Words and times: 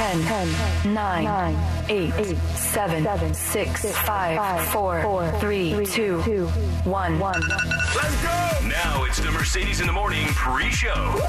10, 0.00 0.22
10 0.22 0.94
9, 0.94 1.24
9 1.24 1.84
8, 1.90 2.12
8 2.14 2.36
7, 2.56 3.04
7 3.04 3.34
6, 3.34 3.92
5 3.92 4.68
4, 4.68 5.02
4 5.02 5.32
3 5.32 5.84
2 5.84 6.46
1 6.46 7.18
1 7.18 7.40
Let's 7.94 8.22
go! 8.22 8.50
Now 8.70 9.04
it's 9.04 9.18
the 9.18 9.30
Mercedes 9.30 9.80
in 9.80 9.86
the 9.86 9.92
Morning 9.92 10.26
pre-show. 10.28 11.20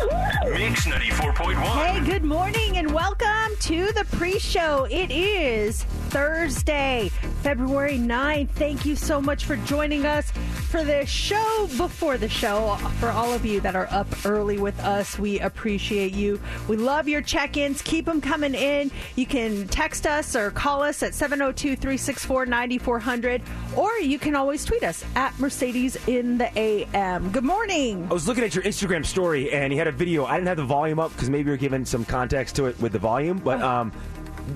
Mix 0.53 0.85
94.1. 0.85 1.55
Hey, 1.55 2.05
good 2.05 2.23
morning 2.23 2.77
and 2.77 2.93
welcome 2.93 3.55
to 3.61 3.91
the 3.93 4.05
pre 4.11 4.37
show. 4.37 4.85
It 4.89 5.11
is 5.11 5.83
Thursday, 6.11 7.09
February 7.41 7.97
9th. 7.97 8.49
Thank 8.51 8.85
you 8.85 8.95
so 8.95 9.19
much 9.19 9.45
for 9.45 9.55
joining 9.55 10.05
us 10.05 10.31
for 10.69 10.83
the 10.83 11.05
show 11.05 11.67
before 11.77 12.17
the 12.17 12.29
show. 12.29 12.75
For 12.99 13.09
all 13.09 13.33
of 13.33 13.45
you 13.45 13.59
that 13.61 13.75
are 13.75 13.87
up 13.91 14.07
early 14.25 14.57
with 14.57 14.79
us, 14.81 15.17
we 15.17 15.39
appreciate 15.39 16.13
you. 16.13 16.39
We 16.67 16.77
love 16.77 17.07
your 17.07 17.21
check 17.21 17.57
ins. 17.57 17.81
Keep 17.81 18.05
them 18.05 18.21
coming 18.21 18.53
in. 18.61 18.91
You 19.15 19.25
can 19.25 19.67
text 19.67 20.05
us 20.05 20.35
or 20.35 20.51
call 20.51 20.83
us 20.83 21.03
at 21.03 21.13
702 21.13 21.75
364 21.75 22.45
9400, 22.45 23.41
or 23.75 23.91
you 23.97 24.19
can 24.19 24.35
always 24.35 24.63
tweet 24.63 24.83
us 24.83 25.03
at 25.15 25.37
Mercedes 25.39 25.97
in 26.07 26.37
the 26.37 26.57
AM. 26.57 27.31
Good 27.31 27.43
morning. 27.43 28.07
I 28.09 28.13
was 28.13 28.27
looking 28.27 28.43
at 28.43 28.55
your 28.55 28.63
Instagram 28.63 29.05
story 29.05 29.51
and 29.51 29.73
you 29.73 29.79
had 29.79 29.87
a 29.87 29.91
video. 29.91 30.25
I 30.25 30.35
didn't 30.35 30.47
have 30.47 30.57
the 30.57 30.63
volume 30.63 30.99
up 30.99 31.11
because 31.13 31.29
maybe 31.29 31.47
you're 31.47 31.57
giving 31.57 31.85
some 31.85 32.05
context 32.05 32.55
to 32.57 32.67
it 32.67 32.79
with 32.79 32.91
the 32.93 32.99
volume, 32.99 33.39
but 33.39 33.61
um, 33.61 33.91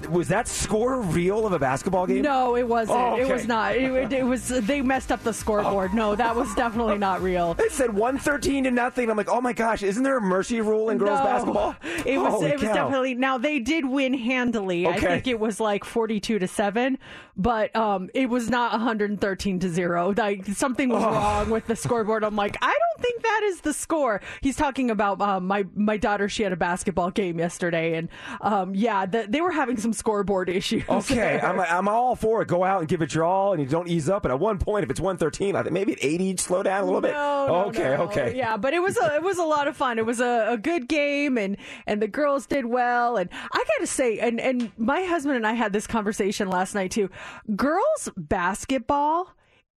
was 0.09 0.27
that 0.29 0.47
score 0.47 1.01
real 1.01 1.45
of 1.45 1.53
a 1.53 1.59
basketball 1.59 2.05
game? 2.07 2.21
No, 2.21 2.55
it 2.55 2.67
wasn't. 2.67 2.97
Oh, 2.97 3.15
It 3.17 3.27
was 3.27 3.47
not. 3.47 3.75
It, 3.75 4.11
it 4.13 4.23
was. 4.25 4.47
They 4.47 4.81
messed 4.81 5.11
up 5.11 5.23
the 5.23 5.33
scoreboard. 5.33 5.93
No, 5.93 6.15
that 6.15 6.35
was 6.35 6.53
definitely 6.55 6.97
not 6.97 7.21
real. 7.21 7.55
It 7.59 7.71
said 7.71 7.93
113 7.93 8.65
to 8.65 8.71
nothing. 8.71 9.09
I'm 9.09 9.17
like, 9.17 9.29
oh 9.29 9.41
my 9.41 9.53
gosh, 9.53 9.83
isn't 9.83 10.03
there 10.03 10.17
a 10.17 10.21
mercy 10.21 10.61
rule 10.61 10.89
in 10.89 10.97
girls 10.97 11.19
No. 11.19 11.25
basketball? 11.25 11.75
It 12.05 12.17
was. 12.17 12.33
Holy 12.33 12.47
it 12.51 12.59
was 12.59 12.63
definitely. 12.69 13.13
Now 13.15 13.37
they 13.37 13.59
did 13.59 13.85
win 13.85 14.13
handily. 14.13 14.87
I 14.87 14.97
think 14.99 15.27
it 15.27 15.39
was 15.39 15.59
like 15.59 15.83
forty-two 15.83 16.39
to 16.39 16.47
seven, 16.47 16.97
but 17.37 17.75
um, 17.75 18.09
it 18.13 18.29
was 18.29 18.49
not 18.49 18.71
one 18.73 18.81
hundred 18.81 19.09
and 19.11 19.21
thirteen 19.21 19.59
to 19.59 19.69
zero. 19.69 20.13
Like 20.15 20.45
something 20.47 20.89
was 20.89 21.03
wrong 21.03 21.49
with 21.49 21.67
the 21.67 21.75
scoreboard. 21.75 22.23
I'm 22.23 22.35
like, 22.35 22.57
I 22.61 22.67
don't 22.67 23.01
think 23.03 23.21
that 23.23 23.41
is 23.45 23.61
the 23.61 23.73
score. 23.73 24.21
He's 24.41 24.55
talking 24.55 24.89
about 24.91 25.21
um, 25.21 25.47
my 25.47 25.65
my 25.75 25.97
daughter. 25.97 26.27
She 26.29 26.43
had 26.43 26.53
a 26.53 26.57
basketball 26.57 27.11
game 27.11 27.39
yesterday, 27.39 27.95
and 27.95 28.09
um, 28.41 28.75
yeah, 28.75 29.05
the, 29.05 29.25
they 29.27 29.41
were 29.41 29.51
having 29.51 29.74
some 29.77 29.93
scoreboard 29.93 30.49
issues. 30.49 30.83
Okay, 30.87 31.39
I'm, 31.43 31.59
I'm 31.59 31.87
all 31.87 32.15
for 32.15 32.41
it. 32.41 32.47
Go 32.47 32.63
out 32.63 32.79
and 32.79 32.87
give 32.87 33.01
it 33.01 33.13
your 33.13 33.23
all, 33.23 33.53
and 33.53 33.61
you 33.61 33.67
don't 33.67 33.87
ease 33.87 34.09
up. 34.09 34.25
And 34.25 34.31
at 34.31 34.39
one 34.39 34.57
point, 34.57 34.83
if 34.83 34.89
it's 34.89 34.99
113, 34.99 35.55
I 35.55 35.63
think 35.63 35.73
maybe 35.73 35.93
at 35.93 35.99
80, 36.03 36.37
slow 36.37 36.63
down 36.63 36.83
a 36.83 36.85
little 36.85 37.01
bit. 37.01 37.11
No, 37.13 37.47
no, 37.47 37.55
okay, 37.65 37.95
no. 37.97 38.03
okay. 38.03 38.33
Yeah, 38.35 38.57
but 38.57 38.73
it 38.73 38.81
was 38.81 38.97
a 38.97 39.15
it 39.15 39.23
was 39.23 39.37
a 39.37 39.43
lot 39.43 39.67
of 39.67 39.75
fun. 39.77 39.99
It 39.99 40.05
was 40.05 40.19
a, 40.19 40.47
a 40.51 40.57
good 40.57 40.87
game, 40.87 41.37
and 41.37 41.57
and 41.87 42.01
the 42.01 42.07
girls 42.07 42.45
did 42.45 42.65
well. 42.65 43.17
And 43.17 43.29
I 43.31 43.57
got 43.57 43.79
to 43.79 43.87
say, 43.87 44.19
and 44.19 44.39
and 44.39 44.71
my 44.77 45.03
husband 45.03 45.35
and 45.35 45.47
I 45.47 45.53
had 45.53 45.73
this 45.73 45.87
conversation 45.87 46.49
last 46.49 46.75
night 46.75 46.91
too. 46.91 47.09
Girls 47.55 48.09
basketball 48.15 49.33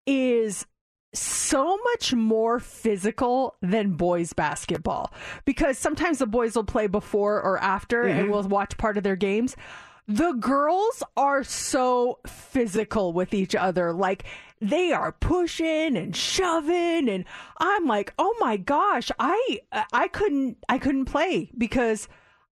is 0.06 0.66
so 1.14 1.78
much 1.92 2.12
more 2.12 2.58
physical 2.60 3.54
than 3.62 3.92
boys 3.92 4.34
basketball 4.34 5.10
because 5.46 5.78
sometimes 5.78 6.18
the 6.18 6.26
boys 6.26 6.54
will 6.54 6.64
play 6.64 6.86
before 6.86 7.40
or 7.40 7.58
after 7.58 8.04
Mm-hmm. 8.04 8.18
and 8.18 8.30
we'll 8.30 8.42
watch 8.42 8.76
part 8.76 8.98
of 8.98 9.02
their 9.02 9.16
games 9.16 9.56
the 10.08 10.32
girls 10.32 11.02
are 11.16 11.42
so 11.42 12.18
physical 12.26 13.12
with 13.12 13.34
each 13.34 13.54
other. 13.54 13.92
Like 13.92 14.24
they 14.60 14.92
are 14.92 15.12
pushing 15.12 15.96
and 15.96 16.16
shoving 16.16 17.08
and 17.08 17.24
i'm 17.58 17.86
like 17.86 18.14
oh 18.18 18.34
my 18.40 18.56
gosh 18.56 19.10
i 19.18 19.60
i 19.92 20.08
couldn't 20.08 20.56
i 20.68 20.78
couldn't 20.78 21.04
play 21.04 21.50
because 21.58 22.08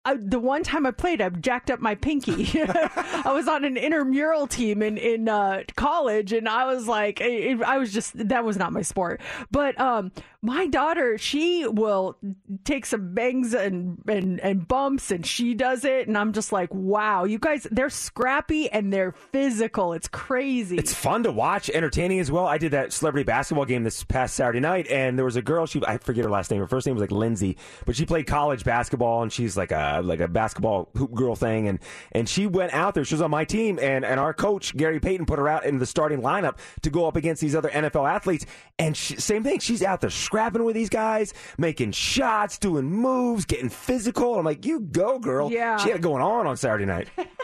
I, 0.08 0.16
the 0.16 0.38
one 0.38 0.62
time 0.62 0.86
I 0.86 0.90
played, 0.90 1.20
I 1.20 1.28
jacked 1.28 1.70
up 1.70 1.80
my 1.80 1.94
pinky. 1.94 2.48
I 2.62 3.30
was 3.32 3.46
on 3.46 3.64
an 3.64 3.76
intramural 3.76 4.46
team 4.46 4.82
in 4.82 4.96
in 4.96 5.28
uh, 5.28 5.64
college, 5.76 6.32
and 6.32 6.48
I 6.48 6.64
was 6.64 6.88
like, 6.88 7.20
it, 7.20 7.60
I 7.62 7.76
was 7.76 7.92
just 7.92 8.16
that 8.28 8.42
was 8.42 8.56
not 8.56 8.72
my 8.72 8.80
sport. 8.80 9.20
But 9.50 9.78
um, 9.78 10.10
my 10.40 10.66
daughter, 10.66 11.18
she 11.18 11.66
will 11.66 12.16
take 12.64 12.86
some 12.86 13.12
bangs 13.12 13.52
and, 13.52 14.02
and 14.08 14.40
and 14.40 14.66
bumps, 14.66 15.10
and 15.10 15.26
she 15.26 15.52
does 15.52 15.84
it, 15.84 16.08
and 16.08 16.16
I'm 16.16 16.32
just 16.32 16.52
like, 16.52 16.72
wow, 16.72 17.24
you 17.24 17.38
guys, 17.38 17.66
they're 17.70 17.90
scrappy 17.90 18.70
and 18.70 18.90
they're 18.90 19.12
physical. 19.12 19.92
It's 19.92 20.08
crazy. 20.08 20.78
It's 20.78 20.94
fun 20.94 21.24
to 21.24 21.32
watch, 21.32 21.68
entertaining 21.68 22.20
as 22.20 22.30
well. 22.30 22.46
I 22.46 22.56
did 22.56 22.72
that 22.72 22.94
celebrity 22.94 23.24
basketball 23.24 23.66
game 23.66 23.84
this 23.84 24.04
past 24.04 24.34
Saturday 24.36 24.60
night, 24.60 24.86
and 24.88 25.18
there 25.18 25.24
was 25.26 25.36
a 25.36 25.42
girl. 25.42 25.66
She 25.66 25.82
I 25.86 25.98
forget 25.98 26.24
her 26.24 26.30
last 26.30 26.50
name. 26.50 26.60
Her 26.60 26.66
first 26.66 26.86
name 26.86 26.94
was 26.94 27.02
like 27.02 27.10
Lindsay, 27.12 27.58
but 27.84 27.94
she 27.94 28.06
played 28.06 28.26
college 28.26 28.64
basketball, 28.64 29.22
and 29.22 29.30
she's 29.30 29.56
like 29.56 29.72
a 29.72 29.97
Uh, 29.98 30.02
like 30.02 30.20
a 30.20 30.28
basketball 30.28 30.88
hoop 30.96 31.12
girl 31.12 31.34
thing. 31.36 31.68
And 31.68 31.78
and 32.12 32.28
she 32.28 32.46
went 32.46 32.72
out 32.72 32.94
there. 32.94 33.04
She 33.04 33.14
was 33.14 33.22
on 33.22 33.30
my 33.30 33.44
team, 33.44 33.78
and 33.80 34.04
and 34.04 34.18
our 34.20 34.32
coach 34.34 34.76
Gary 34.76 35.00
Payton 35.00 35.26
put 35.26 35.38
her 35.38 35.48
out 35.48 35.64
in 35.64 35.78
the 35.78 35.86
starting 35.86 36.20
lineup 36.20 36.58
to 36.82 36.90
go 36.90 37.06
up 37.06 37.16
against 37.16 37.40
these 37.40 37.54
other 37.54 37.68
NFL 37.70 38.08
athletes. 38.08 38.46
And 38.78 38.96
she, 38.96 39.16
same 39.16 39.42
thing, 39.42 39.58
she's 39.58 39.82
out 39.82 40.00
there 40.00 40.10
scrapping 40.10 40.64
with 40.64 40.74
these 40.74 40.88
guys, 40.88 41.34
making 41.58 41.92
shots, 41.92 42.58
doing 42.58 42.84
moves, 42.84 43.44
getting 43.44 43.68
physical. 43.68 44.38
I'm 44.38 44.44
like, 44.44 44.64
you 44.64 44.80
go, 44.80 45.18
girl. 45.18 45.50
Yeah. 45.50 45.76
she 45.78 45.88
had 45.88 45.98
it 45.98 46.02
going 46.02 46.22
on 46.22 46.46
on 46.46 46.56
Saturday 46.56 46.86
night. 46.86 47.08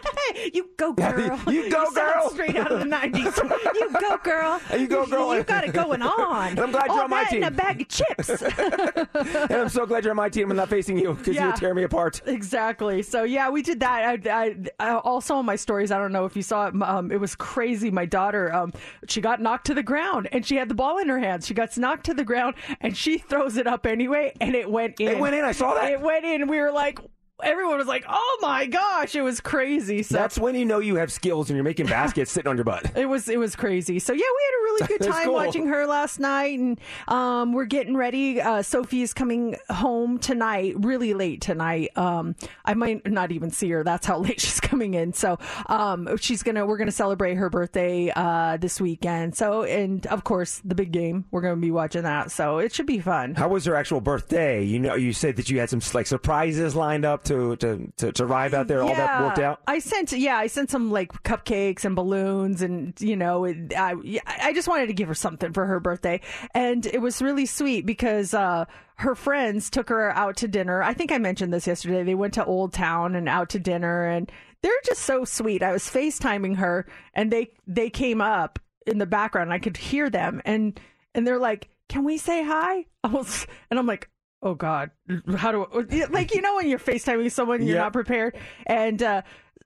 you 0.53 0.71
go, 0.77 0.93
girl. 0.93 1.41
You 1.49 1.71
go, 1.71 1.85
sound 1.93 1.95
girl. 1.95 2.31
Straight 2.31 2.57
out 2.57 2.73
of 2.73 2.81
the 2.81 2.87
'90s. 2.87 3.75
you 3.75 3.91
go, 4.01 4.17
girl. 4.19 4.61
You 4.79 4.87
go, 4.87 5.07
girl. 5.07 5.35
You 5.37 5.43
got 5.45 5.65
it 5.65 5.73
going 5.73 6.03
on. 6.03 6.49
And 6.49 6.61
I'm 6.61 6.71
glad 6.71 6.87
you're 6.89 7.03
on 7.05 7.11
my 7.11 7.25
team. 7.25 7.43
a 7.43 7.51
bag 7.51 7.81
of 7.83 7.89
chips. 7.89 8.43
and 8.43 9.53
I'm 9.53 9.69
so 9.69 9.87
glad 9.87 10.05
you're 10.05 10.13
on 10.13 10.17
my 10.17 10.29
team 10.29 10.51
and 10.51 10.57
not 10.57 10.69
facing 10.69 10.99
you 10.99 11.15
because 11.15 11.29
you 11.29 11.35
Yeah. 11.35 11.47
would 11.49 11.57
tear 11.57 11.75
me 11.75 11.83
apart. 11.85 12.23
Exactly. 12.27 13.03
So 13.03 13.25
yeah, 13.25 13.49
we 13.51 13.63
did 13.63 13.81
that. 13.81 14.27
I, 14.27 14.31
I, 14.45 14.57
I 14.79 14.95
also 14.99 15.37
on 15.37 15.47
my 15.47 15.57
stories. 15.57 15.91
I 15.91 15.99
don't 15.99 16.13
know 16.13 16.25
if 16.25 16.37
you 16.37 16.43
saw 16.43 16.67
it. 16.69 16.75
Um, 16.83 17.11
it 17.11 17.21
was 17.21 17.35
crazy. 17.35 17.91
My 17.91 18.05
daughter, 18.07 18.53
um, 18.55 18.73
she 19.09 19.21
got 19.21 19.41
knocked 19.41 19.67
to 19.67 19.75
the 19.75 19.83
ground, 19.83 20.29
and 20.33 20.45
she 20.45 20.57
had 20.57 20.69
the 20.69 20.75
ball 20.75 20.99
in 20.99 21.09
her 21.09 21.19
hands. 21.19 21.47
She 21.47 21.55
got 21.55 21.77
knocked 21.77 22.05
to 22.07 22.15
the 22.15 22.25
ground, 22.25 22.55
and 22.81 22.97
she 22.97 23.19
throws 23.19 23.57
it 23.57 23.67
up 23.67 23.87
anyway, 23.87 24.33
and 24.41 24.55
it 24.55 24.71
went 24.71 25.01
in. 25.01 25.09
It 25.09 25.19
went 25.19 25.35
in. 25.35 25.45
I 25.45 25.53
saw 25.53 25.75
that. 25.75 25.91
It 25.91 26.01
went 26.01 26.25
in. 26.25 26.49
We 26.49 26.59
were 26.61 26.73
like, 26.73 26.99
everyone 27.43 27.79
was 27.79 27.87
like, 27.87 28.05
"Oh 28.09 28.39
my 28.41 28.67
gosh!" 28.67 29.15
It 29.15 29.23
was 29.23 29.41
crazy. 29.41 30.03
So 30.03 30.15
That's 30.15 30.39
when 30.39 30.55
you 30.55 30.65
know 30.65 30.79
you 30.79 30.97
have 30.97 31.11
skills 31.11 31.51
and 31.51 31.57
you're 31.57 31.65
making 31.65 31.87
baskets 31.87 32.31
sitting 32.31 32.49
on 32.49 32.57
your 32.57 32.65
butt. 32.65 32.93
it 32.97 33.07
was 33.07 33.29
it 33.29 33.39
was 33.39 33.57
crazy. 33.57 33.99
So 33.99 34.13
yeah, 34.13 34.19
we 34.19 34.25
had 34.25 34.55
a 34.55 34.63
really 34.63 34.87
good 34.99 35.13
time 35.13 35.25
cool. 35.27 35.35
watching 35.35 35.67
her 35.67 35.87
last 35.87 36.21
night, 36.21 36.59
and 36.59 36.81
um, 37.09 37.53
we're 37.53 37.65
getting 37.65 37.97
ready. 37.97 38.41
Uh, 38.41 38.63
Sophie 38.63 39.03
is 39.03 39.13
coming 39.13 39.57
home 39.71 40.19
tonight, 40.19 40.75
really 40.79 41.15
late 41.15 41.41
tonight. 41.41 41.97
Um, 41.97 42.37
I 42.65 42.75
might 42.75 43.11
not 43.11 43.33
even 43.33 43.51
see 43.51 43.71
her. 43.71 43.83
That's 43.83 44.07
how 44.07 44.19
late 44.25 44.41
she's 44.41 44.61
coming 44.61 44.95
in. 44.95 45.13
So 45.13 45.39
um, 45.67 46.17
she's 46.19 46.43
gonna 46.43 46.65
we're 46.67 46.79
gonna 46.79 46.93
celebrate 46.93 47.35
her 47.35 47.51
birthday 47.51 48.13
uh, 48.15 48.59
this 48.59 48.81
weekend. 48.81 49.37
So 49.37 49.65
and 49.65 50.07
of 50.07 50.25
course 50.25 50.61
the 50.65 50.75
big 50.75 50.93
game. 50.93 51.25
We're 51.31 51.43
gonna 51.43 51.57
be 51.57 51.71
watching 51.71 52.03
that. 52.03 52.31
So 52.31 52.59
it 52.59 52.73
should 52.73 52.87
be 52.87 53.01
fun. 53.01 53.35
How 53.35 53.49
was 53.49 53.65
her 53.65 53.75
actual 53.75 54.01
birthday? 54.01 54.63
You 54.63 54.79
know, 54.79 54.95
you 54.95 55.13
said 55.13 55.37
that 55.37 55.51
you 55.51 55.59
had 55.59 55.71
some 55.71 55.81
like 55.93 56.07
surprises 56.07 56.77
lined 56.77 57.05
up 57.05 57.24
to 57.27 57.57
to 57.57 57.93
to, 57.97 58.13
to 58.13 58.25
arrive 58.25 58.55
out 58.55 58.69
there. 58.69 58.83
All 58.83 58.89
that 58.89 59.23
worked 59.23 59.39
out. 59.39 59.61
I 59.67 59.79
sent, 59.79 60.13
yeah, 60.13 60.37
I 60.37 60.47
sent 60.47 60.71
some 60.71 60.91
like 60.91 61.13
cupcakes 61.23 61.85
and 61.85 61.97
balloons, 61.97 62.63
and 62.63 62.99
you 63.01 63.17
know, 63.17 63.45
it, 63.45 63.73
I, 63.77 63.95
I 64.27 64.53
just 64.53 64.69
wanted 64.69 64.87
to 64.87 64.93
give 64.95 65.09
her 65.09 65.15
something 65.15 65.53
for 65.53 65.67
her 65.67 65.81
birthday, 65.81 66.21
and 66.55 66.85
it 66.87 67.01
was 67.01 67.23
really 67.23 67.47
sweet 67.47 67.87
because 67.87 68.35
uh, 68.35 68.65
her 68.97 69.15
friends 69.15 69.71
took 69.71 69.89
her 69.89 70.11
out 70.11 70.37
to 70.39 70.49
dinner. 70.49 70.83
I 70.83 70.95
think 70.95 71.13
I 71.13 71.19
mentioned 71.19 71.53
this 71.53 71.67
yesterday. 71.67 72.03
They 72.03 72.15
went 72.15 72.35
to 72.35 72.45
Old 72.45 72.73
Town 72.73 73.15
and 73.15 73.29
out 73.29 73.49
to 73.51 73.59
dinner, 73.59 74.05
and 74.07 74.31
they're 74.63 74.73
just 74.85 75.03
so 75.03 75.25
sweet. 75.25 75.63
I 75.63 75.73
was 75.73 75.85
FaceTiming 75.85 76.57
her, 76.57 76.87
and 77.13 77.31
they 77.31 77.51
they 77.67 77.91
came 77.91 78.21
up 78.21 78.59
in 78.87 78.99
the 78.99 79.07
background. 79.07 79.53
I 79.53 79.59
could 79.59 79.77
hear 79.77 80.11
them, 80.11 80.41
and 80.45 80.79
and 81.15 81.27
they're 81.27 81.39
like, 81.39 81.69
"Can 81.89 82.05
we 82.05 82.19
say 82.19 82.45
hi?" 82.45 82.87
I 83.05 83.09
was, 83.09 83.47
and 83.71 83.79
I'm 83.79 83.87
like. 83.87 84.09
Oh 84.45 84.55
God! 84.55 84.91
How 85.37 85.51
do 85.53 85.65
I, 85.75 86.05
like 86.11 86.35
you 86.35 86.43
know 86.43 86.57
when 86.57 86.69
you're 86.69 86.79
FaceTiming 86.79 87.33
someone 87.33 87.63
you're 87.63 87.77
Yeah. 87.77 87.83
not 87.85 87.95
prepared, 87.95 88.37
and 88.67 89.03
uh, 89.03 89.23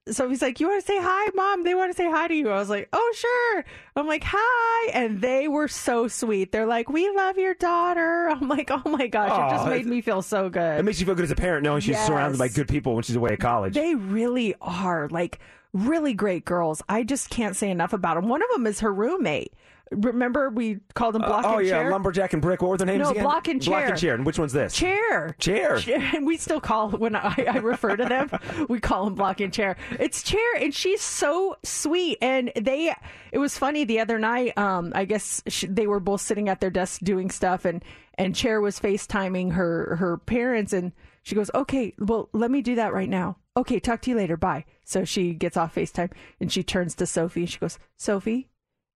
so 0.09 0.29
he's 0.29 0.41
like, 0.41 0.61
"You 0.61 0.69
want 0.69 0.79
to 0.79 0.87
say 0.87 0.97
hi, 0.99 1.29
mom? 1.35 1.63
They 1.65 1.75
want 1.75 1.91
to 1.91 1.97
say 1.97 2.09
hi 2.09 2.29
to 2.29 2.33
you." 2.33 2.49
I 2.49 2.55
was 2.57 2.69
like, 2.69 2.87
"Oh 2.93 3.13
sure." 3.15 3.65
I'm 3.97 4.07
like, 4.07 4.23
"Hi," 4.25 4.89
and 4.93 5.19
they 5.19 5.49
were 5.49 5.67
so 5.67 6.07
sweet. 6.07 6.53
They're 6.53 6.65
like, 6.65 6.89
"We 6.89 7.09
love 7.13 7.37
your 7.37 7.55
daughter." 7.55 8.29
I'm 8.31 8.47
like, 8.47 8.71
"Oh 8.71 8.89
my 8.89 9.07
gosh!" 9.07 9.29
it 9.51 9.55
just 9.57 9.67
made 9.69 9.85
me 9.85 9.99
feel 9.99 10.21
so 10.21 10.49
good. 10.49 10.79
It 10.79 10.83
makes 10.83 10.99
you 11.01 11.05
feel 11.05 11.15
good 11.15 11.25
as 11.25 11.31
a 11.31 11.35
parent 11.35 11.63
knowing 11.63 11.81
she's 11.81 11.99
surrounded 11.99 12.39
by 12.39 12.47
good 12.47 12.69
people 12.69 12.93
when 12.95 13.03
she's 13.03 13.17
away 13.17 13.31
at 13.31 13.39
college. 13.41 13.73
They 13.75 13.95
really 13.95 14.55
are 14.61 15.09
like 15.09 15.39
really 15.73 16.13
great 16.13 16.45
girls. 16.45 16.81
I 16.87 17.03
just 17.03 17.29
can't 17.29 17.55
say 17.55 17.69
enough 17.69 17.91
about 17.91 18.15
them. 18.15 18.29
One 18.29 18.41
of 18.41 18.47
them 18.53 18.65
is 18.65 18.79
her 18.79 18.93
roommate. 18.93 19.53
Remember 19.91 20.49
we 20.49 20.79
called 20.93 21.15
them 21.15 21.21
block 21.23 21.43
and 21.45 21.45
chair. 21.45 21.53
oh 21.53 21.57
and 21.59 21.67
yeah, 21.67 21.73
chair. 21.81 21.91
lumberjack 21.91 22.33
and 22.33 22.41
brick. 22.41 22.61
What 22.61 22.69
were 22.71 22.77
their 22.77 22.87
names 22.87 23.03
No, 23.03 23.11
again? 23.11 23.23
Block 23.23 23.47
and 23.47 23.61
chair. 23.61 23.71
Block 23.71 23.81
Chair. 23.81 23.89
and 23.89 23.99
chair. 23.99 24.15
And 24.15 24.25
which 24.25 24.37
one's 24.39 24.53
this? 24.53 24.73
Chair. 24.75 25.35
Chair. 25.39 25.79
And 26.15 26.25
we 26.25 26.37
still 26.37 26.61
call 26.61 26.91
when 26.91 27.15
I, 27.15 27.33
I 27.51 27.57
refer 27.57 27.95
to 27.95 28.05
them, 28.05 28.29
we 28.69 28.79
call 28.79 29.05
them 29.05 29.15
block 29.15 29.39
and 29.41 29.53
chair. 29.53 29.77
It's 29.99 30.21
chair, 30.23 30.55
and 30.59 30.73
she's 30.73 31.01
so 31.01 31.57
sweet. 31.63 32.17
And 32.21 32.51
they, 32.55 32.93
it 33.31 33.37
was 33.39 33.57
funny 33.57 33.83
the 33.85 33.99
other 33.99 34.19
night. 34.19 34.57
Um, 34.57 34.91
I 34.95 35.05
guess 35.05 35.41
sh 35.47 35.65
they 35.69 35.87
were 35.87 35.99
both 35.99 36.21
sitting 36.21 36.49
at 36.49 36.59
their 36.61 36.69
desks 36.69 36.99
doing 36.99 37.29
stuff, 37.31 37.65
and 37.65 37.83
and 38.15 38.35
chair 38.35 38.61
was 38.61 38.79
FaceTiming 38.79 39.53
her 39.53 39.95
her 39.95 40.17
parents, 40.17 40.73
and 40.73 40.91
she 41.23 41.35
goes, 41.35 41.49
"Okay, 41.55 41.93
well, 41.99 42.29
let 42.33 42.51
me 42.51 42.61
do 42.61 42.75
that 42.75 42.93
right 42.93 43.09
now. 43.09 43.37
Okay, 43.57 43.79
talk 43.79 44.01
to 44.03 44.09
you 44.11 44.15
later. 44.17 44.37
Bye." 44.37 44.65
So 44.85 45.03
she 45.05 45.33
gets 45.33 45.57
off 45.57 45.75
FaceTime 45.75 46.11
and 46.39 46.51
she 46.51 46.63
turns 46.63 46.95
to 46.95 47.05
Sophie. 47.05 47.41
and 47.41 47.49
She 47.49 47.59
goes, 47.59 47.77
"Sophie," 47.97 48.49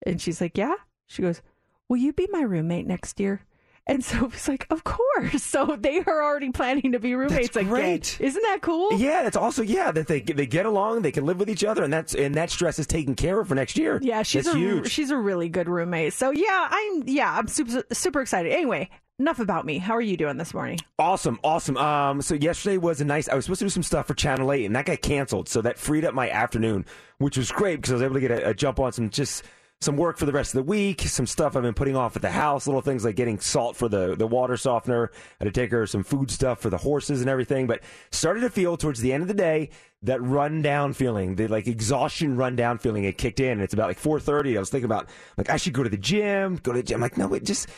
and 0.06 0.20
she's 0.20 0.41
like, 0.41 0.56
"Yeah." 0.56 0.75
She 1.06 1.23
goes, 1.23 1.43
"Will 1.88 1.97
you 1.99 2.12
be 2.12 2.29
my 2.31 2.43
roommate 2.43 2.87
next 2.87 3.19
year?" 3.20 3.43
And 3.87 4.05
Sophie's 4.05 4.47
like, 4.52 4.67
"Of 4.70 4.85
course." 4.85 5.43
So 5.50 5.76
they 5.79 5.99
are 6.00 6.23
already 6.23 6.50
planning 6.50 6.93
to 6.93 6.99
be 7.00 7.14
roommates 7.14 7.49
That's 7.49 7.56
again. 7.56 7.69
great. 7.69 8.17
Isn't 8.20 8.43
that 8.43 8.58
cool? 8.62 8.93
Yeah, 8.94 9.23
that's 9.25 9.37
also 9.37 9.62
yeah 9.62 9.91
that 9.91 10.06
they 10.06 10.20
they 10.20 10.47
get 10.47 10.64
along, 10.67 11.02
they 11.02 11.12
can 11.12 11.26
live 11.26 11.38
with 11.38 11.50
each 11.50 11.64
other, 11.64 11.82
and 11.82 11.93
that's 11.93 12.14
and 12.14 12.35
that 12.37 12.50
stress 12.50 12.79
is 12.79 12.87
taken 12.87 13.14
care 13.17 13.41
of 13.41 13.49
for 13.49 13.55
next 13.55 13.76
year. 13.76 13.99
Yeah, 14.02 14.23
she's 14.23 14.44
that's 14.44 14.55
a 14.55 14.58
huge. 14.58 14.91
she's 14.91 15.11
a 15.11 15.17
really 15.17 15.49
good 15.49 15.69
roommate. 15.69 16.12
So 16.12 16.31
yeah, 16.31 16.69
I'm 16.70 17.03
yeah, 17.06 17.37
I'm 17.38 17.49
super 17.49 17.82
super 17.93 18.20
excited. 18.20 18.53
Anyway, 18.53 18.88
enough 19.19 19.41
about 19.41 19.67
me. 19.67 19.79
How 19.79 19.94
are 19.94 20.00
you 20.00 20.17
doing 20.17 20.37
this 20.37 20.55
morning? 20.55 20.79
Awesome, 20.99 21.38
awesome. 21.43 21.76
Um, 21.76 22.23
so 22.23 22.35
yesterday 22.37 22.79
was 22.79 23.00
a 23.00 23.05
nice. 23.05 23.29
I 23.29 23.35
was 23.35 23.44
supposed 23.46 23.58
to 23.61 23.64
do 23.67 23.70
some 23.70 23.82
stuff 23.82 24.06
for 24.06 24.14
Channel 24.14 24.53
Eight, 24.53 24.64
and 24.67 24.76
that 24.76 24.87
got 24.87 25.03
canceled. 25.03 25.49
So 25.49 25.61
that 25.62 25.79
freed 25.79 26.05
up 26.05 26.14
my 26.14 26.31
afternoon, 26.31 26.87
which 27.19 27.37
was 27.37 27.50
great 27.50 27.76
because 27.76 27.91
I 27.91 27.94
was 27.96 28.03
able 28.03 28.14
to 28.14 28.20
get 28.20 28.31
a, 28.31 28.50
a 28.50 28.55
jump 28.55 28.79
on 28.79 28.93
some 28.93 29.11
just 29.11 29.44
some 29.81 29.97
work 29.97 30.19
for 30.19 30.27
the 30.27 30.32
rest 30.32 30.55
of 30.55 30.59
the 30.59 30.71
week. 30.71 31.00
Some 31.03 31.27
stuff 31.27 31.56
I've 31.56 31.62
been 31.62 31.73
putting 31.73 31.97
off 31.97 32.15
at 32.15 32.21
the 32.21 32.31
house, 32.31 32.67
little 32.67 32.82
things 32.82 33.03
like 33.03 33.17
getting 33.17 33.41
salt 33.41 33.77
for 33.77 33.88
the 33.88 34.15
the 34.15 34.27
water 34.27 34.59
softener. 34.59 35.11
I 35.41 35.44
had 35.44 35.55
to 35.55 35.61
take 35.61 35.71
her 35.71 35.87
some 35.87 36.03
food 36.05 36.31
stuff 36.31 36.61
for 36.61 36.69
the 36.69 36.77
horses 36.77 37.23
and 37.23 37.31
everything. 37.31 37.67
But 37.67 37.81
started 38.11 38.41
to 38.41 38.50
feel 38.50 38.77
towards 38.77 39.00
the 39.00 39.12
end 39.12 39.23
of 39.23 39.29
the 39.29 39.35
day 39.35 39.71
that 40.03 40.21
rundown 40.21 40.93
feeling, 40.93 41.37
the 41.37 41.49
like 41.49 41.67
exhaustion 41.67 42.37
rundown 42.37 42.77
feeling, 42.77 43.05
it 43.05 43.17
kicked 43.17 43.41
in. 43.41 43.53
And 43.53 43.62
it's 43.62 43.73
about 43.73 43.88
like 43.88 43.99
four 43.99 44.21
thirty. 44.21 44.56
I 44.56 44.61
was 44.61 44.69
thinking 44.69 44.85
about 44.85 45.09
like 45.38 45.49
I 45.49 45.56
should 45.56 45.73
go 45.73 45.82
to 45.82 45.88
the 45.88 45.97
gym, 45.97 46.56
go 46.62 46.73
to 46.73 46.79
the 46.79 46.82
gym. 46.82 46.97
I'm 46.97 47.00
like 47.00 47.17
no, 47.17 47.29
wait, 47.29 47.44
just 47.44 47.69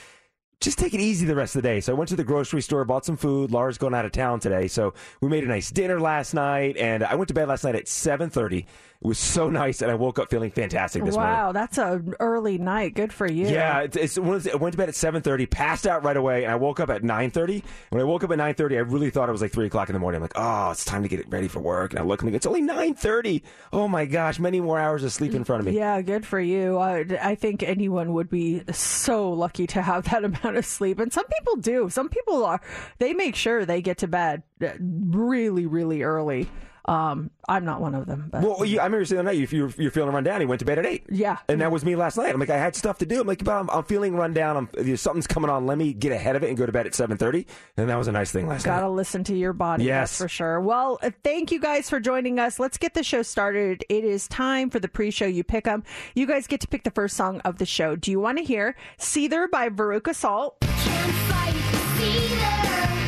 just 0.61 0.79
take 0.79 0.95
it 0.95 1.01
easy 1.01 1.25
the 1.25 1.37
rest 1.37 1.55
of 1.55 1.63
the 1.63 1.69
day. 1.69 1.81
So 1.81 1.93
I 1.93 1.97
went 1.97 2.09
to 2.11 2.17
the 2.17 2.25
grocery 2.25 2.63
store, 2.63 2.85
bought 2.85 3.05
some 3.05 3.17
food. 3.17 3.53
Laura's 3.53 3.79
going 3.79 3.95
out 3.95 4.05
of 4.05 4.13
town 4.13 4.41
today, 4.41 4.67
so 4.67 4.95
we 5.21 5.29
made 5.29 5.45
a 5.45 5.49
nice 5.49 5.71
dinner 5.71 6.01
last 6.01 6.35
night, 6.35 6.77
and 6.77 7.05
I 7.05 7.15
went 7.17 7.29
to 7.29 7.35
bed 7.35 7.49
last 7.49 7.63
night 7.65 7.77
at 7.77 7.87
seven 7.87 8.29
thirty. 8.29 8.67
It 9.05 9.09
was 9.09 9.19
so 9.19 9.51
nice, 9.51 9.83
and 9.83 9.91
I 9.91 9.97
woke 9.97 10.21
up 10.21 10.31
feeling 10.31 10.53
fantastic 10.53 11.05
this 11.05 11.17
morning. 11.17 11.33
wow, 11.33 11.51
that's 11.51 11.77
an 11.77 12.15
early 12.21 12.57
night. 12.57 12.95
Good 12.95 13.13
for 13.13 13.27
you. 13.29 13.49
Yeah, 13.49 13.81
it's, 13.81 13.97
it's 13.97 14.17
one 14.17 14.37
of 14.37 14.45
the- 14.45 14.53
I 14.53 14.55
went 14.57 14.75
to 14.75 14.79
bed 14.79 14.89
at 14.89 14.95
seven 14.95 15.23
thirty, 15.23 15.45
passed 15.45 15.89
out 15.89 16.05
right 16.05 16.17
away, 16.17 16.45
and 16.45 16.53
I 16.53 16.55
woke 16.55 16.79
up 16.79 16.89
at 16.89 17.03
nine 17.03 17.33
thirty. 17.33 17.65
When 17.91 18.01
I 18.01 18.05
woke 18.05 18.23
up 18.23 18.31
at 18.31 18.39
nine 18.39 18.55
thirty, 18.55 18.77
I 18.77 18.81
really 18.83 19.11
thought 19.11 19.29
it 19.29 19.33
was 19.33 19.43
like 19.43 19.51
three 19.51 19.67
o'clock 19.67 19.89
in 19.89 19.95
the 19.95 19.99
morning. 19.99 20.19
I'm 20.19 20.23
like, 20.23 20.35
oh, 20.37 20.71
it's 20.71 20.85
time 20.85 21.03
to 21.03 21.09
get 21.09 21.29
ready 21.33 21.49
for 21.49 21.59
work. 21.59 21.91
And 21.93 21.99
I 21.99 22.05
look, 22.05 22.23
and 22.23 22.33
it's 22.33 22.47
only 22.47 22.61
nine 22.61 22.95
thirty. 22.95 23.43
Oh 23.73 23.89
my 23.89 24.05
gosh, 24.05 24.39
many 24.39 24.61
more 24.61 24.79
hours 24.79 25.03
of 25.03 25.13
sleep 25.13 25.35
in 25.35 25.43
front 25.43 25.61
of 25.61 25.67
me. 25.67 25.73
Yeah, 25.77 26.01
good 26.03 26.25
for 26.25 26.39
you. 26.39 26.79
I, 26.79 27.05
I 27.21 27.35
think 27.35 27.65
anyone 27.65 28.13
would 28.13 28.31
be 28.31 28.63
so 28.73 29.33
lucky 29.33 29.67
to 29.67 29.83
have 29.83 30.05
that 30.11 30.23
amount 30.25 30.57
of 30.57 30.65
sleep. 30.65 31.01
And 31.01 31.13
some 31.13 31.27
people 31.27 31.57
do. 31.57 31.91
Some 31.91 32.09
people 32.09 32.45
are, 32.45 32.61
they 32.99 33.15
make 33.15 33.35
sure 33.35 33.67
they 33.67 33.83
get 33.83 33.99
to 33.99 34.07
bed 34.07 34.45
uh, 34.65 34.69
really, 34.81 35.67
really 35.67 36.03
early. 36.05 36.49
Um, 36.85 37.31
I'm 37.49 37.65
not 37.65 37.81
one 37.81 37.95
of 37.95 38.07
them. 38.07 38.29
But 38.31 38.43
Well, 38.43 38.65
you, 38.65 38.81
I 38.81 38.85
remember 38.85 39.05
saying 39.05 39.17
the 39.17 39.31
other 39.31 39.37
night, 39.37 39.43
if 39.43 39.53
you're, 39.53 39.71
you're 39.79 39.91
feeling 39.91 40.13
run 40.13 40.25
down, 40.25 40.41
you 40.41 40.49
went 40.49 40.59
to 40.61 40.65
bed 40.65 40.79
at 40.79 40.87
eight. 40.87 41.05
Yeah. 41.09 41.39
And 41.49 41.61
that 41.61 41.71
was 41.71 41.85
me 41.85 41.95
last 41.97 42.17
night. 42.17 42.33
I'm 42.35 42.41
like, 42.41 42.51
I 42.51 42.59
had 42.59 42.75
stuff 42.75 42.99
to 42.99 43.07
do. 43.07 43.21
I'm 43.21 43.27
like, 43.27 43.45
but 43.45 43.53
I'm, 43.53 43.71
I'm 43.71 43.85
feeling 43.85 44.17
run 44.17 44.33
down. 44.33 44.57
I'm, 44.57 44.69
you 44.79 44.85
know, 44.85 44.97
something's 44.97 45.27
coming 45.27 45.49
on. 45.51 45.67
Let 45.67 45.79
me 45.79 45.93
get 45.93 46.13
ahead 46.13 46.35
of 46.37 46.43
it 46.43 46.49
and 46.49 46.57
go 46.57 46.67
to 46.67 46.73
bed 46.73 46.87
at 46.87 46.93
7.30. 46.93 47.47
And 47.77 47.89
that 47.89 47.97
was 47.97 48.09
a 48.09 48.13
nice 48.13 48.33
thing 48.33 48.49
last 48.49 48.67
night. 48.67 48.73
Gotta 48.73 48.89
listen 48.89 49.23
to 49.25 49.37
your 49.37 49.53
body. 49.53 49.85
Yes. 49.85 50.11
That's 50.11 50.19
for 50.19 50.29
sure. 50.29 50.61
Well, 50.61 50.99
uh, 51.03 51.11
thank 51.23 51.53
you 51.53 51.61
guys 51.61 51.89
for 51.89 52.01
joining 52.01 52.39
us. 52.39 52.59
Let's 52.59 52.79
get 52.79 52.95
the 52.95 53.03
show 53.05 53.23
started. 53.23 53.85
It 53.89 54.05
is 54.05 54.27
time 54.29 54.71
for 54.71 54.81
the 54.81 54.89
pre-show. 54.89 55.27
You 55.27 55.45
pick 55.45 55.65
them. 55.65 55.85
You 56.15 56.27
guys 56.27 56.47
get 56.47 56.61
to 56.63 56.69
pick 56.69 56.85
the 56.85 56.91
first 56.91 57.17
song 57.17 57.41
of 57.41 57.59
the 57.59 57.67
show. 57.67 57.97
Do 57.97 58.11
you 58.11 58.21
want 58.21 58.39
to 58.39 58.45
hear 58.45 58.77
"Seether" 58.99 59.51
by 59.51 59.69
Veruca 59.69 60.15
Salt? 60.15 60.57
Can't 60.61 61.13
fight 61.13 61.55
the 61.99 63.02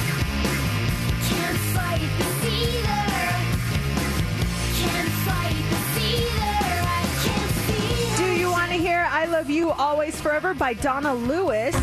hear 9.05 9.11
"I 9.13 9.27
Love 9.27 9.51
You 9.51 9.71
Always 9.71 10.21
Forever" 10.21 10.55
by 10.55 10.75
Donna 10.75 11.15
Lewis? 11.15 11.75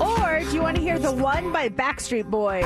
Or 0.00 0.40
do 0.40 0.54
you 0.54 0.62
want 0.62 0.76
to 0.76 0.82
hear 0.82 0.98
"The 0.98 1.12
One" 1.12 1.52
by 1.52 1.68
Backstreet 1.68 2.30
Boys? 2.30 2.64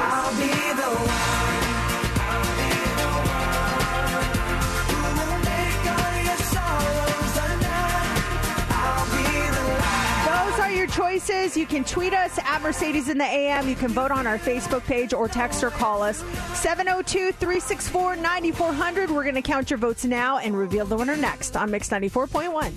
Your 10.83 10.91
choices. 10.91 11.57
You 11.57 11.65
can 11.65 11.85
tweet 11.85 12.13
us 12.13 12.39
at 12.41 12.61
Mercedes 12.61 13.09
in 13.09 13.17
the 13.17 13.25
AM. 13.25 13.69
You 13.69 13.77
can 13.77 13.89
vote 13.89 14.11
on 14.11 14.27
our 14.27 14.39
Facebook 14.39 14.85
page 14.85 15.15
or 15.15 15.29
text 15.29 15.63
or 15.63 15.71
call 15.71 16.03
us 16.03 16.19
702 16.55 17.33
364 17.33 18.17
9400. 18.17 19.11
We're 19.11 19.23
going 19.23 19.37
to 19.37 19.43
count 19.43 19.71
your 19.71 19.79
votes 19.79 20.05
now 20.05 20.39
and 20.39 20.57
reveal 20.57 20.85
the 20.85 20.97
winner 20.97 21.17
next 21.17 21.57
on 21.57 21.71
Mix 21.71 21.89
94.1. 21.89 22.73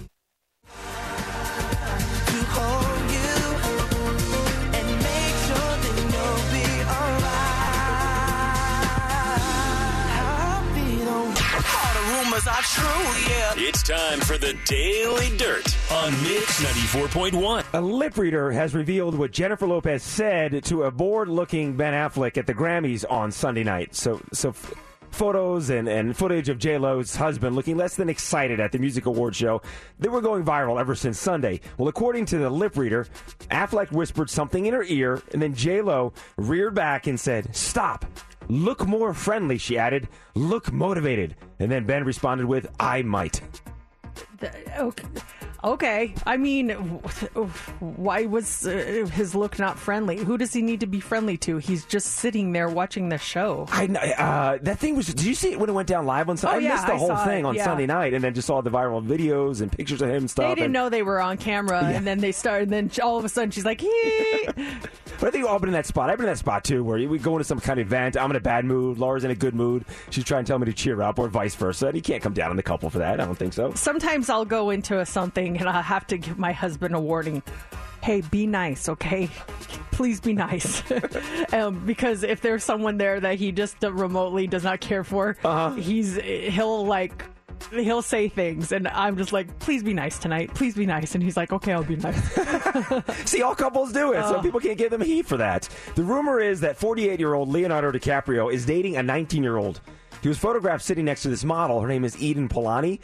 It's 13.58 13.82
time 13.82 14.20
for 14.20 14.38
the 14.38 14.58
Daily 14.66 15.38
Dirt 15.38 15.74
on 15.90 16.12
Mix 16.22 16.62
94.1. 16.62 17.64
A 17.74 17.80
lip 17.80 18.18
reader 18.18 18.52
has 18.52 18.76
revealed 18.76 19.16
what 19.16 19.32
Jennifer 19.32 19.66
Lopez 19.66 20.04
said 20.04 20.62
to 20.66 20.84
a 20.84 20.92
bored-looking 20.92 21.78
Ben 21.78 21.94
Affleck 21.94 22.38
at 22.38 22.46
the 22.46 22.54
Grammys 22.54 23.06
on 23.10 23.32
Sunday 23.32 23.64
night. 23.64 23.96
So, 23.96 24.20
so 24.34 24.50
f- 24.50 24.74
photos 25.12 25.70
and, 25.70 25.88
and 25.88 26.18
footage 26.18 26.50
of 26.50 26.60
J 26.60 26.78
Lo's 26.78 27.16
husband 27.16 27.56
looking 27.56 27.78
less 27.78 27.96
than 27.96 28.10
excited 28.10 28.60
at 28.60 28.74
the 28.74 28.80
music 28.80 29.06
award 29.06 29.34
show. 29.34 29.62
They 30.00 30.10
were 30.10 30.20
going 30.20 30.44
viral 30.44 30.78
ever 30.78 30.94
since 30.94 31.18
Sunday. 31.18 31.62
Well, 31.78 31.88
according 31.88 32.26
to 32.26 32.38
the 32.38 32.50
lip 32.50 32.76
reader, 32.76 33.08
Affleck 33.50 33.94
whispered 33.94 34.30
something 34.30 34.66
in 34.66 34.74
her 34.74 34.84
ear, 34.84 35.22
and 35.32 35.42
then 35.42 35.54
J 35.54 35.80
Lo 35.82 36.12
reared 36.36 36.76
back 36.76 37.08
and 37.08 37.18
said, 37.18 37.56
"Stop." 37.56 38.04
Look 38.48 38.86
more 38.88 39.14
friendly, 39.14 39.58
she 39.58 39.78
added. 39.78 40.08
Look 40.36 40.72
motivated. 40.72 41.36
And 41.60 41.72
then 41.72 41.86
Ben 41.86 42.04
responded 42.04 42.46
with, 42.46 42.68
I 42.80 43.02
might. 43.02 43.42
The- 44.40 44.82
okay. 44.82 45.08
Okay. 45.66 46.14
I 46.28 46.38
mean, 46.38 46.70
why 47.80 48.26
was 48.26 48.68
uh, 48.68 49.08
his 49.12 49.34
look 49.34 49.58
not 49.58 49.80
friendly? 49.80 50.18
Who 50.18 50.38
does 50.38 50.54
he 50.54 50.62
need 50.62 50.82
to 50.82 50.86
be 50.86 51.00
friendly 51.00 51.38
to? 51.38 51.58
He's 51.58 51.86
just 51.86 52.06
sitting 52.14 52.52
there 52.52 52.70
watching 52.70 53.10
the 53.10 53.18
show. 53.18 53.66
I 53.72 53.86
uh, 53.88 54.60
that 54.62 54.78
thing 54.78 54.96
was. 54.96 55.08
Did 55.08 55.24
you 55.24 55.34
see 55.34 55.54
it 55.54 55.60
when 55.60 55.68
it 55.70 55.74
went 55.74 55.88
down 55.88 56.06
live 56.06 56.30
on 56.30 56.38
Sunday? 56.38 56.56
Oh, 56.56 56.60
I 56.60 56.62
yeah, 56.62 56.74
missed 56.76 56.86
the 56.88 56.94
I 56.94 56.98
whole 56.98 57.16
thing 57.26 57.46
it, 57.46 57.48
on 57.48 57.56
yeah. 57.56 57.64
Sunday 57.66 57.88
night, 57.88 58.14
and 58.14 58.24
then 58.24 58.36
just 58.36 58.46
saw 58.46 58.62
the 58.62 58.70
viral 58.70 59.04
videos 59.04 59.62
and 59.62 59.72
pictures 59.72 60.04
of 60.04 60.10
him 60.10 60.18
and 60.18 60.30
stuff. 60.30 60.46
They 60.46 60.56
didn't 60.56 60.66
and- 60.66 60.74
know 60.74 60.90
they 60.90 61.04
were 61.04 61.20
on 61.20 61.38
camera, 61.38 61.82
and 61.84 62.06
then 62.06 62.20
they 62.20 62.32
started. 62.32 62.72
And 62.72 62.92
then 62.92 63.04
all 63.04 63.18
of 63.18 63.26
a 63.26 63.30
sudden, 63.30 63.50
she's 63.50 63.66
like, 63.66 63.82
"Hee." 63.82 64.48
But 65.18 65.30
I 65.30 65.32
think 65.32 65.44
we've 65.46 65.52
all 65.52 65.60
been 65.60 65.70
in 65.70 65.74
that 65.74 65.86
spot. 65.86 66.10
I've 66.10 66.18
been 66.18 66.26
in 66.28 66.34
that 66.34 66.40
spot 66.40 66.66
too, 66.66 66.84
where 66.84 66.98
we 67.08 67.18
go 67.18 67.36
into 67.36 67.46
some 67.46 67.62
kind 67.62 67.80
of 67.80 67.88
event. 67.88 68.18
I'm 68.18 68.30
in 68.32 68.36
a 68.36 68.42
bad 68.42 68.66
mood. 68.66 68.98
Laura's 68.98 69.24
in 69.24 69.32
a 69.32 69.36
good 69.36 69.56
mood. 69.56 69.86
She's 70.10 70.26
trying 70.26 70.44
to 70.44 70.48
tell 70.50 70.60
me 70.60 70.66
to 70.66 70.74
cheer 70.74 71.02
up, 71.02 71.18
or 71.20 71.30
vice 71.30 71.56
versa. 71.56 71.88
And 71.88 71.96
you 71.96 72.02
can't 72.02 72.22
come 72.22 72.34
down 72.34 72.50
on 72.50 72.58
the 72.58 72.64
couple 72.64 72.90
for 72.90 73.00
that. 73.00 73.22
I 73.22 73.26
don't 73.26 73.38
think 73.38 73.54
so. 73.54 73.74
Sometimes 73.76 74.30
I'll 74.30 74.44
go 74.44 74.72
into 74.72 75.00
a 75.00 75.06
something 75.06 75.55
and 75.60 75.70
I'll 75.70 75.82
have 75.82 76.08
to 76.08 76.18
give 76.18 76.38
my 76.38 76.52
husband 76.52 76.96
a 76.96 77.00
warning. 77.00 77.42
Hey, 78.02 78.22
be 78.22 78.46
nice, 78.46 78.88
okay? 78.90 79.30
Please 79.92 80.20
be 80.20 80.34
nice. 80.34 80.84
um, 81.54 81.84
because 81.86 82.24
if 82.24 82.42
there's 82.42 82.64
someone 82.64 82.98
there 82.98 83.20
that 83.20 83.36
he 83.36 83.52
just 83.52 83.84
uh, 83.84 83.92
remotely 83.92 84.46
does 84.46 84.64
not 84.64 84.80
care 84.80 85.04
for, 85.04 85.36
he's 85.78 86.16
he'll 86.18 86.86
like 86.86 87.24
he'll 87.72 88.02
say 88.02 88.28
things, 88.28 88.72
and 88.72 88.88
I'm 88.88 89.18
just 89.18 89.34
like, 89.34 89.60
please 89.60 89.84
be 89.84 89.94
nice 89.94 90.18
tonight. 90.18 90.54
Please 90.54 90.76
be 90.76 90.86
nice, 90.86 91.16
and 91.16 91.24
he's 91.24 91.38
like, 91.38 91.52
okay, 91.52 91.74
I'll 91.74 91.84
be 91.84 91.96
nice. 91.96 92.16
See, 93.26 93.42
all 93.42 93.56
couples 93.56 93.92
do 93.92 94.14
it, 94.14 94.24
so 94.24 94.42
people 94.42 94.60
can't 94.60 94.78
give 94.78 94.92
them 94.92 95.02
heat 95.02 95.26
for 95.26 95.38
that. 95.38 95.68
The 95.96 96.04
rumor 96.04 96.40
is 96.40 96.60
that 96.62 96.78
48 96.78 97.20
year 97.20 97.34
old 97.34 97.50
Leonardo 97.50 97.92
DiCaprio 97.92 98.52
is 98.52 98.66
dating 98.66 98.98
a 98.98 99.04
19 99.04 99.44
year 99.44 99.58
old. 99.58 99.82
He 100.22 100.28
was 100.28 100.38
photographed 100.38 100.84
sitting 100.84 101.06
next 101.06 101.22
to 101.24 101.30
this 101.30 101.44
model. 101.44 101.82
Her 101.82 101.88
name 101.88 102.04
is 102.04 102.22
Eden 102.22 102.48
Polani. 102.48 103.00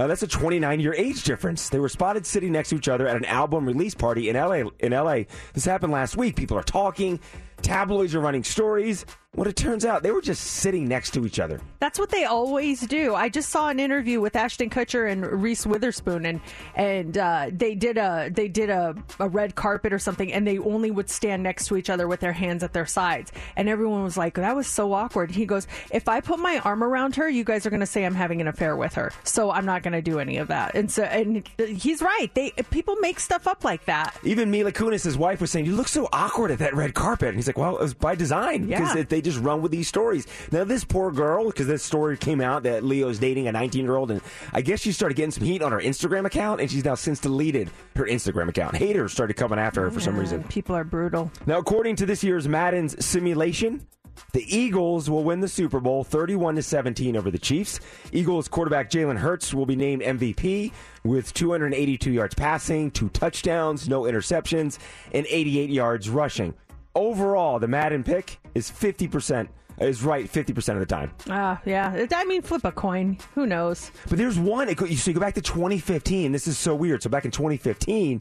Uh, 0.00 0.06
that's 0.06 0.22
a 0.22 0.26
29 0.26 0.80
year 0.80 0.94
age 0.94 1.24
difference. 1.24 1.68
They 1.68 1.78
were 1.78 1.90
spotted 1.90 2.24
sitting 2.24 2.52
next 2.52 2.70
to 2.70 2.76
each 2.76 2.88
other 2.88 3.06
at 3.06 3.16
an 3.16 3.26
album 3.26 3.66
release 3.66 3.94
party 3.94 4.30
in 4.30 4.36
LA. 4.36 4.62
In 4.78 4.92
LA, 4.92 5.24
this 5.52 5.66
happened 5.66 5.92
last 5.92 6.16
week. 6.16 6.36
People 6.36 6.56
are 6.56 6.62
talking. 6.62 7.20
Tabloids 7.60 8.14
are 8.14 8.20
running 8.20 8.42
stories. 8.42 9.04
What 9.36 9.46
it 9.46 9.54
turns 9.54 9.84
out, 9.84 10.02
they 10.02 10.10
were 10.10 10.20
just 10.20 10.42
sitting 10.44 10.88
next 10.88 11.12
to 11.14 11.24
each 11.24 11.38
other. 11.38 11.60
That's 11.78 12.00
what 12.00 12.10
they 12.10 12.24
always 12.24 12.80
do. 12.80 13.14
I 13.14 13.28
just 13.28 13.48
saw 13.50 13.68
an 13.68 13.78
interview 13.78 14.20
with 14.20 14.34
Ashton 14.34 14.70
Kutcher 14.70 15.10
and 15.10 15.24
Reese 15.24 15.64
Witherspoon, 15.64 16.26
and 16.26 16.40
and 16.74 17.16
uh, 17.16 17.46
they 17.52 17.76
did 17.76 17.96
a 17.96 18.28
they 18.32 18.48
did 18.48 18.70
a, 18.70 18.96
a 19.20 19.28
red 19.28 19.54
carpet 19.54 19.92
or 19.92 20.00
something, 20.00 20.32
and 20.32 20.44
they 20.44 20.58
only 20.58 20.90
would 20.90 21.08
stand 21.08 21.44
next 21.44 21.66
to 21.66 21.76
each 21.76 21.88
other 21.90 22.08
with 22.08 22.18
their 22.18 22.32
hands 22.32 22.64
at 22.64 22.72
their 22.72 22.86
sides, 22.86 23.30
and 23.54 23.68
everyone 23.68 24.02
was 24.02 24.16
like, 24.16 24.34
"That 24.34 24.56
was 24.56 24.66
so 24.66 24.92
awkward." 24.92 25.30
He 25.30 25.46
goes, 25.46 25.68
"If 25.92 26.08
I 26.08 26.20
put 26.20 26.40
my 26.40 26.58
arm 26.58 26.82
around 26.82 27.14
her, 27.14 27.28
you 27.28 27.44
guys 27.44 27.64
are 27.66 27.70
going 27.70 27.80
to 27.80 27.86
say 27.86 28.04
I'm 28.04 28.16
having 28.16 28.40
an 28.40 28.48
affair 28.48 28.74
with 28.76 28.94
her, 28.94 29.12
so 29.22 29.52
I'm 29.52 29.64
not 29.64 29.84
going 29.84 29.92
to 29.92 30.02
do 30.02 30.18
any 30.18 30.38
of 30.38 30.48
that." 30.48 30.74
And 30.74 30.90
so, 30.90 31.04
and 31.04 31.48
he's 31.56 32.02
right. 32.02 32.34
They 32.34 32.50
people 32.70 32.96
make 32.96 33.20
stuff 33.20 33.46
up 33.46 33.62
like 33.62 33.84
that. 33.84 34.18
Even 34.24 34.50
Mila 34.50 34.72
Kunis, 34.72 35.04
his 35.04 35.16
wife, 35.16 35.40
was 35.40 35.52
saying, 35.52 35.66
"You 35.66 35.76
look 35.76 35.88
so 35.88 36.08
awkward 36.12 36.50
at 36.50 36.58
that 36.58 36.74
red 36.74 36.94
carpet." 36.94 37.28
And 37.28 37.36
he's 37.36 37.46
like, 37.46 37.56
"Well, 37.56 37.76
it 37.76 37.82
was 37.82 37.94
by 37.94 38.16
design 38.16 38.66
because 38.66 38.96
Yeah. 38.96 39.02
they 39.04 39.19
just 39.20 39.38
run 39.40 39.62
with 39.62 39.72
these 39.72 39.88
stories." 39.88 40.26
Now, 40.50 40.64
this 40.64 40.84
poor 40.84 41.10
girl, 41.12 41.46
because 41.46 41.66
this 41.66 41.82
story 41.82 42.16
came 42.16 42.40
out 42.40 42.62
that 42.64 42.84
Leo's 42.84 43.18
dating 43.18 43.48
a 43.48 43.52
19-year-old, 43.52 44.10
and 44.10 44.20
I 44.52 44.60
guess 44.60 44.80
she 44.80 44.92
started 44.92 45.14
getting 45.14 45.30
some 45.30 45.44
heat 45.44 45.62
on 45.62 45.72
her 45.72 45.80
Instagram 45.80 46.24
account, 46.26 46.60
and 46.60 46.70
she's 46.70 46.84
now 46.84 46.94
since 46.94 47.20
deleted 47.20 47.70
her 47.96 48.04
Instagram 48.04 48.48
account. 48.48 48.76
Haters 48.76 49.12
started 49.12 49.34
coming 49.34 49.58
after 49.58 49.82
her 49.82 49.90
for 49.90 50.00
some 50.00 50.16
reason. 50.16 50.44
People 50.44 50.76
are 50.76 50.84
brutal. 50.84 51.30
Now, 51.46 51.58
according 51.58 51.96
to 51.96 52.06
this 52.06 52.22
year's 52.24 52.48
Madden's 52.48 53.04
simulation, 53.04 53.86
the 54.32 54.44
Eagles 54.54 55.08
will 55.08 55.24
win 55.24 55.40
the 55.40 55.48
Super 55.48 55.80
Bowl 55.80 56.04
31 56.04 56.56
to 56.56 56.62
17 56.62 57.16
over 57.16 57.30
the 57.30 57.38
Chiefs. 57.38 57.80
Eagles 58.12 58.48
quarterback 58.48 58.90
Jalen 58.90 59.16
Hurts 59.16 59.54
will 59.54 59.66
be 59.66 59.76
named 59.76 60.02
MVP 60.02 60.72
with 61.04 61.32
282 61.32 62.12
yards 62.12 62.34
passing, 62.34 62.90
two 62.90 63.08
touchdowns, 63.08 63.88
no 63.88 64.02
interceptions, 64.02 64.78
and 65.12 65.26
88 65.28 65.70
yards 65.70 66.08
rushing. 66.10 66.54
Overall, 66.94 67.58
the 67.58 67.68
Madden 67.68 68.02
pick 68.02 68.38
is 68.54 68.70
50% 68.70 69.48
is 69.80 70.02
right 70.02 70.30
50% 70.30 70.74
of 70.74 70.80
the 70.80 70.86
time. 70.86 71.10
Ah, 71.28 71.60
yeah. 71.64 72.06
I 72.12 72.24
mean, 72.24 72.42
flip 72.42 72.64
a 72.64 72.72
coin. 72.72 73.18
Who 73.34 73.46
knows? 73.46 73.90
But 74.08 74.18
there's 74.18 74.38
one. 74.38 74.68
It 74.68 74.76
go, 74.76 74.86
so 74.86 75.10
you 75.10 75.14
go 75.14 75.20
back 75.20 75.34
to 75.34 75.40
2015. 75.40 76.32
This 76.32 76.46
is 76.46 76.58
so 76.58 76.74
weird. 76.74 77.02
So 77.02 77.08
back 77.08 77.24
in 77.24 77.30
2015, 77.30 78.20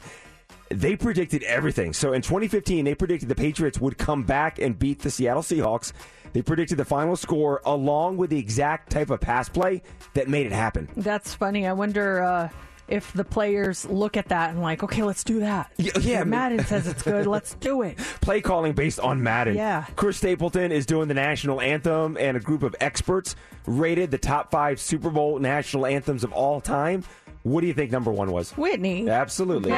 they 0.69 0.95
predicted 0.95 1.43
everything. 1.43 1.93
So 1.93 2.13
in 2.13 2.21
2015, 2.21 2.85
they 2.85 2.95
predicted 2.95 3.27
the 3.27 3.35
Patriots 3.35 3.79
would 3.79 3.97
come 3.97 4.23
back 4.23 4.59
and 4.59 4.77
beat 4.77 4.99
the 4.99 5.11
Seattle 5.11 5.41
Seahawks. 5.43 5.91
They 6.31 6.41
predicted 6.41 6.77
the 6.77 6.85
final 6.85 7.15
score 7.15 7.61
along 7.65 8.17
with 8.17 8.29
the 8.29 8.37
exact 8.37 8.91
type 8.91 9.09
of 9.09 9.19
pass 9.19 9.49
play 9.49 9.81
that 10.13 10.29
made 10.29 10.45
it 10.45 10.51
happen. 10.51 10.87
That's 10.95 11.33
funny. 11.33 11.65
I 11.67 11.73
wonder 11.73 12.21
uh, 12.21 12.49
if 12.89 13.13
the 13.13 13.23
players 13.23 13.85
look 13.85 14.17
at 14.17 14.29
that 14.29 14.51
and 14.51 14.61
like, 14.61 14.83
okay, 14.83 15.03
let's 15.03 15.23
do 15.23 15.39
that. 15.39 15.71
Yeah, 15.77 15.97
yeah, 15.99 16.23
Madden 16.23 16.65
says 16.65 16.87
it's 16.87 17.03
good. 17.03 17.27
Let's 17.27 17.55
do 17.55 17.81
it. 17.83 17.97
Play 18.21 18.41
calling 18.41 18.73
based 18.73 18.99
on 18.99 19.23
Madden. 19.23 19.55
Yeah. 19.55 19.85
Chris 19.95 20.17
Stapleton 20.17 20.71
is 20.71 20.85
doing 20.85 21.07
the 21.07 21.13
national 21.13 21.61
anthem, 21.61 22.17
and 22.19 22.35
a 22.35 22.39
group 22.39 22.63
of 22.63 22.75
experts 22.79 23.35
rated 23.65 24.11
the 24.11 24.17
top 24.17 24.51
five 24.51 24.79
Super 24.79 25.09
Bowl 25.09 25.39
national 25.39 25.85
anthems 25.85 26.23
of 26.23 26.33
all 26.33 26.59
time. 26.61 27.03
What 27.43 27.61
do 27.61 27.67
you 27.67 27.73
think 27.73 27.91
number 27.91 28.11
one 28.11 28.31
was? 28.31 28.51
Whitney. 28.51 29.09
Absolutely. 29.09 29.71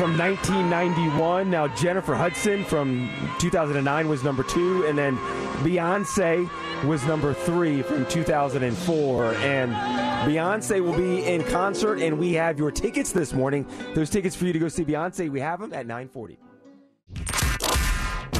From 0.00 0.16
1991. 0.16 1.50
Now 1.50 1.68
Jennifer 1.68 2.14
Hudson 2.14 2.64
from 2.64 3.10
2009 3.38 4.08
was 4.08 4.24
number 4.24 4.42
two, 4.42 4.86
and 4.86 4.96
then 4.96 5.18
Beyonce 5.58 6.48
was 6.86 7.04
number 7.04 7.34
three 7.34 7.82
from 7.82 8.06
2004. 8.06 9.34
And 9.34 9.74
Beyonce 10.26 10.82
will 10.82 10.96
be 10.96 11.26
in 11.26 11.44
concert, 11.44 12.00
and 12.00 12.18
we 12.18 12.32
have 12.32 12.58
your 12.58 12.70
tickets 12.70 13.12
this 13.12 13.34
morning. 13.34 13.66
Those 13.94 14.08
tickets 14.08 14.34
for 14.34 14.46
you 14.46 14.54
to 14.54 14.58
go 14.58 14.68
see 14.68 14.86
Beyonce, 14.86 15.28
we 15.28 15.40
have 15.40 15.60
them 15.60 15.74
at 15.74 15.86
9:40. 15.86 16.38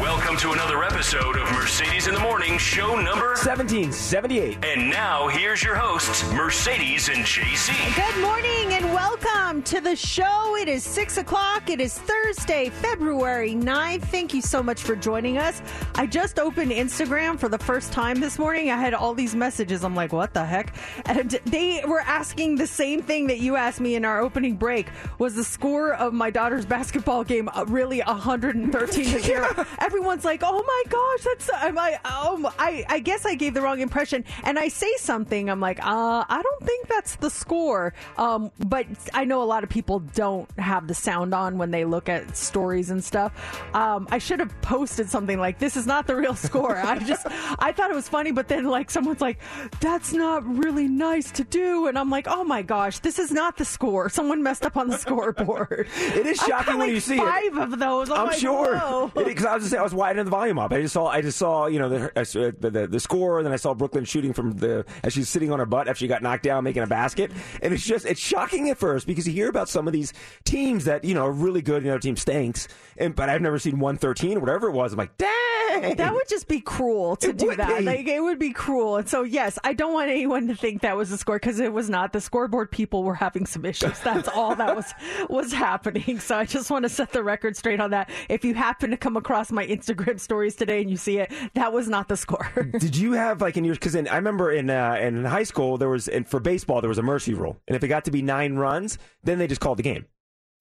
Welcome 0.00 0.38
to 0.38 0.52
another 0.52 0.82
episode 0.82 1.36
of 1.36 1.52
Mercedes 1.52 2.06
in 2.06 2.14
the 2.14 2.20
Morning, 2.20 2.56
show 2.56 2.96
number 2.96 3.34
1778. 3.36 4.64
And 4.64 4.88
now 4.88 5.28
here's 5.28 5.62
your 5.62 5.74
hosts, 5.74 6.24
Mercedes 6.32 7.10
and 7.10 7.18
JC. 7.18 7.74
Good 7.94 8.22
morning 8.22 8.72
and 8.72 8.94
welcome 8.94 9.62
to 9.64 9.78
the 9.82 9.94
show. 9.94 10.56
It 10.56 10.68
is 10.68 10.84
6 10.84 11.18
o'clock. 11.18 11.68
It 11.68 11.82
is 11.82 11.98
Thursday, 11.98 12.70
February 12.70 13.52
9th. 13.52 14.04
Thank 14.04 14.32
you 14.32 14.40
so 14.40 14.62
much 14.62 14.82
for 14.82 14.96
joining 14.96 15.36
us. 15.36 15.60
I 15.96 16.06
just 16.06 16.38
opened 16.38 16.70
Instagram 16.70 17.38
for 17.38 17.50
the 17.50 17.58
first 17.58 17.92
time 17.92 18.20
this 18.20 18.38
morning. 18.38 18.70
I 18.70 18.78
had 18.78 18.94
all 18.94 19.12
these 19.12 19.34
messages. 19.34 19.84
I'm 19.84 19.94
like, 19.94 20.14
what 20.14 20.32
the 20.32 20.46
heck? 20.46 20.74
And 21.04 21.32
they 21.44 21.84
were 21.86 22.00
asking 22.00 22.56
the 22.56 22.66
same 22.66 23.02
thing 23.02 23.26
that 23.26 23.40
you 23.40 23.56
asked 23.56 23.80
me 23.80 23.96
in 23.96 24.06
our 24.06 24.20
opening 24.20 24.56
break 24.56 24.86
was 25.18 25.34
the 25.34 25.44
score 25.44 25.92
of 25.92 26.14
my 26.14 26.30
daughter's 26.30 26.64
basketball 26.64 27.22
game 27.22 27.50
really 27.66 28.00
113 28.00 29.04
to 29.04 29.20
0. 29.20 29.66
Everyone's 29.90 30.24
like, 30.24 30.42
oh 30.44 30.62
my 30.64 30.82
gosh, 30.88 31.24
that's, 31.24 31.50
I'm 31.52 31.74
like, 31.74 31.98
oh, 32.04 32.54
I, 32.60 32.84
I 32.88 33.00
guess 33.00 33.26
I 33.26 33.34
gave 33.34 33.54
the 33.54 33.60
wrong 33.60 33.80
impression. 33.80 34.24
And 34.44 34.56
I 34.56 34.68
say 34.68 34.92
something, 34.98 35.50
I'm 35.50 35.58
like, 35.58 35.84
uh, 35.84 36.24
I 36.28 36.40
don't 36.40 36.64
think 36.64 36.86
that's 36.86 37.16
the 37.16 37.28
score. 37.28 37.92
Um, 38.16 38.52
but 38.60 38.86
I 39.12 39.24
know 39.24 39.42
a 39.42 39.44
lot 39.44 39.64
of 39.64 39.68
people 39.68 39.98
don't 39.98 40.48
have 40.60 40.86
the 40.86 40.94
sound 40.94 41.34
on 41.34 41.58
when 41.58 41.72
they 41.72 41.84
look 41.84 42.08
at 42.08 42.36
stories 42.36 42.90
and 42.90 43.02
stuff. 43.02 43.32
Um, 43.74 44.06
I 44.12 44.18
should 44.18 44.38
have 44.38 44.54
posted 44.62 45.10
something 45.10 45.40
like, 45.40 45.58
this 45.58 45.76
is 45.76 45.88
not 45.88 46.06
the 46.06 46.14
real 46.14 46.36
score. 46.36 46.76
I 46.76 47.00
just, 47.00 47.26
I 47.58 47.72
thought 47.72 47.90
it 47.90 47.96
was 47.96 48.08
funny, 48.08 48.30
but 48.30 48.46
then 48.46 48.66
like 48.66 48.92
someone's 48.92 49.20
like, 49.20 49.40
that's 49.80 50.12
not 50.12 50.46
really 50.46 50.86
nice 50.86 51.32
to 51.32 51.42
do. 51.42 51.88
And 51.88 51.98
I'm 51.98 52.10
like, 52.10 52.28
oh 52.28 52.44
my 52.44 52.62
gosh, 52.62 53.00
this 53.00 53.18
is 53.18 53.32
not 53.32 53.56
the 53.56 53.64
score. 53.64 54.08
Someone 54.08 54.40
messed 54.44 54.64
up 54.64 54.76
on 54.76 54.86
the 54.86 54.98
scoreboard. 55.04 55.88
It 55.96 56.26
is 56.26 56.38
I 56.42 56.46
shocking 56.46 56.78
when 56.78 56.86
like, 56.86 56.94
you 56.94 57.00
see 57.00 57.16
it. 57.16 57.18
five 57.18 57.56
of 57.56 57.76
those. 57.80 58.08
I'm, 58.08 58.20
I'm 58.20 58.26
like, 58.28 58.38
sure 58.38 59.10
because 59.16 59.44
I 59.46 59.54
was 59.54 59.64
just 59.64 59.79
I 59.80 59.82
was 59.82 59.94
widening 59.94 60.26
the 60.26 60.30
volume 60.30 60.58
up. 60.58 60.72
I 60.72 60.82
just 60.82 60.92
saw 60.92 61.06
I 61.06 61.22
just 61.22 61.38
saw 61.38 61.66
you 61.66 61.78
know 61.78 61.88
the 61.88 62.06
uh, 62.18 62.24
the, 62.60 62.70
the, 62.70 62.86
the 62.86 63.00
score, 63.00 63.38
and 63.38 63.46
then 63.46 63.52
I 63.52 63.56
saw 63.56 63.74
Brooklyn 63.74 64.04
shooting 64.04 64.32
from 64.32 64.52
the 64.52 64.84
as 65.02 65.12
she's 65.14 65.28
sitting 65.28 65.50
on 65.50 65.58
her 65.58 65.66
butt 65.66 65.88
after 65.88 65.98
she 66.00 66.06
got 66.08 66.22
knocked 66.22 66.42
down 66.44 66.64
making 66.64 66.82
a 66.82 66.86
basket, 66.86 67.32
and 67.62 67.72
it's 67.74 67.84
just 67.84 68.06
it's 68.06 68.20
shocking 68.20 68.70
at 68.70 68.78
first 68.78 69.06
because 69.06 69.26
you 69.26 69.32
hear 69.32 69.48
about 69.48 69.68
some 69.68 69.86
of 69.86 69.92
these 69.92 70.12
teams 70.44 70.84
that 70.84 71.04
you 71.04 71.14
know 71.14 71.24
are 71.26 71.32
really 71.32 71.62
good, 71.62 71.78
and 71.78 71.86
the 71.86 71.90
other 71.90 71.98
team 71.98 72.16
stinks, 72.16 72.68
and 72.96 73.16
but 73.16 73.28
I've 73.28 73.40
never 73.40 73.58
seen 73.58 73.78
113 73.78 74.36
or 74.36 74.40
whatever 74.40 74.68
it 74.68 74.72
was. 74.72 74.92
I'm 74.92 74.98
like, 74.98 75.16
dang, 75.16 75.96
That 75.96 76.12
would 76.12 76.28
just 76.28 76.46
be 76.48 76.60
cruel 76.60 77.16
to 77.16 77.30
It 77.30 77.38
do 77.38 77.54
that. 77.56 77.78
be. 77.78 77.84
Like 77.84 78.06
it 78.06 78.20
would 78.22 78.38
be 78.38 78.52
cruel. 78.52 78.96
And 78.98 79.08
so 79.08 79.22
yes, 79.22 79.58
I 79.64 79.72
don't 79.72 79.92
want 79.92 80.10
anyone 80.10 80.48
to 80.48 80.54
think 80.54 80.82
that 80.82 80.96
was 80.96 81.10
the 81.10 81.16
score 81.18 81.36
because 81.36 81.60
it 81.60 81.72
was 81.72 81.88
not. 81.88 82.12
The 82.12 82.20
scoreboard 82.20 82.70
people 82.70 83.02
were 83.02 83.14
having 83.14 83.46
some 83.46 83.64
issues. 83.64 83.98
That's 84.00 84.28
all 84.28 84.54
that 84.56 84.76
was 84.76 84.92
was 85.30 85.52
happening. 85.52 86.18
So 86.20 86.36
I 86.36 86.44
just 86.44 86.70
want 86.70 86.84
to 86.84 86.88
set 86.88 87.12
the 87.12 87.22
record 87.22 87.56
straight 87.56 87.80
on 87.80 87.90
that. 87.90 88.10
If 88.28 88.44
you 88.44 88.54
happen 88.54 88.90
to 88.90 88.96
come 88.96 89.16
across 89.16 89.50
my 89.52 89.64
Instagram 89.70 90.20
stories 90.20 90.56
today 90.56 90.80
and 90.82 90.90
you 90.90 90.96
see 90.96 91.18
it, 91.18 91.32
that 91.54 91.72
was 91.72 91.88
not 91.88 92.08
the 92.08 92.16
score. 92.16 92.68
Did 92.78 92.96
you 92.96 93.12
have 93.12 93.40
like 93.40 93.56
in 93.56 93.64
your 93.64 93.74
because 93.74 93.96
I 93.96 94.16
remember 94.16 94.50
in 94.50 94.68
uh, 94.70 94.96
in 95.00 95.24
high 95.24 95.44
school 95.44 95.78
there 95.78 95.88
was 95.88 96.08
and 96.08 96.26
for 96.26 96.40
baseball 96.40 96.80
there 96.80 96.88
was 96.88 96.98
a 96.98 97.02
mercy 97.02 97.34
rule, 97.34 97.58
and 97.66 97.76
if 97.76 97.82
it 97.82 97.88
got 97.88 98.04
to 98.06 98.10
be 98.10 98.22
nine 98.22 98.56
runs, 98.56 98.98
then 99.24 99.38
they 99.38 99.46
just 99.46 99.60
called 99.60 99.78
the 99.78 99.82
game. 99.82 100.06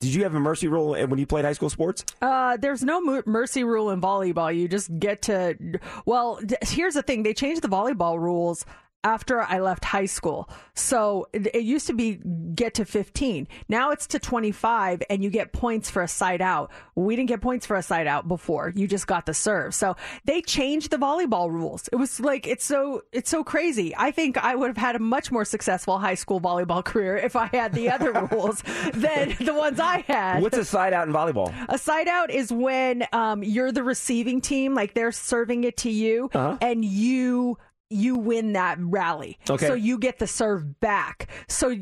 Did 0.01 0.13
you 0.13 0.23
have 0.23 0.33
a 0.33 0.39
mercy 0.39 0.69
rule 0.69 0.91
when 0.91 1.19
you 1.19 1.25
played 1.25 1.43
high 1.43 1.53
school 1.53 1.69
sports? 1.69 2.05
Uh, 2.21 2.55
there's 2.55 2.83
no 2.83 3.01
mer- 3.01 3.23
mercy 3.25 3.65
rule 3.65 3.89
in 3.89 3.99
volleyball. 3.99 4.55
You 4.55 4.69
just 4.69 4.97
get 4.97 5.23
to. 5.23 5.57
Well, 6.05 6.39
d- 6.45 6.55
here's 6.61 6.93
the 6.93 7.01
thing: 7.03 7.23
they 7.23 7.33
changed 7.33 7.61
the 7.61 7.67
volleyball 7.67 8.17
rules 8.17 8.65
after 9.03 9.41
I 9.41 9.59
left 9.59 9.85
high 9.85 10.05
school. 10.05 10.49
So 10.73 11.27
it, 11.33 11.47
it 11.55 11.63
used 11.63 11.87
to 11.87 11.93
be 11.93 12.19
get 12.55 12.73
to 12.75 12.85
15. 12.85 13.47
Now 13.67 13.91
it's 13.91 14.07
to 14.07 14.19
25, 14.19 15.03
and 15.09 15.23
you 15.23 15.29
get 15.29 15.53
points 15.53 15.89
for 15.89 16.01
a 16.01 16.07
side 16.07 16.41
out. 16.41 16.71
We 16.95 17.15
didn't 17.15 17.29
get 17.29 17.41
points 17.41 17.65
for 17.65 17.75
a 17.75 17.83
side 17.83 18.07
out 18.07 18.27
before. 18.27 18.71
You 18.75 18.87
just 18.87 19.07
got 19.07 19.25
the 19.25 19.33
serve. 19.33 19.73
So 19.73 19.95
they 20.25 20.41
changed 20.41 20.91
the 20.91 20.97
volleyball 20.97 21.49
rules. 21.49 21.87
It 21.89 21.95
was 21.95 22.19
like 22.19 22.47
it's 22.47 22.65
so 22.65 23.03
it's 23.11 23.29
so 23.29 23.43
crazy. 23.43 23.93
I 23.97 24.11
think 24.11 24.37
I 24.37 24.55
would 24.55 24.67
have 24.67 24.77
had 24.77 24.95
a 24.95 24.99
much 24.99 25.31
more 25.31 25.45
successful 25.45 25.99
high 25.99 26.15
school 26.15 26.41
volleyball 26.41 26.83
career 26.89 27.17
if 27.17 27.35
I 27.35 27.47
had 27.47 27.73
the 27.73 27.89
other 27.89 28.11
rules 28.31 28.61
than 28.93 29.35
the 29.39 29.53
ones 29.53 29.79
I 29.79 30.03
had. 30.07 30.41
What's 30.41 30.57
a 30.57 30.65
side 30.65 30.93
out 30.93 31.07
in 31.07 31.13
volleyball? 31.13 31.53
A 31.69 31.77
side 31.77 32.07
out 32.07 32.31
is 32.31 32.51
when 32.51 33.05
um, 33.13 33.43
you're 33.43 33.71
the 33.71 33.83
receiving 33.83 34.41
team, 34.41 34.75
like 34.75 34.93
they're 34.93 35.11
serving 35.11 35.63
it 35.63 35.77
to 35.77 35.89
you, 35.89 36.29
and 36.61 36.83
you 36.83 37.57
you 37.89 38.15
win 38.15 38.53
that 38.53 38.77
rally. 38.79 39.37
Okay. 39.49 39.67
So 39.67 39.73
you 39.73 39.97
get 39.97 40.19
the 40.19 40.27
serve 40.27 40.79
back. 40.79 41.27
So 41.47 41.75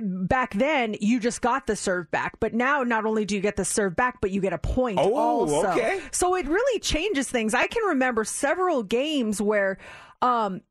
back 0.00 0.54
then 0.54 0.96
you 1.00 1.20
just 1.20 1.40
got 1.42 1.66
the 1.66 1.76
serve 1.76 2.10
back, 2.10 2.38
but 2.40 2.54
now 2.54 2.82
not 2.82 3.04
only 3.04 3.24
do 3.24 3.34
you 3.34 3.40
get 3.40 3.56
the 3.56 3.64
serve 3.64 3.96
back, 3.96 4.20
but 4.20 4.30
you 4.30 4.40
get 4.40 4.52
a 4.52 4.58
point 4.58 4.98
Oh, 5.00 5.14
also. 5.14 5.68
okay. 5.68 6.00
So 6.10 6.34
it 6.36 6.46
really 6.46 6.80
changes 6.80 7.28
things. 7.28 7.54
I 7.54 7.66
can 7.66 7.84
remember 7.84 8.24
several 8.24 8.82
games 8.82 9.40
where, 9.40 9.78
um, 10.22 10.62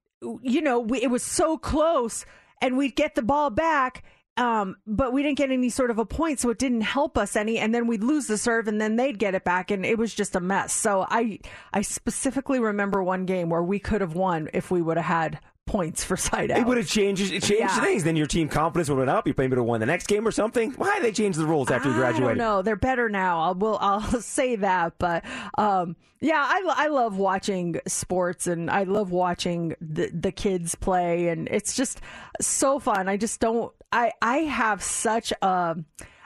you 0.41 0.61
know, 0.61 0.79
we, 0.79 1.01
it 1.01 1.11
was 1.11 1.23
so 1.23 1.57
close, 1.57 2.25
and 2.61 2.77
we'd 2.77 2.95
get 2.95 3.15
the 3.15 3.21
ball 3.21 3.49
back. 3.51 4.03
Um, 4.37 4.75
but 4.85 5.13
we 5.13 5.23
didn't 5.23 5.37
get 5.37 5.49
any 5.51 5.69
sort 5.69 5.91
of 5.91 5.97
a 5.99 6.05
point, 6.05 6.39
so 6.41 6.49
it 6.49 6.57
didn't 6.57 6.81
help 6.81 7.17
us 7.17 7.35
any. 7.35 7.57
And 7.57 7.73
then 7.73 7.87
we'd 7.87 8.03
lose 8.03 8.27
the 8.27 8.37
serve, 8.37 8.67
and 8.67 8.81
then 8.81 8.97
they'd 8.97 9.17
get 9.17 9.33
it 9.35 9.43
back, 9.45 9.71
and 9.71 9.85
it 9.85 9.97
was 9.97 10.13
just 10.13 10.35
a 10.35 10.39
mess. 10.41 10.73
So 10.73 11.05
I, 11.09 11.39
I 11.73 11.81
specifically 11.81 12.59
remember 12.59 13.01
one 13.03 13.25
game 13.25 13.49
where 13.49 13.63
we 13.63 13.79
could 13.79 14.01
have 14.01 14.13
won 14.15 14.49
if 14.53 14.69
we 14.71 14.81
would 14.81 14.97
have 14.97 15.05
had 15.05 15.39
points 15.65 16.03
for 16.03 16.15
side 16.17 16.51
out. 16.51 16.59
It 16.59 16.65
would 16.67 16.77
have 16.77 16.87
changed, 16.87 17.23
it 17.33 17.41
changed 17.41 17.51
Yeah. 17.59 17.79
things. 17.81 18.03
Then 18.03 18.15
your 18.15 18.27
team 18.27 18.49
confidence 18.49 18.87
would 18.89 18.97
have 18.99 19.07
went 19.07 19.17
up. 19.17 19.25
You 19.25 19.33
maybe 19.37 19.51
would 19.51 19.57
have 19.59 19.65
won 19.65 19.79
the 19.79 19.85
next 19.87 20.07
game 20.07 20.27
or 20.27 20.31
something. 20.31 20.71
Why 20.73 20.95
did 20.95 21.03
they 21.03 21.11
change 21.11 21.37
the 21.37 21.45
rules 21.45 21.71
after 21.71 21.89
you 21.89 21.95
graduated? 21.95 22.37
don't. 22.37 22.63
They're 22.65 22.75
better 22.75 23.09
now. 23.09 23.39
I'll 23.41 23.55
will 23.55 23.77
I'll 23.81 24.01
say 24.21 24.57
that, 24.57 24.93
but 24.99 25.23
um, 25.57 25.95
yeah, 26.21 26.43
I, 26.45 26.61
I 26.85 26.87
love 26.89 27.17
watching 27.17 27.79
sports 27.87 28.45
and 28.47 28.69
I 28.69 28.83
love 28.83 29.11
watching 29.11 29.75
the 29.81 30.11
the 30.13 30.31
kids 30.31 30.75
play, 30.75 31.29
and 31.29 31.47
it's 31.49 31.75
just 31.75 31.99
so 32.41 32.77
fun. 32.79 33.07
I 33.09 33.17
just 33.17 33.39
don't. 33.39 33.73
I 33.95 34.11
I 34.21 34.37
have 34.39 34.83
such 34.83 35.31
a 35.41 35.77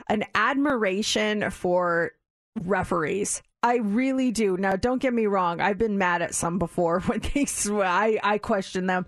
an 0.08 0.26
admiration 0.34 1.52
for 1.52 2.12
referees. 2.60 3.44
I 3.62 3.78
really 3.78 4.32
do. 4.32 4.58
Now, 4.58 4.76
don't 4.76 5.02
get 5.02 5.14
me 5.14 5.28
wrong. 5.28 5.62
I've 5.62 5.78
been 5.78 5.98
mad 5.98 6.22
at 6.22 6.34
some 6.34 6.58
before 6.58 7.00
when 7.06 7.20
they. 7.20 7.46
I, 7.70 8.20
I 8.24 8.38
question 8.40 8.88
them. 8.88 9.06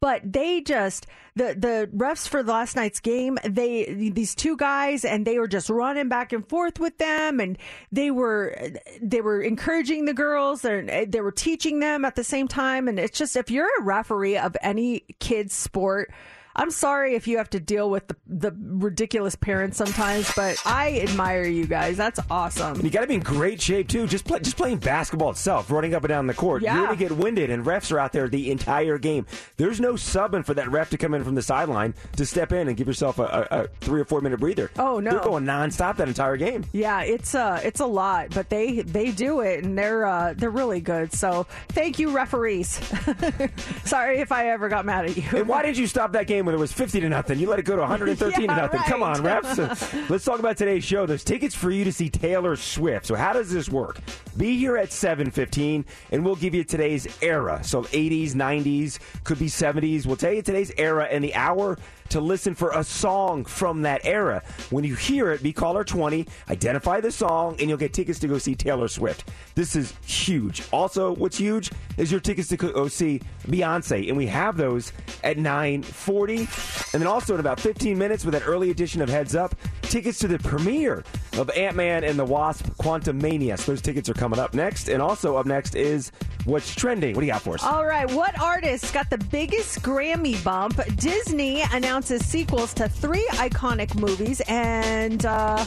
But 0.00 0.20
they 0.30 0.60
just 0.60 1.06
the 1.34 1.56
the 1.58 1.90
refs 1.96 2.28
for 2.28 2.42
last 2.42 2.76
night's 2.76 3.00
game. 3.00 3.38
They 3.42 4.10
these 4.12 4.34
two 4.34 4.56
guys 4.56 5.02
and 5.04 5.26
they 5.26 5.38
were 5.38 5.48
just 5.48 5.70
running 5.70 6.10
back 6.10 6.32
and 6.34 6.46
forth 6.46 6.78
with 6.78 6.98
them, 6.98 7.40
and 7.40 7.56
they 7.90 8.10
were 8.10 8.54
they 9.00 9.22
were 9.22 9.40
encouraging 9.40 10.04
the 10.04 10.12
girls 10.12 10.62
and 10.64 11.10
they 11.10 11.20
were 11.22 11.32
teaching 11.32 11.80
them 11.80 12.04
at 12.04 12.16
the 12.16 12.24
same 12.24 12.48
time. 12.48 12.86
And 12.86 12.98
it's 12.98 13.18
just 13.18 13.34
if 13.34 13.50
you're 13.50 13.70
a 13.80 13.82
referee 13.82 14.36
of 14.36 14.56
any 14.60 15.04
kids 15.20 15.54
sport, 15.54 16.12
I'm 16.56 16.70
sorry 16.70 17.14
if 17.14 17.26
you 17.26 17.38
have 17.38 17.50
to 17.50 17.60
deal 17.60 17.90
with 17.90 18.06
the, 18.06 18.16
the 18.26 18.56
ridiculous 18.58 19.34
parents 19.34 19.76
sometimes, 19.76 20.32
but 20.34 20.60
I 20.64 21.00
admire 21.00 21.44
you 21.44 21.66
guys. 21.66 21.96
That's 21.96 22.20
awesome. 22.30 22.80
You 22.80 22.90
got 22.90 23.00
to 23.00 23.06
be 23.06 23.14
in 23.14 23.20
great 23.20 23.60
shape 23.60 23.88
too. 23.88 24.06
Just 24.06 24.24
play, 24.24 24.38
just 24.40 24.56
playing 24.56 24.78
basketball 24.78 25.30
itself, 25.30 25.70
running 25.70 25.94
up 25.94 26.04
and 26.04 26.08
down 26.08 26.26
the 26.26 26.34
court. 26.34 26.62
Yeah. 26.62 26.78
You're 26.78 26.88
to 26.88 26.96
get 26.96 27.12
winded, 27.12 27.50
and 27.50 27.64
refs 27.64 27.90
are 27.90 27.98
out 27.98 28.12
there 28.12 28.28
the 28.28 28.50
entire 28.50 28.98
game. 28.98 29.26
There's 29.56 29.80
no 29.80 29.94
subbing 29.94 30.44
for 30.44 30.54
that 30.54 30.70
ref 30.70 30.90
to 30.90 30.98
come 30.98 31.14
in 31.14 31.24
from 31.24 31.34
the 31.34 31.42
sideline 31.42 31.94
to 32.16 32.24
step 32.26 32.52
in 32.52 32.68
and 32.68 32.76
give 32.76 32.86
yourself 32.86 33.18
a, 33.18 33.48
a, 33.50 33.62
a 33.62 33.68
three 33.80 34.00
or 34.00 34.04
four 34.04 34.20
minute 34.20 34.38
breather. 34.40 34.70
Oh, 34.78 35.00
no. 35.00 35.10
they're 35.10 35.20
going 35.20 35.44
nonstop 35.44 35.96
that 35.96 36.08
entire 36.08 36.36
game. 36.36 36.64
Yeah, 36.72 37.02
it's 37.02 37.34
uh 37.34 37.60
it's 37.64 37.80
a 37.80 37.86
lot, 37.86 38.30
but 38.30 38.48
they 38.48 38.82
they 38.82 39.10
do 39.10 39.40
it 39.40 39.64
and 39.64 39.76
they're 39.76 40.06
uh 40.06 40.34
they're 40.36 40.50
really 40.50 40.80
good. 40.80 41.12
So 41.12 41.46
thank 41.68 41.98
you, 41.98 42.10
referees. 42.10 42.68
Sorry 43.84 44.20
if 44.20 44.32
I 44.32 44.50
ever 44.50 44.68
got 44.68 44.84
mad 44.84 45.06
at 45.06 45.16
you. 45.16 45.24
And 45.32 45.48
why 45.48 45.62
did 45.62 45.76
you 45.76 45.86
stop 45.86 46.12
that 46.12 46.26
game 46.26 46.43
when 46.44 46.54
it 46.54 46.58
was 46.58 46.72
50 46.72 47.00
to 47.00 47.08
nothing? 47.08 47.38
You 47.38 47.48
let 47.48 47.58
it 47.58 47.64
go 47.64 47.74
to 47.76 47.80
113 47.82 48.40
Yeah, 48.42 48.54
to 48.54 48.60
nothing. 48.62 48.80
Come 48.82 49.02
on, 49.02 49.22
right. 49.22 49.42
refs. 49.42 50.08
Let's 50.10 50.24
talk 50.24 50.38
about 50.38 50.56
today's 50.56 50.84
show. 50.84 51.06
There's 51.06 51.24
tickets 51.24 51.54
for 51.54 51.70
you 51.70 51.84
to 51.84 51.92
see 51.92 52.08
Taylor 52.08 52.56
Swift. 52.56 53.06
So 53.06 53.14
how 53.14 53.32
does 53.32 53.50
this 53.50 53.68
work? 53.68 53.98
Be 54.36 54.56
here 54.58 54.76
at 54.76 54.88
7:15 54.90 55.84
and 56.10 56.24
we'll 56.24 56.36
give 56.36 56.54
you 56.54 56.64
today's 56.64 57.06
era. 57.22 57.60
So 57.62 57.82
80s, 57.84 58.32
90s, 58.32 58.98
could 59.24 59.38
be 59.38 59.46
70s. 59.46 60.06
We'll 60.06 60.16
tell 60.16 60.32
you 60.32 60.42
today's 60.42 60.72
era 60.76 61.04
and 61.10 61.22
the 61.22 61.34
hour 61.34 61.78
to 62.10 62.20
listen 62.20 62.54
for 62.54 62.70
a 62.70 62.84
song 62.84 63.44
from 63.44 63.82
that 63.82 64.00
era. 64.04 64.42
When 64.70 64.84
you 64.84 64.94
hear 64.94 65.32
it, 65.32 65.42
be 65.42 65.52
caller 65.52 65.84
20, 65.84 66.26
identify 66.50 67.00
the 67.00 67.10
song, 67.10 67.56
and 67.58 67.68
you'll 67.68 67.78
get 67.78 67.92
tickets 67.92 68.18
to 68.20 68.28
go 68.28 68.38
see 68.38 68.54
Taylor 68.54 68.88
Swift. 68.88 69.30
This 69.54 69.76
is 69.76 69.94
huge. 70.04 70.62
Also, 70.72 71.14
what's 71.14 71.38
huge 71.38 71.70
is 71.96 72.10
your 72.10 72.20
tickets 72.20 72.48
to 72.48 72.56
go 72.56 72.88
see 72.88 73.20
Beyonce, 73.46 74.08
and 74.08 74.16
we 74.16 74.26
have 74.26 74.56
those 74.56 74.92
at 75.22 75.38
9:40. 75.38 76.92
And 76.92 77.02
then 77.02 77.08
also 77.08 77.34
in 77.34 77.40
about 77.40 77.60
15 77.60 77.96
minutes 77.98 78.24
with 78.24 78.34
an 78.34 78.42
early 78.42 78.70
edition 78.70 79.02
of 79.02 79.08
Heads 79.08 79.34
Up, 79.34 79.54
tickets 79.82 80.18
to 80.20 80.28
the 80.28 80.38
premiere 80.38 81.04
of 81.38 81.50
Ant-Man 81.50 82.04
and 82.04 82.18
the 82.18 82.24
Wasp: 82.24 82.66
Quantumania. 82.78 83.58
So 83.58 83.72
those 83.72 83.82
tickets 83.82 84.08
are 84.08 84.14
coming 84.14 84.38
up 84.38 84.54
next, 84.54 84.88
and 84.88 85.02
also 85.02 85.36
up 85.36 85.46
next 85.46 85.74
is 85.74 86.12
what's 86.44 86.74
trending. 86.74 87.14
What 87.14 87.20
do 87.20 87.26
you 87.26 87.32
got 87.32 87.42
for 87.42 87.54
us? 87.54 87.62
All 87.62 87.86
right, 87.86 88.10
what 88.12 88.40
artist 88.40 88.92
got 88.92 89.10
the 89.10 89.18
biggest 89.18 89.82
Grammy 89.82 90.42
bump? 90.44 90.80
Disney 90.96 91.62
announces 91.94 92.26
sequels 92.26 92.74
to 92.74 92.88
three 92.88 93.24
iconic 93.34 93.94
movies 93.94 94.42
and 94.48 95.24
uh 95.26 95.64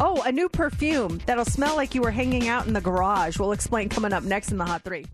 Oh, 0.00 0.22
a 0.22 0.30
new 0.30 0.48
perfume 0.48 1.20
that'll 1.26 1.44
smell 1.44 1.74
like 1.74 1.92
you 1.92 2.02
were 2.02 2.12
hanging 2.12 2.46
out 2.46 2.68
in 2.68 2.72
the 2.72 2.80
garage. 2.80 3.36
We'll 3.36 3.50
explain 3.50 3.88
coming 3.88 4.12
up 4.12 4.22
next 4.22 4.52
in 4.52 4.58
the 4.58 4.64
Hot 4.64 4.82
3. 4.82 5.04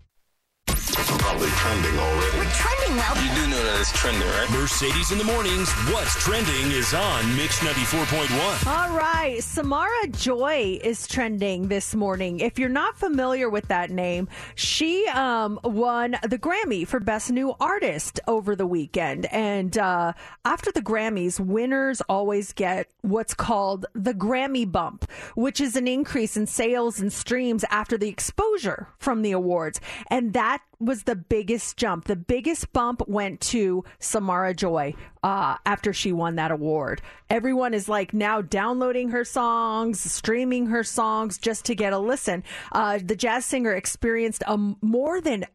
Probably 0.93 1.49
trending 1.49 1.97
already. 1.99 2.37
We're 2.37 2.51
trending 2.51 2.95
well. 2.95 3.15
You 3.15 3.33
do 3.35 3.47
know 3.49 3.63
that 3.63 3.79
it's 3.79 3.91
trending, 3.91 4.27
right? 4.27 4.49
Mercedes 4.51 5.11
in 5.11 5.17
the 5.17 5.23
mornings. 5.23 5.71
What's 5.91 6.13
trending 6.23 6.71
is 6.71 6.93
on 6.93 7.35
Mix 7.35 7.59
94.1. 7.59 8.67
All 8.67 8.95
right, 8.95 9.43
Samara 9.43 10.07
Joy 10.09 10.79
is 10.83 11.07
trending 11.07 11.67
this 11.69 11.95
morning. 11.95 12.39
If 12.39 12.59
you're 12.59 12.69
not 12.69 12.97
familiar 12.97 13.49
with 13.49 13.67
that 13.69 13.89
name, 13.89 14.27
she 14.53 15.07
um, 15.07 15.59
won 15.63 16.17
the 16.21 16.37
Grammy 16.37 16.87
for 16.87 16.99
Best 16.99 17.31
New 17.31 17.55
Artist 17.59 18.19
over 18.27 18.55
the 18.55 18.67
weekend. 18.67 19.25
And 19.27 19.75
uh, 19.77 20.13
after 20.45 20.71
the 20.71 20.81
Grammys, 20.81 21.39
winners 21.39 22.01
always 22.07 22.53
get 22.53 22.89
what's 23.01 23.33
called 23.33 23.87
the 23.93 24.13
Grammy 24.13 24.71
bump, 24.71 25.09
which 25.35 25.59
is 25.59 25.75
an 25.75 25.87
increase 25.87 26.37
in 26.37 26.45
sales 26.45 26.99
and 26.99 27.11
streams 27.11 27.65
after 27.71 27.97
the 27.97 28.09
exposure 28.09 28.87
from 28.99 29.23
the 29.23 29.31
awards. 29.31 29.81
And 30.11 30.33
that 30.33 30.61
was 30.79 31.03
the 31.03 31.15
biggest 31.15 31.77
jump. 31.77 32.05
The 32.05 32.15
biggest 32.15 32.71
bump 32.73 33.01
went 33.07 33.41
to 33.41 33.83
Samara 33.99 34.53
Joy 34.53 34.93
uh, 35.23 35.55
after 35.65 35.93
she 35.93 36.11
won 36.11 36.35
that 36.35 36.51
award. 36.51 37.01
Everyone 37.29 37.73
is 37.73 37.87
like 37.89 38.13
now 38.13 38.41
downloading 38.41 39.09
her 39.09 39.23
songs, 39.23 39.99
streaming 39.99 40.67
her 40.67 40.83
songs 40.83 41.37
just 41.37 41.65
to 41.65 41.75
get 41.75 41.93
a 41.93 41.99
listen. 41.99 42.43
Uh, 42.71 42.99
the 43.03 43.15
jazz 43.15 43.45
singer 43.45 43.73
experienced 43.73 44.43
a 44.47 44.51
m- 44.53 44.77
more 44.81 45.21
than 45.21 45.45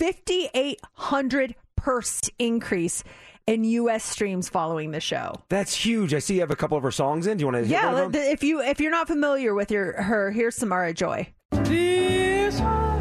5,800 0.00 1.54
percent 1.76 2.30
increase 2.38 3.04
in 3.46 3.62
U.S. 3.64 4.02
streams 4.04 4.48
following 4.48 4.90
the 4.92 5.00
show. 5.00 5.34
That's 5.50 5.74
huge. 5.74 6.14
I 6.14 6.18
see 6.18 6.34
you 6.36 6.40
have 6.40 6.50
a 6.50 6.56
couple 6.56 6.78
of 6.78 6.82
her 6.82 6.90
songs 6.90 7.26
in. 7.26 7.36
Do 7.36 7.42
you 7.42 7.46
want 7.52 7.64
to? 7.64 7.70
Yeah, 7.70 7.92
one 7.92 8.02
of 8.04 8.12
them? 8.12 8.22
if 8.22 8.42
you 8.42 8.62
if 8.62 8.80
you're 8.80 8.90
not 8.90 9.06
familiar 9.06 9.54
with 9.54 9.70
your 9.70 10.00
her, 10.00 10.30
here's 10.30 10.56
Samara 10.56 10.94
Joy. 10.94 11.28
This 11.50 12.58
heart 12.58 12.93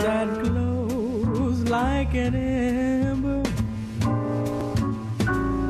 that 0.00 0.42
glows 0.42 1.62
like 1.64 2.14
an 2.14 2.34
ember. 2.34 3.42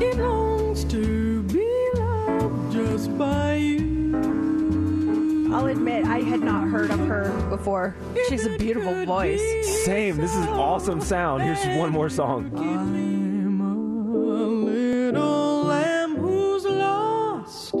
It 0.03 0.17
longs 0.17 0.85
to 0.85 1.43
be 1.43 1.89
loved 1.95 2.71
just 2.73 3.17
by 3.17 3.55
you. 3.55 5.51
I'll 5.53 5.65
admit 5.65 6.05
I 6.05 6.21
had 6.21 6.39
not 6.39 6.69
heard 6.69 6.91
of 6.91 6.99
her 6.99 7.29
before. 7.49 7.93
She's 8.29 8.45
a 8.45 8.57
beautiful 8.57 9.05
voice. 9.05 9.41
Same. 9.83 10.15
This 10.15 10.33
is 10.33 10.47
awesome 10.47 11.01
sound. 11.01 11.43
Here's 11.43 11.77
one 11.77 11.91
more 11.91 12.09
song. 12.09 12.51
I'm 12.55 13.59
a 13.59 13.75
little 13.75 15.63
lamb 15.65 16.15
who's 16.15 16.63
lost 16.63 17.73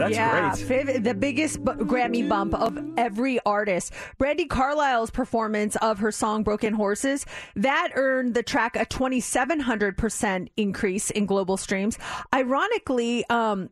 That's 0.00 0.14
yeah, 0.14 0.54
great. 0.56 0.86
Viv- 0.86 1.04
the 1.04 1.14
biggest 1.14 1.64
bu- 1.64 1.84
Grammy 1.84 2.28
bump 2.28 2.54
of 2.54 2.78
every 2.96 3.38
artist. 3.46 3.92
Brandi 4.18 4.48
Carlile's 4.48 5.10
performance 5.10 5.76
of 5.76 5.98
her 5.98 6.10
song 6.12 6.42
"Broken 6.42 6.74
Horses" 6.74 7.26
that 7.56 7.90
earned 7.94 8.34
the 8.34 8.42
track 8.42 8.76
a 8.76 8.84
2,700 8.84 9.96
percent 9.96 10.50
increase 10.56 11.10
in 11.10 11.26
global 11.26 11.56
streams. 11.56 11.98
Ironically, 12.34 13.24
um, 13.30 13.70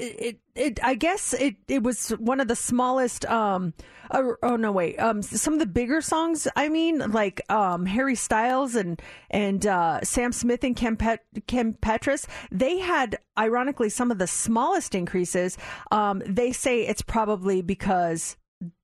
it, 0.00 0.40
it, 0.54 0.80
I 0.82 0.94
guess 0.94 1.32
it, 1.34 1.56
it 1.68 1.82
was 1.82 2.10
one 2.10 2.40
of 2.40 2.48
the 2.48 2.56
smallest. 2.56 3.24
Um, 3.26 3.74
oh, 4.10 4.36
oh 4.42 4.56
no, 4.56 4.72
wait. 4.72 4.98
Um, 4.98 5.22
some 5.22 5.52
of 5.52 5.58
the 5.58 5.66
bigger 5.66 6.00
songs. 6.00 6.48
I 6.56 6.68
mean, 6.68 6.98
like 7.10 7.40
um, 7.50 7.86
Harry 7.86 8.14
Styles 8.14 8.74
and 8.74 9.00
and 9.30 9.66
uh, 9.66 10.00
Sam 10.02 10.32
Smith 10.32 10.64
and 10.64 10.74
Kim, 10.74 10.96
Pet- 10.96 11.24
Kim 11.46 11.74
Petras. 11.74 12.26
They 12.50 12.78
had, 12.78 13.18
ironically, 13.38 13.90
some 13.90 14.10
of 14.10 14.18
the 14.18 14.26
smallest 14.26 14.94
increases. 14.94 15.58
Um, 15.90 16.22
they 16.26 16.52
say 16.52 16.86
it's 16.86 17.02
probably 17.02 17.62
because 17.62 18.36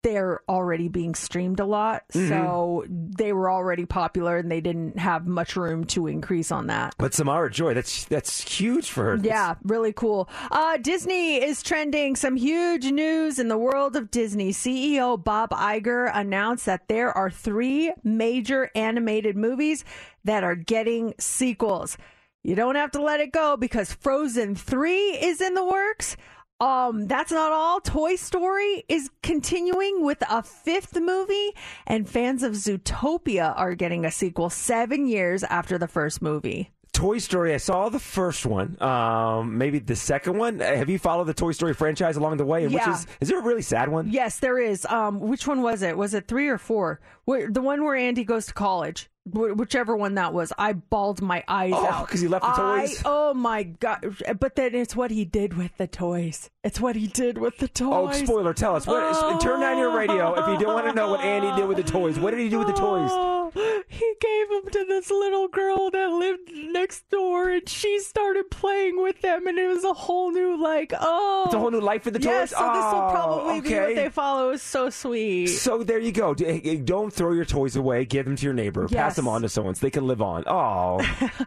they're 0.02 0.40
already 0.48 0.88
being 0.88 1.14
streamed 1.14 1.60
a 1.60 1.64
lot, 1.64 2.04
so 2.12 2.84
they 2.88 3.32
were 3.32 3.50
already 3.50 3.84
popular 3.84 4.38
and 4.38 4.50
they 4.50 4.60
didn't 4.60 4.98
have 4.98 5.26
much 5.26 5.56
room 5.56 5.84
to 5.84 6.06
increase 6.06 6.50
on 6.50 6.68
that. 6.68 6.94
But 6.96 7.12
Samara 7.12 7.50
Joy, 7.50 7.74
that's 7.74 8.04
that's 8.06 8.40
huge 8.40 8.88
for 8.88 9.04
her. 9.04 9.18
Yeah, 9.22 9.56
really 9.64 9.92
cool. 9.92 10.28
Uh, 10.50 10.78
Disney 10.78 11.36
is 11.36 11.62
trending 11.62 12.16
some 12.16 12.36
huge 12.36 12.90
news 12.90 13.38
in 13.38 13.48
the 13.48 13.58
world 13.58 13.96
of 13.96 14.10
Disney. 14.10 14.52
CEO 14.52 15.22
Bob 15.22 15.50
Iger 15.50 16.10
announced 16.14 16.66
that 16.66 16.88
there 16.88 17.12
are 17.12 17.30
three 17.30 17.92
major 18.02 18.70
animated 18.74 19.36
movies 19.36 19.84
that 20.24 20.44
are 20.44 20.56
getting 20.56 21.14
sequels. 21.18 21.98
You 22.46 22.54
don't 22.54 22.76
have 22.76 22.92
to 22.92 23.02
let 23.02 23.18
it 23.18 23.32
go 23.32 23.56
because 23.56 23.92
Frozen 23.92 24.54
3 24.54 24.92
is 24.92 25.40
in 25.40 25.54
the 25.54 25.64
works. 25.64 26.16
Um, 26.60 27.06
that's 27.06 27.30
not 27.32 27.52
all. 27.52 27.80
Toy 27.80 28.16
Story 28.16 28.84
is 28.88 29.10
continuing 29.22 30.02
with 30.04 30.22
a 30.30 30.42
fifth 30.42 30.98
movie, 30.98 31.52
and 31.86 32.08
fans 32.08 32.42
of 32.42 32.52
Zootopia 32.52 33.52
are 33.56 33.74
getting 33.74 34.04
a 34.06 34.10
sequel 34.10 34.48
seven 34.48 35.06
years 35.06 35.44
after 35.44 35.76
the 35.76 35.88
first 35.88 36.22
movie. 36.22 36.70
Toy 36.94 37.18
Story. 37.18 37.52
I 37.52 37.58
saw 37.58 37.90
the 37.90 37.98
first 37.98 38.46
one. 38.46 38.80
Um, 38.82 39.58
maybe 39.58 39.80
the 39.80 39.94
second 39.96 40.38
one. 40.38 40.60
Have 40.60 40.88
you 40.88 40.98
followed 40.98 41.24
the 41.24 41.34
Toy 41.34 41.52
Story 41.52 41.74
franchise 41.74 42.16
along 42.16 42.38
the 42.38 42.46
way? 42.46 42.64
And 42.64 42.72
Yeah. 42.72 42.88
Which 42.88 42.96
is 43.00 43.06
is 43.20 43.28
there 43.28 43.38
a 43.38 43.42
really 43.42 43.60
sad 43.60 43.90
one? 43.90 44.08
Yes, 44.10 44.38
there 44.38 44.58
is. 44.58 44.86
Um, 44.86 45.20
which 45.20 45.46
one 45.46 45.60
was 45.60 45.82
it? 45.82 45.98
Was 45.98 46.14
it 46.14 46.26
three 46.26 46.48
or 46.48 46.56
four? 46.56 47.00
Wh- 47.28 47.50
The 47.50 47.60
one 47.60 47.84
where 47.84 47.96
Andy 47.96 48.24
goes 48.24 48.46
to 48.46 48.54
college. 48.54 49.10
Wh- 49.32 49.56
Whichever 49.56 49.96
one 49.96 50.14
that 50.14 50.32
was, 50.32 50.52
I 50.56 50.72
bawled 50.74 51.20
my 51.20 51.42
eyes 51.48 51.72
Oh, 51.74 51.86
out 51.86 52.08
'cause 52.08 52.20
he 52.20 52.28
left 52.28 52.44
the 52.44 52.50
I- 52.50 52.86
toys? 52.86 53.02
oh 53.04 53.34
my 53.34 53.64
god! 53.64 54.16
But 54.38 54.54
then 54.56 54.74
it's 54.74 54.94
what 54.94 55.10
he 55.10 55.24
did 55.24 55.54
with 55.54 55.76
the 55.78 55.86
toys. 55.86 56.50
It's 56.66 56.80
what 56.80 56.96
he 56.96 57.06
did 57.06 57.38
with 57.38 57.58
the 57.58 57.70
oh, 57.84 58.08
toys. 58.08 58.22
Oh, 58.22 58.24
spoiler! 58.24 58.52
Tell 58.52 58.74
us. 58.74 58.88
What, 58.88 58.96
oh. 59.00 59.38
Turn 59.38 59.60
down 59.60 59.78
your 59.78 59.96
radio 59.96 60.34
if 60.34 60.48
you 60.48 60.58
don't 60.66 60.74
want 60.74 60.86
to 60.88 60.92
know 60.94 61.10
what 61.12 61.20
Andy 61.20 61.54
did 61.54 61.68
with 61.68 61.76
the 61.76 61.84
toys. 61.84 62.18
What 62.18 62.32
did 62.32 62.40
he 62.40 62.48
do 62.48 62.58
with 62.58 62.66
the 62.66 62.72
toys? 62.72 63.08
Oh, 63.12 63.52
he 63.86 64.14
gave 64.20 64.48
them 64.48 64.72
to 64.72 64.84
this 64.88 65.08
little 65.08 65.46
girl 65.46 65.90
that 65.92 66.10
lived 66.10 66.50
next 66.52 67.08
door, 67.08 67.50
and 67.50 67.68
she 67.68 68.00
started 68.00 68.50
playing 68.50 69.00
with 69.00 69.20
them, 69.22 69.46
and 69.46 69.56
it 69.58 69.68
was 69.68 69.84
a 69.84 69.92
whole 69.92 70.32
new 70.32 70.60
like 70.60 70.92
oh, 70.98 71.44
It's 71.46 71.54
a 71.54 71.58
whole 71.60 71.70
new 71.70 71.80
life 71.80 72.02
for 72.02 72.10
the 72.10 72.20
yes, 72.20 72.50
toys. 72.50 72.58
So 72.58 72.64
this 72.74 72.82
will 72.82 73.00
Oh, 73.06 73.10
probably 73.12 73.60
be 73.60 73.74
what 73.76 73.94
they 73.94 74.08
follow. 74.08 74.56
So 74.56 74.90
sweet. 74.90 75.46
So 75.46 75.84
there 75.84 76.00
you 76.00 76.10
go. 76.10 76.34
Don't 76.34 77.12
throw 77.12 77.30
your 77.30 77.44
toys 77.44 77.76
away. 77.76 78.04
Give 78.06 78.24
them 78.26 78.34
to 78.34 78.44
your 78.44 78.54
neighbor. 78.54 78.88
Pass 78.88 79.14
them 79.14 79.28
on 79.28 79.42
to 79.42 79.48
someone 79.48 79.76
so 79.76 79.86
they 79.86 79.90
can 79.92 80.08
live 80.08 80.20
on. 80.20 80.42
Oh, 80.48 80.98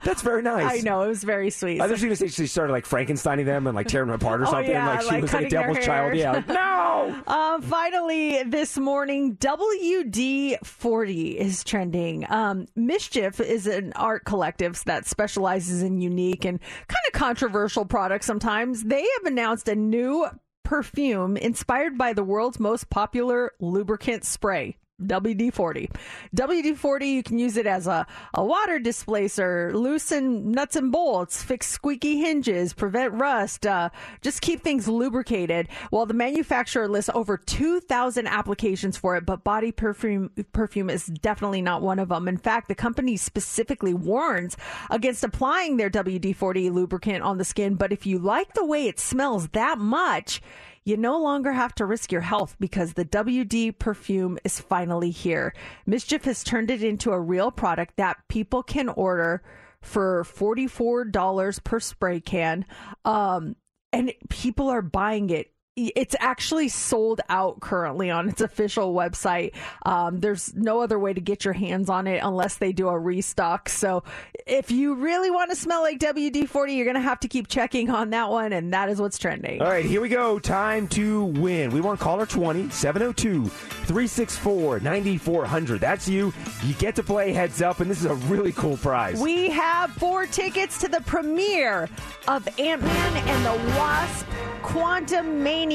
that's 0.02 0.22
very 0.22 0.42
nice. 0.54 0.80
I 0.80 0.82
know 0.82 1.02
it 1.02 1.10
was 1.10 1.26
very 1.26 1.50
sweet. 1.50 1.82
I 1.82 1.90
thought 1.90 2.00
she 2.00 2.08
was 2.08 2.20
going 2.20 2.30
to 2.30 2.34
say 2.36 2.44
she 2.44 2.48
started 2.48 2.72
like 2.72 2.88
Frankensteining 2.88 3.46
them 3.46 3.68
and 3.68 3.76
like 3.76 3.88
tearing 3.88 4.08
them 4.08 4.16
apart 4.16 4.40
or 4.40 4.48
Oh, 4.48 4.52
something. 4.52 4.72
yeah, 4.72 4.88
like 4.88 5.02
she 5.02 5.09
like 5.12 5.22
was 5.22 5.34
a 5.34 5.50
devil's 5.50 5.80
child. 5.80 6.16
Yeah. 6.16 6.42
No. 6.60 7.24
Um, 7.28 7.62
finally, 7.62 8.44
this 8.44 8.78
morning, 8.78 9.38
WD 9.38 10.66
40 10.66 11.40
is 11.40 11.64
trending. 11.64 12.26
Um, 12.30 12.66
MSCHF 12.78 13.40
is 13.40 13.68
an 13.68 13.94
art 13.96 14.26
collective 14.26 14.84
that 14.86 15.06
specializes 15.06 15.82
in 15.84 16.00
unique 16.02 16.46
and 16.46 16.60
kind 16.60 17.00
of 17.08 17.14
controversial 17.14 17.86
products 17.86 18.26
sometimes. 18.26 18.84
They 18.84 19.02
have 19.02 19.26
announced 19.26 19.68
a 19.68 19.76
new 19.76 20.28
perfume 20.64 21.38
inspired 21.38 21.98
by 21.98 22.14
the 22.14 22.24
world's 22.24 22.60
most 22.60 22.90
popular 22.90 23.52
lubricant 23.60 24.24
spray. 24.26 24.78
WD 25.04 25.54
40. 25.54 25.90
WD 26.36 26.78
40, 26.78 27.08
you 27.08 27.24
can 27.24 27.40
use 27.40 27.58
it 27.58 27.66
as 27.66 27.88
a, 27.88 28.06
a 28.34 28.44
water 28.44 28.80
displacer, 28.80 29.72
loosen 29.74 30.52
nuts 30.52 30.76
and 30.76 30.92
bolts, 30.92 31.42
fix 31.42 31.68
squeaky 31.68 32.18
hinges, 32.18 32.74
prevent 32.74 33.14
rust, 33.14 33.66
uh, 33.66 33.90
just 34.22 34.42
keep 34.42 34.62
things 34.62 34.88
lubricated. 34.88 35.68
While 35.90 36.06
the 36.06 36.14
manufacturer 36.14 36.88
lists 36.88 37.10
over 37.14 37.38
2,000 37.38 38.28
applications 38.28 38.98
for 38.98 39.16
it, 39.16 39.26
but 39.26 39.44
body 39.44 39.72
perfume, 39.72 40.32
perfume 40.52 40.90
is 40.90 41.06
definitely 41.06 41.62
not 41.62 41.82
one 41.82 42.00
of 42.00 42.10
them. 42.10 42.28
In 42.28 42.38
fact, 42.38 42.68
the 42.68 42.76
company 42.76 43.18
specifically 43.18 43.94
warns 43.94 44.58
against 44.90 45.24
applying 45.24 45.78
their 45.78 45.90
WD 45.90 46.36
40 46.36 46.70
lubricant 46.70 47.24
on 47.24 47.38
the 47.38 47.46
skin, 47.46 47.76
but 47.76 47.92
if 47.92 48.06
you 48.06 48.20
like 48.20 48.54
the 48.54 48.66
way 48.66 48.88
it 48.88 49.00
smells 49.00 49.50
that 49.50 49.78
much, 49.78 50.42
you 50.90 50.98
no 50.98 51.20
longer 51.20 51.52
have 51.52 51.76
to 51.76 51.86
risk 51.86 52.12
your 52.12 52.22
health 52.22 52.56
because 52.60 52.94
the 52.94 53.06
WD 53.06 53.78
perfume 53.78 54.40
is 54.44 54.60
finally 54.60 55.12
here. 55.12 55.54
MSCHF 55.88 56.24
has 56.24 56.44
turned 56.44 56.72
it 56.72 56.84
into 56.84 57.12
a 57.12 57.20
real 57.20 57.52
product 57.52 57.96
that 57.98 58.18
people 58.28 58.64
can 58.64 58.90
order 58.90 59.44
for 59.82 60.24
$44 60.24 61.64
per 61.64 61.80
spray 61.80 62.20
can. 62.20 62.66
Um, 63.06 63.56
and 63.94 64.12
people 64.30 64.68
are 64.68 64.82
buying 64.82 65.30
it. 65.30 65.52
It's 65.88 66.16
actually 66.20 66.70
sold 66.70 67.22
out 67.30 67.60
currently 67.60 68.10
on 68.10 68.30
its 68.30 68.42
official 68.42 68.94
website. 68.94 69.54
Um, 69.86 70.20
there's 70.20 70.54
no 70.56 70.82
other 70.82 71.00
way 71.00 71.14
to 71.14 71.22
get 71.22 71.46
your 71.46 71.54
hands 71.54 71.90
on 71.90 72.08
it 72.08 72.22
unless 72.24 72.58
they 72.58 72.72
do 72.72 72.90
a 72.90 72.98
restock. 72.98 73.70
So, 73.70 74.04
if 74.46 74.72
you 74.72 74.96
really 74.96 75.32
want 75.32 75.50
to 75.52 75.56
smell 75.56 75.82
like 75.82 76.00
WD 76.00 76.48
40, 76.48 76.74
you're 76.74 76.86
going 76.86 76.96
to 76.96 77.02
have 77.02 77.20
to 77.22 77.28
keep 77.28 77.48
checking 77.48 77.90
on 77.90 78.10
that 78.12 78.30
one, 78.30 78.54
and 78.54 78.74
that 78.74 78.90
is 78.90 79.00
what's 79.00 79.18
trending. 79.18 79.62
All 79.62 79.68
right, 79.68 79.86
here 79.86 80.02
we 80.02 80.10
go. 80.10 80.40
Time 80.40 80.88
to 80.90 81.26
win. 81.26 81.72
We 81.72 81.82
want 81.82 82.00
caller 82.00 82.26
20 82.26 82.70
702 82.70 83.46
364 83.48 84.80
9400. 84.80 85.82
That's 85.82 86.08
you. 86.08 86.34
You 86.64 86.74
get 86.76 86.96
to 86.96 87.04
play 87.04 87.32
heads 87.32 87.62
up, 87.62 87.80
and 87.80 87.90
this 87.90 88.00
is 88.00 88.06
a 88.06 88.16
really 88.16 88.52
cool 88.52 88.78
prize. 88.78 89.20
We 89.22 89.50
have 89.50 89.92
four 89.94 90.26
tickets 90.26 90.80
to 90.80 90.88
the 90.88 91.02
premiere 91.02 91.88
of 92.28 92.48
Ant 92.60 92.82
Man 92.82 93.18
and 93.28 93.46
the 93.46 93.78
Wasp 93.78 94.26
Quantumania. 94.62 95.69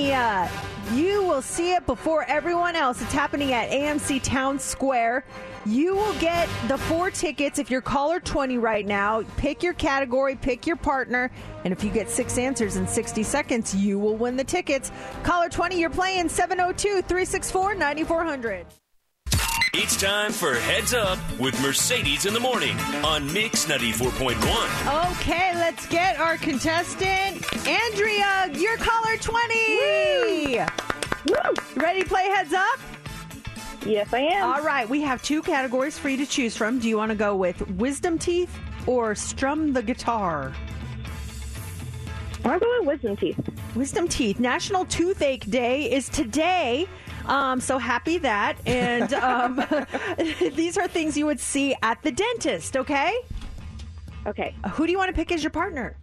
You 0.92 1.22
will 1.22 1.40
see 1.40 1.72
it 1.72 1.86
before 1.86 2.24
everyone 2.24 2.76
else. 2.76 3.00
It's 3.00 3.12
happening 3.12 3.52
at 3.52 3.70
AMC 3.70 4.22
Town 4.22 4.58
Square. 4.58 5.24
You 5.66 5.94
will 5.94 6.12
get 6.14 6.48
the 6.68 6.76
four 6.76 7.10
tickets 7.10 7.58
if 7.58 7.70
you're 7.70 7.80
caller 7.80 8.20
20 8.20 8.58
right 8.58 8.86
now. 8.86 9.22
Pick 9.38 9.62
your 9.62 9.72
category, 9.72 10.36
pick 10.36 10.66
your 10.66 10.76
partner, 10.76 11.30
and 11.64 11.72
if 11.72 11.82
you 11.82 11.90
get 11.90 12.10
six 12.10 12.36
answers 12.36 12.76
in 12.76 12.86
60 12.86 13.22
seconds, 13.22 13.74
you 13.74 13.98
will 13.98 14.16
win 14.16 14.36
the 14.36 14.44
tickets. 14.44 14.92
Caller 15.22 15.48
20, 15.48 15.80
you're 15.80 15.88
playing 15.88 16.28
702 16.28 17.02
364 17.02 17.74
9400. 17.74 18.66
It's 19.76 19.96
time 19.96 20.30
for 20.30 20.54
Heads 20.54 20.94
Up 20.94 21.18
with 21.40 21.60
Mercedes 21.60 22.26
in 22.26 22.32
the 22.32 22.38
Morning 22.38 22.76
on 23.04 23.30
Mix 23.32 23.64
94.1. 23.64 25.10
Okay, 25.10 25.52
let's 25.56 25.84
get 25.86 26.16
our 26.20 26.36
contestant, 26.36 27.44
Andrea. 27.66 28.50
You're 28.54 28.76
caller 28.76 29.16
20. 29.16 30.58
Woo! 31.28 31.36
Ready 31.74 32.04
to 32.04 32.08
play 32.08 32.22
heads 32.26 32.52
up? 32.52 32.78
Yes, 33.84 34.14
I 34.14 34.20
am. 34.20 34.44
All 34.48 34.62
right, 34.62 34.88
we 34.88 35.00
have 35.00 35.20
two 35.24 35.42
categories 35.42 35.98
for 35.98 36.08
you 36.08 36.18
to 36.18 36.26
choose 36.26 36.56
from. 36.56 36.78
Do 36.78 36.88
you 36.88 36.96
want 36.96 37.10
to 37.10 37.16
go 37.16 37.34
with 37.34 37.68
wisdom 37.72 38.16
teeth 38.16 38.56
or 38.86 39.16
strum 39.16 39.72
the 39.72 39.82
guitar? 39.82 40.54
I'll 42.44 42.60
go 42.60 42.76
with 42.78 42.86
wisdom 42.86 43.16
teeth. 43.16 43.40
Wisdom 43.74 44.06
teeth. 44.06 44.38
National 44.38 44.84
Toothache 44.84 45.50
Day 45.50 45.90
is 45.90 46.08
today. 46.08 46.86
Um, 47.26 47.60
so 47.60 47.78
happy 47.78 48.18
that. 48.18 48.56
And 48.66 49.12
um, 49.14 49.64
these 50.54 50.76
are 50.76 50.88
things 50.88 51.16
you 51.16 51.26
would 51.26 51.40
see 51.40 51.74
at 51.82 52.02
the 52.02 52.12
dentist, 52.12 52.76
okay? 52.76 53.18
Okay. 54.26 54.54
Who 54.72 54.86
do 54.86 54.92
you 54.92 54.98
want 54.98 55.08
to 55.08 55.14
pick 55.14 55.32
as 55.32 55.42
your 55.42 55.50
partner? 55.50 55.96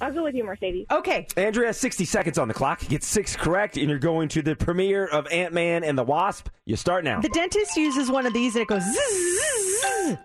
I'll 0.00 0.12
go 0.12 0.24
with 0.24 0.34
you, 0.34 0.42
Mercedes. 0.42 0.86
Okay. 0.90 1.28
Andrea 1.36 1.68
has 1.68 1.78
60 1.78 2.04
seconds 2.04 2.36
on 2.36 2.48
the 2.48 2.54
clock. 2.54 2.80
Get 2.88 3.04
six 3.04 3.36
correct, 3.36 3.76
and 3.76 3.88
you're 3.88 4.00
going 4.00 4.28
to 4.30 4.42
the 4.42 4.56
premiere 4.56 5.06
of 5.06 5.28
Ant 5.30 5.54
Man 5.54 5.84
and 5.84 5.96
the 5.96 6.02
Wasp. 6.02 6.48
You 6.66 6.74
start 6.74 7.04
now. 7.04 7.20
The 7.20 7.28
dentist 7.28 7.76
uses 7.76 8.10
one 8.10 8.26
of 8.26 8.32
these 8.32 8.56
and 8.56 8.62
it 8.62 8.68
goes 8.68 8.82
zzz, 8.82 8.92
zzz, 8.92 9.80
zzz. 9.80 10.18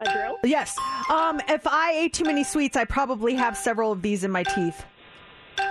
A 0.00 0.12
drill? 0.12 0.36
Yes. 0.44 0.76
Um, 1.10 1.40
if 1.48 1.66
I 1.66 1.92
ate 1.96 2.12
too 2.12 2.22
many 2.22 2.44
sweets, 2.44 2.76
I 2.76 2.84
probably 2.84 3.34
have 3.34 3.56
several 3.56 3.90
of 3.90 4.02
these 4.02 4.22
in 4.22 4.30
my 4.30 4.44
teeth. 4.44 4.84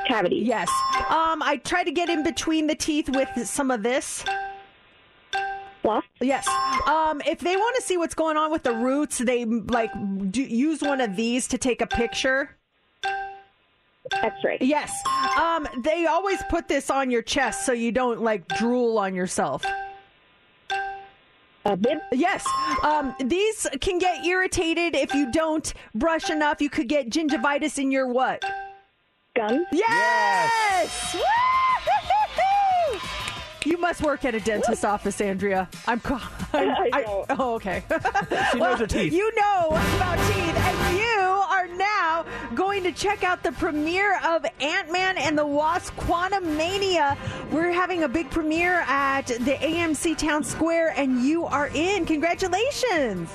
Cavity. 0.07 0.37
Yes. 0.37 0.69
Um, 1.09 1.41
I 1.41 1.59
try 1.63 1.83
to 1.83 1.91
get 1.91 2.09
in 2.09 2.23
between 2.23 2.67
the 2.67 2.75
teeth 2.75 3.09
with 3.09 3.29
some 3.47 3.71
of 3.71 3.83
this. 3.83 4.23
Floss? 5.81 6.03
Yes. 6.19 6.47
Um, 6.87 7.21
if 7.25 7.39
they 7.39 7.55
want 7.55 7.75
to 7.77 7.81
see 7.81 7.97
what's 7.97 8.15
going 8.15 8.37
on 8.37 8.51
with 8.51 8.63
the 8.63 8.73
roots, 8.73 9.17
they 9.17 9.45
like 9.45 9.91
do, 10.31 10.41
use 10.41 10.81
one 10.81 11.01
of 11.01 11.15
these 11.15 11.47
to 11.49 11.57
take 11.57 11.81
a 11.81 11.87
picture. 11.87 12.57
X-ray. 14.11 14.57
Yes. 14.61 14.91
Um, 15.37 15.67
they 15.83 16.05
always 16.05 16.41
put 16.49 16.67
this 16.67 16.89
on 16.89 17.11
your 17.11 17.21
chest 17.21 17.65
so 17.65 17.73
you 17.73 17.91
don't 17.91 18.21
like 18.21 18.47
drool 18.57 18.97
on 18.97 19.13
yourself. 19.13 19.65
A 21.65 21.75
bib. 21.75 21.99
Yes. 22.13 22.45
Um, 22.83 23.13
these 23.25 23.67
can 23.81 23.99
get 23.99 24.25
irritated 24.25 24.95
if 24.95 25.13
you 25.13 25.29
don't 25.31 25.73
brush 25.93 26.29
enough. 26.29 26.61
You 26.61 26.69
could 26.69 26.87
get 26.87 27.09
gingivitis 27.09 27.77
in 27.77 27.91
your 27.91 28.07
what? 28.07 28.41
Gum. 29.37 29.65
Yes. 29.71 31.13
Woo-hoo-hoo! 31.13 32.99
You 33.69 33.77
must 33.77 34.01
work 34.01 34.25
at 34.25 34.33
a 34.33 34.39
dentist's 34.39 34.83
office, 34.83 35.21
Andrea. 35.21 35.69
I'm. 35.87 35.99
ca- 35.99 36.31
I, 36.53 36.89
I 36.93 37.01
don't. 37.03 37.25
oh, 37.39 37.53
okay. 37.55 37.83
She 38.51 38.59
knows 38.59 38.79
her 38.79 38.87
teeth. 38.87 39.13
You 39.13 39.31
know 39.35 39.67
about 39.69 40.17
teeth, 40.27 40.55
and 40.57 40.97
you 40.97 41.05
are 41.49 41.67
now 41.67 42.25
going 42.55 42.83
to 42.83 42.91
check 42.91 43.23
out 43.23 43.43
the 43.43 43.51
premiere 43.51 44.19
of 44.25 44.45
Ant 44.59 44.91
Man 44.91 45.17
and 45.17 45.37
the 45.37 45.45
Wasp: 45.45 45.93
Quantumania. 45.97 47.17
We're 47.51 47.71
having 47.71 48.03
a 48.03 48.07
big 48.07 48.29
premiere 48.31 48.81
at 48.87 49.27
the 49.27 49.55
AMC 49.59 50.17
Town 50.17 50.43
Square, 50.43 50.93
and 50.97 51.21
you 51.23 51.45
are 51.45 51.67
in. 51.73 52.05
Congratulations! 52.05 53.29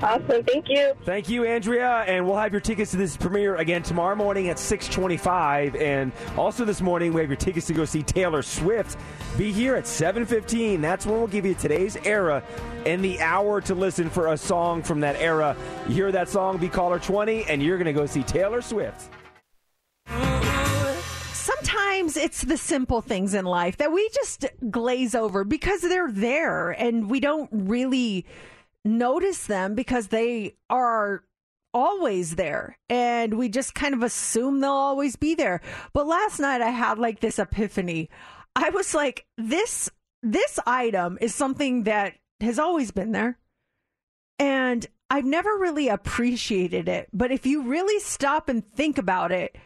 Awesome. 0.00 0.44
Thank 0.44 0.68
you. 0.68 0.92
Thank 1.04 1.28
you, 1.28 1.44
Andrea, 1.44 2.04
and 2.06 2.24
we'll 2.24 2.36
have 2.36 2.52
your 2.52 2.60
tickets 2.60 2.92
to 2.92 2.96
this 2.96 3.16
premiere 3.16 3.56
again 3.56 3.82
tomorrow 3.82 4.14
morning 4.14 4.48
at 4.48 4.58
6:25, 4.58 5.74
and 5.74 6.12
also 6.36 6.64
this 6.64 6.80
morning 6.80 7.12
we 7.12 7.20
have 7.20 7.28
your 7.28 7.36
tickets 7.36 7.66
to 7.66 7.74
go 7.74 7.84
see 7.84 8.04
Taylor 8.04 8.42
Swift. 8.42 8.96
Be 9.36 9.50
here 9.50 9.74
at 9.74 9.88
7:15. 9.88 10.80
That's 10.80 11.04
when 11.04 11.18
we'll 11.18 11.26
give 11.26 11.44
you 11.44 11.54
today's 11.54 11.96
era 12.04 12.44
and 12.86 13.04
the 13.04 13.20
hour 13.20 13.60
to 13.62 13.74
listen 13.74 14.08
for 14.08 14.28
a 14.28 14.36
song 14.36 14.82
from 14.82 15.00
that 15.00 15.16
era. 15.20 15.56
You 15.88 15.94
hear 15.94 16.12
that 16.12 16.28
song, 16.28 16.58
be 16.58 16.68
caller 16.68 17.00
20, 17.00 17.44
and 17.48 17.60
you're 17.60 17.78
gonna 17.78 17.92
go 17.92 18.06
see 18.06 18.22
Taylor 18.22 18.62
Swift. 18.62 19.10
sometimes 22.08 22.16
it's 22.16 22.42
the 22.42 22.56
simple 22.56 23.00
things 23.00 23.34
in 23.34 23.44
life 23.44 23.76
that 23.78 23.92
we 23.92 24.08
just 24.14 24.46
glaze 24.70 25.14
over 25.14 25.44
because 25.44 25.80
they're 25.80 26.10
there 26.10 26.70
and 26.70 27.10
we 27.10 27.20
don't 27.20 27.50
really 27.52 28.24
notice 28.96 29.46
them 29.46 29.74
because 29.74 30.08
they 30.08 30.56
are 30.70 31.24
always 31.74 32.36
there 32.36 32.78
and 32.88 33.34
we 33.34 33.48
just 33.48 33.74
kind 33.74 33.94
of 33.94 34.02
assume 34.02 34.60
they'll 34.60 34.70
always 34.70 35.16
be 35.16 35.34
there. 35.34 35.60
But 35.92 36.06
last 36.06 36.40
night 36.40 36.62
I 36.62 36.70
had 36.70 36.98
like 36.98 37.20
this 37.20 37.38
epiphany. 37.38 38.08
I 38.56 38.70
was 38.70 38.94
like 38.94 39.26
this 39.36 39.90
this 40.22 40.58
item 40.66 41.18
is 41.20 41.34
something 41.34 41.84
that 41.84 42.14
has 42.40 42.58
always 42.58 42.90
been 42.90 43.12
there 43.12 43.38
and 44.38 44.86
I've 45.10 45.24
never 45.24 45.50
really 45.58 45.88
appreciated 45.88 46.88
it. 46.88 47.08
But 47.12 47.30
if 47.32 47.46
you 47.46 47.62
really 47.62 48.00
stop 48.00 48.48
and 48.48 48.66
think 48.72 48.98
about 48.98 49.32
it, 49.32 49.56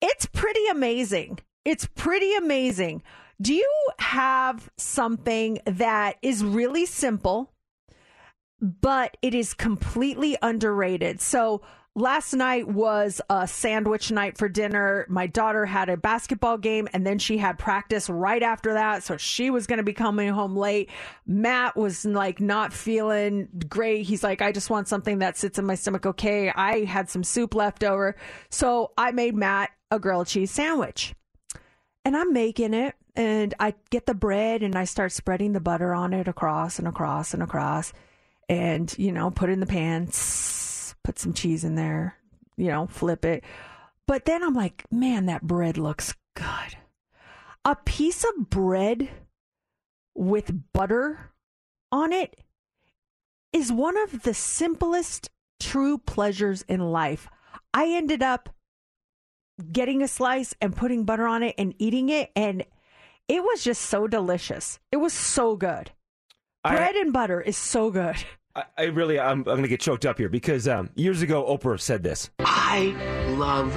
it's 0.00 0.26
pretty 0.26 0.66
amazing. 0.70 1.38
It's 1.64 1.86
pretty 1.94 2.34
amazing. 2.34 3.02
Do 3.40 3.54
you 3.54 3.70
have 3.98 4.70
something 4.78 5.58
that 5.66 6.16
is 6.22 6.44
really 6.44 6.86
simple, 6.86 7.52
but 8.60 9.16
it 9.22 9.34
is 9.34 9.54
completely 9.54 10.36
underrated? 10.42 11.20
So, 11.20 11.62
last 11.94 12.34
night 12.34 12.68
was 12.68 13.22
a 13.30 13.48
sandwich 13.48 14.10
night 14.10 14.36
for 14.36 14.48
dinner. 14.48 15.06
My 15.08 15.26
daughter 15.26 15.64
had 15.64 15.88
a 15.88 15.96
basketball 15.96 16.58
game 16.58 16.88
and 16.92 17.06
then 17.06 17.18
she 17.18 17.38
had 17.38 17.58
practice 17.58 18.10
right 18.10 18.42
after 18.42 18.74
that. 18.74 19.02
So, 19.02 19.16
she 19.16 19.50
was 19.50 19.66
going 19.66 19.78
to 19.78 19.82
be 19.82 19.92
coming 19.92 20.28
home 20.28 20.56
late. 20.56 20.90
Matt 21.26 21.76
was 21.76 22.04
like 22.04 22.40
not 22.40 22.72
feeling 22.72 23.48
great. 23.68 24.06
He's 24.06 24.22
like, 24.24 24.42
I 24.42 24.52
just 24.52 24.70
want 24.70 24.88
something 24.88 25.18
that 25.18 25.36
sits 25.36 25.58
in 25.58 25.66
my 25.66 25.74
stomach 25.74 26.06
okay. 26.06 26.50
I 26.50 26.84
had 26.84 27.10
some 27.10 27.24
soup 27.24 27.54
left 27.54 27.84
over. 27.84 28.16
So, 28.50 28.92
I 28.96 29.12
made 29.12 29.34
Matt 29.34 29.70
a 29.90 29.98
grilled 29.98 30.26
cheese 30.26 30.50
sandwich. 30.50 31.14
And 32.04 32.16
I'm 32.16 32.32
making 32.32 32.72
it 32.72 32.94
and 33.16 33.54
I 33.58 33.74
get 33.90 34.06
the 34.06 34.14
bread 34.14 34.62
and 34.62 34.76
I 34.76 34.84
start 34.84 35.10
spreading 35.10 35.52
the 35.52 35.60
butter 35.60 35.92
on 35.92 36.12
it 36.12 36.28
across 36.28 36.78
and 36.78 36.86
across 36.86 37.34
and 37.34 37.42
across 37.42 37.92
and 38.48 38.96
you 38.98 39.12
know, 39.12 39.30
put 39.30 39.50
in 39.50 39.60
the 39.60 39.66
pan, 39.66 40.06
put 40.06 41.18
some 41.18 41.32
cheese 41.32 41.64
in 41.64 41.74
there, 41.74 42.16
you 42.56 42.68
know, 42.68 42.86
flip 42.86 43.24
it. 43.24 43.44
But 44.06 44.24
then 44.24 44.42
I'm 44.42 44.54
like, 44.54 44.84
man, 44.90 45.26
that 45.26 45.42
bread 45.42 45.78
looks 45.78 46.14
good. 46.34 46.76
A 47.64 47.74
piece 47.74 48.24
of 48.24 48.48
bread 48.48 49.08
with 50.14 50.72
butter 50.72 51.32
on 51.90 52.12
it 52.12 52.36
is 53.52 53.72
one 53.72 53.96
of 53.96 54.22
the 54.22 54.34
simplest 54.34 55.30
true 55.58 55.98
pleasures 55.98 56.62
in 56.68 56.80
life. 56.80 57.28
I 57.74 57.88
ended 57.88 58.22
up 58.22 58.50
getting 59.72 60.02
a 60.02 60.08
slice 60.08 60.54
and 60.60 60.76
putting 60.76 61.04
butter 61.04 61.26
on 61.26 61.42
it 61.42 61.54
and 61.58 61.74
eating 61.78 62.08
it 62.08 62.30
and 62.36 62.64
it 63.28 63.42
was 63.42 63.64
just 63.64 63.82
so 63.82 64.06
delicious. 64.06 64.78
It 64.92 64.98
was 64.98 65.12
so 65.12 65.56
good. 65.56 65.90
I- 66.66 66.76
Bread 66.76 66.94
and 66.96 67.12
butter 67.12 67.40
is 67.40 67.56
so 67.56 67.90
good. 67.90 68.16
I, 68.54 68.64
I 68.78 68.82
really, 68.84 69.20
I'm, 69.20 69.38
I'm 69.40 69.44
going 69.44 69.62
to 69.62 69.68
get 69.68 69.80
choked 69.80 70.06
up 70.06 70.18
here 70.18 70.28
because 70.30 70.66
um, 70.66 70.90
years 70.94 71.20
ago 71.22 71.44
Oprah 71.44 71.78
said 71.78 72.02
this. 72.02 72.30
I 72.40 72.94
love 73.36 73.74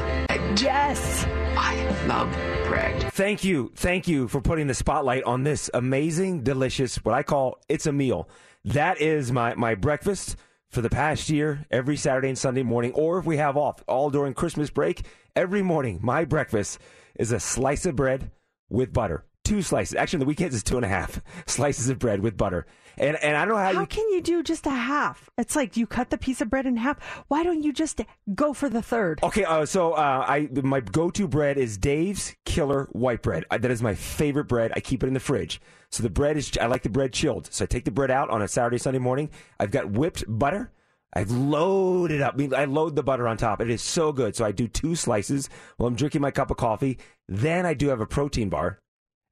Yes. 0.61 1.25
I 1.57 2.05
love 2.07 2.31
bread. 2.67 3.13
Thank 3.13 3.43
you. 3.43 3.71
Thank 3.75 4.07
you 4.07 4.27
for 4.27 4.41
putting 4.41 4.67
the 4.67 4.73
spotlight 4.73 5.23
on 5.23 5.43
this 5.43 5.69
amazing, 5.73 6.43
delicious, 6.43 6.95
what 6.97 7.13
I 7.13 7.23
call 7.23 7.59
it's 7.69 7.85
a 7.85 7.91
meal. 7.91 8.27
That 8.65 8.99
is 8.99 9.31
my, 9.31 9.53
my 9.55 9.75
breakfast 9.75 10.37
for 10.69 10.81
the 10.81 10.89
past 10.89 11.29
year, 11.29 11.65
every 11.71 11.97
Saturday 11.97 12.29
and 12.29 12.37
Sunday 12.37 12.63
morning, 12.63 12.91
or 12.93 13.19
if 13.19 13.25
we 13.25 13.37
have 13.37 13.57
off, 13.57 13.83
all 13.87 14.09
during 14.09 14.33
Christmas 14.33 14.69
break, 14.69 15.05
every 15.35 15.61
morning, 15.61 15.99
my 16.01 16.25
breakfast 16.25 16.79
is 17.15 17.31
a 17.31 17.39
slice 17.39 17.85
of 17.85 17.95
bread 17.95 18.31
with 18.69 18.91
butter. 18.93 19.23
Two 19.49 19.63
slices. 19.63 19.95
Actually, 19.95 20.17
on 20.17 20.19
the 20.19 20.25
weekends, 20.27 20.53
it's 20.53 20.63
two 20.63 20.75
and 20.75 20.85
a 20.85 20.89
half 20.89 21.23
slices 21.47 21.89
of 21.89 21.97
bread 21.97 22.19
with 22.19 22.37
butter. 22.37 22.67
And, 22.99 23.17
and 23.23 23.35
I 23.35 23.45
don't 23.45 23.55
know 23.55 23.59
how, 23.59 23.73
How 23.73 23.81
you. 23.81 23.87
can 23.87 24.07
you 24.09 24.21
do 24.21 24.43
just 24.43 24.67
a 24.67 24.69
half? 24.69 25.27
It's 25.39 25.55
like 25.55 25.75
you 25.75 25.87
cut 25.87 26.11
the 26.11 26.19
piece 26.19 26.39
of 26.39 26.51
bread 26.51 26.67
in 26.67 26.77
half. 26.77 26.99
Why 27.29 27.41
don't 27.41 27.63
you 27.63 27.73
just 27.73 27.99
go 28.35 28.53
for 28.53 28.69
the 28.69 28.83
third? 28.83 29.21
Okay, 29.23 29.45
uh, 29.45 29.65
so 29.65 29.93
uh, 29.93 30.23
I 30.27 30.49
my 30.61 30.81
go-to 30.81 31.27
bread 31.27 31.57
is 31.57 31.79
Dave's 31.79 32.35
Killer 32.45 32.89
White 32.91 33.23
Bread. 33.23 33.45
I, 33.49 33.57
that 33.57 33.71
is 33.71 33.81
my 33.81 33.95
favorite 33.95 34.47
bread. 34.47 34.71
I 34.75 34.81
keep 34.81 35.01
it 35.01 35.07
in 35.07 35.15
the 35.15 35.19
fridge. 35.19 35.59
So 35.89 36.03
the 36.03 36.11
bread 36.11 36.37
is 36.37 36.55
I 36.61 36.67
like 36.67 36.83
the 36.83 36.89
bread 36.89 37.11
chilled. 37.11 37.51
So 37.51 37.63
I 37.63 37.65
take 37.65 37.85
the 37.85 37.91
bread 37.91 38.11
out 38.11 38.29
on 38.29 38.43
a 38.43 38.47
Saturday 38.47 38.77
Sunday 38.77 38.99
morning. 38.99 39.31
I've 39.59 39.71
got 39.71 39.89
whipped 39.89 40.25
butter. 40.27 40.71
I've 41.13 41.31
loaded 41.31 42.21
up. 42.21 42.35
I, 42.35 42.37
mean, 42.37 42.53
I 42.53 42.65
load 42.65 42.95
the 42.95 43.01
butter 43.01 43.27
on 43.27 43.37
top. 43.37 43.61
It 43.61 43.71
is 43.71 43.81
so 43.81 44.11
good. 44.11 44.35
So 44.35 44.45
I 44.45 44.51
do 44.51 44.67
two 44.67 44.95
slices 44.95 45.49
while 45.77 45.87
I'm 45.87 45.95
drinking 45.95 46.21
my 46.21 46.29
cup 46.29 46.51
of 46.51 46.57
coffee. 46.57 46.99
Then 47.27 47.65
I 47.65 47.73
do 47.73 47.87
have 47.87 47.99
a 47.99 48.05
protein 48.05 48.49
bar, 48.49 48.79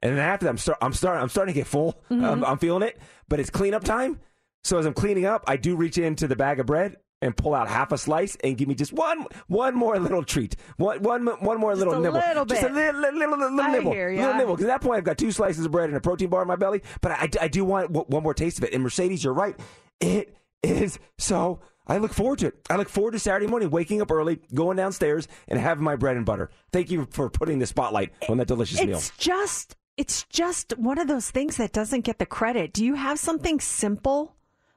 and 0.02 0.18
then 0.18 0.20
after 0.20 0.46
that, 0.46 0.52
I'm 0.52 0.58
start 0.58 0.78
I'm 0.82 0.94
starting 0.94 1.22
I'm 1.22 1.30
starting 1.30 1.54
to 1.54 1.60
get 1.60 1.68
full. 1.68 2.00
Um, 2.10 2.44
I'm 2.46 2.58
feeling 2.58 2.84
it, 2.84 2.98
but 3.28 3.40
it's 3.40 3.50
cleanup 3.50 3.84
time. 3.84 4.20
So 4.64 4.78
as 4.78 4.86
I'm 4.86 4.94
cleaning 4.94 5.26
up, 5.26 5.44
I 5.48 5.58
do 5.58 5.76
reach 5.76 5.98
into 5.98 6.28
the 6.28 6.36
bag 6.36 6.60
of 6.60 6.66
bread 6.66 6.98
and 7.22 7.36
pull 7.36 7.56
out 7.56 7.68
half 7.68 7.92
a 7.92 7.98
slice 7.98 8.38
and 8.44 8.58
give 8.58 8.68
me 8.68 8.76
just 8.76 8.94
one 8.94 9.26
one 9.48 9.74
more 9.76 9.98
little 10.00 10.24
treat, 10.24 10.56
one 10.78 11.02
one 11.02 11.26
one 11.26 11.60
more 11.60 11.76
little 11.76 11.94
a 11.94 12.00
nibble, 12.00 12.20
little 12.20 12.46
just 12.46 12.64
a 12.64 12.70
little 12.70 13.02
little, 13.02 13.20
little, 13.20 13.38
little 13.38 13.62
I 13.62 13.72
nibble, 13.72 13.92
hear 13.92 14.12
ya. 14.12 14.22
little 14.22 14.38
nibble. 14.38 14.56
Because 14.56 14.70
at 14.70 14.80
that 14.80 14.82
point, 14.82 14.98
I've 14.98 15.04
got 15.04 15.18
two 15.18 15.32
slices 15.32 15.66
of 15.66 15.72
bread 15.72 15.90
and 15.90 15.98
a 15.98 16.02
protein 16.02 16.30
bar 16.30 16.42
in 16.44 16.48
my 16.48 16.56
belly. 16.56 16.84
But 17.02 17.14
I, 17.14 17.30
I 17.42 17.48
do 17.48 17.66
want 17.66 17.92
one 17.92 18.24
more 18.24 18.34
taste 18.34 18.60
of 18.60 18.66
it. 18.66 18.74
And 18.74 18.84
Mercedes, 18.84 19.24
you're 19.24 19.34
right, 19.34 19.60
it 20.00 20.36
is 20.64 21.00
so. 21.18 21.60
I 21.90 22.00
look 22.00 22.14
forward 22.14 22.40
to 22.40 22.48
it. 22.48 22.56
I 22.70 22.76
look 22.76 22.90
forward 22.90 23.12
to 23.12 23.20
Saturday 23.20 23.48
morning, 23.48 23.70
waking 23.70 24.02
up 24.02 24.12
early, 24.12 24.42
going 24.54 24.76
downstairs, 24.76 25.30
and 25.48 25.58
having 25.58 25.86
my 25.86 25.96
bread 25.96 26.18
and 26.18 26.26
butter. 26.26 26.50
Thank 26.74 26.92
you 26.92 27.08
for 27.12 27.30
putting 27.30 27.60
the 27.60 27.66
spotlight 27.66 28.12
on 28.28 28.38
that 28.40 28.48
delicious 28.50 28.84
meal. 28.84 28.98
It's 28.98 29.12
just 29.18 29.78
it's 29.98 30.24
just 30.30 30.78
one 30.78 31.00
of 31.00 31.08
those 31.08 31.30
things 31.32 31.58
that 31.58 31.74
doesn't 31.74 32.02
get 32.02 32.20
the 32.20 32.26
credit. 32.26 32.72
Do 32.72 32.86
you 32.86 32.94
have 32.94 33.18
something 33.20 33.60
simple 33.60 34.36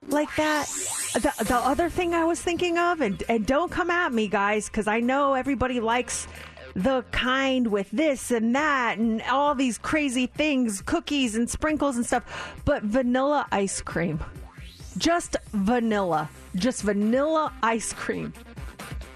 like 0.09 0.35
that? 0.37 0.67
The 1.13 1.33
the 1.45 1.57
other 1.57 1.91
thing 1.91 2.15
I 2.15 2.25
was 2.25 2.41
thinking 2.41 2.79
of 2.79 3.03
and 3.03 3.23
and 3.29 3.47
don't 3.47 3.71
come 3.71 3.91
at 3.91 4.13
me 4.13 4.29
guys 4.29 4.69
cuz 4.71 4.89
I 4.89 5.01
know 5.01 5.35
everybody 5.35 5.79
likes 5.79 6.27
the 6.75 7.05
kind 7.11 7.67
with 7.67 7.91
this 7.91 8.31
and 8.31 8.55
that 8.55 8.99
and 8.99 9.21
all 9.23 9.55
these 9.55 9.77
crazy 9.77 10.27
things, 10.27 10.81
cookies 10.81 11.35
and 11.37 11.51
sprinkles 11.51 11.97
and 11.97 12.07
stuff, 12.07 12.55
but 12.65 12.83
vanilla 12.83 13.47
ice 13.53 13.83
cream. 13.83 14.21
Just 14.97 15.37
vanilla. 15.53 16.31
Just 16.57 16.83
vanilla 16.83 17.53
ice 17.63 17.93
cream. 17.93 18.33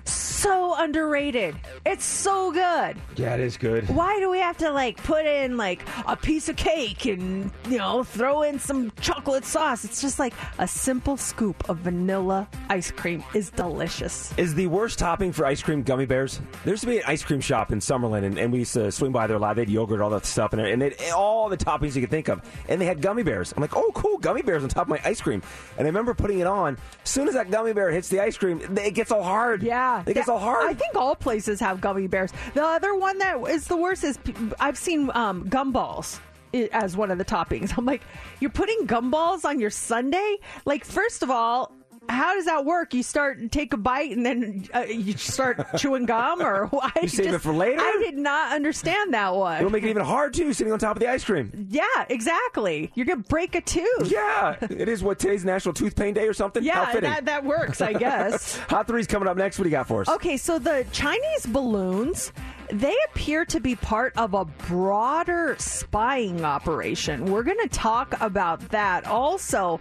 So 0.07 0.75
underrated. 0.77 1.57
It's 1.87 2.05
so 2.05 2.53
good. 2.53 2.97
Yeah, 3.17 3.35
it 3.35 3.40
is 3.40 3.57
good. 3.57 3.88
Why 3.88 4.19
do 4.19 4.31
we 4.31 4.38
have 4.38 4.59
to 4.59 4.71
like 4.71 5.03
put 5.03 5.25
in 5.25 5.57
like 5.57 5.83
a 6.07 6.17
piece 6.17 6.49
of 6.49 6.57
cake 6.57 7.07
and 7.07 7.51
you 7.69 7.79
know 7.79 8.05
throw 8.05 8.43
in 8.43 8.59
some 8.59 8.93
chocolate 9.01 9.45
sauce? 9.45 9.85
It's 9.85 10.03
just 10.03 10.19
like 10.19 10.35
a 10.59 10.69
simple 10.69 11.17
scoop 11.17 11.69
of 11.71 11.79
vanilla 11.79 12.49
ice 12.69 12.90
cream 12.90 13.25
is 13.35 13.51
delicious. 13.51 14.35
Is 14.37 14.55
the 14.55 14.67
worst 14.67 14.99
topping 14.99 15.33
for 15.33 15.47
ice 15.47 15.62
cream 15.62 15.83
gummy 15.83 16.05
bears? 16.07 16.40
There 16.64 16.73
used 16.75 16.83
to 16.83 16.88
be 16.88 16.99
an 16.99 17.05
ice 17.07 17.23
cream 17.23 17.40
shop 17.40 17.73
in 17.73 17.79
Summerlin, 17.79 18.25
and, 18.25 18.38
and 18.38 18.53
we 18.53 18.61
used 18.61 18.75
to 18.75 18.93
swing 18.93 19.12
by 19.12 19.27
there 19.27 19.37
a 19.37 19.40
lot. 19.40 19.57
They 19.57 19.62
had 19.62 19.71
yogurt, 19.71 20.01
all 20.01 20.11
that 20.11 20.27
stuff, 20.27 20.53
and, 20.53 20.61
and 20.61 20.83
it, 20.83 21.12
all 21.12 21.49
the 21.49 21.57
toppings 21.57 21.95
you 21.95 22.03
could 22.03 22.11
think 22.11 22.29
of. 22.29 22.43
And 22.69 22.81
they 22.81 22.87
had 22.87 23.01
gummy 23.01 23.23
bears. 23.23 23.53
I'm 23.57 23.62
like, 23.62 23.77
oh, 23.77 23.90
cool, 23.95 24.19
gummy 24.19 24.43
bears 24.43 24.62
on 24.62 24.69
top 24.69 24.83
of 24.85 24.88
my 24.88 25.01
ice 25.05 25.21
cream. 25.21 25.43
And 25.79 25.87
I 25.87 25.88
remember 25.88 26.12
putting 26.12 26.40
it 26.40 26.47
on. 26.47 26.77
As 27.03 27.11
soon 27.11 27.29
as 27.29 27.35
that 27.35 27.51
gummy 27.51 27.73
bear 27.73 27.90
hits 27.90 28.09
the 28.09 28.21
ice 28.21 28.37
cream, 28.37 28.61
it 28.77 28.95
gets 28.95 29.11
all 29.11 29.23
hard. 29.23 29.62
Yeah, 29.62 29.93
it 30.07 30.14
gets 30.14 30.28
all 30.28 30.38
hard. 30.38 30.66
I 30.66 30.74
think 30.74 30.96
all 30.96 31.14
places 31.14 31.61
have 31.61 31.74
have 31.74 31.80
gummy 31.80 32.07
bears. 32.07 32.33
The 32.54 32.62
other 32.62 32.94
one 32.94 33.18
that 33.18 33.40
is 33.48 33.66
the 33.66 33.76
worst 33.76 34.04
is 34.04 34.18
I've 34.61 34.78
seen 34.78 35.11
um, 35.14 35.48
gumballs 35.48 36.20
as 36.72 36.96
one 36.96 37.11
of 37.11 37.18
the 37.18 37.24
toppings. 37.24 37.74
I'm 37.78 37.85
like, 37.85 38.02
you're 38.40 38.50
putting 38.50 38.87
gumballs 38.87 39.44
on 39.44 39.61
your 39.61 39.70
sundae? 39.70 40.37
Like, 40.64 40.85
first 40.85 41.22
of 41.22 41.30
all. 41.30 41.72
How 42.09 42.35
does 42.35 42.45
that 42.45 42.64
work? 42.64 42.95
You 42.95 43.03
start 43.03 43.51
take 43.51 43.73
a 43.73 43.77
bite 43.77 44.11
and 44.12 44.25
then 44.25 44.69
uh, 44.75 44.81
you 44.81 45.17
start 45.17 45.64
chewing 45.79 46.05
gum, 46.07 46.40
or 46.43 46.69
I 46.83 46.93
You 47.03 47.09
save 47.09 47.27
it 47.27 47.31
just- 47.33 47.45
for 47.45 47.53
later? 47.53 47.81
I 47.81 47.99
did 48.03 48.17
not 48.19 48.53
understand 48.53 49.14
that 49.14 49.35
one. 49.35 49.59
It'll 49.59 49.71
make 49.71 49.83
it 49.85 49.90
even 49.90 50.05
hard 50.05 50.35
too, 50.35 50.53
sitting 50.53 50.73
on 50.73 50.79
top 50.79 50.97
of 50.97 51.01
the 51.01 51.09
ice 51.09 51.25
cream. 51.25 51.67
Yeah, 51.71 51.85
exactly. 52.09 52.90
You're 52.95 53.07
gonna 53.07 53.23
break 53.29 53.55
a 53.55 53.61
tooth. 53.61 54.11
Yeah, 54.11 54.57
it 54.61 54.88
is 54.88 55.03
what 55.03 55.19
today's 55.19 55.45
National 55.45 55.73
Tooth 55.75 55.97
Pain 55.97 56.14
Day 56.14 56.29
or 56.29 56.35
something. 56.35 56.62
Yeah, 56.62 56.99
that, 57.01 57.25
that 57.27 57.45
works, 57.45 57.81
I 57.81 57.93
guess. 57.95 58.57
Hot 58.69 58.87
three's 58.87 59.07
coming 59.07 59.29
up 59.29 59.37
next. 59.37 59.59
What 59.59 59.64
do 59.64 59.71
you 59.71 59.77
got 59.77 59.88
for 59.88 60.03
us? 60.03 60.09
Okay, 60.09 60.37
so 60.37 60.59
the 60.59 60.87
Chinese 60.93 61.47
balloons, 61.47 62.33
they 62.70 62.94
appear 63.11 63.44
to 63.46 63.61
be 63.61 63.77
part 63.77 64.12
of 64.16 64.35
a 64.35 64.44
broader 64.44 65.57
spying 65.59 66.44
operation. 66.44 67.27
We're 67.27 67.42
going 67.42 67.61
to 67.61 67.68
talk 67.68 68.20
about 68.20 68.61
that. 68.70 69.07
Also, 69.07 69.79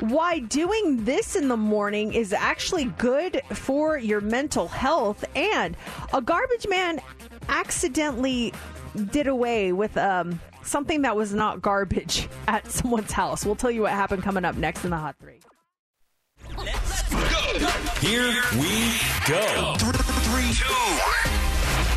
why 0.00 0.40
doing 0.40 1.04
this 1.04 1.36
in 1.36 1.48
the 1.48 1.56
morning 1.56 2.12
is 2.12 2.32
actually 2.32 2.86
good 2.98 3.42
for 3.52 3.98
your 3.98 4.20
mental 4.20 4.68
health. 4.68 5.24
And 5.34 5.76
a 6.12 6.20
garbage 6.20 6.66
man 6.68 7.00
accidentally 7.48 8.52
did 9.10 9.26
away 9.26 9.72
with 9.72 9.96
um, 9.96 10.40
something 10.62 11.02
that 11.02 11.16
was 11.16 11.34
not 11.34 11.62
garbage 11.62 12.28
at 12.48 12.70
someone's 12.70 13.12
house. 13.12 13.44
We'll 13.44 13.56
tell 13.56 13.70
you 13.70 13.82
what 13.82 13.92
happened 13.92 14.22
coming 14.22 14.44
up 14.44 14.56
next 14.56 14.84
in 14.84 14.90
the 14.90 14.98
Hot 14.98 15.16
Three. 15.20 15.40
Let's 16.56 17.02
go. 17.10 17.18
Here 18.00 18.34
we 18.58 19.00
go. 19.26 19.74
Three, 19.78 20.52
two. 20.52 21.53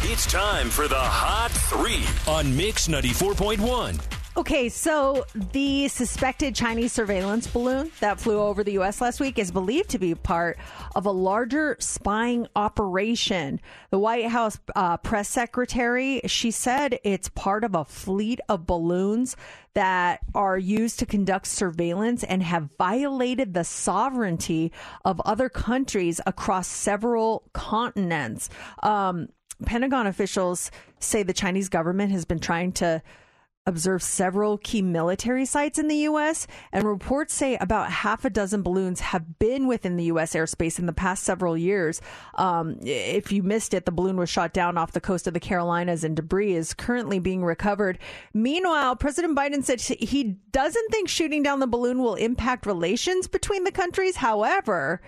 It's 0.10 0.26
time 0.26 0.70
for 0.70 0.88
the 0.88 0.96
Hot 0.96 1.52
Three 1.52 2.06
on 2.32 2.56
Mix 2.56 2.88
94.1. 2.88 4.02
Okay, 4.38 4.70
so 4.70 5.26
the 5.52 5.90
suspected 5.90 6.56
Chinese 6.56 6.94
surveillance 6.94 7.46
balloon 7.46 7.92
that 8.00 8.18
flew 8.18 8.40
over 8.40 8.64
the 8.64 8.72
U.S. 8.74 9.02
last 9.02 9.20
week 9.20 9.38
is 9.38 9.52
believed 9.52 9.90
to 9.90 10.00
be 10.00 10.16
part 10.16 10.58
of 10.96 11.06
a 11.06 11.12
larger 11.12 11.76
spying 11.80 12.48
operation. 12.56 13.60
The 13.90 14.00
White 14.00 14.28
House 14.28 14.58
uh, 14.78 14.96
press 14.96 15.28
secretary 15.28 16.22
she 16.28 16.52
said 16.52 17.00
it's 17.04 17.28
part 17.28 17.66
of 17.66 17.76
a 17.76 17.84
fleet 17.84 18.40
of 18.48 18.66
balloons 18.66 19.36
that 19.74 20.22
are 20.34 20.58
used 20.58 21.00
to 21.00 21.06
conduct 21.06 21.48
surveillance 21.48 22.24
and 22.24 22.42
have 22.44 22.70
violated 22.78 23.54
the 23.54 23.66
sovereignty 23.66 24.72
of 25.04 25.20
other 25.26 25.50
countries 25.50 26.22
across 26.26 26.68
several 26.68 27.44
continents. 27.52 28.50
Um, 28.82 29.28
Pentagon 29.66 30.08
officials 30.08 30.72
say 31.00 31.24
the 31.24 31.34
Chinese 31.34 31.70
government 31.70 32.12
has 32.12 32.26
been 32.26 32.40
trying 32.40 32.72
to 32.74 33.02
observe 33.68 34.02
several 34.02 34.58
key 34.58 34.82
military 34.82 35.46
sites 35.46 35.78
in 35.78 35.90
the 35.90 35.98
U.S., 35.98 36.48
and 36.72 36.86
reports 36.86 37.34
say 37.34 37.58
about 37.58 37.92
half 37.92 38.24
a 38.24 38.30
dozen 38.30 38.62
balloons 38.62 39.02
have 39.02 39.38
been 39.40 39.68
within 39.68 39.98
the 39.98 40.06
U.S. 40.06 40.34
airspace 40.34 40.80
in 40.80 40.86
the 40.86 40.94
past 40.94 41.24
several 41.24 41.58
years. 41.58 42.02
Um, 42.36 42.78
if 42.82 43.32
you 43.32 43.44
missed 43.44 43.74
it, 43.74 43.86
the 43.86 43.92
balloon 43.92 44.16
was 44.16 44.30
shot 44.30 44.54
down 44.54 44.78
off 44.78 44.94
the 44.94 45.02
coast 45.02 45.28
of 45.28 45.34
the 45.34 45.42
Carolinas, 45.42 46.06
and 46.06 46.16
debris 46.16 46.56
is 46.56 46.74
currently 46.74 47.20
being 47.20 47.44
recovered. 47.44 48.00
Meanwhile, 48.34 48.96
President 48.96 49.38
Biden 49.38 49.64
said 49.64 49.82
he 49.82 50.38
doesn't 50.52 50.92
think 50.92 51.10
shooting 51.10 51.44
down 51.44 51.60
the 51.60 51.68
balloon 51.68 52.00
will 52.00 52.16
impact 52.16 52.66
relations 52.66 53.28
between 53.28 53.66
the 53.66 53.72
countries. 53.72 54.16
However, 54.16 55.02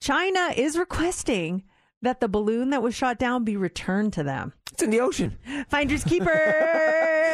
China 0.00 0.54
is 0.56 0.78
requesting 0.78 1.62
that 2.02 2.20
the 2.20 2.28
balloon 2.28 2.70
that 2.70 2.82
was 2.82 2.94
shot 2.94 3.18
down 3.18 3.44
be 3.44 3.56
returned 3.56 4.12
to 4.14 4.22
them. 4.22 4.52
It's 4.72 4.82
in 4.82 4.90
the 4.90 5.00
ocean. 5.00 5.36
Finders 5.68 6.04
keepers. 6.10 6.28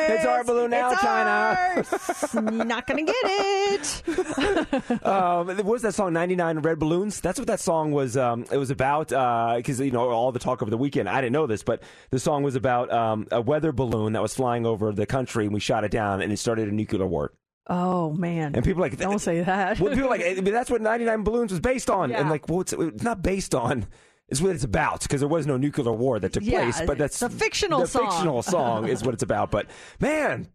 It's 0.06 0.24
our 0.26 0.44
balloon 0.44 0.70
now, 0.70 0.92
It's 0.92 1.00
China. 1.00 1.30
ours. 1.76 2.34
Not 2.66 2.86
gonna 2.86 3.02
get 3.02 3.14
it. 3.24 4.02
um, 5.06 5.46
what 5.48 5.64
was 5.64 5.82
that 5.82 5.94
song 5.94 6.12
99 6.12 6.58
red 6.60 6.78
balloons 6.78 7.20
that's 7.20 7.38
what 7.38 7.46
that 7.48 7.60
song 7.60 7.90
was 7.92 8.16
um, 8.16 8.44
it 8.52 8.56
was 8.58 8.70
about 8.70 9.08
because 9.56 9.80
you 9.80 9.90
know 9.90 10.10
all 10.10 10.30
the 10.32 10.38
talk 10.38 10.62
over 10.62 10.70
the 10.70 10.76
weekend 10.78 11.08
i 11.08 11.20
didn't 11.20 11.32
know 11.32 11.46
this 11.46 11.62
but 11.62 11.82
the 12.10 12.18
song 12.18 12.42
was 12.42 12.54
about 12.54 12.92
um, 12.92 13.26
a 13.32 13.40
weather 13.40 13.72
balloon 13.72 14.12
that 14.12 14.22
was 14.22 14.34
flying 14.34 14.64
over 14.66 14.92
the 14.92 15.06
country 15.06 15.44
and 15.44 15.54
we 15.54 15.60
shot 15.60 15.84
it 15.84 15.90
down 15.90 16.20
and 16.22 16.32
it 16.32 16.38
started 16.38 16.68
a 16.68 16.72
nuclear 16.72 17.06
war 17.06 17.32
Oh 17.66 18.12
man! 18.12 18.54
and 18.54 18.62
people 18.64 18.82
like 18.82 18.96
don't 18.98 19.18
say 19.20 19.40
that. 19.42 19.80
well, 19.80 19.94
people 19.94 20.10
like 20.10 20.20
"Eh, 20.20 20.40
that's 20.42 20.70
what 20.70 20.82
99 20.82 21.24
balloons 21.24 21.50
was 21.50 21.60
based 21.60 21.88
on 21.90 22.10
Yeah. 22.10 22.20
and 22.20 22.30
like 22.30 22.48
well 22.48 22.60
it's, 22.60 22.72
it's 22.74 23.02
not 23.02 23.22
based 23.22 23.54
on 23.54 23.86
it's 24.28 24.40
what 24.40 24.54
it's 24.54 24.64
about 24.64 25.02
because 25.02 25.20
there 25.20 25.28
was 25.28 25.46
no 25.46 25.56
nuclear 25.56 25.92
war 25.92 26.18
that 26.18 26.32
took 26.32 26.42
Yeah, 26.44 26.62
place 26.62 26.80
but 26.86 26.98
that's 26.98 27.20
a 27.22 27.28
fictional 27.28 27.80
the 27.80 27.86
song. 27.86 28.10
fictional 28.10 28.42
song 28.56 28.88
is 28.88 29.02
what 29.04 29.14
it's 29.14 29.22
about 29.22 29.50
but 29.50 29.66
man 30.00 30.48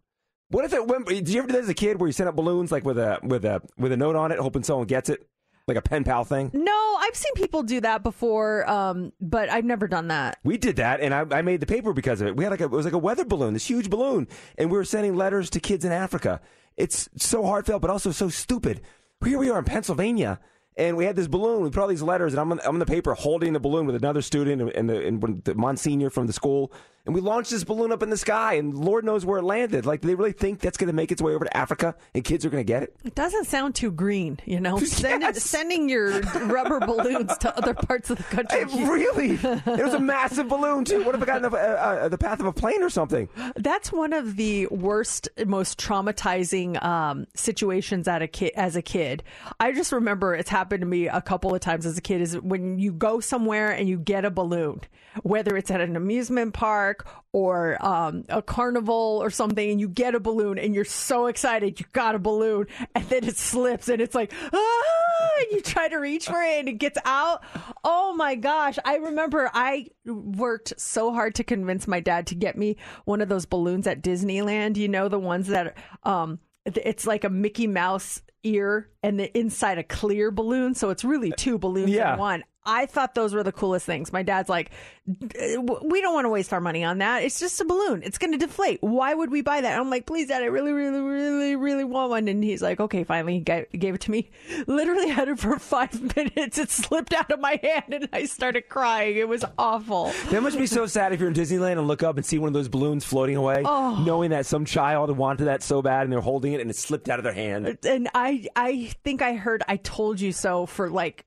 what 0.48 0.64
if 0.64 0.72
it 0.72 0.86
went 0.86 1.06
did 1.06 1.28
you 1.28 1.38
ever 1.38 1.46
do 1.48 1.52
that 1.54 1.62
as 1.62 1.68
a 1.68 1.74
kid 1.74 2.00
where 2.00 2.08
you 2.08 2.12
sent 2.12 2.28
up 2.28 2.36
balloons 2.36 2.72
like 2.72 2.84
with 2.84 2.98
a 2.98 3.18
with 3.22 3.44
a 3.44 3.62
with 3.78 3.92
a 3.92 3.96
note 3.96 4.16
on 4.16 4.32
it 4.32 4.38
hoping 4.38 4.62
someone 4.64 4.86
gets 4.86 5.08
it 5.08 5.26
like 5.68 5.76
a 5.76 5.82
pen 5.82 6.02
pal 6.02 6.24
thing 6.24 6.50
No, 6.52 6.96
I've 7.00 7.14
seen 7.14 7.32
people 7.34 7.62
do 7.62 7.80
that 7.82 8.02
before, 8.02 8.68
um, 8.68 9.12
but 9.20 9.50
I've 9.50 9.64
never 9.64 9.86
done 9.86 10.08
that. 10.08 10.38
We 10.42 10.56
did 10.58 10.76
that, 10.76 11.00
and 11.00 11.14
I, 11.14 11.24
I 11.30 11.42
made 11.42 11.60
the 11.60 11.66
paper 11.66 11.92
because 11.92 12.20
of 12.20 12.26
it. 12.26 12.36
We 12.36 12.42
had 12.44 12.50
like 12.50 12.60
a, 12.60 12.64
it 12.64 12.70
was 12.72 12.84
like 12.86 12.94
a 12.94 12.98
weather 12.98 13.24
balloon, 13.24 13.52
this 13.52 13.68
huge 13.70 13.88
balloon, 13.88 14.26
and 14.58 14.70
we 14.70 14.76
were 14.76 14.84
sending 14.84 15.14
letters 15.14 15.48
to 15.50 15.60
kids 15.60 15.84
in 15.84 15.92
Africa. 15.92 16.40
It's 16.76 17.08
so 17.16 17.44
heartfelt, 17.44 17.82
but 17.82 17.90
also 17.90 18.10
so 18.10 18.28
stupid. 18.30 18.80
Here 19.24 19.38
we 19.38 19.48
are 19.48 19.58
in 19.60 19.64
Pennsylvania, 19.64 20.40
and 20.76 20.96
we 20.96 21.04
had 21.04 21.16
this 21.16 21.28
balloon. 21.28 21.62
We 21.62 21.70
put 21.70 21.80
all 21.80 21.88
these 21.88 22.02
letters, 22.02 22.32
and 22.32 22.40
I'm 22.40 22.52
on, 22.52 22.60
I'm 22.60 22.74
on 22.74 22.78
the 22.78 22.86
paper 22.86 23.14
holding 23.14 23.52
the 23.52 23.60
balloon 23.60 23.86
with 23.86 23.96
another 23.96 24.22
student 24.22 24.62
and, 24.62 24.70
and, 24.70 24.88
the, 24.88 25.06
and 25.06 25.44
the 25.44 25.54
Monsignor 25.54 26.10
from 26.10 26.26
the 26.26 26.32
school, 26.32 26.72
and 27.06 27.14
we 27.14 27.22
launched 27.22 27.50
this 27.50 27.64
balloon 27.64 27.92
up 27.92 28.02
in 28.02 28.10
the 28.10 28.16
sky, 28.16 28.54
and 28.54 28.74
Lord 28.74 29.04
knows 29.04 29.24
where 29.24 29.38
it 29.38 29.42
landed. 29.42 29.86
Like, 29.86 30.02
do 30.02 30.08
they 30.08 30.14
really 30.14 30.32
think 30.32 30.60
that's 30.60 30.76
going 30.76 30.88
to 30.88 30.92
make 30.92 31.10
its 31.10 31.22
way 31.22 31.34
over 31.34 31.44
to 31.46 31.56
Africa, 31.56 31.94
and 32.14 32.22
kids 32.22 32.44
are 32.44 32.50
going 32.50 32.60
to 32.60 32.66
get 32.66 32.82
it? 32.82 32.94
It 33.04 33.14
doesn't 33.14 33.46
sound 33.46 33.74
too 33.74 33.90
green, 33.90 34.38
you 34.44 34.60
know. 34.60 34.78
Yes. 35.00 35.42
Sending 35.42 35.88
your 35.88 36.20
rubber 36.20 36.78
balloons 36.86 37.36
to 37.38 37.56
other 37.56 37.74
parts 37.74 38.10
of 38.10 38.18
the 38.18 38.22
country. 38.24 38.60
It 38.60 38.88
really, 38.88 39.30
it 39.32 39.84
was 39.84 39.94
a 39.94 39.98
massive 39.98 40.48
balloon 40.48 40.84
too. 40.84 41.04
What 41.04 41.14
if 41.14 41.22
it 41.22 41.26
got 41.26 41.36
in 41.36 41.50
the, 41.50 41.56
uh, 41.56 42.04
uh, 42.04 42.08
the 42.08 42.18
path 42.18 42.40
of 42.40 42.46
a 42.46 42.52
plane 42.52 42.82
or 42.82 42.90
something? 42.90 43.28
That's 43.56 43.90
one 43.90 44.12
of 44.12 44.36
the 44.36 44.66
worst, 44.66 45.28
most 45.46 45.78
traumatizing 45.78 46.82
um, 46.82 47.26
situations 47.34 48.08
at 48.08 48.22
a 48.22 48.28
kid 48.28 48.52
as 48.56 48.76
a 48.76 48.82
kid. 48.82 49.22
I 49.58 49.72
just 49.72 49.92
remember 49.92 50.34
it's 50.34 50.50
happened 50.60 50.82
to 50.82 50.86
me 50.86 51.08
a 51.08 51.22
couple 51.22 51.54
of 51.54 51.60
times 51.60 51.86
as 51.86 51.96
a 51.96 52.02
kid. 52.02 52.20
Is 52.20 52.38
when 52.38 52.78
you 52.78 52.92
go 52.92 53.18
somewhere 53.20 53.70
and 53.70 53.88
you 53.88 53.98
get 53.98 54.26
a 54.26 54.30
balloon, 54.30 54.82
whether 55.22 55.56
it's 55.56 55.70
at 55.70 55.80
an 55.80 55.96
amusement 55.96 56.52
park 56.52 57.08
or 57.32 57.82
um, 57.84 58.24
a 58.28 58.42
carnival 58.42 59.20
or 59.22 59.30
something, 59.30 59.70
and 59.70 59.80
you 59.80 59.88
get 59.88 60.14
a 60.14 60.20
balloon 60.20 60.58
and 60.58 60.74
you're 60.74 60.84
so 60.84 61.26
excited 61.26 61.80
you 61.80 61.86
got 61.92 62.14
a 62.14 62.18
balloon, 62.18 62.66
and 62.94 63.04
then 63.08 63.24
it 63.24 63.38
slips 63.38 63.88
and 63.88 64.02
it's 64.02 64.14
like 64.14 64.32
ah, 64.52 65.28
and 65.38 65.46
you 65.52 65.62
try 65.62 65.88
to 65.88 65.96
reach 65.96 66.26
for 66.26 66.42
it 66.42 66.60
and 66.60 66.68
it 66.68 66.74
gets 66.74 66.98
out. 67.06 67.42
Oh 67.82 68.14
my 68.14 68.34
gosh! 68.34 68.78
I 68.84 68.96
remember 68.96 69.50
I 69.54 69.86
worked 70.04 70.78
so 70.78 71.12
hard 71.12 71.34
to 71.36 71.44
convince 71.44 71.88
my 71.88 72.00
dad 72.00 72.26
to 72.28 72.34
get 72.34 72.58
me 72.58 72.76
one 73.06 73.22
of 73.22 73.30
those 73.30 73.46
balloons 73.46 73.86
at 73.86 74.02
Disneyland. 74.02 74.76
You 74.76 74.88
know 74.88 75.08
the 75.08 75.18
ones 75.18 75.46
that 75.46 75.78
um, 76.02 76.38
it's 76.66 77.06
like 77.06 77.24
a 77.24 77.30
Mickey 77.30 77.66
Mouse 77.66 78.20
ear 78.42 78.88
and 79.02 79.18
the 79.18 79.36
inside 79.38 79.78
a 79.78 79.82
clear 79.82 80.30
balloon, 80.30 80.74
so 80.74 80.90
it's 80.90 81.04
really 81.04 81.32
two 81.36 81.58
balloons 81.58 81.90
Yeah. 81.90 82.14
in 82.14 82.18
one. 82.18 82.44
I 82.64 82.86
thought 82.86 83.14
those 83.14 83.32
were 83.34 83.42
the 83.42 83.52
coolest 83.52 83.86
things. 83.86 84.12
My 84.12 84.22
dad's 84.22 84.48
like, 84.48 84.70
we 85.06 86.00
don't 86.00 86.14
want 86.14 86.26
to 86.26 86.28
waste 86.28 86.52
our 86.52 86.60
money 86.60 86.84
on 86.84 86.98
that. 86.98 87.22
It's 87.22 87.40
just 87.40 87.60
a 87.60 87.64
balloon. 87.64 88.02
It's 88.04 88.18
going 88.18 88.32
to 88.32 88.38
deflate. 88.38 88.78
Why 88.82 89.14
would 89.14 89.30
we 89.30 89.40
buy 89.42 89.60
that? 89.62 89.78
I'm 89.78 89.90
like, 89.90 90.06
please, 90.06 90.28
dad, 90.28 90.42
I 90.42 90.46
really, 90.46 90.72
really, 90.72 91.00
really, 91.00 91.56
really 91.56 91.84
want 91.84 92.10
one. 92.10 92.28
And 92.28 92.44
he's 92.44 92.62
like, 92.62 92.78
okay, 92.80 93.02
finally, 93.04 93.34
he 93.34 93.40
gave 93.78 93.94
it 93.94 94.00
to 94.02 94.10
me. 94.10 94.30
Literally 94.66 95.08
had 95.08 95.28
it 95.28 95.38
for 95.38 95.58
five 95.58 96.14
minutes. 96.16 96.58
It 96.58 96.70
slipped 96.70 97.12
out 97.14 97.30
of 97.30 97.40
my 97.40 97.58
hand 97.62 97.94
and 97.94 98.08
I 98.12 98.26
started 98.26 98.68
crying. 98.68 99.16
It 99.16 99.28
was 99.28 99.44
awful. 99.58 100.12
That 100.30 100.42
must 100.42 100.58
be 100.58 100.66
so 100.66 100.86
sad 100.86 101.12
if 101.12 101.20
you're 101.20 101.28
in 101.30 101.34
Disneyland 101.34 101.78
and 101.78 101.88
look 101.88 102.02
up 102.02 102.16
and 102.16 102.26
see 102.26 102.38
one 102.38 102.48
of 102.48 102.54
those 102.54 102.68
balloons 102.68 103.04
floating 103.04 103.36
away, 103.36 103.62
Oh. 103.64 104.02
knowing 104.04 104.30
that 104.30 104.46
some 104.46 104.64
child 104.64 105.10
wanted 105.16 105.46
that 105.46 105.62
so 105.62 105.82
bad 105.82 106.02
and 106.04 106.12
they're 106.12 106.20
holding 106.20 106.52
it 106.52 106.60
and 106.60 106.70
it 106.70 106.76
slipped 106.76 107.08
out 107.08 107.18
of 107.18 107.24
their 107.24 107.32
hand. 107.32 107.78
And 107.84 108.08
I, 108.14 108.46
I 108.54 108.92
think 109.02 109.22
I 109.22 109.34
heard 109.34 109.62
I 109.66 109.76
told 109.76 110.20
you 110.20 110.32
so 110.32 110.66
for 110.66 110.90
like 110.90 111.24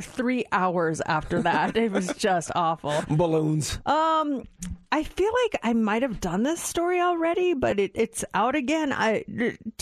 three 0.00 0.44
hours 0.52 1.00
after 1.04 1.42
that. 1.42 1.76
it 1.76 1.92
was 1.92 2.08
just 2.16 2.50
awful. 2.54 2.94
Balloons. 3.08 3.78
Um, 3.86 4.44
I 4.90 5.02
feel 5.04 5.30
like 5.44 5.60
I 5.62 5.72
might 5.72 6.02
have 6.02 6.20
done 6.20 6.42
this 6.42 6.60
story 6.60 7.00
already, 7.00 7.54
but 7.54 7.78
it, 7.78 7.92
it's 7.94 8.24
out 8.34 8.54
again. 8.54 8.92
I 8.92 9.24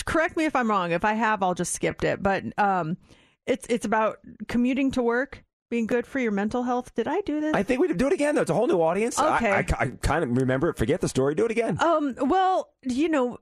correct 0.05 0.37
me 0.37 0.44
if 0.44 0.55
I'm 0.57 0.68
wrong. 0.68 0.92
If 0.92 1.05
I 1.05 1.14
have, 1.14 1.42
I'll 1.42 1.55
just 1.55 1.72
skipped 1.72 2.05
it. 2.05 2.22
But 2.22 2.44
um, 2.59 2.96
it's 3.46 3.66
it's 3.68 3.85
about 3.87 4.18
commuting 4.48 4.90
to 4.92 5.03
work 5.03 5.42
being 5.70 5.87
good 5.87 6.07
for 6.07 6.18
your 6.18 6.33
mental 6.33 6.62
health. 6.62 6.94
Did 6.94 7.09
I 7.09 7.22
do 7.22 7.40
this? 7.40 7.55
I 7.55 7.62
think 7.62 7.81
we 7.81 7.90
do 7.92 8.07
it 8.07 8.12
again, 8.12 8.35
though. 8.35 8.42
It's 8.42 8.51
a 8.51 8.55
whole 8.55 8.66
new 8.66 8.83
audience. 8.83 9.18
I- 9.18 9.37
Okay. 9.37 9.51
I, 9.51 9.59
I, 9.85 9.87
kind 10.03 10.22
of 10.22 10.37
remember 10.37 10.68
it. 10.68 10.77
Forget 10.77 11.01
the 11.01 11.09
story. 11.09 11.35
Do 11.35 11.46
it 11.46 11.51
again. 11.51 11.79
Um, 11.83 12.14
well, 12.20 12.68
you 12.83 13.09
know, 13.09 13.38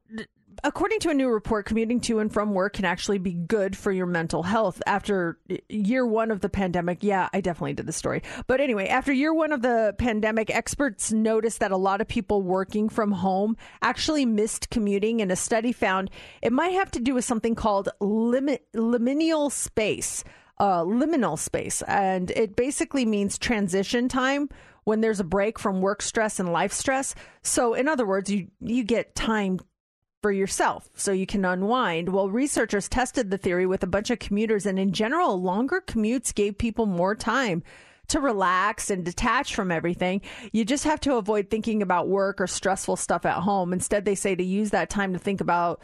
according 0.64 1.01
to 1.01 1.11
a 1.11 1.14
new 1.14 1.29
report, 1.29 1.66
commuting 1.66 2.01
to 2.01 2.18
and 2.18 2.33
from 2.33 2.55
work 2.55 2.75
can 2.75 2.85
actually 2.85 3.18
be 3.18 3.32
good 3.32 3.76
for 3.76 3.93
your 3.93 4.07
mental 4.07 4.43
health. 4.43 4.82
After 4.87 5.39
year 5.68 6.07
one 6.07 6.30
of 6.30 6.41
the 6.41 6.49
pandemic, 6.49 7.03
yeah, 7.03 7.28
I 7.32 7.41
definitely 7.41 7.74
did 7.74 7.87
the 7.87 7.93
story. 7.93 8.22
But 8.47 8.61
anyway, 8.61 8.89
after 8.89 9.12
year 9.12 9.35
one 9.35 9.53
of 9.53 9.62
the 9.62 9.95
pandemic, 9.99 10.51
experts 10.51 11.12
noticed 11.12 11.61
that 11.61 11.72
a 11.72 11.76
lot 11.76 12.01
of 12.01 12.09
people 12.09 12.43
working 12.43 12.89
from 12.89 13.12
home 13.12 13.57
actually 13.82 14.26
missed 14.26 14.70
commuting, 14.70 15.20
and 15.20 15.32
a 15.32 15.37
study 15.37 15.72
found 15.72 16.11
it 16.43 16.53
might 16.53 16.72
have 16.72 16.91
to 16.93 17.01
do 17.01 17.14
with 17.14 17.24
something 17.24 17.55
called 17.55 17.89
limit, 18.01 18.66
liminal 18.74 19.51
space. 19.51 20.24
Uh, 20.59 20.85
liminal 20.85 21.39
space, 21.39 21.80
and 21.89 22.30
it 22.32 22.55
basically 22.55 23.07
means 23.07 23.39
transition 23.39 24.11
time 24.11 24.47
when 24.85 25.01
there's 25.01 25.20
a 25.20 25.24
break 25.24 25.59
from 25.59 25.80
work 25.80 26.03
stress 26.03 26.39
and 26.39 26.53
life 26.53 26.72
stress. 26.72 27.14
So, 27.43 27.74
in 27.74 27.89
other 27.89 28.07
words, 28.07 28.30
you 28.30 28.49
you 28.61 28.85
get 28.85 29.14
time 29.14 29.61
for 30.23 30.33
yourself 30.33 30.89
so 30.95 31.12
you 31.12 31.27
can 31.27 31.45
unwind. 31.45 32.11
Well, 32.11 32.31
researchers 32.31 32.89
tested 32.89 33.31
the 33.31 33.39
theory 33.39 33.66
with 33.66 33.83
a 33.83 33.87
bunch 33.87 34.11
of 34.11 34.18
commuters, 34.18 34.66
and 34.66 34.79
in 34.79 34.93
general, 34.93 35.41
longer 35.41 35.83
commutes 35.87 36.35
gave 36.35 36.59
people 36.59 36.87
more 36.87 37.14
time 37.14 37.62
to 38.09 38.21
relax 38.21 38.91
and 38.91 39.05
detach 39.05 39.55
from 39.55 39.71
everything. 39.71 40.21
You 40.53 40.64
just 40.64 40.85
have 40.85 41.01
to 41.01 41.14
avoid 41.14 41.49
thinking 41.49 41.81
about 41.81 42.09
work 42.09 42.41
or 42.41 42.47
stressful 42.47 42.97
stuff 42.97 43.25
at 43.25 43.37
home. 43.37 43.73
Instead, 43.73 44.05
they 44.05 44.16
say 44.16 44.35
to 44.35 44.43
use 44.43 44.71
that 44.71 44.91
time 44.91 45.12
to 45.12 45.18
think 45.18 45.41
about 45.41 45.81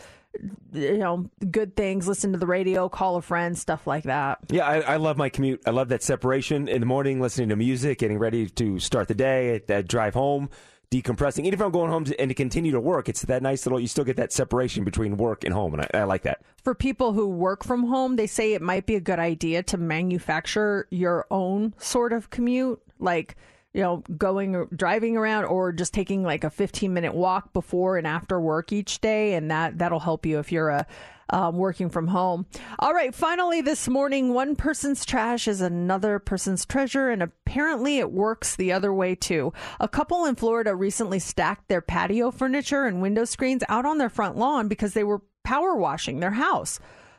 you 0.73 0.99
know 0.99 1.31
good 1.51 1.75
things 1.77 2.07
listen 2.07 2.33
to 2.33 2.39
the 2.39 2.47
radio 2.47 2.91
call 2.91 3.17
a 3.17 3.23
friend 3.23 3.57
stuff 3.57 3.87
like 3.87 4.05
that 4.05 4.39
Yeah, 4.51 4.67
I, 4.67 4.81
I 4.81 4.97
love 4.97 5.17
my 5.17 5.31
commute. 5.31 5.63
I 5.65 5.71
love 5.71 5.89
that 5.89 6.03
separation 6.03 6.69
in 6.69 6.81
the 6.81 6.87
morning, 6.87 7.23
listening 7.23 7.49
to 7.49 7.57
music, 7.57 7.99
getting 7.99 8.19
ready 8.19 8.47
to 8.51 8.79
start 8.79 9.09
the 9.09 9.15
day, 9.15 9.63
that 9.67 9.89
drive 9.89 10.13
home, 10.13 10.51
decompressing. 10.91 11.41
Even 11.41 11.55
if 11.55 11.61
I'm 11.61 11.71
going 11.71 11.91
home 11.91 12.05
to, 12.05 12.21
and 12.21 12.29
to 12.29 12.35
continue 12.35 12.73
to 12.73 12.81
work, 12.81 13.09
it's 13.09 13.23
that 13.23 13.43
nice 13.43 13.67
little. 13.67 13.81
You 13.81 13.89
still 13.89 14.05
get 14.05 14.17
that 14.17 14.33
separation 14.33 14.85
between 14.85 15.17
work 15.17 15.45
and 15.45 15.53
home, 15.53 15.75
and 15.75 15.83
I, 15.83 16.01
I 16.01 16.05
like 16.05 16.23
that. 16.23 16.43
for 16.63 16.75
people 16.75 17.13
who 17.13 17.29
work 17.29 17.65
from 17.65 17.85
home 17.85 18.17
they 18.17 18.27
say 18.27 18.53
it 18.55 18.63
might 18.63 18.87
be 18.87 18.95
a 18.97 19.01
good 19.01 19.19
idea 19.19 19.63
to 19.65 19.77
manufacture 19.77 20.87
your 20.91 21.27
own 21.31 21.75
sort 21.79 22.13
of 22.13 22.31
commute 22.31 22.81
like 22.99 23.37
you 23.77 23.83
know 23.83 24.03
going 24.17 24.57
or 24.57 24.67
driving 24.75 25.19
around 25.19 25.45
or 25.45 25.71
just 25.71 25.93
taking 25.93 26.23
like 26.23 26.45
a 26.45 26.51
15 26.51 26.95
minute 26.95 27.15
walk 27.15 27.53
before 27.53 27.99
and 27.99 28.07
after 28.07 28.41
work 28.41 28.73
each 28.73 29.03
day 29.03 29.35
and 29.35 29.51
that 29.51 29.77
that'll 29.77 30.01
help 30.01 30.25
you 30.25 30.39
if 30.39 30.51
you're 30.51 30.71
a 30.71 30.87
um, 31.29 31.57
working 31.57 31.91
from 31.91 32.07
home. 32.07 32.47
All 32.79 32.95
right, 32.95 33.13
finally 33.13 33.61
this 33.61 33.89
morning, 33.89 34.33
one 34.33 34.55
person's 34.55 35.05
trash 35.05 35.49
is 35.49 35.61
another 35.61 36.21
person's 36.21 36.65
treasure, 36.65 37.11
and 37.11 37.21
apparently 37.21 37.99
it 37.99 38.13
works 38.13 38.55
the 38.55 38.71
other 38.73 38.93
way 38.93 39.17
too. 39.17 39.53
A 39.81 39.89
couple 39.89 40.25
in 40.25 40.37
Florida 40.37 40.77
recently 40.77 41.19
stacked 41.19 41.67
their 41.67 41.81
patio 41.81 42.31
furniture 42.31 42.85
and 42.85 43.03
window 43.03 43.25
screens 43.25 43.65
out 43.69 43.85
on 43.85 43.99
their 43.99 44.09
front 44.09 44.37
lawn 44.37 44.69
because 44.69 44.95
they 44.95 45.03
were 45.03 45.23
power 45.43 45.75
washing 45.75 46.21
their 46.21 46.31
house. 46.31 46.79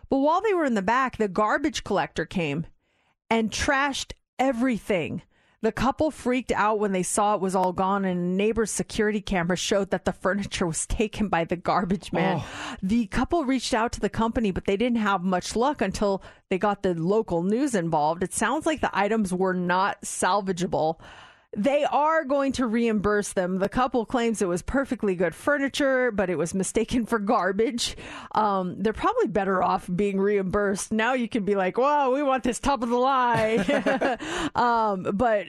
But 0.09 0.19
while 0.19 0.39
they 0.39 0.53
were 0.53 0.63
in 0.63 0.75
the 0.75 0.81
back, 0.81 1.17
the 1.17 1.27
garbage 1.27 1.83
collector 1.83 2.25
came 2.25 2.65
and 3.29 3.51
trashed 3.51 4.13
everything. 4.39 5.21
The 5.63 5.71
couple 5.71 6.11
freaked 6.11 6.51
out 6.51 6.77
when 6.77 6.91
they 6.91 7.01
saw 7.01 7.33
it 7.33 7.41
was 7.41 7.55
all 7.55 7.73
gone, 7.73 8.05
and 8.05 8.19
a 8.19 8.23
neighbor's 8.23 8.69
security 8.69 9.21
camera 9.21 9.57
showed 9.57 9.89
that 9.89 10.05
the 10.05 10.13
furniture 10.13 10.67
was 10.67 10.85
taken 10.85 11.29
by 11.29 11.45
the 11.45 11.55
garbage 11.55 12.13
man. 12.13 12.41
Oh. 12.41 12.75
The 12.83 13.07
couple 13.07 13.43
reached 13.43 13.73
out 13.73 13.91
to 13.93 13.99
the 13.99 14.09
company, 14.09 14.51
but 14.51 14.65
they 14.65 14.77
didn't 14.77 14.99
have 14.99 15.23
much 15.23 15.55
luck 15.55 15.81
until 15.81 16.21
they 16.51 16.59
got 16.59 16.83
the 16.83 16.93
local 16.93 17.41
news 17.41 17.73
involved. 17.73 18.21
It 18.21 18.33
sounds 18.33 18.67
like 18.67 18.81
the 18.81 18.95
items 18.95 19.33
were 19.33 19.55
not 19.55 20.01
salvageable. 20.03 20.99
They 21.57 21.85
are 21.85 22.23
going 22.23 22.51
to 22.53 22.67
reimburse 22.67 23.33
them. 23.33 23.57
The 23.57 23.67
couple 23.67 24.05
claims 24.05 24.43
it 24.43 24.47
was 24.47 24.61
perfectly 24.61 25.15
good 25.15 25.33
furniture, 25.33 26.11
but 26.11 26.29
it 26.29 26.37
was 26.37 26.53
mistaken 26.53 27.07
for 27.07 27.17
garbage. 27.17 27.97
Um, 28.33 28.75
they're 28.77 28.93
probably 28.93 29.27
better 29.27 29.63
off 29.63 29.89
being 29.93 30.19
reimbursed. 30.19 30.91
Now 30.91 31.13
you 31.13 31.27
can 31.27 31.45
be 31.45 31.55
like, 31.55 31.79
"Wow, 31.79 32.13
we 32.13 32.21
want 32.21 32.43
this 32.43 32.59
top 32.59 32.83
of 32.83 32.89
the 32.89 32.97
line." 32.97 33.65
um, 34.55 35.07
but 35.15 35.47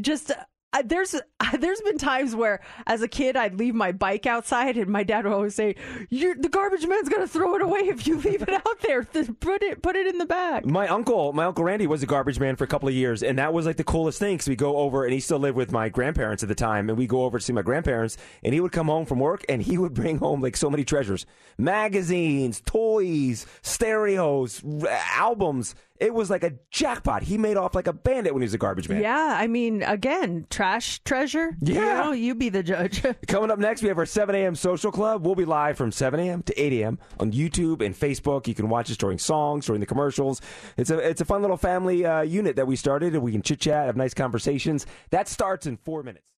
just 0.00 0.30
uh, 0.72 0.82
there's 0.84 1.14
there's 1.58 1.80
been 1.80 1.98
times 1.98 2.34
where, 2.34 2.60
as 2.86 3.00
a 3.02 3.08
kid, 3.08 3.36
I'd 3.36 3.58
leave 3.58 3.74
my 3.74 3.92
bike 3.92 4.26
outside, 4.26 4.76
and 4.76 4.88
my 4.88 5.02
dad 5.02 5.24
would 5.24 5.32
always 5.32 5.54
say, 5.54 5.76
"The 6.10 6.48
garbage 6.50 6.86
man's 6.86 7.08
gonna 7.08 7.26
throw 7.26 7.54
it 7.54 7.62
away 7.62 7.80
if 7.80 8.06
you 8.06 8.18
leave 8.20 8.42
it 8.42 8.50
out 8.52 8.80
there. 8.82 9.04
Th- 9.04 9.28
Put 9.40 9.62
it 9.62 9.82
put 9.82 9.96
it 9.96 10.06
in 10.06 10.18
the 10.18 10.26
bag." 10.26 10.66
My 10.66 10.88
uncle, 10.88 11.32
my 11.32 11.44
uncle 11.44 11.64
Randy, 11.64 11.86
was 11.86 12.02
a 12.02 12.06
garbage 12.06 12.38
man 12.38 12.56
for 12.56 12.64
a 12.64 12.66
couple 12.66 12.88
of 12.88 12.94
years, 12.94 13.22
and 13.22 13.38
that 13.38 13.52
was 13.52 13.66
like 13.66 13.76
the 13.76 13.84
coolest 13.84 14.18
thing. 14.18 14.36
Because 14.36 14.48
we 14.48 14.56
go 14.56 14.76
over, 14.76 15.04
and 15.04 15.12
he 15.12 15.20
still 15.20 15.38
lived 15.38 15.56
with 15.56 15.72
my 15.72 15.88
grandparents 15.88 16.42
at 16.42 16.48
the 16.48 16.54
time, 16.54 16.88
and 16.90 16.98
we 16.98 17.06
go 17.06 17.24
over 17.24 17.38
to 17.38 17.44
see 17.44 17.52
my 17.52 17.62
grandparents, 17.62 18.16
and 18.44 18.52
he 18.52 18.60
would 18.60 18.72
come 18.72 18.88
home 18.88 19.06
from 19.06 19.20
work, 19.20 19.44
and 19.48 19.62
he 19.62 19.78
would 19.78 19.94
bring 19.94 20.18
home 20.18 20.42
like 20.42 20.56
so 20.56 20.68
many 20.68 20.84
treasures: 20.84 21.24
magazines, 21.56 22.60
toys, 22.64 23.46
stereos, 23.62 24.62
albums. 25.14 25.74
It 26.00 26.14
was 26.14 26.30
like 26.30 26.44
a 26.44 26.52
jackpot. 26.70 27.22
He 27.22 27.38
made 27.38 27.56
off 27.56 27.74
like 27.74 27.86
a 27.86 27.92
bandit 27.92 28.32
when 28.32 28.42
he 28.42 28.44
was 28.44 28.54
a 28.54 28.58
garbage 28.58 28.88
man. 28.88 29.02
Yeah, 29.02 29.36
I 29.38 29.46
mean, 29.46 29.82
again, 29.82 30.46
trash 30.48 31.00
treasure. 31.00 31.56
Yeah. 31.60 31.74
you, 31.74 31.80
know, 31.80 32.12
you 32.12 32.34
be 32.34 32.48
the 32.48 32.62
judge. 32.62 33.02
Coming 33.26 33.50
up 33.50 33.58
next, 33.58 33.82
we 33.82 33.88
have 33.88 33.98
our 33.98 34.06
7 34.06 34.34
a.m. 34.34 34.54
social 34.54 34.92
club. 34.92 35.26
We'll 35.26 35.34
be 35.34 35.44
live 35.44 35.76
from 35.76 35.90
7 35.90 36.20
a.m. 36.20 36.42
to 36.44 36.60
8 36.60 36.72
a.m. 36.74 36.98
on 37.18 37.32
YouTube 37.32 37.84
and 37.84 37.94
Facebook. 37.94 38.46
You 38.46 38.54
can 38.54 38.68
watch 38.68 38.90
us 38.90 38.96
during 38.96 39.18
songs, 39.18 39.66
during 39.66 39.80
the 39.80 39.86
commercials. 39.86 40.40
It's 40.76 40.90
a 40.90 40.98
it's 40.98 41.20
a 41.20 41.24
fun 41.24 41.42
little 41.42 41.56
family 41.56 42.04
uh, 42.04 42.22
unit 42.22 42.56
that 42.56 42.66
we 42.66 42.76
started, 42.76 43.14
and 43.14 43.22
we 43.22 43.32
can 43.32 43.42
chit 43.42 43.60
chat, 43.60 43.86
have 43.86 43.96
nice 43.96 44.14
conversations. 44.14 44.86
That 45.10 45.28
starts 45.28 45.66
in 45.66 45.76
four 45.78 46.02
minutes. 46.02 46.37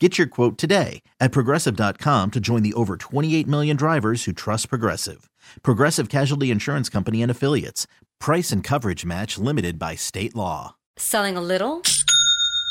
Get 0.00 0.16
your 0.16 0.28
quote 0.28 0.56
today 0.58 1.02
at 1.18 1.32
progressive.com 1.32 2.30
to 2.30 2.38
join 2.40 2.62
the 2.62 2.72
over 2.74 2.96
28 2.96 3.48
million 3.48 3.76
drivers 3.76 4.24
who 4.24 4.32
trust 4.32 4.68
Progressive. 4.68 5.28
Progressive 5.62 6.08
Casualty 6.08 6.52
Insurance 6.52 6.88
Company 6.88 7.20
and 7.20 7.30
Affiliates. 7.30 7.88
Price 8.20 8.52
and 8.52 8.62
coverage 8.62 9.04
match 9.04 9.38
limited 9.38 9.76
by 9.76 9.96
state 9.96 10.36
law. 10.36 10.76
Selling 10.96 11.36
a 11.36 11.40
little 11.40 11.82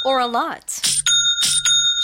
or 0.05 0.19
a 0.19 0.27
lot? 0.27 0.96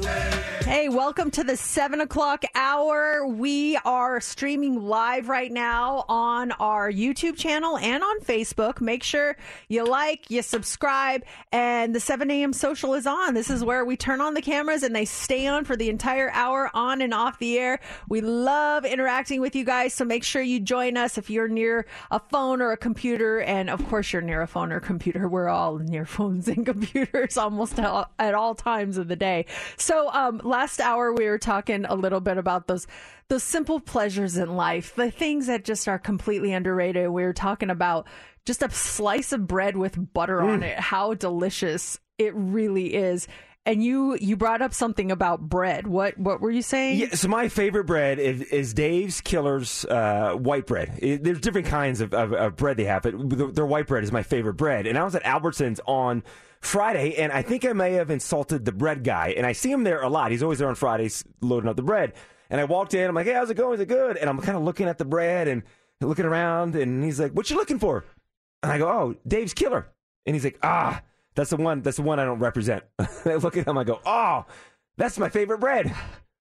Hey, 0.00 0.90
welcome 0.90 1.30
to 1.30 1.42
the 1.42 1.56
seven 1.56 2.02
o'clock 2.02 2.44
hour. 2.54 3.26
We 3.26 3.78
are 3.86 4.20
streaming 4.20 4.82
live 4.82 5.30
right 5.30 5.50
now 5.50 6.04
on 6.08 6.52
our 6.52 6.92
YouTube 6.92 7.36
channel 7.36 7.78
and 7.78 8.02
on 8.02 8.20
Facebook. 8.20 8.80
Make 8.80 9.02
sure 9.02 9.36
you 9.68 9.84
like, 9.86 10.30
you 10.30 10.42
subscribe, 10.42 11.24
and 11.52 11.94
the 11.94 12.00
7 12.00 12.30
a.m. 12.30 12.52
social 12.52 12.92
is 12.92 13.06
on. 13.06 13.32
This 13.32 13.48
is 13.48 13.64
where 13.64 13.82
we 13.84 13.96
turn 13.96 14.20
on 14.20 14.34
the 14.34 14.42
cameras 14.42 14.82
and 14.82 14.94
they 14.94 15.06
stay 15.06 15.46
on 15.46 15.64
for 15.64 15.74
the 15.74 15.88
entire 15.88 16.30
hour 16.32 16.70
on 16.74 17.00
and 17.00 17.14
off 17.14 17.38
the 17.38 17.58
air. 17.58 17.80
We 18.10 18.20
love 18.20 18.84
interacting 18.84 19.40
with 19.40 19.56
you 19.56 19.64
guys, 19.64 19.94
so 19.94 20.04
make 20.04 20.22
sure 20.22 20.42
you 20.42 20.60
join 20.60 20.98
us 20.98 21.16
if 21.16 21.30
you're 21.30 21.48
near 21.48 21.86
a 22.10 22.20
phone 22.20 22.60
or 22.60 22.72
a 22.72 22.76
computer. 22.76 23.40
And 23.40 23.70
of 23.70 23.84
course, 23.88 24.12
you're 24.12 24.20
near 24.20 24.42
a 24.42 24.46
phone 24.46 24.70
or 24.70 24.80
computer. 24.80 25.28
We're 25.28 25.48
all 25.48 25.78
near 25.78 26.04
phones 26.04 26.46
and 26.46 26.66
computers 26.66 27.38
almost 27.38 27.78
at 27.78 28.34
all 28.34 28.54
times 28.54 28.98
of 28.98 29.08
the 29.08 29.16
day. 29.16 29.46
Um, 30.10 30.40
last 30.44 30.80
hour 30.80 31.12
we 31.12 31.26
were 31.26 31.38
talking 31.38 31.84
a 31.84 31.94
little 31.94 32.20
bit 32.20 32.36
about 32.38 32.66
those 32.66 32.86
those 33.28 33.42
simple 33.42 33.78
pleasures 33.80 34.36
in 34.36 34.56
life, 34.56 34.94
the 34.94 35.10
things 35.10 35.46
that 35.48 35.64
just 35.64 35.86
are 35.88 35.98
completely 35.98 36.52
underrated. 36.52 37.08
We 37.10 37.22
were 37.24 37.32
talking 37.34 37.70
about 37.70 38.06
just 38.46 38.62
a 38.62 38.70
slice 38.70 39.32
of 39.32 39.46
bread 39.46 39.76
with 39.76 40.12
butter 40.14 40.40
on 40.40 40.60
Mm. 40.60 40.64
it, 40.64 40.78
how 40.80 41.14
delicious 41.14 41.98
it 42.16 42.32
really 42.34 42.94
is. 42.94 43.28
And 43.66 43.84
you 43.84 44.16
you 44.18 44.34
brought 44.36 44.62
up 44.62 44.72
something 44.72 45.10
about 45.12 45.40
bread. 45.46 45.86
What 45.86 46.16
what 46.16 46.40
were 46.40 46.50
you 46.50 46.62
saying? 46.62 47.00
Yeah, 47.00 47.14
so 47.14 47.28
my 47.28 47.48
favorite 47.48 47.84
bread 47.84 48.18
is, 48.18 48.40
is 48.42 48.72
Dave's 48.72 49.20
Killer's 49.20 49.84
uh, 49.84 50.32
white 50.32 50.66
bread. 50.66 50.98
It- 51.02 51.22
there's 51.22 51.40
different 51.40 51.66
kinds 51.66 52.00
of, 52.00 52.14
of, 52.14 52.32
of 52.32 52.56
bread 52.56 52.78
they 52.78 52.84
have, 52.84 53.02
but 53.02 53.12
the, 53.28 53.48
their 53.48 53.66
white 53.66 53.86
bread 53.86 54.04
is 54.04 54.10
my 54.12 54.22
favorite 54.22 54.54
bread. 54.54 54.86
And 54.86 54.96
I 54.96 55.04
was 55.04 55.14
at 55.14 55.22
Albertsons 55.24 55.80
on 55.86 56.22
Friday, 56.60 57.14
and 57.16 57.32
I 57.32 57.42
think 57.42 57.64
I 57.64 57.72
may 57.72 57.92
have 57.92 58.10
insulted 58.10 58.64
the 58.64 58.72
bread 58.72 59.04
guy. 59.04 59.34
And 59.36 59.46
I 59.46 59.52
see 59.52 59.70
him 59.70 59.84
there 59.84 60.02
a 60.02 60.08
lot. 60.08 60.30
He's 60.30 60.42
always 60.42 60.58
there 60.58 60.68
on 60.68 60.74
Fridays 60.74 61.24
loading 61.40 61.68
up 61.68 61.76
the 61.76 61.82
bread. 61.82 62.14
And 62.50 62.60
I 62.60 62.64
walked 62.64 62.94
in. 62.94 63.08
I'm 63.08 63.14
like, 63.14 63.26
"Hey, 63.26 63.34
how's 63.34 63.50
it 63.50 63.54
going? 63.54 63.74
Is 63.74 63.80
it 63.80 63.88
good?" 63.88 64.16
And 64.16 64.28
I'm 64.28 64.38
kind 64.40 64.56
of 64.56 64.64
looking 64.64 64.88
at 64.88 64.98
the 64.98 65.04
bread 65.04 65.48
and 65.48 65.62
looking 66.00 66.24
around. 66.24 66.74
And 66.76 67.04
he's 67.04 67.20
like, 67.20 67.32
"What 67.32 67.48
you 67.50 67.56
looking 67.56 67.78
for?" 67.78 68.04
And 68.62 68.72
I 68.72 68.78
go, 68.78 68.88
"Oh, 68.88 69.14
Dave's 69.26 69.54
Killer." 69.54 69.86
And 70.26 70.34
he's 70.34 70.44
like, 70.44 70.58
"Ah, 70.62 71.02
that's 71.34 71.50
the 71.50 71.56
one. 71.56 71.82
That's 71.82 71.98
the 71.98 72.02
one 72.02 72.18
I 72.18 72.24
don't 72.24 72.40
represent." 72.40 72.84
I 72.98 73.34
look 73.36 73.56
at 73.56 73.68
him. 73.68 73.78
I 73.78 73.84
go, 73.84 74.00
"Oh, 74.04 74.46
that's 74.96 75.18
my 75.18 75.28
favorite 75.28 75.60
bread." 75.60 75.94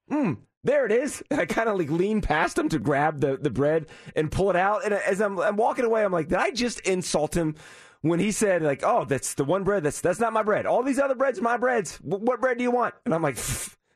Mm, 0.10 0.38
there 0.64 0.86
it 0.86 0.92
is. 0.92 1.24
And 1.30 1.40
I 1.42 1.46
kind 1.46 1.70
of 1.70 1.78
like 1.78 1.90
lean 1.90 2.22
past 2.22 2.58
him 2.58 2.70
to 2.70 2.80
grab 2.80 3.20
the, 3.20 3.38
the 3.38 3.50
bread 3.50 3.88
and 4.16 4.32
pull 4.32 4.50
it 4.50 4.56
out. 4.56 4.84
And 4.86 4.94
as 4.94 5.22
I'm, 5.22 5.40
I'm 5.40 5.58
walking 5.58 5.86
away, 5.86 6.04
I'm 6.04 6.12
like, 6.12 6.30
did 6.30 6.38
I 6.38 6.52
just 6.52 6.80
insult 6.82 7.36
him 7.36 7.56
when 8.02 8.20
he 8.20 8.32
said 8.32 8.62
like, 8.62 8.84
oh, 8.84 9.06
that's 9.06 9.34
the 9.34 9.44
one 9.44 9.64
bread. 9.64 9.84
That's 9.84 10.02
that's 10.02 10.20
not 10.20 10.34
my 10.34 10.44
bread. 10.44 10.66
All 10.66 10.84
these 10.84 11.00
other 11.00 11.16
breads 11.16 11.42
my 11.42 11.58
breads. 11.58 11.98
W- 12.00 12.24
what 12.24 12.42
bread 12.42 12.58
do 12.58 12.64
you 12.64 12.72
want? 12.72 12.96
And 13.06 13.14
I'm 13.14 13.22
like, 13.22 13.38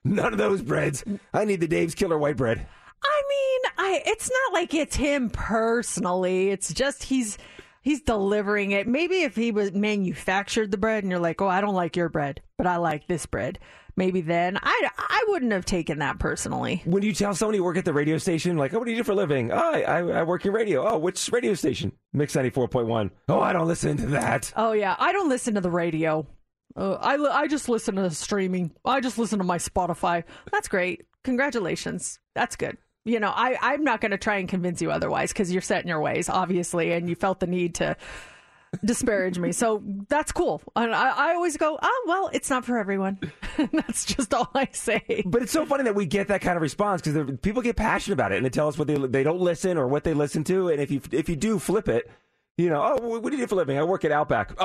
none 0.03 0.33
of 0.33 0.37
those 0.37 0.61
breads. 0.61 1.03
I 1.33 1.45
need 1.45 1.61
the 1.61 1.67
Dave's 1.67 1.95
Killer 1.95 2.17
white 2.17 2.37
bread. 2.37 2.65
I 3.03 3.21
mean, 3.29 3.71
I 3.77 4.03
it's 4.05 4.29
not 4.29 4.53
like 4.53 4.73
it's 4.73 4.95
him 4.95 5.29
personally. 5.29 6.49
It's 6.49 6.73
just 6.73 7.03
he's 7.03 7.37
he's 7.81 8.01
delivering 8.01 8.71
it. 8.71 8.87
Maybe 8.87 9.23
if 9.23 9.35
he 9.35 9.51
was 9.51 9.71
manufactured 9.73 10.71
the 10.71 10.77
bread 10.77 11.03
and 11.03 11.11
you're 11.11 11.19
like, 11.19 11.41
"Oh, 11.41 11.47
I 11.47 11.61
don't 11.61 11.75
like 11.75 11.95
your 11.95 12.09
bread, 12.09 12.41
but 12.57 12.67
I 12.67 12.77
like 12.77 13.07
this 13.07 13.25
bread." 13.25 13.59
Maybe 13.95 14.21
then 14.21 14.57
I 14.61 14.89
I 14.97 15.25
wouldn't 15.27 15.51
have 15.51 15.65
taken 15.65 15.99
that 15.99 16.19
personally. 16.19 16.81
When 16.85 17.03
you 17.03 17.13
tell 17.13 17.33
somebody 17.35 17.57
you 17.57 17.63
work 17.63 17.77
at 17.77 17.85
the 17.85 17.93
radio 17.93 18.17
station, 18.17 18.57
like, 18.57 18.73
oh, 18.73 18.79
what 18.79 18.85
do 18.85 18.91
you 18.91 18.97
do 18.97 19.03
for 19.03 19.11
a 19.11 19.15
living? 19.15 19.51
Oh, 19.51 19.57
I, 19.57 19.81
I, 19.81 19.97
I 19.99 20.23
work 20.23 20.45
in 20.45 20.53
radio. 20.53 20.87
Oh, 20.87 20.97
which 20.97 21.29
radio 21.31 21.53
station? 21.53 21.91
Mix 22.13 22.35
94.1. 22.35 23.11
Oh, 23.29 23.39
I 23.39 23.53
don't 23.53 23.67
listen 23.67 23.97
to 23.97 24.07
that. 24.07 24.51
Oh 24.55 24.71
yeah, 24.71 24.95
I 24.97 25.11
don't 25.11 25.29
listen 25.29 25.55
to 25.55 25.61
the 25.61 25.71
radio. 25.71 26.25
Uh, 26.75 26.93
I 26.93 27.17
li- 27.17 27.29
I 27.31 27.47
just 27.47 27.67
listen 27.67 27.95
to 27.95 28.01
the 28.03 28.11
streaming. 28.11 28.71
I 28.85 29.01
just 29.01 29.17
listen 29.17 29.39
to 29.39 29.45
my 29.45 29.57
Spotify. 29.57 30.23
That's 30.51 30.67
great. 30.67 31.05
Congratulations. 31.23 32.19
That's 32.33 32.55
good. 32.55 32.77
You 33.03 33.19
know, 33.19 33.31
I 33.35 33.57
I'm 33.61 33.83
not 33.83 33.99
going 33.99 34.11
to 34.11 34.17
try 34.17 34.37
and 34.37 34.47
convince 34.47 34.81
you 34.81 34.91
otherwise 34.91 35.33
because 35.33 35.51
you're 35.51 35.61
set 35.61 35.81
in 35.81 35.87
your 35.87 36.01
ways, 36.01 36.29
obviously, 36.29 36.91
and 36.93 37.09
you 37.09 37.15
felt 37.15 37.39
the 37.39 37.47
need 37.47 37.75
to 37.75 37.97
disparage 38.83 39.37
me. 39.37 39.51
So 39.51 39.83
that's 40.07 40.31
cool. 40.31 40.61
And 40.75 40.93
I, 40.93 41.31
I 41.31 41.33
always 41.35 41.57
go, 41.57 41.77
oh 41.81 42.03
well, 42.07 42.29
it's 42.33 42.49
not 42.49 42.65
for 42.65 42.77
everyone. 42.77 43.19
that's 43.73 44.05
just 44.05 44.33
all 44.33 44.49
I 44.55 44.67
say. 44.71 45.23
But 45.25 45.41
it's 45.43 45.51
so 45.51 45.65
funny 45.65 45.83
that 45.83 45.95
we 45.95 46.05
get 46.05 46.29
that 46.29 46.41
kind 46.41 46.55
of 46.55 46.61
response 46.61 47.01
because 47.01 47.37
people 47.41 47.61
get 47.61 47.75
passionate 47.75 48.13
about 48.13 48.31
it 48.31 48.37
and 48.37 48.45
they 48.45 48.49
tell 48.49 48.67
us 48.67 48.77
what 48.77 48.87
they 48.87 48.95
they 48.95 49.23
don't 49.23 49.41
listen 49.41 49.77
or 49.77 49.87
what 49.87 50.03
they 50.03 50.13
listen 50.13 50.43
to. 50.45 50.69
And 50.69 50.81
if 50.81 50.89
you 50.91 51.01
if 51.11 51.27
you 51.29 51.35
do 51.35 51.59
flip 51.59 51.89
it, 51.89 52.09
you 52.57 52.69
know, 52.69 52.97
oh, 52.99 53.19
what 53.19 53.29
do 53.29 53.37
you 53.37 53.43
do 53.43 53.47
for 53.47 53.55
living? 53.55 53.77
I 53.77 53.83
work 53.83 54.05
at 54.05 54.11
Outback. 54.11 54.53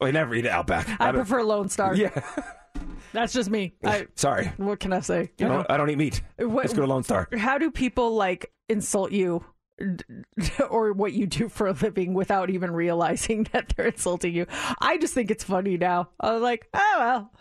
Oh, 0.00 0.06
I 0.06 0.12
never 0.12 0.32
eat 0.36 0.46
at 0.46 0.52
Outback. 0.52 0.88
I 1.00 1.06
don't- 1.06 1.16
prefer 1.16 1.42
Lone 1.42 1.68
Star. 1.68 1.92
Yeah, 1.92 2.10
That's 3.12 3.32
just 3.32 3.50
me. 3.50 3.74
I, 3.82 4.06
sorry. 4.14 4.52
what 4.56 4.78
can 4.78 4.92
I 4.92 5.00
say? 5.00 5.32
You 5.38 5.48
know? 5.48 5.66
I 5.68 5.76
don't 5.76 5.90
eat 5.90 5.98
meat. 5.98 6.22
What- 6.36 6.54
Let's 6.66 6.72
go 6.72 6.82
to 6.82 6.86
Lone 6.86 7.02
Star. 7.02 7.26
How 7.36 7.58
do 7.58 7.72
people 7.72 8.14
like 8.14 8.52
insult 8.68 9.10
you 9.10 9.44
or 10.70 10.92
what 10.92 11.12
you 11.12 11.26
do 11.26 11.48
for 11.48 11.66
a 11.66 11.72
living 11.72 12.14
without 12.14 12.50
even 12.50 12.70
realizing 12.72 13.44
that 13.52 13.74
they're 13.76 13.86
insulting 13.86 14.34
you? 14.34 14.46
I 14.80 14.98
just 14.98 15.14
think 15.14 15.30
it's 15.30 15.44
funny 15.44 15.76
now. 15.76 16.10
I 16.20 16.32
was 16.32 16.42
like, 16.42 16.68
oh 16.74 16.96
well. 16.98 17.32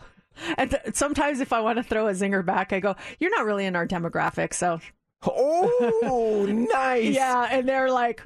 And 0.58 0.70
th- 0.72 0.96
sometimes 0.96 1.40
if 1.40 1.52
I 1.52 1.62
want 1.62 1.78
to 1.78 1.84
throw 1.84 2.08
a 2.08 2.12
zinger 2.12 2.46
back, 2.46 2.72
I 2.72 2.80
go, 2.80 2.96
"You're 3.20 3.36
not 3.36 3.46
really 3.46 3.66
in 3.66 3.76
our 3.76 3.88
demographic, 3.88 4.54
so." 4.54 4.80
Oh, 5.26 6.46
nice. 6.72 7.16
Yeah, 7.16 7.48
and 7.50 7.68
they're 7.68 7.90
like, 7.90 8.22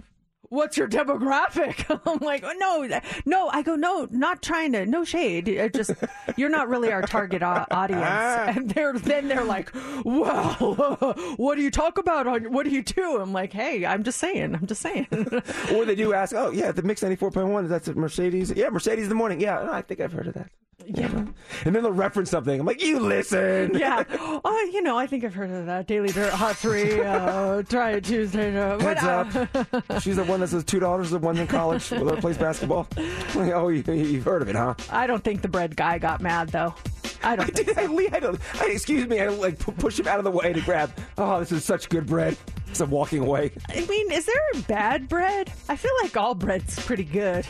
"What's 0.51 0.77
your 0.77 0.87
demographic?" 0.87 1.85
I'm 2.05 2.19
like, 2.19 2.43
oh, 2.45 2.53
"No, 2.57 2.99
no." 3.25 3.47
I 3.49 3.61
go, 3.61 3.75
"No, 3.75 4.07
not 4.11 4.41
trying 4.41 4.73
to. 4.73 4.85
No 4.85 5.03
shade. 5.05 5.47
It 5.47 5.73
just 5.73 5.91
you're 6.35 6.49
not 6.49 6.67
really 6.69 6.91
our 6.91 7.01
target 7.01 7.41
au- 7.41 7.65
audience." 7.71 8.03
Ah. 8.05 8.53
And 8.55 8.69
they're 8.69 8.93
then 8.93 9.27
they're 9.29 9.45
like, 9.45 9.71
"Well, 10.05 10.53
what 11.37 11.55
do 11.55 11.61
you 11.61 11.71
talk 11.71 11.97
about 11.97 12.27
on? 12.27 12.51
What 12.51 12.65
do 12.65 12.69
you 12.71 12.83
do?" 12.83 13.17
I'm 13.21 13.31
like, 13.33 13.53
"Hey, 13.53 13.85
I'm 13.85 14.03
just 14.03 14.19
saying. 14.19 14.53
I'm 14.55 14.67
just 14.67 14.81
saying." 14.81 15.07
Or 15.73 15.85
they 15.85 15.95
do 15.95 16.13
ask, 16.13 16.35
oh 16.35 16.51
yeah, 16.51 16.71
the 16.73 16.81
Mix 16.81 17.01
ninety 17.01 17.15
four 17.15 17.31
point 17.31 17.47
one. 17.47 17.67
That's 17.69 17.87
a 17.87 17.93
Mercedes. 17.93 18.51
Yeah, 18.51 18.69
Mercedes 18.69 19.05
in 19.05 19.09
the 19.09 19.15
morning. 19.15 19.39
Yeah, 19.39 19.69
I 19.71 19.81
think 19.81 20.01
I've 20.01 20.11
heard 20.11 20.27
of 20.27 20.33
that. 20.33 20.49
Yeah. 20.93 21.25
And 21.65 21.75
then 21.75 21.83
they'll 21.83 21.91
reference 21.91 22.29
something. 22.29 22.59
I'm 22.59 22.65
like, 22.65 22.81
you 22.81 22.99
listen. 22.99 23.71
yeah. 23.77 24.03
Oh, 24.43 24.69
you 24.73 24.81
know, 24.81 24.97
I 24.97 25.07
think 25.07 25.23
I've 25.23 25.33
heard 25.33 25.49
of 25.49 25.65
that. 25.67 25.87
Daily 25.87 26.09
Dirt 26.09 26.33
Hot 26.33 26.55
Three. 26.55 27.01
Uh, 27.11 27.61
try 27.63 27.91
it 27.91 28.05
Tuesday. 28.05 28.53
What, 28.77 28.97
Heads 28.97 29.55
up. 29.63 30.01
She's 30.01 30.15
the 30.15 30.23
one 30.23 30.39
that 30.39 30.47
says 30.49 30.63
two 30.63 30.79
dollars. 30.79 31.11
The 31.11 31.19
one 31.19 31.37
in 31.37 31.47
college 31.47 31.89
that 31.89 32.19
plays 32.19 32.37
basketball. 32.37 32.87
Like, 33.35 33.51
oh, 33.51 33.67
you, 33.69 33.83
you've 33.91 34.23
heard 34.23 34.41
of 34.41 34.49
it, 34.49 34.55
huh? 34.55 34.75
I 34.89 35.07
don't 35.07 35.23
think 35.23 35.41
the 35.41 35.47
bread 35.47 35.75
guy 35.75 35.97
got 35.97 36.21
mad 36.21 36.49
though. 36.49 36.73
I 37.23 37.35
don't. 37.35 37.49
I 37.49 37.63
think 37.63 37.77
I, 37.77 38.15
I, 38.17 38.19
don't, 38.19 38.39
I, 38.59 38.65
excuse 38.67 39.07
me. 39.07 39.19
I 39.19 39.27
like 39.27 39.59
pu- 39.59 39.73
push 39.73 39.99
him 39.99 40.07
out 40.07 40.17
of 40.19 40.23
the 40.23 40.31
way 40.31 40.53
to 40.53 40.61
grab. 40.61 40.91
Oh, 41.17 41.39
this 41.39 41.51
is 41.51 41.63
such 41.63 41.89
good 41.89 42.05
bread. 42.07 42.37
So 42.73 42.85
I'm 42.85 42.91
walking 42.91 43.19
away. 43.19 43.51
I 43.69 43.85
mean, 43.85 44.11
is 44.11 44.25
there 44.25 44.61
bad 44.67 45.09
bread? 45.09 45.51
I 45.69 45.75
feel 45.75 45.91
like 46.01 46.15
all 46.15 46.33
bread's 46.35 46.79
pretty 46.79 47.03
good. 47.03 47.45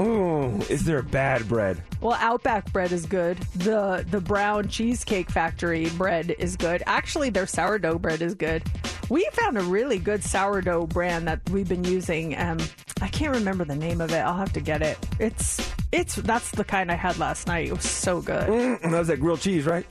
Ooh, 0.00 0.56
is 0.68 0.84
there 0.84 1.02
bad 1.02 1.48
bread? 1.48 1.82
Well, 2.00 2.16
Outback 2.20 2.72
bread 2.72 2.92
is 2.92 3.06
good. 3.06 3.38
The 3.56 4.04
the 4.10 4.20
Brown 4.20 4.68
Cheesecake 4.68 5.30
Factory 5.30 5.88
bread 5.90 6.34
is 6.38 6.56
good. 6.56 6.82
Actually, 6.86 7.30
their 7.30 7.46
sourdough 7.46 7.98
bread 7.98 8.22
is 8.22 8.34
good. 8.34 8.62
We 9.08 9.28
found 9.32 9.58
a 9.58 9.62
really 9.62 9.98
good 9.98 10.22
sourdough 10.22 10.86
brand 10.86 11.26
that 11.28 11.40
we've 11.50 11.68
been 11.68 11.84
using. 11.84 12.38
Um, 12.38 12.58
I 13.00 13.08
can't 13.08 13.34
remember 13.34 13.64
the 13.64 13.76
name 13.76 14.00
of 14.00 14.12
it. 14.12 14.18
I'll 14.18 14.36
have 14.36 14.52
to 14.52 14.60
get 14.60 14.82
it. 14.82 14.98
It's 15.18 15.72
it's 15.92 16.16
that's 16.16 16.50
the 16.52 16.64
kind 16.64 16.90
I 16.92 16.94
had 16.94 17.18
last 17.18 17.46
night. 17.46 17.68
It 17.68 17.72
was 17.72 17.84
so 17.88 18.20
good. 18.20 18.48
Mm, 18.48 18.82
that 18.82 18.92
was 18.98 19.08
that 19.08 19.18
grilled 19.20 19.40
cheese, 19.40 19.66
right? 19.66 19.86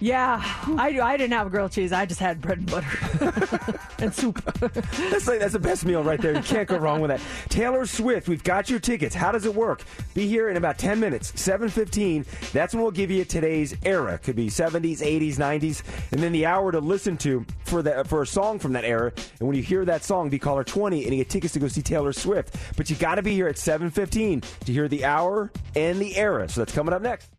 Yeah, 0.00 0.40
I 0.76 1.00
I 1.00 1.16
didn't 1.16 1.32
have 1.32 1.50
grilled 1.50 1.72
cheese. 1.72 1.92
I 1.92 2.06
just 2.06 2.20
had 2.20 2.40
bread 2.40 2.58
and 2.58 2.70
butter. 2.70 3.80
and 3.98 4.14
soup. 4.14 4.42
That's 4.60 5.26
like 5.26 5.40
that's 5.40 5.54
the 5.54 5.58
best 5.58 5.84
meal 5.84 6.04
right 6.04 6.20
there. 6.20 6.34
You 6.34 6.42
can't 6.42 6.68
go 6.68 6.76
wrong 6.76 7.00
with 7.00 7.08
that. 7.10 7.20
Taylor 7.48 7.84
Swift, 7.84 8.28
we've 8.28 8.44
got 8.44 8.70
your 8.70 8.78
tickets. 8.78 9.12
How 9.14 9.32
does 9.32 9.44
it 9.44 9.54
work? 9.54 9.82
Be 10.14 10.28
here 10.28 10.50
in 10.50 10.56
about 10.56 10.78
10 10.78 11.00
minutes, 11.00 11.32
7:15. 11.32 12.24
That's 12.52 12.74
when 12.74 12.82
we'll 12.82 12.92
give 12.92 13.10
you 13.10 13.24
today's 13.24 13.74
era. 13.84 14.18
Could 14.18 14.36
be 14.36 14.48
70s, 14.48 15.00
80s, 15.00 15.34
90s, 15.34 15.82
and 16.12 16.22
then 16.22 16.30
the 16.30 16.46
hour 16.46 16.70
to 16.70 16.78
listen 16.78 17.16
to 17.18 17.44
for 17.64 17.82
that 17.82 18.06
for 18.06 18.22
a 18.22 18.26
song 18.26 18.60
from 18.60 18.74
that 18.74 18.84
era. 18.84 19.12
And 19.40 19.48
when 19.48 19.56
you 19.56 19.62
hear 19.64 19.84
that 19.84 20.04
song, 20.04 20.28
be 20.30 20.38
caller 20.38 20.62
20 20.62 21.04
and 21.04 21.12
you 21.12 21.24
get 21.24 21.30
tickets 21.30 21.54
to 21.54 21.58
go 21.58 21.66
see 21.66 21.82
Taylor 21.82 22.12
Swift. 22.12 22.54
But 22.76 22.88
you 22.88 22.94
got 22.94 23.16
to 23.16 23.22
be 23.22 23.32
here 23.32 23.48
at 23.48 23.56
7:15 23.56 24.44
to 24.64 24.72
hear 24.72 24.86
the 24.86 25.04
hour 25.04 25.50
and 25.74 25.98
the 25.98 26.16
era. 26.16 26.48
So 26.48 26.60
that's 26.60 26.72
coming 26.72 26.94
up 26.94 27.02
next. 27.02 27.30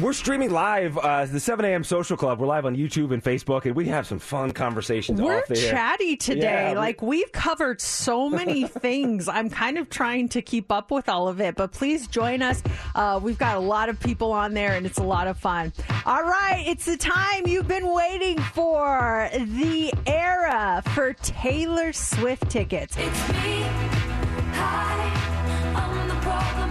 We're 0.00 0.12
streaming 0.12 0.50
live 0.50 0.98
uh, 0.98 1.24
the 1.26 1.38
7 1.40 1.64
a.m. 1.64 1.84
Social 1.84 2.16
Club. 2.16 2.40
We're 2.40 2.46
live 2.46 2.66
on 2.66 2.76
YouTube 2.76 3.12
and 3.12 3.22
Facebook, 3.22 3.64
and 3.64 3.74
we 3.76 3.86
have 3.86 4.06
some 4.06 4.18
fun 4.18 4.50
conversations. 4.50 5.20
We're 5.20 5.38
off 5.38 5.46
the 5.46 5.58
air. 5.58 5.70
chatty 5.70 6.16
today. 6.16 6.72
Yeah, 6.72 6.78
like 6.78 7.00
we've 7.00 7.30
covered 7.30 7.80
so 7.80 8.28
many 8.28 8.66
things. 8.66 9.28
I'm 9.28 9.50
kind 9.50 9.78
of 9.78 9.88
trying 9.88 10.28
to 10.30 10.42
keep 10.42 10.72
up 10.72 10.90
with 10.90 11.08
all 11.08 11.28
of 11.28 11.40
it, 11.40 11.54
but 11.54 11.72
please 11.72 12.06
join 12.08 12.42
us. 12.42 12.62
Uh, 12.94 13.20
we've 13.22 13.38
got 13.38 13.56
a 13.56 13.60
lot 13.60 13.88
of 13.88 14.00
people 14.00 14.32
on 14.32 14.52
there, 14.54 14.72
and 14.72 14.84
it's 14.84 14.98
a 14.98 15.02
lot 15.04 15.26
of 15.28 15.38
fun. 15.38 15.72
All 16.04 16.22
right, 16.24 16.64
it's 16.66 16.84
the 16.84 16.96
time 16.96 17.46
you've 17.46 17.68
been 17.68 17.92
waiting 17.92 18.38
for. 18.40 19.30
The 19.32 19.92
era 20.06 20.82
for 20.94 21.12
Taylor 21.14 21.92
Swift 21.92 22.50
tickets. 22.50 22.96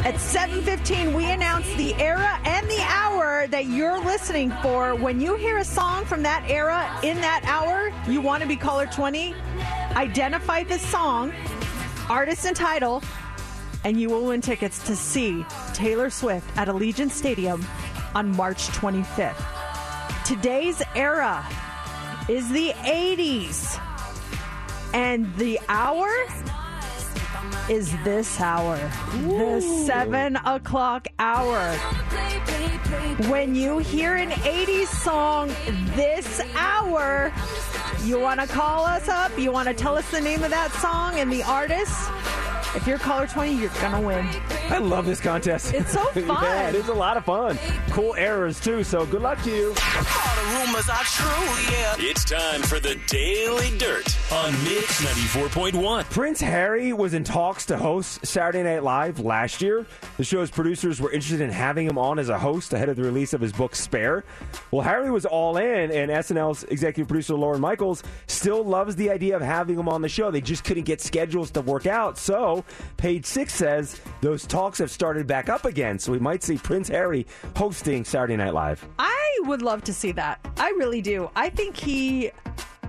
At 0.06 0.16
7:15, 0.16 1.14
we 1.14 1.32
announce 1.32 1.66
the 1.76 1.95
era 1.95 2.38
and 2.43 2.70
the 2.70 2.82
hour 2.82 3.47
that 3.47 3.68
you're 3.68 4.04
listening 4.04 4.51
for. 4.62 4.95
When 4.95 5.22
you 5.22 5.36
hear 5.36 5.60
a 5.60 5.64
song 5.64 6.04
from 6.04 6.24
that 6.24 6.43
era 6.49 6.89
in 7.04 7.22
that 7.22 7.43
hour, 7.45 7.89
you 8.06 8.20
want 8.20 8.41
to 8.43 8.47
be 8.47 8.58
caller 8.58 8.86
20. 8.86 9.34
Identify 9.95 10.64
the 10.66 10.78
song, 10.78 11.32
artist 12.10 12.45
and 12.45 12.54
title, 12.54 13.01
and 13.86 13.97
you 13.97 14.10
will 14.10 14.26
win 14.26 14.41
tickets 14.41 14.84
to 14.88 14.93
see 14.93 15.45
Taylor 15.74 16.10
Swift 16.10 16.49
at 16.58 16.68
Allegiant 16.68 17.12
Stadium 17.12 17.66
on 18.14 18.36
March 18.36 18.68
25th. 18.72 19.41
Today's 20.26 20.82
era 20.95 21.45
is 22.28 22.49
the 22.49 22.74
80s, 22.84 23.80
and 24.93 25.34
the 25.38 25.62
hour 25.70 26.10
is 27.70 27.91
this 28.04 28.39
hour, 28.39 28.78
the 29.28 29.62
seven 29.86 30.36
o'clock 30.38 31.08
hour. 31.20 31.74
When 33.30 33.56
you 33.56 33.80
hear 33.80 34.16
an 34.16 34.32
80s 34.32 34.88
song 34.88 35.49
this 35.95 36.41
hour, 36.56 37.32
you 38.04 38.20
want 38.20 38.39
to 38.39 38.47
call 38.47 38.86
us 38.86 39.08
up, 39.08 39.38
you 39.38 39.51
want 39.51 39.68
to 39.68 39.74
tell 39.74 39.95
us 39.95 40.10
the 40.12 40.22
name 40.22 40.43
of 40.43 40.49
that 40.51 40.72
song 40.74 41.20
and 41.20 41.32
the 41.32 41.43
artist. 41.43 42.10
If 42.76 42.88
you're 42.88 42.97
caller 42.97 43.28
20, 43.28 43.54
you're 43.54 43.70
going 43.70 43.91
to 43.91 44.01
win. 44.01 44.28
I 44.70 44.80
love 44.80 45.06
this 45.06 45.20
contest. 45.22 45.76
It's 45.76 45.91
so 45.91 46.01
yeah, 46.16 46.26
fun. 46.26 46.70
it 46.70 46.76
is 46.76 46.88
a 46.88 46.93
lot 46.93 47.18
of 47.18 47.26
fun. 47.26 47.60
Cool 47.91 48.16
errors 48.16 48.60
too. 48.60 48.84
So 48.84 49.06
good 49.06 49.22
luck 49.22 49.39
to 49.43 49.51
you. 49.51 49.68
rumors 49.68 50.89
are 50.89 51.04
true, 51.04 51.72
yeah. 51.72 51.95
It's 51.99 52.26
time 52.26 52.64
for 52.64 52.80
the 52.80 52.99
Daily 53.08 53.78
Dirt 53.78 54.18
on 54.32 54.51
Mix 54.64 55.06
94.1. 55.06 56.10
Prince 56.10 56.41
Harry 56.41 56.93
was 56.93 57.14
in 57.14 57.24
talks 57.43 57.65
to 57.65 57.77
host 57.77 58.25
Saturday 58.25 58.63
Night 58.63 58.83
Live 58.83 59.19
last 59.19 59.61
year. 59.61 59.85
The 60.15 60.23
show's 60.23 60.49
producers 60.49 61.01
were 61.01 61.11
interested 61.11 61.41
in 61.41 61.49
having 61.49 61.85
him 61.85 61.97
on 61.97 62.17
as 62.17 62.29
a 62.29 62.39
host 62.39 62.71
ahead 62.71 62.87
of 62.87 62.95
the 62.95 63.03
release 63.03 63.33
of 63.33 63.41
his 63.41 63.51
book 63.51 63.75
Spare. 63.75 64.23
Well, 64.71 64.81
Harry 64.81 65.11
was 65.11 65.25
all 65.25 65.57
in, 65.57 65.91
and 65.91 66.09
SNL's 66.09 66.63
executive 66.63 67.09
producer 67.09 67.35
Lorne 67.35 67.59
Michaels 67.59 68.01
still 68.27 68.63
loves 68.63 68.95
the 68.95 69.09
idea 69.09 69.35
of 69.35 69.41
having 69.41 69.77
him 69.77 69.89
on 69.89 70.01
the 70.01 70.07
show. 70.07 70.31
They 70.31 70.39
just 70.39 70.63
couldn't 70.63 70.85
get 70.85 71.01
schedules 71.01 71.51
to 71.51 71.59
work 71.59 71.85
out. 71.85 72.17
So, 72.17 72.63
Page 72.95 73.25
Six 73.25 73.53
says 73.53 73.99
those 74.21 74.47
talks 74.47 74.77
have 74.77 74.89
started 74.89 75.27
back 75.27 75.49
up 75.49 75.65
again. 75.65 75.99
So 75.99 76.13
we 76.13 76.19
might 76.19 76.43
see 76.43 76.55
Prince 76.55 76.87
Harry 76.87 77.27
hosting 77.57 78.05
Saturday 78.05 78.37
Night 78.37 78.53
Live. 78.53 78.87
I 78.97 79.39
would 79.41 79.61
love 79.61 79.83
to 79.83 79.93
see 79.93 80.13
that. 80.13 80.39
I 80.55 80.69
really 80.77 81.01
do. 81.01 81.29
I 81.35 81.49
think 81.49 81.75
he 81.75 82.31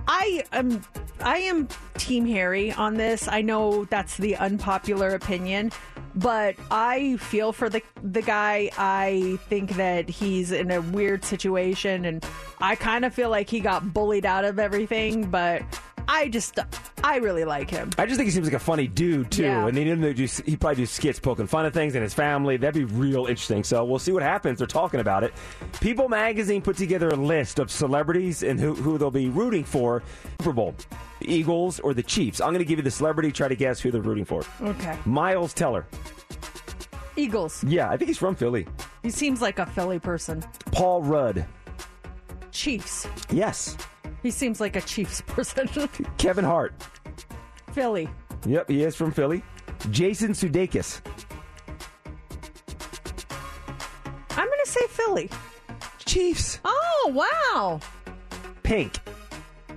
I 0.07 0.43
am 0.51 0.81
I 1.21 1.37
am 1.37 1.67
team 1.97 2.25
Harry 2.25 2.71
on 2.71 2.95
this. 2.95 3.27
I 3.27 3.41
know 3.41 3.85
that's 3.85 4.17
the 4.17 4.35
unpopular 4.35 5.09
opinion, 5.09 5.71
but 6.15 6.55
I 6.69 7.17
feel 7.17 7.51
for 7.53 7.69
the 7.69 7.81
the 8.03 8.21
guy. 8.21 8.69
I 8.77 9.39
think 9.49 9.75
that 9.75 10.09
he's 10.09 10.51
in 10.51 10.71
a 10.71 10.81
weird 10.81 11.23
situation 11.23 12.05
and 12.05 12.25
I 12.59 12.75
kind 12.75 13.05
of 13.05 13.13
feel 13.13 13.29
like 13.29 13.49
he 13.49 13.59
got 13.59 13.93
bullied 13.93 14.25
out 14.25 14.45
of 14.45 14.59
everything, 14.59 15.29
but 15.29 15.61
I 16.07 16.27
just 16.29 16.59
I 17.03 17.17
really 17.17 17.45
like 17.45 17.69
him. 17.69 17.89
I 17.97 18.05
just 18.05 18.17
think 18.17 18.27
he 18.27 18.31
seems 18.31 18.45
like 18.47 18.53
a 18.55 18.59
funny 18.59 18.87
dude 18.87 19.31
too, 19.31 19.43
Yeah. 19.43 19.67
and 19.67 19.77
he 19.77 19.83
didn't 19.83 20.15
do. 20.15 20.27
He 20.45 20.55
probably 20.55 20.77
do 20.77 20.85
skits 20.85 21.19
poking 21.19 21.47
fun 21.47 21.65
at 21.65 21.73
things 21.73 21.95
and 21.95 22.03
his 22.03 22.13
family. 22.13 22.57
That'd 22.57 22.75
be 22.75 22.83
real 22.95 23.25
interesting. 23.25 23.63
So 23.63 23.83
we'll 23.85 23.99
see 23.99 24.11
what 24.11 24.23
happens. 24.23 24.59
They're 24.59 24.67
talking 24.67 24.99
about 24.99 25.23
it. 25.23 25.33
People 25.81 26.07
Magazine 26.09 26.61
put 26.61 26.77
together 26.77 27.09
a 27.09 27.15
list 27.15 27.59
of 27.59 27.69
celebrities 27.71 28.43
and 28.43 28.59
who, 28.59 28.73
who 28.75 28.97
they'll 28.97 29.11
be 29.11 29.29
rooting 29.29 29.63
for 29.63 30.03
Super 30.41 30.53
Bowl, 30.53 30.75
the 31.19 31.33
Eagles 31.33 31.79
or 31.79 31.93
the 31.93 32.03
Chiefs. 32.03 32.39
I'm 32.41 32.49
going 32.49 32.59
to 32.59 32.65
give 32.65 32.79
you 32.79 32.83
the 32.83 32.91
celebrity. 32.91 33.31
Try 33.31 33.47
to 33.47 33.55
guess 33.55 33.79
who 33.79 33.91
they're 33.91 34.01
rooting 34.01 34.25
for. 34.25 34.43
Okay. 34.61 34.97
Miles 35.05 35.53
Teller. 35.53 35.85
Eagles. 37.17 37.63
Yeah, 37.63 37.89
I 37.89 37.97
think 37.97 38.09
he's 38.09 38.17
from 38.17 38.35
Philly. 38.35 38.67
He 39.01 39.09
seems 39.09 39.41
like 39.41 39.59
a 39.59 39.65
Philly 39.65 39.99
person. 39.99 40.43
Paul 40.71 41.01
Rudd. 41.03 41.45
Chiefs. 42.55 43.05
Yes. 43.29 43.77
He 44.23 44.31
seems 44.31 44.61
like 44.61 44.77
a 44.77 44.81
Chiefs 44.81 45.21
person. 45.27 45.67
Kevin 46.17 46.45
Hart. 46.45 46.73
Philly. 47.73 48.09
Yep, 48.45 48.69
he 48.69 48.81
is 48.81 48.95
from 48.95 49.11
Philly. 49.11 49.43
Jason 49.91 50.31
Sudeikis. 50.31 51.01
I'm 54.31 54.47
going 54.47 54.59
to 54.63 54.71
say 54.71 54.87
Philly. 54.87 55.29
Chiefs. 56.05 56.59
Oh, 56.63 57.11
wow. 57.43 57.81
Pink. 58.63 58.95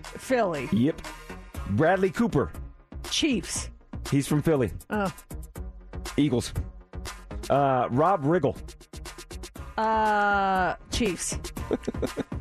Philly. 0.03 0.69
Yep. 0.71 1.03
Bradley 1.71 2.11
Cooper. 2.11 2.53
Chiefs. 3.11 3.71
He's 4.09 4.29
from 4.29 4.41
Philly. 4.41 4.71
Oh. 4.89 5.13
Eagles. 6.17 6.53
Uh, 7.51 7.89
Rob 7.91 8.23
Riggle. 8.23 8.57
Uh, 9.77 10.77
Chiefs. 10.93 11.37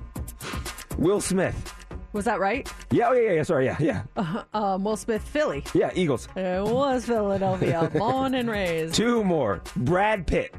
Will 0.98 1.22
Smith. 1.22 1.74
Was 2.14 2.26
that 2.26 2.40
right? 2.40 2.72
Yeah, 2.90 3.10
oh, 3.10 3.14
yeah, 3.14 3.22
yeah, 3.30 3.32
yeah. 3.36 3.44
Sorry, 3.44 3.66
yeah, 3.66 3.78
yeah. 3.80 4.04
Uh, 4.16 4.44
um, 4.54 4.84
Will 4.84 4.98
Smith, 4.98 5.22
Philly. 5.22 5.64
Yeah, 5.74 5.92
Eagles. 5.94 6.28
It 6.36 6.64
was 6.64 7.06
Philadelphia, 7.06 7.92
born 7.98 8.34
and 8.34 8.50
raised. 8.50 8.96
Two 8.96 9.24
more. 9.24 9.62
Brad 9.76 10.26
Pitt. 10.26 10.56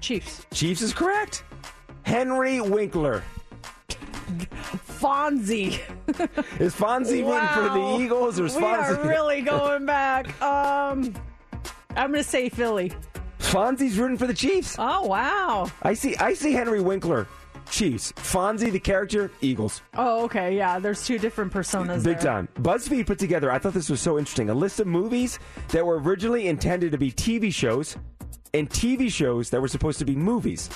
Chiefs. 0.00 0.46
Chiefs 0.52 0.82
is 0.82 0.92
correct. 0.92 1.42
Henry 2.02 2.60
Winkler. 2.60 3.22
Fonzie. 5.00 5.80
Is 6.60 6.74
Fonzie 6.74 7.24
rooting 7.24 7.48
for 7.48 7.68
the 7.78 7.98
Eagles 8.02 8.38
or 8.38 8.46
is 8.46 8.54
We 8.56 8.62
Fonzie? 8.62 8.98
are 9.04 9.08
really 9.08 9.42
going 9.42 9.86
back. 9.86 10.40
Um, 10.42 11.14
I'm 11.96 12.10
going 12.12 12.22
to 12.22 12.28
say 12.28 12.48
Philly. 12.48 12.92
Fonzie's 13.38 13.98
rooting 13.98 14.18
for 14.18 14.26
the 14.26 14.34
Chiefs. 14.34 14.76
Oh 14.78 15.06
wow. 15.06 15.70
I 15.82 15.94
see. 15.94 16.16
I 16.16 16.34
see 16.34 16.52
Henry 16.52 16.80
Winkler. 16.80 17.26
Chiefs. 17.70 18.12
Fonzie, 18.12 18.70
the 18.70 18.78
character, 18.80 19.30
Eagles. 19.40 19.82
Oh, 19.96 20.24
okay. 20.24 20.56
Yeah, 20.56 20.78
there's 20.78 21.04
two 21.06 21.18
different 21.18 21.52
personas. 21.52 22.04
Big 22.04 22.18
there. 22.18 22.32
time. 22.32 22.48
BuzzFeed 22.56 23.06
put 23.06 23.18
together, 23.18 23.50
I 23.50 23.58
thought 23.58 23.74
this 23.74 23.90
was 23.90 24.00
so 24.00 24.18
interesting, 24.18 24.50
a 24.50 24.54
list 24.54 24.80
of 24.80 24.86
movies 24.86 25.38
that 25.68 25.84
were 25.84 25.98
originally 26.00 26.48
intended 26.48 26.92
to 26.92 26.98
be 26.98 27.10
TV 27.10 27.52
shows 27.52 27.96
and 28.52 28.68
TV 28.70 29.10
shows 29.10 29.50
that 29.50 29.60
were 29.60 29.68
supposed 29.68 29.98
to 29.98 30.04
be 30.04 30.14
movies. 30.14 30.70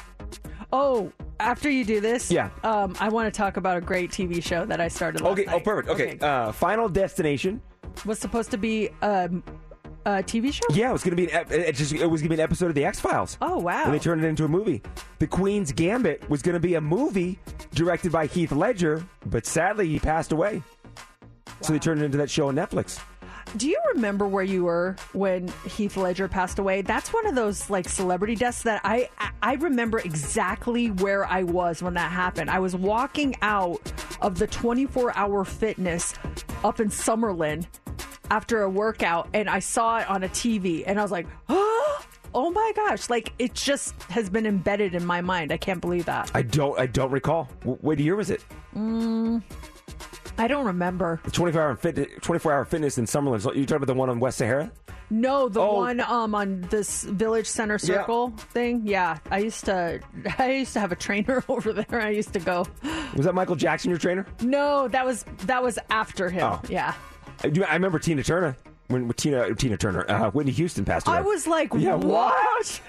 Oh, 0.72 1.12
after 1.40 1.70
you 1.70 1.84
do 1.84 2.00
this, 2.00 2.30
Yeah. 2.30 2.50
Um, 2.64 2.94
I 3.00 3.08
want 3.08 3.32
to 3.32 3.36
talk 3.36 3.56
about 3.56 3.76
a 3.76 3.80
great 3.80 4.10
TV 4.10 4.42
show 4.42 4.66
that 4.66 4.80
I 4.80 4.88
started. 4.88 5.22
Okay, 5.22 5.46
oh, 5.48 5.60
perfect. 5.60 5.88
Okay, 5.88 6.18
Uh, 6.20 6.52
Final 6.52 6.88
Destination. 6.88 7.60
Was 8.04 8.18
supposed 8.18 8.50
to 8.50 8.58
be 8.58 8.90
um, 9.02 9.42
a 10.08 10.22
TV 10.22 10.52
show. 10.52 10.62
Yeah, 10.70 10.90
it 10.90 10.92
was 10.92 11.02
going 11.04 11.16
to 11.16 11.16
be 11.16 11.24
an 11.30 11.36
ep- 11.36 11.50
it 11.52 11.74
just 11.74 11.92
it 11.92 12.06
was 12.06 12.20
going 12.22 12.30
to 12.30 12.36
be 12.36 12.40
an 12.40 12.44
episode 12.44 12.66
of 12.68 12.74
the 12.74 12.84
X 12.84 12.98
Files. 13.00 13.36
Oh 13.42 13.58
wow. 13.58 13.84
And 13.84 13.92
they 13.94 13.98
turned 13.98 14.24
it 14.24 14.26
into 14.28 14.44
a 14.44 14.48
movie. 14.48 14.82
The 15.18 15.26
Queen's 15.26 15.72
Gambit 15.72 16.28
was 16.30 16.42
going 16.42 16.54
to 16.54 16.60
be 16.60 16.74
a 16.76 16.80
movie 16.80 17.38
directed 17.74 18.10
by 18.12 18.26
Heath 18.26 18.52
Ledger, 18.52 19.04
but 19.26 19.44
sadly 19.46 19.86
he 19.88 19.98
passed 19.98 20.32
away. 20.32 20.62
So 21.60 21.72
they 21.72 21.78
turned 21.78 22.00
it 22.00 22.04
into 22.04 22.18
that 22.18 22.30
show 22.30 22.48
on 22.48 22.54
Netflix. 22.54 23.00
Do 23.56 23.66
you 23.66 23.78
remember 23.94 24.26
where 24.28 24.44
you 24.44 24.64
were 24.64 24.94
when 25.14 25.48
Heath 25.66 25.96
Ledger 25.96 26.28
passed 26.28 26.58
away? 26.58 26.82
That's 26.82 27.12
one 27.14 27.26
of 27.26 27.34
those 27.34 27.70
like 27.70 27.88
celebrity 27.88 28.34
deaths 28.34 28.62
that 28.62 28.80
I 28.84 29.08
I- 29.18 29.30
I 29.42 29.54
remember 29.54 29.98
exactly 30.00 30.90
where 30.90 31.24
I 31.26 31.42
was 31.44 31.82
when 31.82 31.94
that 31.94 32.12
happened. 32.12 32.50
I 32.50 32.58
was 32.58 32.74
walking 32.76 33.34
out 33.40 33.80
of 34.20 34.38
the 34.38 34.46
24-hour 34.48 35.44
fitness 35.44 36.12
up 36.64 36.80
in 36.80 36.88
Summerlin 36.90 37.66
after 38.30 38.62
a 38.62 38.70
workout 38.70 39.28
and 39.34 39.48
I 39.48 39.58
saw 39.60 39.98
it 39.98 40.08
on 40.10 40.24
a 40.24 40.28
TV 40.28 40.84
and 40.86 40.98
I 40.98 41.02
was 41.02 41.10
like, 41.12 41.26
"Oh!" 41.48 41.74
Oh 42.34 42.50
my 42.50 42.72
gosh! 42.76 43.08
Like 43.08 43.32
it 43.38 43.54
just 43.54 44.00
has 44.04 44.28
been 44.28 44.44
embedded 44.44 44.94
in 44.94 45.04
my 45.06 45.22
mind. 45.22 45.50
I 45.50 45.56
can't 45.56 45.80
believe 45.80 46.04
that. 46.04 46.30
I 46.34 46.42
don't. 46.42 46.78
I 46.78 46.84
don't 46.86 47.10
recall. 47.10 47.48
W- 47.60 47.78
What 47.80 47.98
year 47.98 48.16
was 48.16 48.28
it? 48.28 48.44
Mm, 48.76 49.42
I 50.36 50.46
don't 50.46 50.66
remember. 50.66 51.20
The 51.24 51.30
24 51.30 51.60
hour 51.62 51.76
fitness, 51.76 52.06
24 52.20 52.52
hour 52.52 52.64
fitness 52.66 52.98
in 52.98 53.06
Summerlin. 53.06 53.56
You 53.56 53.64
talking 53.64 53.76
about 53.76 53.86
the 53.86 53.94
one 53.94 54.10
on 54.10 54.20
West 54.20 54.36
Sahara? 54.38 54.70
No, 55.08 55.48
the 55.48 55.60
Oh. 55.62 55.76
one 55.76 56.00
um 56.00 56.34
on 56.34 56.60
this 56.68 57.04
village 57.04 57.46
center 57.46 57.78
circle 57.78 58.28
thing. 58.52 58.82
Yeah, 58.84 59.16
I 59.30 59.38
used 59.38 59.64
to. 59.64 59.98
I 60.38 60.52
used 60.52 60.74
to 60.74 60.80
have 60.80 60.92
a 60.92 60.96
trainer 60.96 61.42
over 61.48 61.72
there. 61.72 61.98
I 62.00 62.10
used 62.10 62.34
to 62.34 62.40
go. 62.40 62.66
Was 63.16 63.24
that 63.24 63.34
Michael 63.34 63.56
Jackson 63.56 63.88
your 63.88 63.98
trainer? 63.98 64.26
No, 64.42 64.86
that 64.88 65.06
was 65.06 65.24
that 65.46 65.62
was 65.62 65.78
after 65.88 66.28
him. 66.28 66.44
Oh. 66.44 66.60
Yeah. 66.68 66.92
I, 67.42 67.74
remember 67.74 67.98
Tina 67.98 68.22
Turner 68.22 68.56
when, 68.88 69.06
when 69.06 69.14
Tina 69.14 69.54
Tina 69.54 69.76
Turner, 69.76 70.10
uh, 70.10 70.30
Whitney 70.30 70.52
Houston 70.52 70.84
passed 70.84 71.06
away. 71.06 71.18
I 71.18 71.20
was 71.20 71.46
like, 71.46 71.72
Yeah, 71.74 71.94
what? 71.94 72.80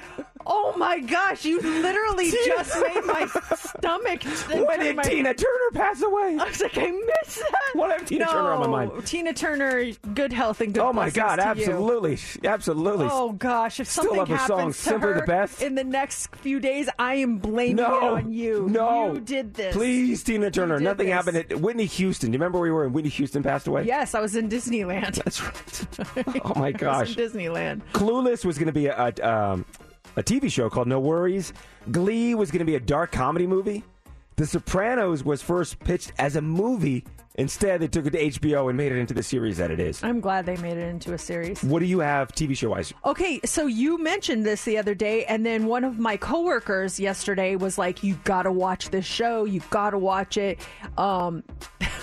Oh 0.52 0.74
my 0.78 1.00
gosh! 1.00 1.45
You 1.45 1.60
literally 1.62 2.32
just 2.45 2.74
made 2.82 3.06
my 3.06 3.28
stomach. 3.56 4.24
When 4.24 4.80
did 4.80 4.95
my- 4.95 5.04
Tina 5.04 5.34
Turner 5.34 5.72
pass 5.74 6.02
away? 6.02 6.38
I 6.39 6.45
was 6.45 6.62
like, 6.62 6.78
I 6.78 6.89
missed 6.89 7.39
that. 7.39 7.72
What 7.74 7.91
have 7.91 8.08
Tina 8.08 8.26
no, 8.26 8.32
Turner 8.32 8.52
on 8.54 8.60
my 8.72 8.86
mind? 8.86 9.06
Tina 9.06 9.34
Turner, 9.34 9.91
good 10.16 10.32
health 10.34 10.62
and 10.62 10.74
good. 10.74 10.82
Oh 10.82 10.93
my 10.93 11.10
God! 11.10 11.36
to 11.36 11.41
you. 11.41 11.66
Absolutely, 11.66 12.18
absolutely. 12.45 13.08
Oh 13.12 13.34
gosh! 13.34 13.80
If 13.80 13.89
Still 13.89 14.06
something 14.06 14.26
happens 14.26 14.47
song, 14.47 14.68
to 14.72 14.74
Simply 14.74 15.10
her 15.10 15.20
the 15.20 15.26
Best. 15.28 15.62
in 15.62 15.76
the 15.76 15.84
next 15.84 16.34
few 16.38 16.60
days, 16.60 16.89
I 16.97 17.16
am 17.16 17.38
blaming 17.38 17.76
no, 17.76 17.97
it 17.97 18.04
on 18.04 18.32
you. 18.32 18.68
No, 18.70 19.14
you 19.14 19.20
did 19.20 19.54
this. 19.54 19.76
Please, 19.76 20.24
Tina 20.24 20.50
Turner. 20.50 20.80
Nothing 20.80 21.08
this. 21.08 21.14
happened 21.14 21.38
at 21.38 21.60
Whitney 21.60 21.86
Houston. 21.86 22.32
Do 22.32 22.36
you 22.36 22.39
remember 22.39 22.60
where 22.60 22.70
we 22.70 22.72
were 22.72 22.86
in 22.86 22.93
Whitney 22.93 23.12
Houston 23.12 23.43
passed 23.43 23.68
away? 23.68 23.84
Yes, 23.84 24.16
I 24.16 24.22
was 24.22 24.36
in 24.36 24.50
Disneyland. 24.50 25.16
That's 25.16 25.43
right. 25.43 25.89
Oh 26.44 26.54
my 26.56 26.72
gosh! 26.72 27.16
Disneyland. 27.16 27.82
Clueless 27.94 28.46
was 28.46 28.58
going 28.58 28.68
to 28.68 28.74
be 28.74 28.88
a, 28.88 28.96
a, 28.98 29.28
um, 29.28 29.66
a 30.16 30.24
TV 30.24 30.52
show 30.52 30.70
called 30.70 30.88
No 30.88 31.00
Worries. 31.00 31.54
Glee 31.92 32.36
was 32.36 32.52
going 32.52 32.60
to 32.60 32.66
be 32.66 32.76
a 32.76 32.80
dark 32.80 33.12
comedy 33.12 33.48
movie. 33.48 33.84
The 34.36 34.46
Sopranos 34.48 35.24
was 35.24 35.42
first 35.42 35.80
pitched 35.80 36.14
as 36.18 36.36
a 36.38 36.42
movie. 36.42 37.04
Instead, 37.36 37.80
they 37.82 37.88
took 37.88 38.06
it 38.06 38.12
to 38.12 38.40
HBO 38.40 38.68
and 38.70 38.78
made 38.78 38.92
it 38.92 38.98
into 38.98 39.14
the 39.14 39.24
series 39.24 39.58
that 39.58 39.72
it 39.72 39.80
is. 39.80 40.04
I'm 40.04 40.20
glad 40.20 40.46
they 40.46 40.58
made 40.58 40.78
it 40.78 40.88
into 40.90 41.14
a 41.14 41.18
series. 41.18 41.64
What 41.64 41.80
do 41.80 41.86
you 41.86 42.00
have 42.00 42.30
TV 42.34 42.56
show 42.58 42.70
wise? 42.70 42.94
Okay, 43.06 43.40
so 43.46 43.66
you 43.68 43.98
mentioned 43.98 44.46
this 44.46 44.64
the 44.66 44.78
other 44.78 44.94
day, 44.94 45.24
and 45.26 45.46
then 45.46 45.66
one 45.66 45.84
of 45.86 46.00
my 46.00 46.18
coworkers 46.18 47.00
yesterday 47.00 47.56
was 47.56 47.78
like, 47.78 48.04
"You 48.04 48.16
got 48.24 48.44
to 48.44 48.52
watch 48.52 48.90
this 48.90 49.06
show. 49.06 49.46
You 49.46 49.62
got 49.70 49.92
to 49.92 49.98
watch 49.98 50.38
it." 50.38 50.60
Um, 50.98 51.44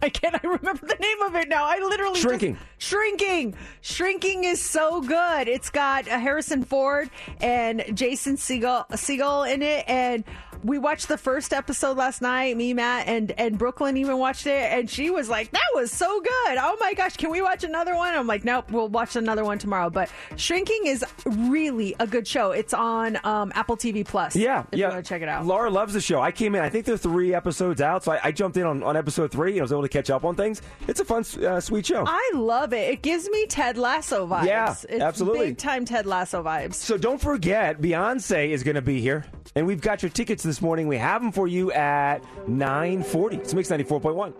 why 0.00 0.08
can't 0.08 0.34
I 0.34 0.46
remember 0.46 0.86
the 0.86 0.96
name 1.00 1.22
of 1.22 1.34
it 1.36 1.48
now? 1.48 1.64
I 1.64 1.78
literally 1.78 2.14
just- 2.14 2.22
Shrinking. 2.22 2.56
Shrinking. 2.78 3.54
Shrinking 3.82 4.44
is 4.44 4.60
so 4.60 5.00
good. 5.00 5.48
It's 5.48 5.70
got 5.70 6.08
uh, 6.08 6.18
Harrison 6.18 6.64
Ford 6.64 7.10
and 7.40 7.84
Jason 7.94 8.36
Segel, 8.36 8.88
Segel 8.90 9.52
in 9.52 9.62
it, 9.62 9.84
and 9.88 10.24
we 10.64 10.78
watched 10.78 11.08
the 11.08 11.18
first 11.18 11.52
episode 11.52 11.96
last 11.96 12.22
night. 12.22 12.56
Me, 12.56 12.74
Matt, 12.74 13.08
and 13.08 13.32
and 13.32 13.58
Brooklyn 13.58 13.96
even 13.96 14.18
watched 14.18 14.46
it, 14.46 14.72
and 14.72 14.88
she 14.88 15.10
was 15.10 15.28
like, 15.28 15.50
"That 15.50 15.68
was 15.74 15.90
so 15.90 16.20
good! 16.20 16.58
Oh 16.58 16.76
my 16.80 16.94
gosh, 16.94 17.16
can 17.16 17.30
we 17.30 17.42
watch 17.42 17.64
another 17.64 17.94
one?" 17.94 18.14
I'm 18.14 18.26
like, 18.26 18.44
"Nope, 18.44 18.70
we'll 18.70 18.88
watch 18.88 19.16
another 19.16 19.44
one 19.44 19.58
tomorrow." 19.58 19.90
But 19.90 20.10
Shrinking 20.36 20.86
is 20.86 21.04
really 21.26 21.94
a 21.98 22.06
good 22.06 22.26
show. 22.26 22.52
It's 22.52 22.74
on 22.74 23.18
um, 23.24 23.52
Apple 23.54 23.76
TV 23.76 24.06
Plus. 24.06 24.36
Yeah, 24.36 24.64
if 24.72 24.78
yeah. 24.78 24.86
you 24.86 24.92
want 24.92 25.04
to 25.04 25.08
check 25.08 25.22
it 25.22 25.28
out. 25.28 25.46
Laura 25.46 25.70
loves 25.70 25.94
the 25.94 26.00
show. 26.00 26.20
I 26.20 26.32
came 26.32 26.54
in. 26.54 26.62
I 26.62 26.68
think 26.68 26.84
there 26.84 26.94
are 26.94 26.98
three 26.98 27.34
episodes 27.34 27.80
out, 27.80 28.04
so 28.04 28.12
I, 28.12 28.20
I 28.24 28.32
jumped 28.32 28.56
in 28.56 28.64
on, 28.64 28.82
on 28.82 28.96
episode 28.96 29.30
three. 29.30 29.52
and 29.52 29.60
I 29.60 29.62
was 29.62 29.72
able 29.72 29.82
to 29.82 29.88
catch 29.88 30.10
up 30.10 30.24
on 30.24 30.34
things. 30.34 30.62
It's 30.88 31.00
a 31.00 31.04
fun, 31.04 31.24
uh, 31.44 31.60
sweet 31.60 31.86
show. 31.86 32.04
I 32.06 32.32
love 32.34 32.72
it. 32.72 32.90
It 32.90 33.02
gives 33.02 33.28
me 33.28 33.46
Ted 33.46 33.76
Lasso 33.76 34.26
vibes. 34.26 34.46
Yeah, 34.46 34.70
it's 34.88 35.02
absolutely. 35.02 35.46
Big 35.48 35.58
time 35.58 35.84
Ted 35.84 36.06
Lasso 36.06 36.42
vibes. 36.42 36.74
So 36.74 36.96
don't 36.96 37.20
forget, 37.20 37.80
Beyonce 37.80 38.50
is 38.50 38.62
going 38.62 38.76
to 38.76 38.82
be 38.82 39.00
here, 39.00 39.24
and 39.54 39.66
we've 39.66 39.80
got 39.80 40.02
your 40.02 40.10
tickets 40.10 40.44
this 40.50 40.60
morning. 40.60 40.88
We 40.88 40.98
have 40.98 41.22
them 41.22 41.30
for 41.30 41.46
you 41.46 41.70
at 41.70 42.24
nine 42.48 43.04
forty. 43.04 43.36
It's 43.36 43.54
Mix 43.54 43.70
ninety 43.70 43.84
four 43.84 44.00
point 44.00 44.16
one. 44.16 44.34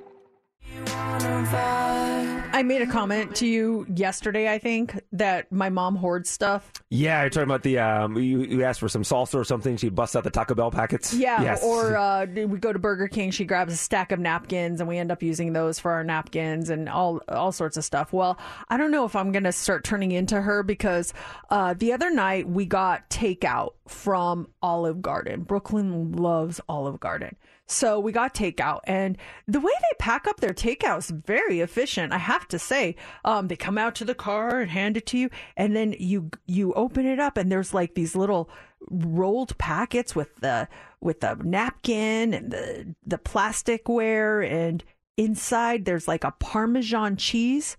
I 2.53 2.63
made 2.63 2.83
a 2.83 2.87
comment 2.87 3.35
to 3.37 3.47
you 3.47 3.87
yesterday, 3.95 4.53
I 4.53 4.59
think, 4.59 5.01
that 5.13 5.51
my 5.51 5.71
mom 5.71 5.97
hoards 5.97 6.29
stuff. 6.29 6.71
Yeah, 6.91 7.23
you're 7.23 7.31
talking 7.31 7.45
about 7.49 7.63
the 7.63 7.79
um. 7.79 8.17
You, 8.17 8.43
you 8.43 8.65
asked 8.65 8.81
for 8.81 8.89
some 8.89 9.03
salsa 9.03 9.37
or 9.37 9.45
something. 9.45 9.77
She 9.77 9.89
busts 9.89 10.15
out 10.17 10.25
the 10.25 10.31
Taco 10.31 10.55
Bell 10.55 10.71
packets. 10.71 11.15
Yeah, 11.15 11.43
Yes. 11.43 11.63
or 11.65 11.97
uh, 11.97 12.27
we 12.27 12.59
go 12.59 12.73
to 12.73 12.79
Burger 12.79 13.09
King. 13.09 13.31
She 13.31 13.45
grabs 13.45 13.73
a 13.73 13.77
stack 13.77 14.13
of 14.13 14.19
napkins, 14.19 14.81
and 14.81 14.89
we 14.89 14.99
end 14.99 15.11
up 15.11 15.23
using 15.23 15.53
those 15.53 15.79
for 15.79 15.93
our 15.93 16.05
napkins 16.05 16.69
and 16.71 16.89
all 16.89 17.21
all 17.29 17.53
sorts 17.53 17.77
of 17.77 17.85
stuff. 17.85 18.13
Well, 18.13 18.39
I 18.69 18.77
don't 18.77 18.91
know 18.91 19.05
if 19.05 19.17
I'm 19.17 19.33
going 19.33 19.45
to 19.45 19.53
start 19.53 19.85
turning 19.85 20.13
into 20.13 20.41
her 20.41 20.63
because 20.63 21.15
uh, 21.51 21.75
the 21.75 21.93
other 21.93 22.11
night 22.11 22.49
we 22.49 22.67
got 22.67 23.09
takeout 23.11 23.71
from 23.89 24.49
Olive 24.63 25.01
Garden. 25.01 25.43
Brooklyn 25.43 26.13
loves 26.13 26.61
Olive 26.69 27.01
Garden. 27.01 27.37
So 27.71 28.01
we 28.01 28.11
got 28.11 28.35
takeout, 28.35 28.81
and 28.83 29.17
the 29.47 29.61
way 29.61 29.71
they 29.71 29.97
pack 30.01 30.27
up 30.27 30.41
their 30.41 30.53
takeout 30.53 30.99
is 30.99 31.11
very 31.11 31.61
efficient. 31.61 32.13
I 32.13 32.19
have 32.19 32.49
to 32.49 32.59
say, 32.59 32.97
um, 33.25 33.47
they 33.47 33.55
come 33.55 33.79
out 33.79 33.95
to 33.97 34.05
the 34.05 34.15
car 34.15 34.59
and 34.59 34.69
hand 34.69 34.97
it 34.97 35.07
to 35.07 35.19
you, 35.19 35.31
and 35.57 35.77
then 35.77 35.95
you 35.97 36.31
you 36.47 36.73
open 36.75 37.07
it 37.07 37.21
up, 37.21 37.37
and 37.37 37.51
there's 37.51 37.73
like 37.73 37.95
these 37.95 38.17
little 38.17 38.51
rolled 38.91 39.57
packets 39.59 40.17
with 40.17 40.35
the 40.41 40.67
with 41.01 41.21
the 41.21 41.37
napkin 41.45 42.35
and 42.35 42.51
the 42.51 42.93
the 43.07 43.19
plasticware, 43.19 44.45
and 44.45 44.83
inside 45.17 45.85
there's 45.85 46.09
like 46.09 46.25
a 46.25 46.33
Parmesan 46.33 47.17
cheese, 47.17 47.77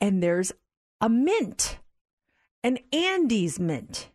and 0.00 0.22
there's 0.22 0.52
a 1.00 1.08
mint, 1.08 1.80
an 2.62 2.78
Andes 2.92 3.58
mint. 3.58 4.08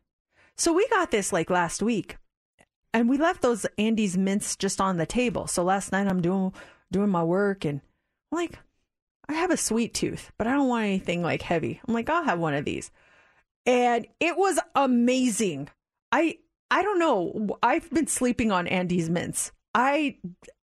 So 0.55 0.71
we 0.71 0.87
got 0.87 1.11
this 1.11 1.33
like 1.33 1.49
last 1.49 1.83
week 1.83 2.15
and 2.93 3.09
we 3.09 3.17
left 3.17 3.41
those 3.41 3.65
Andes 3.77 4.17
mints 4.17 4.55
just 4.55 4.81
on 4.81 4.97
the 4.97 5.05
table. 5.05 5.47
So 5.47 5.63
last 5.63 5.91
night 5.91 6.07
I'm 6.07 6.21
doing 6.21 6.53
doing 6.91 7.09
my 7.09 7.23
work 7.23 7.65
and 7.65 7.81
I'm 8.31 8.37
like, 8.37 8.59
I 9.29 9.33
have 9.33 9.51
a 9.51 9.57
sweet 9.57 9.93
tooth, 9.93 10.31
but 10.37 10.47
I 10.47 10.51
don't 10.53 10.69
want 10.69 10.85
anything 10.85 11.21
like 11.21 11.41
heavy. 11.41 11.81
I'm 11.87 11.93
like, 11.93 12.09
I'll 12.09 12.23
have 12.23 12.39
one 12.39 12.53
of 12.53 12.65
these. 12.65 12.91
And 13.65 14.07
it 14.19 14.37
was 14.37 14.59
amazing. 14.75 15.69
I 16.11 16.37
I 16.71 16.81
don't 16.81 16.99
know. 16.99 17.57
I've 17.61 17.89
been 17.91 18.07
sleeping 18.07 18.51
on 18.51 18.67
Andes 18.67 19.09
mints. 19.09 19.51
I 19.73 20.17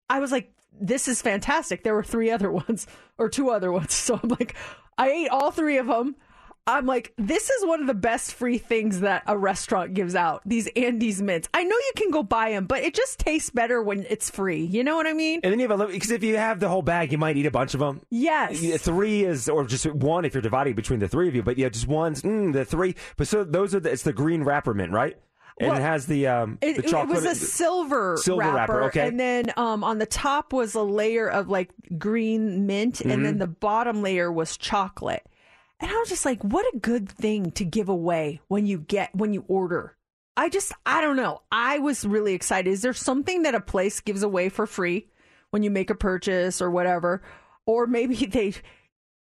I 0.10 0.20
was 0.20 0.32
like, 0.32 0.52
this 0.72 1.08
is 1.08 1.22
fantastic. 1.22 1.84
There 1.84 1.96
were 1.96 2.04
three 2.04 2.32
other 2.32 2.52
ones 2.68 2.88
or 3.18 3.30
two 3.30 3.50
other 3.50 3.72
ones. 3.72 3.94
So 3.94 4.20
I'm 4.22 4.30
like, 4.30 4.56
I 4.98 5.10
ate 5.10 5.30
all 5.30 5.52
three 5.52 5.78
of 5.78 5.88
them. 5.88 6.16
I'm 6.68 6.88
like, 6.88 7.14
this 7.18 7.50
is 7.52 7.64
one 7.66 7.82
of 7.82 7.88
the 7.88 7.94
best 7.94 8.34
free 8.34 8.58
things 8.58 9.02
that 9.02 9.22
a 9.28 9.38
restaurant 9.38 9.94
gives 9.94 10.16
out. 10.16 10.42
These 10.46 10.68
Andes 10.76 11.22
mints. 11.22 11.48
I 11.54 11.64
know 11.64 11.76
you 11.76 11.92
can 11.96 12.10
go 12.10 12.24
buy 12.24 12.52
them, 12.52 12.66
but 12.66 12.80
it 12.84 12.96
just 12.96 13.20
tastes 13.20 13.52
better 13.52 13.84
when 13.84 14.06
it's 14.10 14.32
free. 14.32 14.64
You 14.66 14.84
know 14.84 14.96
what 14.96 15.06
I 15.06 15.14
mean? 15.14 15.42
And 15.44 15.52
then 15.52 15.60
you 15.60 15.64
have 15.66 15.72
a 15.72 15.76
little 15.76 15.94
because 15.94 16.10
if 16.10 16.24
you 16.24 16.38
have 16.38 16.60
the 16.60 16.68
whole 16.68 16.82
bag, 16.82 17.12
you 17.12 17.20
might 17.20 17.38
eat 17.38 17.46
a 17.46 17.52
bunch 17.52 17.76
of 17.76 17.80
them. 17.80 18.02
Yes. 18.10 18.60
Three 18.82 19.24
is, 19.24 19.48
or 19.48 19.66
just 19.66 19.86
one 19.86 20.26
if 20.26 20.34
you're 20.34 20.42
dividing 20.42 20.74
between 20.74 21.00
the 21.00 21.08
three 21.08 21.28
of 21.28 21.36
you. 21.36 21.44
But 21.44 21.60
yeah, 21.60 21.70
just 21.70 21.88
one's 21.88 22.24
mm, 22.24 22.52
the 22.52 22.66
three. 22.66 22.96
But 23.16 23.28
so 23.28 23.44
those 23.44 23.76
are 23.76 23.80
the, 23.80 23.92
it's 23.92 24.04
the 24.04 24.14
green 24.14 24.44
wrapper 24.44 24.74
mint, 24.74 24.92
right? 24.92 25.18
And 25.60 25.70
Well, 25.70 25.78
it 25.78 25.84
has 25.84 26.08
the 26.08 26.28
um 26.28 26.58
It, 26.62 26.78
the 26.78 27.00
it 27.00 27.08
was 27.08 27.26
a 27.26 27.36
silver, 27.36 28.18
Silver 28.18 28.52
wrapper, 28.52 28.84
okay. 28.86 29.08
And 29.08 29.20
then 29.20 29.54
um, 29.56 29.84
on 29.84 30.00
the 30.00 30.06
top 30.06 30.52
was 30.52 30.74
a 30.76 30.82
layer 30.82 31.30
of 31.30 31.48
like 31.48 31.70
green 31.98 32.66
mint, 32.66 33.02
and 33.02 33.24
then 33.26 33.36
Mhm. 33.36 33.40
the 33.40 33.48
bottom 33.48 34.02
layer 34.02 34.32
was 34.32 34.58
chocolate. 34.58 35.26
And 35.80 35.92
I 35.92 35.96
was 35.96 36.10
just 36.10 36.26
like, 36.26 36.42
what 36.44 36.66
a 36.74 36.80
good 36.80 37.10
thing 37.10 37.52
to 37.52 37.66
give 37.66 37.90
away 37.90 38.42
when 38.48 38.66
you 38.66 38.80
get 38.80 39.14
when 39.14 39.34
you 39.34 39.44
order. 39.48 39.98
I 40.38 40.50
just 40.50 40.72
I 40.86 41.02
don't 41.02 41.16
know. 41.16 41.42
I 41.52 41.80
was 41.80 42.06
really 42.06 42.34
excited. 42.34 42.70
Is 42.70 42.82
there 42.82 42.94
something 42.94 43.44
that 43.44 43.56
a 43.56 43.60
place 43.60 44.00
gives 44.00 44.24
away 44.24 44.50
for 44.50 44.66
free 44.66 45.08
when 45.52 45.64
you 45.64 45.72
make 45.72 45.90
a 45.90 45.96
purchase 45.96 46.62
or 46.62 46.70
whatever? 46.70 47.22
Or 47.66 47.88
maybe 47.88 48.16
they 48.26 48.54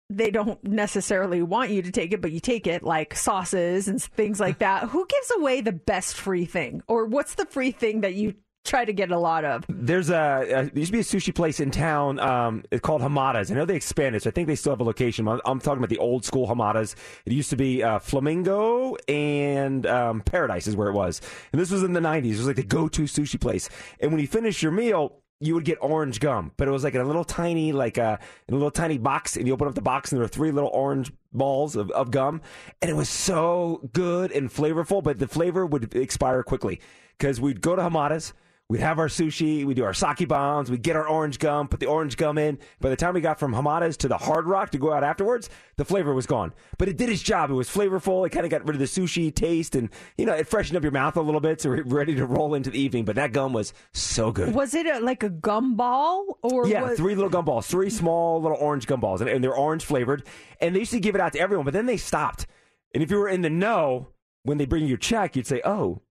they 0.09 0.29
don't 0.29 0.63
necessarily 0.63 1.41
want 1.41 1.71
you 1.71 1.81
to 1.81 1.91
take 1.91 2.13
it, 2.13 2.21
but 2.21 2.31
you 2.31 2.39
take 2.39 2.67
it, 2.67 2.83
like 2.83 3.15
sauces 3.15 3.87
and 3.87 4.01
things 4.01 4.39
like 4.39 4.59
that. 4.59 4.89
Who 4.89 5.05
gives 5.07 5.31
away 5.37 5.61
the 5.61 5.71
best 5.71 6.15
free 6.15 6.45
thing? 6.45 6.83
Or 6.87 7.05
what's 7.05 7.35
the 7.35 7.45
free 7.45 7.71
thing 7.71 8.01
that 8.01 8.13
you 8.13 8.35
try 8.65 8.83
to 8.83 8.93
get 8.93 9.11
a 9.11 9.17
lot 9.17 9.45
of? 9.45 9.65
There's 9.69 10.09
a, 10.09 10.41
a 10.41 10.47
there 10.47 10.71
used 10.73 10.87
to 10.87 10.91
be 10.91 10.99
a 10.99 11.03
sushi 11.03 11.33
place 11.33 11.59
in 11.59 11.71
town. 11.71 12.19
Um, 12.19 12.63
it's 12.71 12.81
called 12.81 13.01
Hamada's. 13.01 13.51
I 13.51 13.55
know 13.55 13.65
they 13.65 13.75
expanded, 13.75 14.23
so 14.23 14.29
I 14.29 14.31
think 14.31 14.47
they 14.47 14.55
still 14.55 14.73
have 14.73 14.81
a 14.81 14.83
location. 14.83 15.27
I'm, 15.27 15.39
I'm 15.45 15.59
talking 15.59 15.77
about 15.77 15.89
the 15.89 15.97
old 15.99 16.25
school 16.25 16.47
Hamada's. 16.47 16.95
It 17.25 17.33
used 17.33 17.49
to 17.51 17.55
be 17.55 17.83
uh, 17.83 17.99
Flamingo 17.99 18.95
and 19.07 19.85
um, 19.85 20.21
Paradise 20.21 20.67
is 20.67 20.75
where 20.75 20.89
it 20.89 20.93
was, 20.93 21.21
and 21.51 21.61
this 21.61 21.71
was 21.71 21.83
in 21.83 21.93
the 21.93 21.99
'90s. 21.99 22.25
It 22.25 22.37
was 22.37 22.47
like 22.47 22.55
the 22.55 22.63
go-to 22.63 23.03
sushi 23.03 23.39
place. 23.39 23.69
And 23.99 24.11
when 24.11 24.19
you 24.19 24.27
finish 24.27 24.61
your 24.61 24.71
meal, 24.71 25.21
you 25.39 25.53
would 25.53 25.65
get 25.65 25.77
orange 25.81 26.19
gum, 26.19 26.51
but 26.57 26.67
it 26.67 26.71
was 26.71 26.83
like 26.83 26.95
in 26.95 27.01
a 27.01 27.05
little 27.05 27.25
tiny, 27.25 27.71
like 27.71 27.97
uh, 27.97 28.17
in 28.47 28.53
a 28.53 28.57
little 28.57 28.71
tiny 28.71 28.97
box, 28.97 29.35
and 29.35 29.47
you 29.47 29.53
open 29.53 29.67
up 29.67 29.75
the 29.75 29.81
box, 29.81 30.11
and 30.11 30.17
there 30.17 30.23
were 30.23 30.29
three 30.29 30.51
little 30.51 30.69
orange 30.73 31.11
balls 31.33 31.75
of, 31.75 31.91
of 31.91 32.11
gum, 32.11 32.41
and 32.81 32.89
it 32.89 32.95
was 32.95 33.09
so 33.09 33.89
good 33.93 34.31
and 34.31 34.49
flavorful. 34.49 35.03
But 35.03 35.19
the 35.19 35.27
flavor 35.27 35.65
would 35.65 35.93
expire 35.95 36.41
quickly 36.43 36.79
because 37.17 37.41
we'd 37.41 37.61
go 37.61 37.75
to 37.75 37.81
Hamada's. 37.81 38.33
We'd 38.67 38.81
have 38.81 38.97
our 38.97 39.09
sushi, 39.09 39.63
we'd 39.63 39.75
do 39.75 39.83
our 39.83 39.93
sake 39.93 40.27
bombs, 40.27 40.71
we'd 40.71 40.81
get 40.81 40.95
our 40.95 41.07
orange 41.07 41.37
gum, 41.37 41.67
put 41.67 41.79
the 41.79 41.85
orange 41.85 42.17
gum 42.17 42.39
in. 42.39 42.57
By 42.81 42.89
the 42.89 42.95
time 42.95 43.13
we 43.13 43.21
got 43.21 43.37
from 43.39 43.53
Hamada's 43.53 43.95
to 43.97 44.07
the 44.07 44.17
Hard 44.17 44.47
Rock 44.47 44.71
to 44.71 44.79
go 44.79 44.91
out 44.91 45.03
afterwards, 45.03 45.51
the 45.75 45.85
flavor 45.85 46.15
was 46.15 46.25
gone. 46.25 46.51
But 46.79 46.87
it 46.87 46.97
did 46.97 47.09
its 47.09 47.21
job. 47.21 47.51
It 47.51 47.53
was 47.53 47.69
flavorful. 47.69 48.25
It 48.25 48.31
kind 48.31 48.43
of 48.43 48.49
got 48.49 48.65
rid 48.65 48.73
of 48.73 48.79
the 48.79 48.85
sushi 48.85 49.33
taste, 49.33 49.75
and 49.75 49.89
you 50.17 50.25
know, 50.25 50.33
it 50.33 50.47
freshened 50.47 50.77
up 50.77 50.81
your 50.81 50.91
mouth 50.91 51.15
a 51.15 51.21
little 51.21 51.41
bit, 51.41 51.61
so 51.61 51.69
we're 51.69 51.83
ready 51.83 52.15
to 52.15 52.25
roll 52.25 52.55
into 52.55 52.71
the 52.71 52.79
evening. 52.79 53.05
But 53.05 53.17
that 53.17 53.33
gum 53.33 53.53
was 53.53 53.71
so 53.93 54.31
good. 54.31 54.55
Was 54.55 54.73
it 54.73 54.87
a, 54.87 54.99
like 54.99 55.21
a 55.21 55.29
gumball 55.29 56.37
or 56.41 56.67
Yeah, 56.67 56.81
was, 56.81 56.97
three 56.97 57.13
little 57.13 57.29
gumballs, 57.29 57.65
three 57.65 57.91
small 57.91 58.41
little 58.41 58.57
orange 58.57 58.87
gumballs, 58.87 59.21
and, 59.21 59.29
and 59.29 59.43
they're 59.43 59.55
orange 59.55 59.85
flavored. 59.85 60.23
And 60.59 60.75
they 60.75 60.79
used 60.79 60.91
to 60.91 60.99
give 60.99 61.13
it 61.13 61.21
out 61.21 61.33
to 61.33 61.39
everyone, 61.39 61.65
but 61.65 61.73
then 61.75 61.85
they 61.85 61.97
stopped. 61.97 62.47
And 62.95 63.03
if 63.03 63.11
you 63.11 63.17
were 63.17 63.29
in 63.29 63.43
the 63.43 63.49
know, 63.51 64.07
when 64.41 64.57
they 64.57 64.65
bring 64.65 64.81
you 64.81 64.89
your 64.89 64.97
check, 64.97 65.35
you'd 65.35 65.45
say, 65.45 65.61
"Oh, 65.63 66.01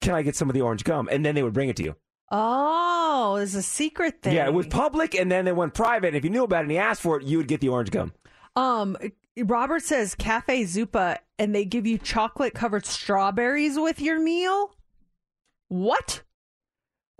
can 0.00 0.14
I 0.14 0.22
get 0.22 0.36
some 0.36 0.48
of 0.48 0.54
the 0.54 0.60
orange 0.60 0.84
gum?" 0.84 1.08
And 1.10 1.24
then 1.24 1.34
they 1.34 1.42
would 1.42 1.54
bring 1.54 1.68
it 1.68 1.76
to 1.76 1.84
you. 1.84 1.96
Oh, 2.30 3.36
it's 3.36 3.54
a 3.54 3.62
secret 3.62 4.22
thing. 4.22 4.34
Yeah, 4.34 4.46
it 4.46 4.52
was 4.52 4.66
public, 4.66 5.14
and 5.14 5.32
then 5.32 5.44
they 5.44 5.52
went 5.52 5.74
private. 5.74 6.08
And 6.08 6.16
if 6.16 6.24
you 6.24 6.30
knew 6.30 6.44
about 6.44 6.60
it 6.60 6.64
and 6.64 6.72
you 6.72 6.78
asked 6.78 7.00
for 7.00 7.18
it, 7.18 7.26
you 7.26 7.38
would 7.38 7.48
get 7.48 7.60
the 7.60 7.68
orange 7.68 7.90
gum. 7.90 8.12
Um, 8.54 8.96
Robert 9.38 9.82
says 9.82 10.14
Cafe 10.14 10.64
Zupa, 10.64 11.18
and 11.38 11.54
they 11.54 11.64
give 11.64 11.86
you 11.86 11.96
chocolate 11.96 12.54
covered 12.54 12.84
strawberries 12.84 13.78
with 13.78 14.00
your 14.00 14.20
meal. 14.20 14.74
What? 15.68 16.22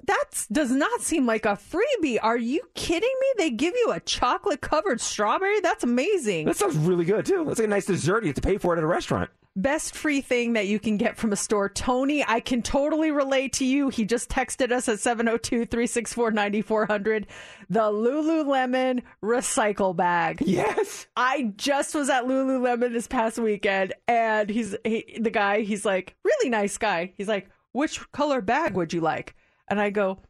That 0.06 0.46
does 0.52 0.70
not 0.70 1.00
seem 1.00 1.26
like 1.26 1.44
a 1.44 1.58
freebie. 1.58 2.18
Are 2.22 2.36
you 2.36 2.62
kidding 2.74 3.12
me? 3.20 3.26
They 3.36 3.50
give 3.50 3.74
you 3.74 3.92
a 3.92 4.00
chocolate 4.00 4.60
covered 4.60 5.00
strawberry? 5.00 5.60
That's 5.60 5.84
amazing. 5.84 6.46
That 6.46 6.56
sounds 6.56 6.76
really 6.76 7.04
good 7.04 7.26
too. 7.26 7.44
That's 7.44 7.58
like 7.58 7.66
a 7.66 7.70
nice 7.70 7.86
dessert. 7.86 8.22
You 8.22 8.28
have 8.28 8.36
to 8.36 8.42
pay 8.42 8.58
for 8.58 8.74
it 8.74 8.78
at 8.78 8.84
a 8.84 8.86
restaurant. 8.86 9.30
Best 9.60 9.96
free 9.96 10.20
thing 10.20 10.52
that 10.52 10.68
you 10.68 10.78
can 10.78 10.98
get 10.98 11.16
from 11.16 11.32
a 11.32 11.36
store. 11.36 11.68
Tony, 11.68 12.24
I 12.24 12.38
can 12.38 12.62
totally 12.62 13.10
relate 13.10 13.54
to 13.54 13.64
you. 13.64 13.88
He 13.88 14.04
just 14.04 14.30
texted 14.30 14.70
us 14.70 14.88
at 14.88 15.00
702 15.00 15.66
364 15.66 16.30
9400. 16.30 17.26
The 17.68 17.80
Lululemon 17.80 19.02
recycle 19.20 19.96
bag. 19.96 20.42
Yes. 20.46 21.08
I 21.16 21.52
just 21.56 21.92
was 21.96 22.08
at 22.08 22.24
Lululemon 22.24 22.92
this 22.92 23.08
past 23.08 23.38
weekend, 23.38 23.94
and 24.06 24.48
he's 24.48 24.76
he, 24.84 25.18
the 25.20 25.30
guy, 25.30 25.62
he's 25.62 25.84
like, 25.84 26.14
really 26.22 26.50
nice 26.50 26.78
guy. 26.78 27.12
He's 27.16 27.28
like, 27.28 27.50
which 27.72 28.10
color 28.12 28.40
bag 28.40 28.74
would 28.74 28.92
you 28.92 29.00
like? 29.00 29.34
And 29.66 29.80
I 29.80 29.90
go, 29.90 30.20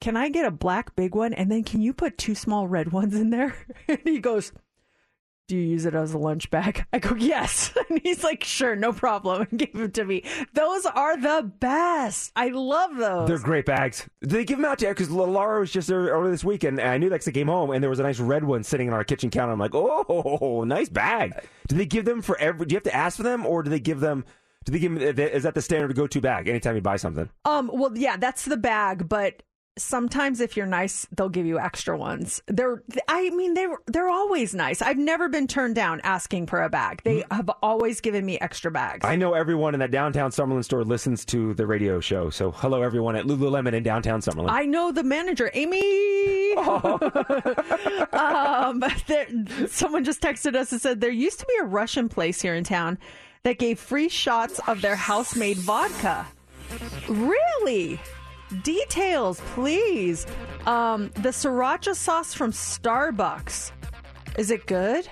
can 0.00 0.16
I 0.16 0.28
get 0.28 0.44
a 0.44 0.50
black 0.50 0.96
big 0.96 1.14
one? 1.14 1.32
And 1.32 1.50
then 1.50 1.62
can 1.62 1.82
you 1.82 1.92
put 1.92 2.18
two 2.18 2.34
small 2.34 2.66
red 2.66 2.90
ones 2.90 3.14
in 3.14 3.30
there? 3.30 3.54
And 3.88 4.00
he 4.02 4.18
goes, 4.18 4.52
do 5.48 5.56
you 5.56 5.62
use 5.62 5.86
it 5.86 5.94
as 5.94 6.12
a 6.12 6.18
lunch 6.18 6.50
bag? 6.50 6.84
I 6.92 6.98
go, 6.98 7.14
yes. 7.14 7.72
And 7.88 8.00
he's 8.02 8.24
like, 8.24 8.42
sure, 8.42 8.74
no 8.74 8.92
problem. 8.92 9.46
And 9.50 9.58
gave 9.58 9.76
it 9.76 9.94
to 9.94 10.04
me. 10.04 10.24
Those 10.54 10.86
are 10.86 11.16
the 11.16 11.50
best. 11.60 12.32
I 12.34 12.48
love 12.48 12.96
those. 12.96 13.28
They're 13.28 13.38
great 13.38 13.64
bags. 13.64 14.08
They 14.20 14.44
give 14.44 14.58
them 14.58 14.64
out 14.64 14.80
to 14.80 14.88
Because 14.88 15.10
Laura 15.10 15.60
was 15.60 15.70
just 15.70 15.88
there 15.88 16.06
earlier 16.06 16.30
this 16.30 16.44
week, 16.44 16.64
and 16.64 16.80
I 16.80 16.98
knew 16.98 17.12
I 17.14 17.18
came 17.18 17.46
home, 17.46 17.70
and 17.70 17.82
there 17.82 17.90
was 17.90 18.00
a 18.00 18.02
nice 18.02 18.18
red 18.18 18.44
one 18.44 18.64
sitting 18.64 18.88
on 18.88 18.94
our 18.94 19.04
kitchen 19.04 19.30
counter. 19.30 19.52
I'm 19.52 19.58
like, 19.58 19.74
oh, 19.74 20.64
nice 20.66 20.88
bag. 20.88 21.34
Do 21.68 21.76
they 21.76 21.86
give 21.86 22.04
them 22.04 22.22
for 22.22 22.36
every? 22.38 22.66
Do 22.66 22.74
you 22.74 22.76
have 22.76 22.84
to 22.84 22.94
ask 22.94 23.16
for 23.16 23.22
them, 23.22 23.46
or 23.46 23.62
do 23.62 23.70
they 23.70 23.80
give 23.80 24.00
them? 24.00 24.24
Do 24.64 24.72
they 24.72 24.78
give 24.80 24.98
them? 24.98 25.18
Is 25.18 25.44
that 25.44 25.54
the 25.54 25.62
standard 25.62 25.88
to 25.88 25.94
go-to 25.94 26.20
bag 26.20 26.48
anytime 26.48 26.74
you 26.74 26.82
buy 26.82 26.96
something? 26.96 27.30
Um, 27.44 27.70
well, 27.72 27.96
yeah, 27.96 28.16
that's 28.16 28.44
the 28.44 28.56
bag, 28.56 29.08
but 29.08 29.42
sometimes 29.78 30.40
if 30.40 30.56
you're 30.56 30.66
nice, 30.66 31.06
they'll 31.16 31.28
give 31.28 31.46
you 31.46 31.58
extra 31.58 31.96
ones. 31.96 32.42
They're, 32.46 32.82
I 33.08 33.30
mean, 33.30 33.54
they're 33.54 33.76
they're 33.86 34.08
always 34.08 34.54
nice. 34.54 34.82
I've 34.82 34.98
never 34.98 35.28
been 35.28 35.46
turned 35.46 35.74
down 35.74 36.00
asking 36.02 36.46
for 36.46 36.62
a 36.62 36.68
bag. 36.68 37.02
They 37.04 37.24
have 37.30 37.50
always 37.62 38.00
given 38.00 38.24
me 38.24 38.38
extra 38.38 38.70
bags. 38.70 39.04
I 39.04 39.16
know 39.16 39.34
everyone 39.34 39.74
in 39.74 39.80
that 39.80 39.90
downtown 39.90 40.30
Summerlin 40.30 40.64
store 40.64 40.84
listens 40.84 41.24
to 41.26 41.54
the 41.54 41.66
radio 41.66 42.00
show. 42.00 42.30
So 42.30 42.50
hello, 42.50 42.82
everyone 42.82 43.16
at 43.16 43.24
Lululemon 43.26 43.74
in 43.74 43.82
downtown 43.82 44.20
Summerlin. 44.20 44.50
I 44.50 44.64
know 44.64 44.92
the 44.92 45.02
manager, 45.02 45.50
Amy. 45.54 46.54
um, 48.12 48.82
there, 49.06 49.26
someone 49.68 50.04
just 50.04 50.20
texted 50.22 50.56
us 50.56 50.72
and 50.72 50.80
said 50.80 51.00
there 51.00 51.10
used 51.10 51.40
to 51.40 51.46
be 51.46 51.54
a 51.60 51.64
Russian 51.64 52.08
place 52.08 52.40
here 52.40 52.54
in 52.54 52.64
town 52.64 52.98
that 53.42 53.58
gave 53.58 53.78
free 53.78 54.08
shots 54.08 54.60
of 54.66 54.80
their 54.80 54.96
house-made 54.96 55.58
vodka. 55.58 56.26
Really? 57.08 58.00
Details, 58.62 59.40
please. 59.54 60.26
Um, 60.66 61.10
the 61.14 61.30
sriracha 61.30 61.94
sauce 61.94 62.34
from 62.34 62.52
Starbucks. 62.52 63.72
Is 64.38 64.50
it 64.50 64.66
good? 64.66 65.08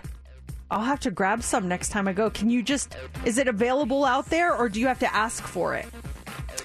I'll 0.70 0.82
have 0.82 1.00
to 1.00 1.10
grab 1.10 1.42
some 1.42 1.68
next 1.68 1.90
time 1.90 2.08
I 2.08 2.12
go. 2.12 2.30
Can 2.30 2.50
you 2.50 2.62
just, 2.62 2.96
is 3.24 3.38
it 3.38 3.48
available 3.48 4.04
out 4.04 4.26
there 4.26 4.54
or 4.54 4.68
do 4.68 4.80
you 4.80 4.86
have 4.86 4.98
to 5.00 5.14
ask 5.14 5.44
for 5.44 5.74
it? 5.74 5.86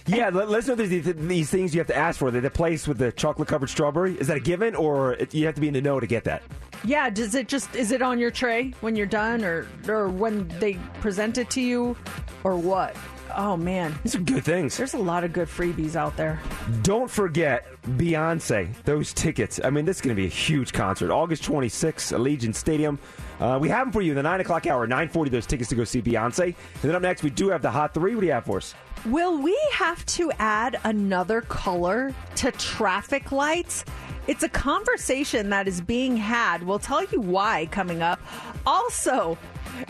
yeah, 0.08 0.30
let, 0.30 0.50
us 0.50 0.68
know 0.68 0.76
these, 0.76 1.14
these 1.16 1.50
things 1.50 1.74
you 1.74 1.80
have 1.80 1.88
to 1.88 1.96
ask 1.96 2.20
for. 2.20 2.32
The, 2.32 2.42
the 2.42 2.50
place 2.50 2.88
with 2.88 2.98
the 2.98 3.12
chocolate-covered 3.12 3.70
strawberry 3.70 4.20
is 4.20 4.28
that 4.28 4.38
a 4.38 4.40
given, 4.40 4.76
or 4.76 5.18
you 5.32 5.46
have 5.46 5.56
to 5.56 5.62
be 5.62 5.68
in 5.68 5.74
the 5.74 5.82
know 5.82 6.00
to 6.00 6.08
get 6.08 6.24
that? 6.24 6.42
Yeah, 6.84 7.10
does 7.10 7.36
it 7.36 7.48
just, 7.48 7.76
is 7.76 7.92
it 7.92 8.02
on 8.02 8.20
your 8.20 8.32
tray 8.32 8.74
when 8.82 8.96
you're 8.96 9.06
done 9.06 9.44
or, 9.44 9.68
or 9.88 10.10
when 10.10 10.48
they 10.60 10.74
present 11.02 11.38
it 11.38 11.50
to 11.52 11.62
you 11.62 11.96
or 12.44 12.56
what? 12.56 12.96
Oh 13.36 13.56
man, 13.56 13.98
these 14.04 14.16
are 14.16 14.20
good 14.20 14.44
things. 14.44 14.76
There's 14.78 14.94
a 14.94 15.00
lot 15.00 15.24
of 15.24 15.34
good 15.34 15.48
freebies 15.48 15.96
out 15.96 16.18
there. 16.18 16.40
Don't 16.82 17.10
forget 17.10 17.66
Beyonce. 17.84 18.70
Those 18.84 19.14
tickets. 19.14 19.60
I 19.64 19.70
mean, 19.70 19.86
this 19.86 19.98
is 19.98 20.02
going 20.02 20.16
to 20.16 20.22
be 20.22 20.26
a 20.26 20.30
huge 20.30 20.74
concert. 20.74 21.12
August 21.12 21.44
26th, 21.44 22.18
Allegiant 22.18 22.56
Stadium. 22.56 23.00
Uh, 23.40 23.58
we 23.62 23.70
have 23.70 23.86
them 23.88 23.92
for 23.94 24.02
you 24.02 24.12
in 24.12 24.16
the 24.16 24.24
nine 24.24 24.42
o'clock 24.42 24.68
hour. 24.68 24.86
Nine 24.88 25.08
forty. 25.10 25.30
Those 25.30 25.46
tickets 25.46 25.70
to 25.70 25.76
go 25.76 25.84
see 25.84 26.02
Beyonce. 26.02 26.46
And 26.48 26.56
then 26.82 26.96
up 26.96 27.02
next, 27.02 27.24
we 27.24 27.30
do 27.30 27.50
have 27.50 27.62
the 27.62 27.72
hot 27.72 27.94
three. 27.94 28.16
What 28.16 28.22
do 28.22 28.28
you 28.28 28.34
have 28.34 28.46
for 28.46 28.58
us? 28.58 28.74
Will 29.06 29.42
we 29.42 29.58
have 29.74 30.06
to 30.08 30.32
add 30.40 30.80
another 30.84 31.42
color 31.42 32.14
to 32.36 32.52
traffic 32.52 33.32
lights? 33.32 33.86
It's 34.28 34.44
a 34.44 34.50
conversation 34.50 35.50
that 35.52 35.68
is 35.68 35.82
being 35.82 36.18
had. 36.18 36.64
We'll 36.64 36.80
tell 36.80 37.04
you 37.06 37.22
why 37.22 37.68
coming 37.72 38.02
up. 38.02 38.20
Also, 38.66 39.38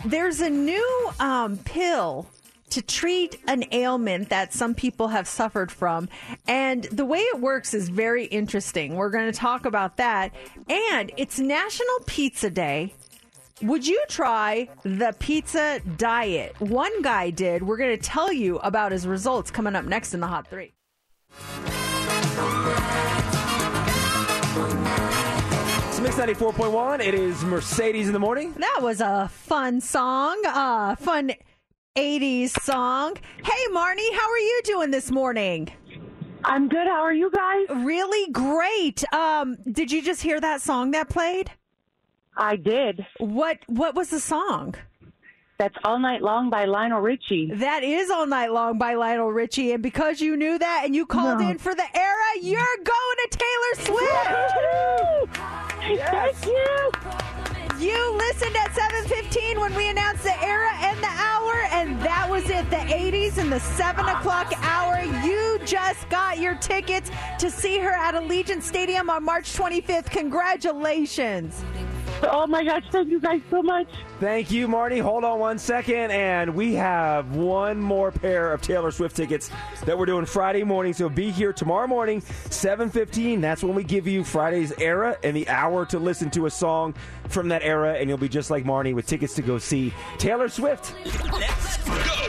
there's 0.04 0.40
a 0.40 0.48
new 0.48 1.10
um, 1.18 1.58
pill 1.58 2.26
to 2.70 2.82
treat 2.82 3.38
an 3.46 3.64
ailment 3.72 4.28
that 4.30 4.52
some 4.52 4.74
people 4.74 5.08
have 5.08 5.28
suffered 5.28 5.70
from. 5.70 6.08
And 6.46 6.84
the 6.84 7.04
way 7.04 7.18
it 7.18 7.40
works 7.40 7.74
is 7.74 7.88
very 7.88 8.24
interesting. 8.26 8.96
We're 8.96 9.10
going 9.10 9.30
to 9.30 9.38
talk 9.38 9.66
about 9.66 9.96
that. 9.98 10.32
And 10.68 11.12
it's 11.16 11.38
National 11.38 11.98
Pizza 12.06 12.50
Day. 12.50 12.94
Would 13.62 13.86
you 13.86 14.02
try 14.08 14.68
the 14.84 15.14
pizza 15.18 15.80
diet? 15.98 16.58
One 16.60 17.02
guy 17.02 17.28
did. 17.28 17.62
We're 17.62 17.76
going 17.76 17.96
to 17.96 18.02
tell 18.02 18.32
you 18.32 18.58
about 18.60 18.90
his 18.90 19.06
results 19.06 19.50
coming 19.50 19.76
up 19.76 19.84
next 19.84 20.14
in 20.14 20.20
the 20.20 20.26
Hot 20.26 20.46
Three. 20.46 20.72
It's 25.88 26.00
Mix 26.00 26.16
94.1. 26.16 27.00
It 27.00 27.14
is 27.14 27.44
Mercedes 27.44 28.06
in 28.06 28.14
the 28.14 28.18
morning. 28.18 28.54
That 28.54 28.78
was 28.80 29.02
a 29.02 29.28
fun 29.28 29.82
song, 29.82 30.40
uh, 30.46 30.94
fun 30.94 31.32
80s 32.00 32.50
song. 32.62 33.16
Hey, 33.44 33.66
Marnie, 33.72 34.12
how 34.14 34.30
are 34.30 34.38
you 34.38 34.60
doing 34.64 34.90
this 34.90 35.10
morning? 35.10 35.70
I'm 36.44 36.68
good. 36.68 36.86
How 36.86 37.02
are 37.02 37.12
you 37.12 37.30
guys? 37.30 37.66
Really 37.84 38.30
great. 38.32 39.04
Um, 39.12 39.56
did 39.70 39.92
you 39.92 40.00
just 40.02 40.22
hear 40.22 40.40
that 40.40 40.62
song 40.62 40.92
that 40.92 41.10
played? 41.10 41.50
I 42.36 42.56
did. 42.56 43.04
What 43.18 43.58
What 43.66 43.94
was 43.94 44.08
the 44.08 44.20
song? 44.20 44.74
That's 45.58 45.74
All 45.84 45.98
Night 45.98 46.22
Long 46.22 46.48
by 46.48 46.64
Lionel 46.64 47.02
Richie. 47.02 47.50
That 47.56 47.84
is 47.84 48.08
All 48.10 48.24
Night 48.26 48.50
Long 48.50 48.78
by 48.78 48.94
Lionel 48.94 49.30
Richie. 49.30 49.72
And 49.72 49.82
because 49.82 50.22
you 50.22 50.34
knew 50.38 50.58
that 50.58 50.82
and 50.86 50.96
you 50.96 51.04
called 51.04 51.40
No. 51.40 51.50
in 51.50 51.58
for 51.58 51.74
the 51.74 51.84
era, 51.94 52.30
you're 52.40 52.76
going 52.78 53.16
to 53.28 53.38
Taylor 53.38 53.84
Swift. 53.84 55.36
Thank 55.84 56.46
you. 56.46 56.90
You 57.78 58.12
listened 58.16 58.56
at 58.56 58.70
7:15 58.72 59.60
when 59.60 59.74
we 59.74 59.88
announced 59.88 60.22
the 60.22 60.42
era 60.42 60.70
and 60.80 60.98
the 60.98 61.06
hour, 61.08 61.08
and 61.12 61.40
that 61.40 61.48
was 61.50 61.59
it. 62.50 62.68
The 62.70 62.76
80s 62.76 63.38
and 63.38 63.50
the 63.50 63.60
7 63.60 64.04
o'clock 64.06 64.52
hour. 64.58 65.00
You 65.24 65.58
just 65.64 66.08
got 66.08 66.38
your 66.38 66.54
tickets 66.56 67.10
to 67.38 67.50
see 67.50 67.78
her 67.78 67.90
at 67.90 68.14
Allegiant 68.14 68.62
Stadium 68.62 69.08
on 69.10 69.24
March 69.24 69.54
25th. 69.54 70.10
Congratulations! 70.10 71.64
Oh 72.22 72.46
my 72.46 72.62
gosh, 72.64 72.82
thank 72.92 73.08
you 73.08 73.18
guys 73.18 73.40
so 73.50 73.62
much. 73.62 73.88
Thank 74.18 74.50
you, 74.50 74.68
Marty. 74.68 74.98
Hold 74.98 75.24
on 75.24 75.38
one 75.38 75.58
second, 75.58 76.10
and 76.10 76.54
we 76.54 76.74
have 76.74 77.34
one 77.34 77.80
more 77.80 78.10
pair 78.12 78.52
of 78.52 78.60
Taylor 78.60 78.90
Swift 78.90 79.16
tickets 79.16 79.50
that 79.86 79.96
we're 79.96 80.06
doing 80.06 80.26
Friday 80.26 80.62
morning. 80.62 80.92
So 80.92 81.08
be 81.08 81.30
here 81.30 81.54
tomorrow 81.54 81.86
morning, 81.86 82.20
7.15. 82.20 83.40
That's 83.40 83.64
when 83.64 83.74
we 83.74 83.84
give 83.84 84.06
you 84.06 84.22
Friday's 84.22 84.72
era 84.78 85.16
and 85.22 85.34
the 85.34 85.48
hour 85.48 85.86
to 85.86 85.98
listen 85.98 86.30
to 86.32 86.44
a 86.44 86.50
song 86.50 86.94
from 87.28 87.48
that 87.48 87.62
era, 87.62 87.94
and 87.94 88.08
you'll 88.08 88.18
be 88.18 88.28
just 88.28 88.50
like 88.50 88.66
Marty 88.66 88.92
with 88.92 89.06
tickets 89.06 89.34
to 89.36 89.42
go 89.42 89.56
see 89.56 89.94
Taylor 90.18 90.50
Swift. 90.50 90.94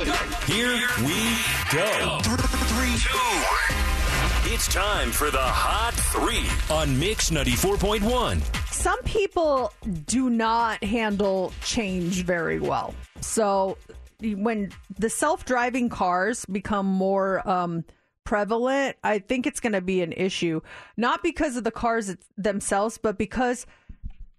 Here 0.01 0.79
we 1.05 1.37
go. 1.71 2.17
Three, 2.23 2.97
two. 2.97 4.51
It's 4.51 4.67
time 4.67 5.11
for 5.11 5.29
the 5.29 5.37
Hot 5.37 5.93
Three 5.93 6.47
on 6.75 6.97
Mix 6.97 7.29
94.1. 7.29 8.41
Some 8.73 8.99
people 9.03 9.71
do 10.07 10.31
not 10.31 10.83
handle 10.83 11.53
change 11.63 12.23
very 12.23 12.59
well. 12.59 12.95
So 13.19 13.77
when 14.21 14.71
the 14.97 15.09
self-driving 15.11 15.89
cars 15.89 16.47
become 16.47 16.87
more 16.87 17.47
um, 17.47 17.85
prevalent, 18.23 18.97
I 19.03 19.19
think 19.19 19.45
it's 19.45 19.59
going 19.59 19.73
to 19.73 19.81
be 19.81 20.01
an 20.01 20.13
issue. 20.13 20.61
Not 20.97 21.21
because 21.21 21.57
of 21.57 21.63
the 21.63 21.69
cars 21.69 22.15
themselves, 22.37 22.97
but 22.97 23.19
because 23.19 23.67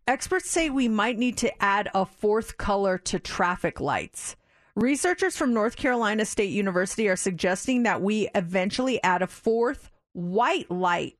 experts 0.08 0.50
say 0.50 0.70
we 0.70 0.88
might 0.88 1.18
need 1.18 1.36
to 1.36 1.62
add 1.62 1.88
a 1.94 2.04
fourth 2.04 2.56
color 2.56 2.98
to 2.98 3.20
traffic 3.20 3.80
lights. 3.80 4.34
Researchers 4.74 5.36
from 5.36 5.52
North 5.52 5.76
Carolina 5.76 6.24
State 6.24 6.50
University 6.50 7.08
are 7.08 7.16
suggesting 7.16 7.82
that 7.82 8.00
we 8.00 8.28
eventually 8.34 9.02
add 9.02 9.20
a 9.20 9.26
fourth 9.26 9.90
white 10.12 10.70
light. 10.70 11.18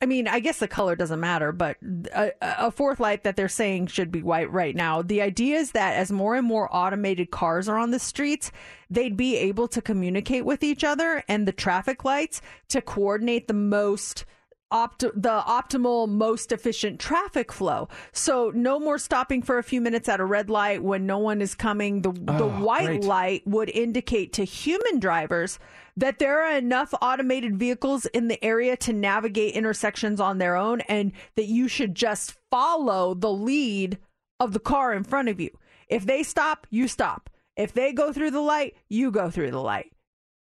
I 0.00 0.06
mean, 0.06 0.28
I 0.28 0.38
guess 0.38 0.58
the 0.58 0.68
color 0.68 0.94
doesn't 0.94 1.18
matter, 1.18 1.50
but 1.50 1.76
a, 2.14 2.30
a 2.40 2.70
fourth 2.70 3.00
light 3.00 3.24
that 3.24 3.34
they're 3.34 3.48
saying 3.48 3.88
should 3.88 4.12
be 4.12 4.22
white 4.22 4.52
right 4.52 4.76
now. 4.76 5.02
The 5.02 5.22
idea 5.22 5.56
is 5.56 5.72
that 5.72 5.94
as 5.96 6.12
more 6.12 6.36
and 6.36 6.46
more 6.46 6.68
automated 6.70 7.30
cars 7.30 7.68
are 7.68 7.78
on 7.78 7.90
the 7.90 7.98
streets, 7.98 8.52
they'd 8.88 9.16
be 9.16 9.36
able 9.36 9.66
to 9.68 9.82
communicate 9.82 10.44
with 10.44 10.62
each 10.62 10.84
other 10.84 11.24
and 11.26 11.48
the 11.48 11.52
traffic 11.52 12.04
lights 12.04 12.40
to 12.68 12.80
coordinate 12.80 13.48
the 13.48 13.54
most 13.54 14.24
opt- 14.70 15.00
the 15.00 15.42
optimal 15.46 16.08
most 16.08 16.52
efficient 16.52 17.00
traffic 17.00 17.50
flow. 17.52 17.88
So 18.12 18.50
no 18.54 18.78
more 18.78 18.98
stopping 18.98 19.42
for 19.42 19.58
a 19.58 19.62
few 19.62 19.80
minutes 19.80 20.08
at 20.08 20.20
a 20.20 20.24
red 20.24 20.50
light 20.50 20.82
when 20.82 21.06
no 21.06 21.18
one 21.18 21.40
is 21.40 21.54
coming. 21.54 22.02
The 22.02 22.12
the 22.12 22.44
Oh, 22.44 22.48
white 22.64 22.86
great. 22.86 23.04
light 23.04 23.42
would 23.46 23.70
indicate 23.70 24.32
to 24.34 24.44
human 24.44 24.98
drivers 25.00 25.58
that 25.96 26.18
there 26.18 26.42
are 26.42 26.56
enough 26.56 26.94
automated 27.00 27.58
vehicles 27.58 28.06
in 28.06 28.28
the 28.28 28.42
area 28.44 28.76
to 28.76 28.92
navigate 28.92 29.54
intersections 29.54 30.20
on 30.20 30.38
their 30.38 30.54
own 30.56 30.80
and 30.82 31.12
that 31.34 31.46
you 31.46 31.66
should 31.68 31.94
just 31.94 32.36
follow 32.50 33.14
the 33.14 33.32
lead 33.32 33.98
of 34.38 34.52
the 34.52 34.60
car 34.60 34.92
in 34.92 35.02
front 35.02 35.28
of 35.28 35.40
you. 35.40 35.50
If 35.88 36.04
they 36.06 36.22
stop, 36.22 36.66
you 36.70 36.86
stop. 36.86 37.30
If 37.56 37.72
they 37.72 37.92
go 37.92 38.12
through 38.12 38.30
the 38.30 38.40
light, 38.40 38.76
you 38.88 39.10
go 39.10 39.30
through 39.30 39.50
the 39.50 39.60
light. 39.60 39.90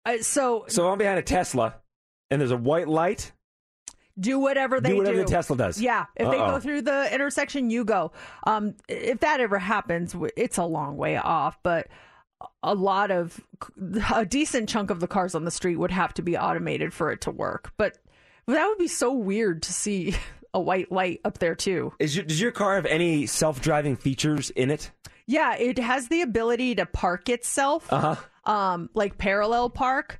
Uh, 0.06 0.18
so 0.22 0.66
So 0.68 0.88
I'm 0.90 0.98
behind 1.00 1.18
a 1.18 1.24
Tesla, 1.24 1.76
and 2.30 2.40
there's 2.40 2.52
a 2.52 2.58
white 2.58 2.88
light. 2.88 3.32
Do 4.20 4.40
whatever 4.40 4.80
they 4.82 4.90
Do 4.90 4.98
whatever 4.98 5.18
the 5.20 5.26
Tesla 5.26 5.56
does. 5.58 5.82
Yeah, 5.82 6.06
if 6.16 6.30
they 6.30 6.38
Uh-oh. 6.38 6.52
go 6.52 6.60
through 6.60 6.82
the 6.84 7.14
intersection, 7.14 7.70
you 7.70 7.86
go. 7.86 8.12
Um, 8.46 8.76
if 8.88 9.20
that 9.22 9.40
ever 9.40 9.58
happens, 9.60 10.16
it's 10.36 10.58
a 10.58 10.64
long 10.66 10.98
way 10.98 11.18
off, 11.18 11.58
but 11.64 11.88
a 12.64 12.74
lot 12.74 13.12
of 13.12 13.40
a 14.14 14.26
decent 14.26 14.70
chunk 14.70 14.90
of 14.90 15.00
the 15.00 15.08
cars 15.08 15.36
on 15.36 15.46
the 15.46 15.52
street 15.52 15.76
would 15.78 15.92
have 15.92 16.14
to 16.16 16.22
be 16.22 16.38
automated 16.38 16.94
for 16.94 17.12
it 17.12 17.22
to 17.22 17.32
work. 17.32 17.72
But 17.78 17.98
that 18.48 18.66
would 18.68 18.78
be 18.78 18.88
so 18.88 19.12
weird 19.14 19.64
to 19.64 19.74
see 19.74 20.16
a 20.54 20.60
white 20.60 20.92
light 20.92 21.22
up 21.26 21.38
there 21.40 21.56
too. 21.56 21.94
Is 22.00 22.16
your, 22.16 22.26
does 22.26 22.42
your 22.42 22.52
car 22.52 22.76
have 22.76 22.86
any 22.86 23.26
self-driving 23.26 23.98
features 23.98 24.50
in 24.52 24.72
it? 24.72 24.92
Yeah, 25.28 25.56
it 25.58 25.78
has 25.78 26.08
the 26.08 26.22
ability 26.22 26.76
to 26.76 26.86
park 26.88 27.30
itself. 27.30 27.92
Uh 27.94 28.16
huh. 28.16 28.52
um 28.52 28.90
like 28.94 29.18
parallel 29.18 29.70
park 29.70 30.20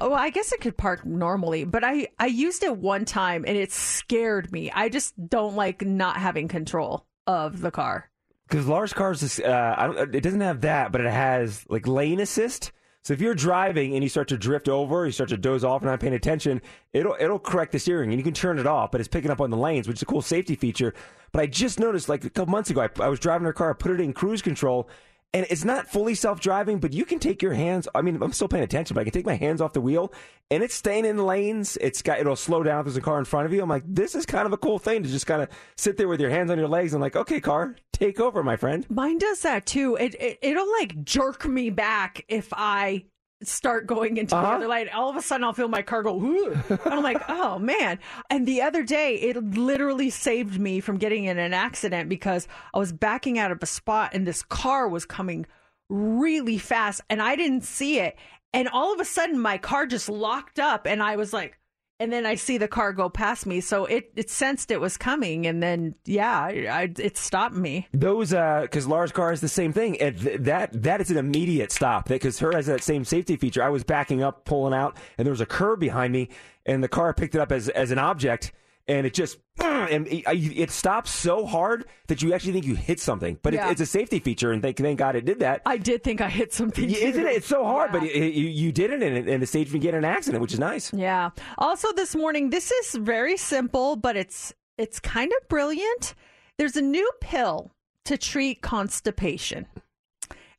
oh 0.00 0.12
i 0.12 0.30
guess 0.30 0.52
it 0.52 0.60
could 0.60 0.76
park 0.76 1.04
normally 1.04 1.64
but 1.64 1.82
i 1.84 2.06
i 2.18 2.26
used 2.26 2.62
it 2.62 2.76
one 2.76 3.04
time 3.04 3.44
and 3.46 3.56
it 3.56 3.72
scared 3.72 4.50
me 4.52 4.70
i 4.72 4.88
just 4.88 5.14
don't 5.28 5.56
like 5.56 5.82
not 5.82 6.16
having 6.16 6.48
control 6.48 7.06
of 7.26 7.60
the 7.60 7.70
car 7.70 8.10
Because 8.48 8.66
large 8.66 8.94
cars, 8.94 9.22
is, 9.22 9.40
uh, 9.40 10.06
it 10.12 10.22
doesn't 10.22 10.40
have 10.40 10.62
that, 10.62 10.90
but 10.90 11.02
it 11.02 11.10
has 11.12 11.66
like 11.68 11.86
lane 11.86 12.18
assist. 12.20 12.72
So 13.02 13.12
if 13.12 13.20
you're 13.20 13.34
driving 13.34 13.94
and 13.94 14.02
you 14.02 14.08
start 14.08 14.28
to 14.28 14.38
drift 14.38 14.68
over, 14.68 15.04
you 15.04 15.12
start 15.12 15.28
to 15.30 15.36
doze 15.36 15.64
off 15.64 15.82
and 15.82 15.90
not 15.90 16.00
paying 16.00 16.14
attention, 16.14 16.62
it'll 16.94 17.16
it'll 17.20 17.38
correct 17.38 17.72
the 17.72 17.78
steering 17.78 18.10
and 18.10 18.18
you 18.18 18.24
can 18.24 18.34
turn 18.34 18.58
it 18.58 18.66
off, 18.66 18.90
but 18.90 19.00
it's 19.00 19.08
picking 19.08 19.30
up 19.30 19.40
on 19.40 19.50
the 19.50 19.56
lanes, 19.56 19.86
which 19.86 19.98
is 19.98 20.02
a 20.02 20.06
cool 20.06 20.22
safety 20.22 20.56
feature. 20.56 20.94
But 21.32 21.42
I 21.42 21.46
just 21.46 21.78
noticed 21.78 22.08
like 22.08 22.24
a 22.24 22.30
couple 22.30 22.50
months 22.52 22.70
ago, 22.70 22.80
I, 22.82 22.88
I 23.02 23.08
was 23.08 23.20
driving 23.20 23.44
her 23.44 23.52
car, 23.52 23.70
I 23.70 23.72
put 23.74 23.92
it 23.92 24.00
in 24.00 24.12
cruise 24.14 24.40
control, 24.42 24.88
and 25.34 25.46
it's 25.50 25.64
not 25.64 25.88
fully 25.88 26.14
self-driving, 26.14 26.78
but 26.78 26.92
you 26.92 27.04
can 27.04 27.18
take 27.18 27.42
your 27.42 27.52
hands. 27.52 27.86
I 27.94 28.02
mean, 28.02 28.22
I'm 28.22 28.32
still 28.32 28.48
paying 28.48 28.64
attention, 28.64 28.94
but 28.94 29.02
I 29.02 29.04
can 29.04 29.12
take 29.12 29.26
my 29.26 29.34
hands 29.34 29.60
off 29.60 29.72
the 29.72 29.80
wheel, 29.80 30.12
and 30.50 30.62
it's 30.62 30.74
staying 30.74 31.04
in 31.04 31.18
lanes. 31.18 31.76
It's 31.80 32.02
got 32.02 32.18
it'll 32.18 32.36
slow 32.36 32.62
down 32.62 32.80
if 32.80 32.86
there's 32.86 32.96
a 32.96 33.00
car 33.02 33.18
in 33.18 33.24
front 33.24 33.46
of 33.46 33.52
you. 33.52 33.62
I'm 33.62 33.68
like, 33.68 33.84
this 33.86 34.14
is 34.14 34.24
kind 34.24 34.46
of 34.46 34.52
a 34.52 34.56
cool 34.56 34.78
thing 34.78 35.02
to 35.02 35.08
just 35.08 35.26
kind 35.26 35.42
of 35.42 35.48
sit 35.76 35.96
there 35.96 36.08
with 36.08 36.20
your 36.20 36.30
hands 36.30 36.50
on 36.50 36.58
your 36.58 36.68
legs 36.68 36.94
and 36.94 37.02
like, 37.02 37.16
okay, 37.16 37.40
car, 37.40 37.76
take 37.92 38.20
over, 38.20 38.42
my 38.42 38.56
friend. 38.56 38.86
mine 38.88 39.18
does 39.18 39.42
that 39.42 39.66
too 39.66 39.96
it, 39.96 40.14
it 40.20 40.38
it'll 40.40 40.70
like 40.80 41.02
jerk 41.04 41.46
me 41.46 41.68
back 41.68 42.24
if 42.28 42.48
i 42.52 43.04
start 43.42 43.86
going 43.86 44.16
into 44.16 44.30
the 44.30 44.36
Uh-huh. 44.36 44.54
other 44.56 44.66
lane 44.68 44.88
all 44.92 45.08
of 45.10 45.16
a 45.16 45.22
sudden 45.22 45.44
i'll 45.44 45.52
feel 45.52 45.68
my 45.68 45.82
car 45.82 46.02
go 46.02 46.16
"Ooh." 46.20 46.52
and 46.68 46.80
i'm 46.86 47.02
like 47.04 47.22
oh 47.28 47.58
man 47.58 47.98
and 48.30 48.46
the 48.46 48.60
other 48.62 48.82
day 48.82 49.14
it 49.14 49.36
literally 49.54 50.10
saved 50.10 50.58
me 50.58 50.80
from 50.80 50.96
getting 50.98 51.24
in 51.24 51.38
an 51.38 51.54
accident 51.54 52.08
because 52.08 52.48
i 52.74 52.78
was 52.78 52.92
backing 52.92 53.38
out 53.38 53.52
of 53.52 53.62
a 53.62 53.66
spot 53.66 54.10
and 54.12 54.26
this 54.26 54.42
car 54.42 54.88
was 54.88 55.04
coming 55.04 55.46
really 55.88 56.58
fast 56.58 57.00
and 57.08 57.22
i 57.22 57.36
didn't 57.36 57.62
see 57.62 58.00
it 58.00 58.16
and 58.52 58.68
all 58.68 58.92
of 58.92 58.98
a 59.00 59.04
sudden 59.04 59.38
my 59.38 59.56
car 59.56 59.86
just 59.86 60.08
locked 60.08 60.58
up 60.58 60.86
and 60.86 61.00
i 61.02 61.14
was 61.14 61.32
like 61.32 61.58
and 62.00 62.12
then 62.12 62.26
I 62.26 62.36
see 62.36 62.58
the 62.58 62.68
car 62.68 62.92
go 62.92 63.08
past 63.08 63.44
me, 63.46 63.60
so 63.60 63.84
it, 63.84 64.12
it 64.14 64.30
sensed 64.30 64.70
it 64.70 64.80
was 64.80 64.96
coming, 64.96 65.46
and 65.46 65.62
then 65.62 65.94
yeah, 66.04 66.38
I, 66.38 66.66
I, 66.70 66.92
it 66.98 67.16
stopped 67.16 67.54
me. 67.54 67.88
Those, 67.92 68.32
uh, 68.32 68.62
because 68.62 68.86
Lara's 68.86 69.12
car 69.12 69.32
is 69.32 69.40
the 69.40 69.48
same 69.48 69.72
thing, 69.72 69.94
th- 69.94 70.40
that 70.40 70.82
that 70.82 71.00
is 71.00 71.10
an 71.10 71.16
immediate 71.16 71.72
stop. 71.72 72.08
Because 72.08 72.38
her 72.38 72.52
has 72.52 72.66
that 72.66 72.82
same 72.82 73.04
safety 73.04 73.36
feature. 73.36 73.62
I 73.62 73.68
was 73.68 73.84
backing 73.84 74.22
up, 74.22 74.44
pulling 74.44 74.74
out, 74.74 74.96
and 75.16 75.26
there 75.26 75.32
was 75.32 75.40
a 75.40 75.46
curb 75.46 75.80
behind 75.80 76.12
me, 76.12 76.28
and 76.66 76.82
the 76.82 76.88
car 76.88 77.12
picked 77.12 77.34
it 77.34 77.40
up 77.40 77.50
as 77.50 77.68
as 77.68 77.90
an 77.90 77.98
object, 77.98 78.52
and 78.88 79.06
it 79.06 79.14
just 79.14 79.38
and 79.60 80.06
it, 80.08 80.24
it 80.26 80.70
stops 80.70 81.10
so 81.10 81.46
hard 81.46 81.84
that 82.08 82.22
you 82.22 82.32
actually 82.32 82.52
think 82.52 82.64
you 82.66 82.74
hit 82.74 82.98
something. 82.98 83.38
But 83.42 83.52
Yeah. 83.54 83.68
it, 83.68 83.72
it's 83.72 83.80
a 83.82 83.86
safety 83.86 84.18
feature, 84.18 84.50
and 84.52 84.62
thank 84.62 84.78
thank 84.78 84.98
God 84.98 85.14
it 85.14 85.24
did 85.24 85.40
that. 85.40 85.62
I 85.66 85.76
did 85.76 86.02
think 86.02 86.20
I 86.20 86.28
hit 86.28 86.52
something. 86.52 86.88
Yeah, 86.88 86.98
Isn't 86.98 87.26
it? 87.26 87.36
It's 87.36 87.46
so 87.46 87.64
hard, 87.64 87.92
but 87.92 88.02
it, 88.02 88.10
it- 88.12 88.34
you, 88.34 88.46
you 88.48 88.72
did 88.72 88.90
it, 88.90 89.02
and 89.02 89.28
and 89.28 89.42
it 89.42 89.46
saved 89.48 89.72
me 89.72 89.78
getting 89.78 89.98
an 89.98 90.04
accident, 90.04 90.40
which 90.40 90.52
is 90.54 90.58
nice. 90.58 90.92
Yeah. 90.92 91.30
Also, 91.58 91.92
this 91.92 92.16
morning, 92.16 92.50
this 92.50 92.72
is 92.72 92.94
very 92.96 93.36
simple, 93.36 93.94
but 93.96 94.16
it's 94.16 94.52
it's 94.78 94.98
kind 95.00 95.30
of 95.40 95.48
brilliant. 95.48 96.14
There's 96.56 96.76
a 96.76 96.82
new 96.82 97.08
pill 97.20 97.70
to 98.04 98.16
treat 98.16 98.62
constipation, 98.62 99.66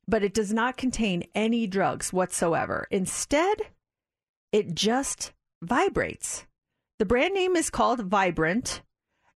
but 0.07 0.23
it 0.23 0.33
does 0.33 0.53
not 0.53 0.77
contain 0.77 1.23
any 1.35 1.67
drugs 1.67 2.13
whatsoever. 2.13 2.87
Instead, 2.91 3.61
it 4.51 4.75
just 4.75 5.31
vibrates. 5.61 6.45
The 6.99 7.05
brand 7.05 7.33
name 7.33 7.55
is 7.55 7.69
called 7.69 8.01
Vibrant. 8.01 8.81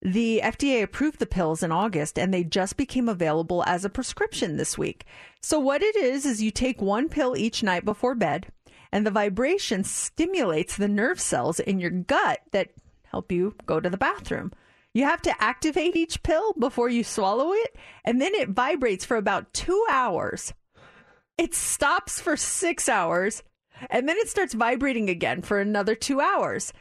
The 0.02 0.42
FDA 0.44 0.84
approved 0.84 1.20
the 1.20 1.26
pills 1.26 1.64
in 1.64 1.72
August 1.72 2.20
and 2.20 2.34
they 2.34 2.44
just 2.44 2.76
became 2.76 3.08
available 3.08 3.64
as 3.66 3.86
a 3.86 3.90
prescription 3.90 4.58
this 4.58 4.78
week. 4.78 5.06
So, 5.42 5.60
what 5.60 5.82
it 5.82 5.96
is, 5.96 6.26
is 6.26 6.44
you 6.44 6.52
take 6.52 6.82
one 6.82 7.08
pill 7.08 7.38
each 7.38 7.64
night 7.64 7.86
before 7.86 8.16
bed, 8.16 8.48
and 8.92 9.08
the 9.08 9.12
vibration 9.12 9.86
stimulates 9.86 10.76
the 10.76 10.90
nerve 10.90 11.22
cells 11.22 11.62
in 11.62 11.80
your 11.80 11.90
gut 11.90 12.42
that 12.52 12.74
help 13.06 13.32
you 13.32 13.56
go 13.66 13.80
to 13.80 13.90
the 13.90 13.96
bathroom. 13.96 14.52
You 14.94 15.06
have 15.06 15.22
to 15.22 15.42
activate 15.42 15.96
each 15.96 16.22
pill 16.22 16.52
before 16.60 16.90
you 16.90 17.06
swallow 17.06 17.54
it, 17.54 17.78
and 18.04 18.20
then 18.20 18.36
it 18.36 18.50
vibrates 18.50 19.06
for 19.06 19.16
about 19.16 19.54
two 19.54 19.86
hours. 19.90 20.54
It 21.38 21.56
stops 21.56 22.20
for 22.20 22.36
six 22.36 22.90
hours, 22.90 23.42
and 23.90 24.10
then 24.10 24.18
it 24.18 24.28
starts 24.28 24.54
vibrating 24.54 25.10
again 25.10 25.42
for 25.42 25.62
another 25.62 25.96
two 25.96 26.20
hours 26.20 26.74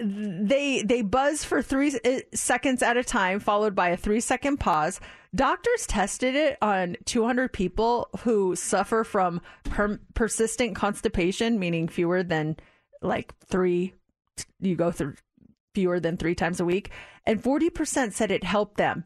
they 0.00 0.82
they 0.82 1.02
buzz 1.02 1.44
for 1.44 1.62
three 1.62 1.98
uh, 2.04 2.20
seconds 2.34 2.82
at 2.82 2.96
a 2.96 3.04
time 3.04 3.40
followed 3.40 3.74
by 3.74 3.88
a 3.88 3.96
three 3.96 4.20
second 4.20 4.58
pause. 4.58 5.00
Doctors 5.34 5.86
tested 5.86 6.34
it 6.34 6.58
on 6.60 6.96
200 7.04 7.52
people 7.52 8.08
who 8.20 8.56
suffer 8.56 9.04
from 9.04 9.40
per- 9.64 10.00
persistent 10.14 10.74
constipation 10.74 11.58
meaning 11.58 11.86
fewer 11.86 12.22
than 12.22 12.56
like 13.02 13.32
three 13.46 13.94
you 14.60 14.74
go 14.74 14.90
through 14.90 15.14
fewer 15.74 16.00
than 16.00 16.16
three 16.16 16.34
times 16.34 16.60
a 16.60 16.64
week. 16.64 16.90
And 17.26 17.42
40% 17.42 18.12
said 18.12 18.30
it 18.30 18.44
helped 18.44 18.76
them 18.76 19.04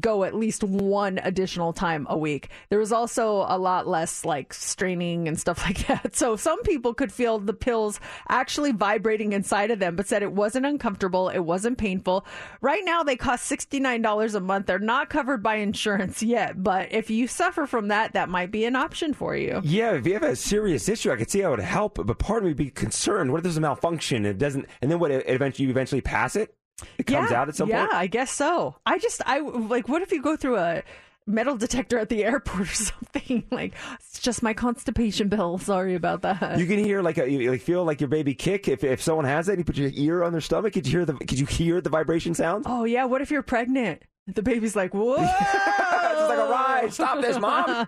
go 0.00 0.24
at 0.24 0.34
least 0.34 0.62
one 0.62 1.18
additional 1.22 1.72
time 1.72 2.06
a 2.10 2.16
week. 2.16 2.50
There 2.68 2.78
was 2.78 2.92
also 2.92 3.46
a 3.48 3.58
lot 3.58 3.86
less 3.86 4.24
like 4.24 4.52
straining 4.52 5.28
and 5.28 5.38
stuff 5.38 5.58
like 5.64 5.86
that. 5.86 6.14
So 6.14 6.36
some 6.36 6.62
people 6.62 6.94
could 6.94 7.12
feel 7.12 7.38
the 7.38 7.52
pills 7.52 8.00
actually 8.28 8.72
vibrating 8.72 9.32
inside 9.32 9.70
of 9.70 9.78
them, 9.78 9.96
but 9.96 10.06
said 10.06 10.22
it 10.22 10.32
wasn't 10.32 10.66
uncomfortable, 10.66 11.28
it 11.28 11.40
wasn't 11.40 11.78
painful. 11.78 12.26
Right 12.60 12.82
now 12.84 13.02
they 13.02 13.16
cost 13.16 13.50
$69 13.50 14.34
a 14.34 14.40
month. 14.40 14.66
They're 14.66 14.78
not 14.78 15.10
covered 15.10 15.42
by 15.42 15.56
insurance 15.56 16.22
yet, 16.22 16.62
but 16.62 16.92
if 16.92 17.10
you 17.10 17.26
suffer 17.26 17.66
from 17.66 17.88
that, 17.88 18.12
that 18.12 18.28
might 18.28 18.50
be 18.50 18.64
an 18.64 18.76
option 18.76 19.14
for 19.14 19.36
you. 19.36 19.60
Yeah, 19.64 19.92
if 19.92 20.06
you 20.06 20.14
have 20.14 20.22
a 20.22 20.36
serious 20.36 20.88
issue, 20.88 21.10
I 21.10 21.16
could 21.16 21.30
see 21.30 21.40
how 21.40 21.48
it 21.48 21.50
would 21.52 21.60
help. 21.60 22.06
But 22.06 22.18
part 22.18 22.38
of 22.38 22.44
me 22.44 22.50
would 22.50 22.56
be 22.56 22.70
concerned. 22.70 23.32
What 23.32 23.38
if 23.38 23.44
there's 23.44 23.56
a 23.56 23.60
malfunction? 23.60 24.18
And 24.18 24.26
it 24.26 24.38
doesn't, 24.38 24.66
and 24.82 24.90
then 24.90 24.98
what? 24.98 25.10
It 25.10 25.24
eventually, 25.28 25.64
you 25.64 25.70
eventually 25.70 26.00
pass 26.00 26.36
it. 26.36 26.54
It 26.98 27.06
comes 27.06 27.30
yeah, 27.30 27.40
out 27.40 27.48
at 27.48 27.56
some 27.56 27.68
yeah, 27.68 27.80
point. 27.80 27.92
Yeah, 27.92 27.98
I 27.98 28.06
guess 28.06 28.30
so. 28.30 28.76
I 28.84 28.98
just, 28.98 29.22
I 29.26 29.40
like, 29.40 29.88
what 29.88 30.02
if 30.02 30.12
you 30.12 30.20
go 30.20 30.36
through 30.36 30.58
a 30.58 30.82
metal 31.26 31.56
detector 31.56 31.98
at 31.98 32.08
the 32.08 32.24
airport 32.24 32.62
or 32.62 32.74
something? 32.74 33.44
Like, 33.50 33.74
it's 34.00 34.20
just 34.20 34.42
my 34.42 34.52
constipation 34.52 35.28
bill. 35.28 35.58
Sorry 35.58 35.94
about 35.94 36.22
that. 36.22 36.58
You 36.58 36.66
can 36.66 36.78
hear 36.78 37.00
like 37.00 37.16
a, 37.16 37.30
you 37.30 37.50
like 37.50 37.62
feel 37.62 37.84
like 37.84 38.00
your 38.00 38.08
baby 38.08 38.34
kick 38.34 38.68
if, 38.68 38.84
if 38.84 39.00
someone 39.00 39.24
has 39.24 39.46
that. 39.46 39.56
You 39.56 39.64
put 39.64 39.76
your 39.78 39.90
ear 39.94 40.22
on 40.22 40.32
their 40.32 40.40
stomach. 40.42 40.74
Could 40.74 40.86
you 40.86 40.92
hear 40.92 41.04
the 41.06 41.14
could 41.14 41.38
you 41.38 41.46
hear 41.46 41.80
the 41.80 41.88
vibration 41.90 42.34
sound? 42.34 42.64
oh 42.68 42.84
yeah, 42.84 43.04
what 43.06 43.22
if 43.22 43.30
you're 43.30 43.42
pregnant? 43.42 44.02
The 44.26 44.42
baby's 44.42 44.74
like, 44.74 44.92
whoa. 44.94 45.16
It's 45.18 46.28
like 46.28 46.38
a 46.38 46.48
ride. 46.50 46.92
Stop 46.92 47.20
this, 47.22 47.38
Mom. 47.38 47.86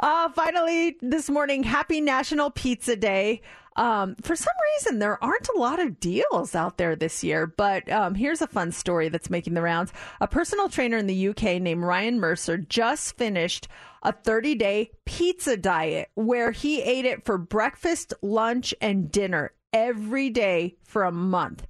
uh, 0.00 0.28
finally, 0.30 0.96
this 1.00 1.30
morning, 1.30 1.62
happy 1.62 2.00
National 2.00 2.50
Pizza 2.50 2.96
Day. 2.96 3.40
Um, 3.76 4.16
for 4.22 4.34
some 4.34 4.54
reason, 4.74 4.98
there 4.98 5.22
aren't 5.22 5.48
a 5.54 5.58
lot 5.58 5.78
of 5.78 6.00
deals 6.00 6.54
out 6.54 6.78
there 6.78 6.96
this 6.96 7.22
year, 7.22 7.46
but 7.46 7.90
um, 7.90 8.14
here's 8.14 8.40
a 8.40 8.46
fun 8.46 8.72
story 8.72 9.08
that's 9.08 9.30
making 9.30 9.54
the 9.54 9.62
rounds. 9.62 9.92
A 10.20 10.26
personal 10.26 10.68
trainer 10.68 10.96
in 10.96 11.06
the 11.06 11.28
UK 11.28 11.60
named 11.60 11.84
Ryan 11.84 12.18
Mercer 12.18 12.56
just 12.56 13.16
finished 13.16 13.68
a 14.02 14.12
30 14.12 14.54
day 14.54 14.90
pizza 15.04 15.56
diet 15.56 16.10
where 16.14 16.52
he 16.52 16.80
ate 16.80 17.04
it 17.04 17.24
for 17.24 17.38
breakfast, 17.38 18.14
lunch, 18.22 18.74
and 18.80 19.12
dinner 19.12 19.52
every 19.72 20.30
day 20.30 20.76
for 20.84 21.04
a 21.04 21.12
month. 21.12 21.66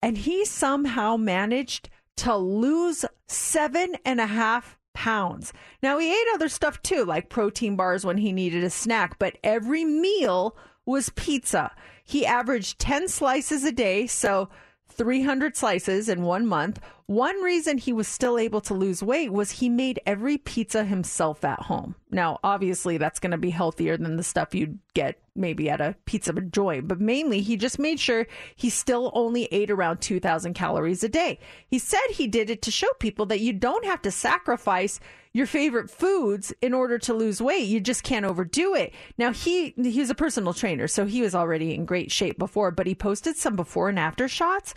And 0.00 0.16
he 0.16 0.44
somehow 0.44 1.16
managed 1.16 1.90
to 2.18 2.36
lose 2.36 3.04
seven 3.28 3.96
and 4.04 4.20
a 4.20 4.26
half 4.26 4.78
pounds. 4.94 5.52
Now, 5.82 5.98
he 5.98 6.12
ate 6.12 6.34
other 6.34 6.48
stuff 6.48 6.82
too, 6.82 7.04
like 7.04 7.30
protein 7.30 7.76
bars 7.76 8.04
when 8.04 8.18
he 8.18 8.32
needed 8.32 8.64
a 8.64 8.70
snack, 8.70 9.18
but 9.18 9.36
every 9.42 9.84
meal 9.84 10.56
was 10.86 11.10
pizza. 11.10 11.72
He 12.04 12.26
averaged 12.26 12.78
10 12.78 13.08
slices 13.08 13.64
a 13.64 13.72
day, 13.72 14.06
so 14.06 14.48
300 14.88 15.56
slices 15.56 16.08
in 16.08 16.22
one 16.22 16.46
month. 16.46 16.80
One 17.12 17.42
reason 17.42 17.76
he 17.76 17.92
was 17.92 18.08
still 18.08 18.38
able 18.38 18.62
to 18.62 18.72
lose 18.72 19.02
weight 19.02 19.30
was 19.30 19.50
he 19.50 19.68
made 19.68 20.00
every 20.06 20.38
pizza 20.38 20.82
himself 20.82 21.44
at 21.44 21.60
home. 21.60 21.94
Now, 22.10 22.40
obviously, 22.42 22.96
that's 22.96 23.20
going 23.20 23.32
to 23.32 23.36
be 23.36 23.50
healthier 23.50 23.98
than 23.98 24.16
the 24.16 24.22
stuff 24.22 24.54
you'd 24.54 24.78
get 24.94 25.18
maybe 25.36 25.68
at 25.68 25.82
a 25.82 25.94
pizza 26.06 26.32
joint, 26.32 26.88
but 26.88 27.02
mainly 27.02 27.42
he 27.42 27.58
just 27.58 27.78
made 27.78 28.00
sure 28.00 28.26
he 28.56 28.70
still 28.70 29.10
only 29.12 29.44
ate 29.52 29.70
around 29.70 30.00
2,000 30.00 30.54
calories 30.54 31.04
a 31.04 31.08
day. 31.10 31.38
He 31.66 31.78
said 31.78 32.00
he 32.08 32.26
did 32.26 32.48
it 32.48 32.62
to 32.62 32.70
show 32.70 32.88
people 32.98 33.26
that 33.26 33.40
you 33.40 33.52
don't 33.52 33.84
have 33.84 34.00
to 34.02 34.10
sacrifice 34.10 34.98
your 35.34 35.46
favorite 35.46 35.90
foods 35.90 36.54
in 36.62 36.72
order 36.72 36.98
to 37.00 37.12
lose 37.12 37.42
weight. 37.42 37.68
You 37.68 37.80
just 37.80 38.04
can't 38.04 38.24
overdo 38.24 38.74
it. 38.74 38.94
Now 39.18 39.34
he 39.34 39.74
he's 39.76 40.08
a 40.08 40.14
personal 40.14 40.54
trainer, 40.54 40.88
so 40.88 41.04
he 41.04 41.20
was 41.20 41.34
already 41.34 41.74
in 41.74 41.84
great 41.84 42.10
shape 42.10 42.38
before, 42.38 42.70
but 42.70 42.86
he 42.86 42.94
posted 42.94 43.36
some 43.36 43.54
before 43.54 43.90
and 43.90 43.98
after 43.98 44.28
shots 44.28 44.72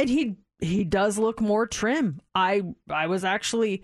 and 0.00 0.08
he 0.08 0.36
he 0.60 0.84
does 0.84 1.18
look 1.18 1.40
more 1.40 1.66
trim. 1.66 2.20
I 2.34 2.62
I 2.88 3.06
was 3.06 3.24
actually 3.24 3.82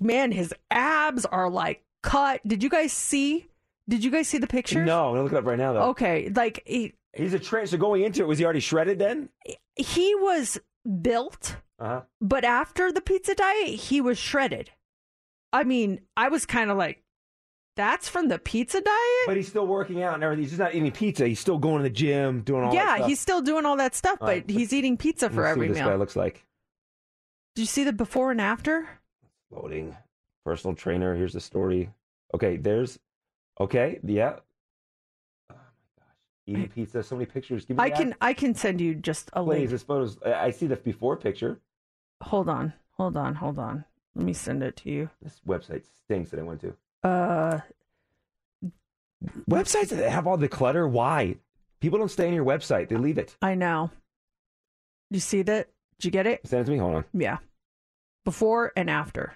man, 0.00 0.32
his 0.32 0.54
abs 0.70 1.24
are 1.26 1.50
like 1.50 1.82
cut. 2.02 2.40
Did 2.46 2.62
you 2.62 2.68
guys 2.70 2.92
see? 2.92 3.46
Did 3.88 4.04
you 4.04 4.10
guys 4.10 4.28
see 4.28 4.38
the 4.38 4.46
pictures? 4.46 4.86
No, 4.86 5.06
I'm 5.08 5.12
gonna 5.12 5.22
look 5.24 5.32
it 5.32 5.38
up 5.38 5.44
right 5.44 5.58
now 5.58 5.72
though. 5.72 5.82
Okay, 5.90 6.30
like 6.34 6.62
he, 6.66 6.94
He's 7.14 7.34
a 7.34 7.38
trainer. 7.38 7.66
So 7.66 7.76
going 7.78 8.02
into 8.02 8.22
it, 8.22 8.26
was 8.26 8.38
he 8.38 8.44
already 8.44 8.60
shredded 8.60 8.98
then? 8.98 9.28
he 9.76 10.14
was 10.14 10.58
built, 11.02 11.56
Uh 11.78 11.86
huh. 11.86 12.00
but 12.20 12.44
after 12.44 12.90
the 12.92 13.00
pizza 13.00 13.34
diet, 13.34 13.68
he 13.68 14.00
was 14.00 14.18
shredded. 14.18 14.70
I 15.52 15.64
mean, 15.64 16.00
I 16.16 16.28
was 16.28 16.46
kind 16.46 16.70
of 16.70 16.78
like, 16.78 17.02
that's 17.76 18.08
from 18.08 18.28
the 18.28 18.38
pizza 18.38 18.80
diet. 18.80 19.26
But 19.26 19.36
he's 19.36 19.48
still 19.48 19.66
working 19.66 20.02
out 20.02 20.14
and 20.14 20.22
everything. 20.22 20.42
He's 20.42 20.50
just 20.50 20.60
not 20.60 20.74
eating 20.74 20.90
pizza. 20.92 21.26
He's 21.26 21.40
still 21.40 21.58
going 21.58 21.78
to 21.78 21.82
the 21.84 21.90
gym, 21.94 22.42
doing 22.42 22.62
all 22.64 22.72
that 22.72 22.82
stuff. 22.84 22.98
yeah, 22.98 23.06
he's 23.06 23.20
still 23.20 23.40
doing 23.42 23.64
all 23.64 23.76
that 23.76 23.94
stuff, 23.94 24.18
but 24.20 24.26
right, 24.26 24.50
he's 24.50 24.72
eating 24.72 24.96
pizza 24.96 25.30
for 25.30 25.46
every 25.46 25.68
what 25.68 25.74
this 25.74 25.82
guy 25.82 25.94
looks 25.94 26.16
like. 26.16 26.44
Did 27.54 27.62
you 27.62 27.66
see 27.66 27.84
the 27.84 27.92
before 27.92 28.30
and 28.30 28.40
after? 28.40 28.88
Loading. 29.50 29.96
Personal 30.44 30.74
trainer. 30.74 31.14
Here's 31.14 31.34
the 31.34 31.40
story. 31.40 31.90
Okay, 32.34 32.56
there's. 32.56 32.98
Okay, 33.60 34.00
yeah. 34.02 34.36
Oh 35.50 35.54
my 35.54 35.56
gosh. 35.98 36.14
Eating 36.46 36.68
pizza. 36.68 37.02
So 37.02 37.14
many 37.16 37.26
pictures. 37.26 37.64
Give 37.64 37.76
me 37.76 37.82
I 37.84 37.90
that. 37.90 37.98
can 37.98 38.14
I 38.20 38.32
can 38.32 38.54
send 38.54 38.80
you 38.80 38.94
just 38.94 39.30
a 39.34 39.42
link. 39.42 39.60
Please, 39.62 39.70
this 39.70 39.82
photos. 39.82 40.18
I 40.22 40.50
see 40.50 40.66
the 40.66 40.76
before 40.76 41.16
picture. 41.16 41.60
Hold 42.22 42.48
on, 42.48 42.72
hold 42.92 43.16
on, 43.16 43.34
hold 43.34 43.58
on. 43.58 43.84
Let 44.14 44.24
me 44.24 44.32
send 44.32 44.62
it 44.62 44.76
to 44.78 44.90
you. 44.90 45.10
This 45.22 45.40
website 45.46 45.84
stinks 46.04 46.30
that 46.30 46.40
I 46.40 46.42
went 46.42 46.60
to. 46.62 46.74
Uh, 47.02 47.60
Websites 49.48 49.88
that 49.90 50.10
have 50.10 50.26
all 50.26 50.36
the 50.36 50.48
clutter. 50.48 50.86
Why? 50.86 51.36
People 51.80 51.98
don't 51.98 52.10
stay 52.10 52.26
on 52.26 52.34
your 52.34 52.44
website. 52.44 52.88
They 52.88 52.96
leave 52.96 53.18
it. 53.18 53.36
I 53.42 53.54
know. 53.54 53.90
You 55.10 55.20
see 55.20 55.42
that? 55.42 55.68
Did 55.98 56.04
you 56.06 56.10
get 56.10 56.26
it? 56.26 56.46
Send 56.46 56.62
it 56.62 56.64
to 56.66 56.70
me. 56.72 56.78
Hold 56.78 56.94
on. 56.96 57.04
Yeah. 57.12 57.38
Before 58.24 58.72
and 58.76 58.88
after. 58.90 59.34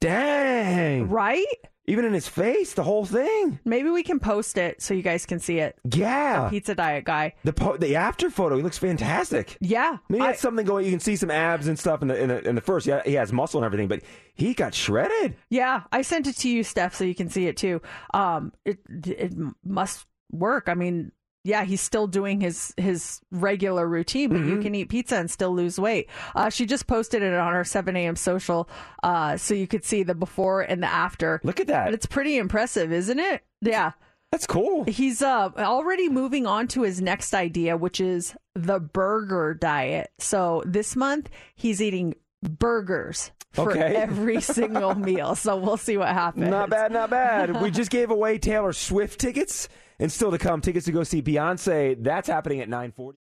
Dang. 0.00 1.08
Right? 1.08 1.46
Even 1.88 2.04
in 2.04 2.12
his 2.12 2.28
face, 2.28 2.74
the 2.74 2.82
whole 2.82 3.06
thing. 3.06 3.58
Maybe 3.64 3.88
we 3.88 4.02
can 4.02 4.20
post 4.20 4.58
it 4.58 4.82
so 4.82 4.92
you 4.94 5.02
guys 5.02 5.24
can 5.26 5.38
see 5.40 5.58
it. 5.58 5.76
Yeah. 5.90 6.44
The 6.44 6.50
pizza 6.50 6.74
diet 6.74 7.04
guy. 7.04 7.32
The 7.44 7.52
po- 7.54 7.78
the 7.78 7.96
after 7.96 8.28
photo, 8.30 8.56
he 8.56 8.62
looks 8.62 8.76
fantastic. 8.78 9.56
Yeah. 9.60 9.96
Maybe 10.10 10.22
I- 10.22 10.26
that's 10.28 10.42
something 10.42 10.66
going. 10.66 10.84
You 10.84 10.90
can 10.90 11.00
see 11.00 11.16
some 11.16 11.30
abs 11.30 11.66
and 11.66 11.78
stuff 11.78 12.02
in 12.02 12.08
the 12.08 12.22
in 12.22 12.28
the, 12.28 12.48
in 12.48 12.54
the 12.54 12.60
first. 12.60 12.86
Yeah, 12.86 13.02
he 13.04 13.14
has 13.14 13.32
muscle 13.32 13.58
and 13.60 13.64
everything, 13.64 13.88
but 13.88 14.02
he 14.34 14.52
got 14.54 14.74
shredded. 14.74 15.36
Yeah, 15.48 15.82
I 15.90 16.02
sent 16.02 16.26
it 16.26 16.36
to 16.36 16.48
you, 16.50 16.62
Steph, 16.62 16.94
so 16.94 17.04
you 17.04 17.14
can 17.14 17.30
see 17.30 17.46
it 17.46 17.56
too. 17.56 17.80
Um, 18.12 18.52
it 18.66 18.78
it 19.06 19.32
must 19.64 20.04
work. 20.30 20.68
I 20.68 20.74
mean, 20.74 21.10
yeah, 21.44 21.64
he's 21.64 21.80
still 21.80 22.06
doing 22.06 22.40
his 22.40 22.74
his 22.76 23.20
regular 23.30 23.86
routine, 23.86 24.28
but 24.30 24.38
Mm-hmm. 24.38 24.48
you 24.50 24.60
can 24.60 24.74
eat 24.74 24.88
pizza 24.88 25.16
and 25.16 25.30
still 25.30 25.54
lose 25.54 25.78
weight. 25.78 26.08
Uh, 26.34 26.50
she 26.50 26.66
just 26.66 26.86
posted 26.86 27.22
it 27.22 27.34
on 27.34 27.52
her 27.52 27.64
7 27.64 27.96
a.m. 27.96 28.16
social, 28.16 28.68
uh, 29.02 29.36
so 29.36 29.54
you 29.54 29.66
could 29.66 29.84
see 29.84 30.02
the 30.02 30.14
before 30.14 30.62
and 30.62 30.82
the 30.82 30.86
after. 30.88 31.40
Look 31.44 31.60
at 31.60 31.68
that. 31.68 31.94
It's 31.94 32.06
pretty 32.06 32.36
impressive, 32.36 32.92
isn't 32.92 33.18
it? 33.18 33.42
Yeah. 33.60 33.92
That's 34.30 34.46
cool. 34.46 34.84
He's 34.84 35.22
uh, 35.22 35.48
already 35.56 36.10
moving 36.10 36.46
on 36.46 36.68
to 36.68 36.82
his 36.82 37.00
next 37.00 37.32
idea, 37.32 37.78
which 37.78 37.98
is 37.98 38.34
the 38.54 38.78
burger 38.78 39.54
diet. 39.54 40.10
So 40.18 40.62
this 40.66 40.94
month, 40.94 41.30
he's 41.54 41.80
eating 41.80 42.14
burgers 42.42 43.30
for 43.52 43.70
Okay. 43.70 43.80
every 43.96 44.40
single 44.42 44.94
meal. 44.94 45.34
So 45.34 45.56
we'll 45.56 45.78
see 45.78 45.96
what 45.96 46.08
happens. 46.08 46.50
Not 46.50 46.68
bad, 46.68 46.92
not 46.92 47.08
bad. 47.08 47.62
we 47.62 47.70
just 47.80 47.90
gave 47.90 48.10
away 48.10 48.36
Taylor 48.38 48.74
Swift 48.74 49.18
tickets, 49.18 49.68
and 49.98 50.10
still 50.12 50.30
to 50.30 50.38
come, 50.38 50.60
tickets 50.60 50.86
to 50.86 50.92
go 50.92 51.04
see 51.04 51.22
Beyonce. 51.22 52.02
That's 52.02 52.28
happening 52.28 52.60
at 52.60 52.68
nine 52.68 52.92
forty. 52.92 53.18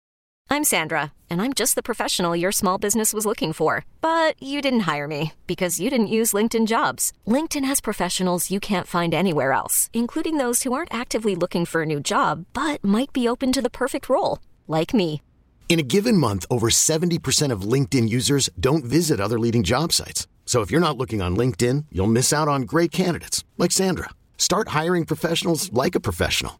I'm 0.47 0.63
Sandra, 0.63 1.11
and 1.27 1.41
I'm 1.41 1.53
just 1.53 1.73
the 1.73 1.81
professional 1.81 2.35
your 2.35 2.51
small 2.51 2.77
business 2.77 3.13
was 3.13 3.25
looking 3.25 3.51
for. 3.51 3.83
But 3.99 4.41
you 4.41 4.61
didn't 4.61 4.81
hire 4.81 5.07
me 5.07 5.33
because 5.47 5.79
you 5.79 5.89
didn't 5.89 6.15
use 6.19 6.33
LinkedIn 6.33 6.67
jobs. 6.67 7.11
LinkedIn 7.27 7.65
has 7.65 7.81
professionals 7.81 8.51
you 8.51 8.59
can't 8.59 8.87
find 8.87 9.13
anywhere 9.13 9.51
else, 9.51 9.89
including 9.91 10.37
those 10.37 10.63
who 10.63 10.71
aren't 10.73 10.93
actively 10.93 11.35
looking 11.35 11.65
for 11.65 11.81
a 11.81 11.85
new 11.85 11.99
job 11.99 12.45
but 12.53 12.83
might 12.83 13.11
be 13.11 13.27
open 13.27 13.51
to 13.51 13.61
the 13.61 13.69
perfect 13.81 14.07
role, 14.07 14.39
like 14.67 14.93
me. 14.93 15.21
In 15.67 15.79
a 15.79 15.89
given 15.95 16.15
month, 16.17 16.45
over 16.51 16.69
70% 16.69 17.51
of 17.51 17.61
LinkedIn 17.73 18.07
users 18.07 18.49
don't 18.59 18.85
visit 18.85 19.19
other 19.19 19.39
leading 19.39 19.63
job 19.63 19.91
sites. 19.91 20.27
So 20.45 20.61
if 20.61 20.69
you're 20.71 20.87
not 20.87 20.97
looking 20.97 21.23
on 21.23 21.35
LinkedIn, 21.35 21.85
you'll 21.91 22.15
miss 22.15 22.31
out 22.31 22.47
on 22.47 22.61
great 22.61 22.91
candidates 22.91 23.43
like 23.57 23.71
Sandra. 23.71 24.11
Start 24.37 24.69
hiring 24.69 25.05
professionals 25.05 25.73
like 25.73 25.95
a 25.95 25.99
professional. 25.99 26.59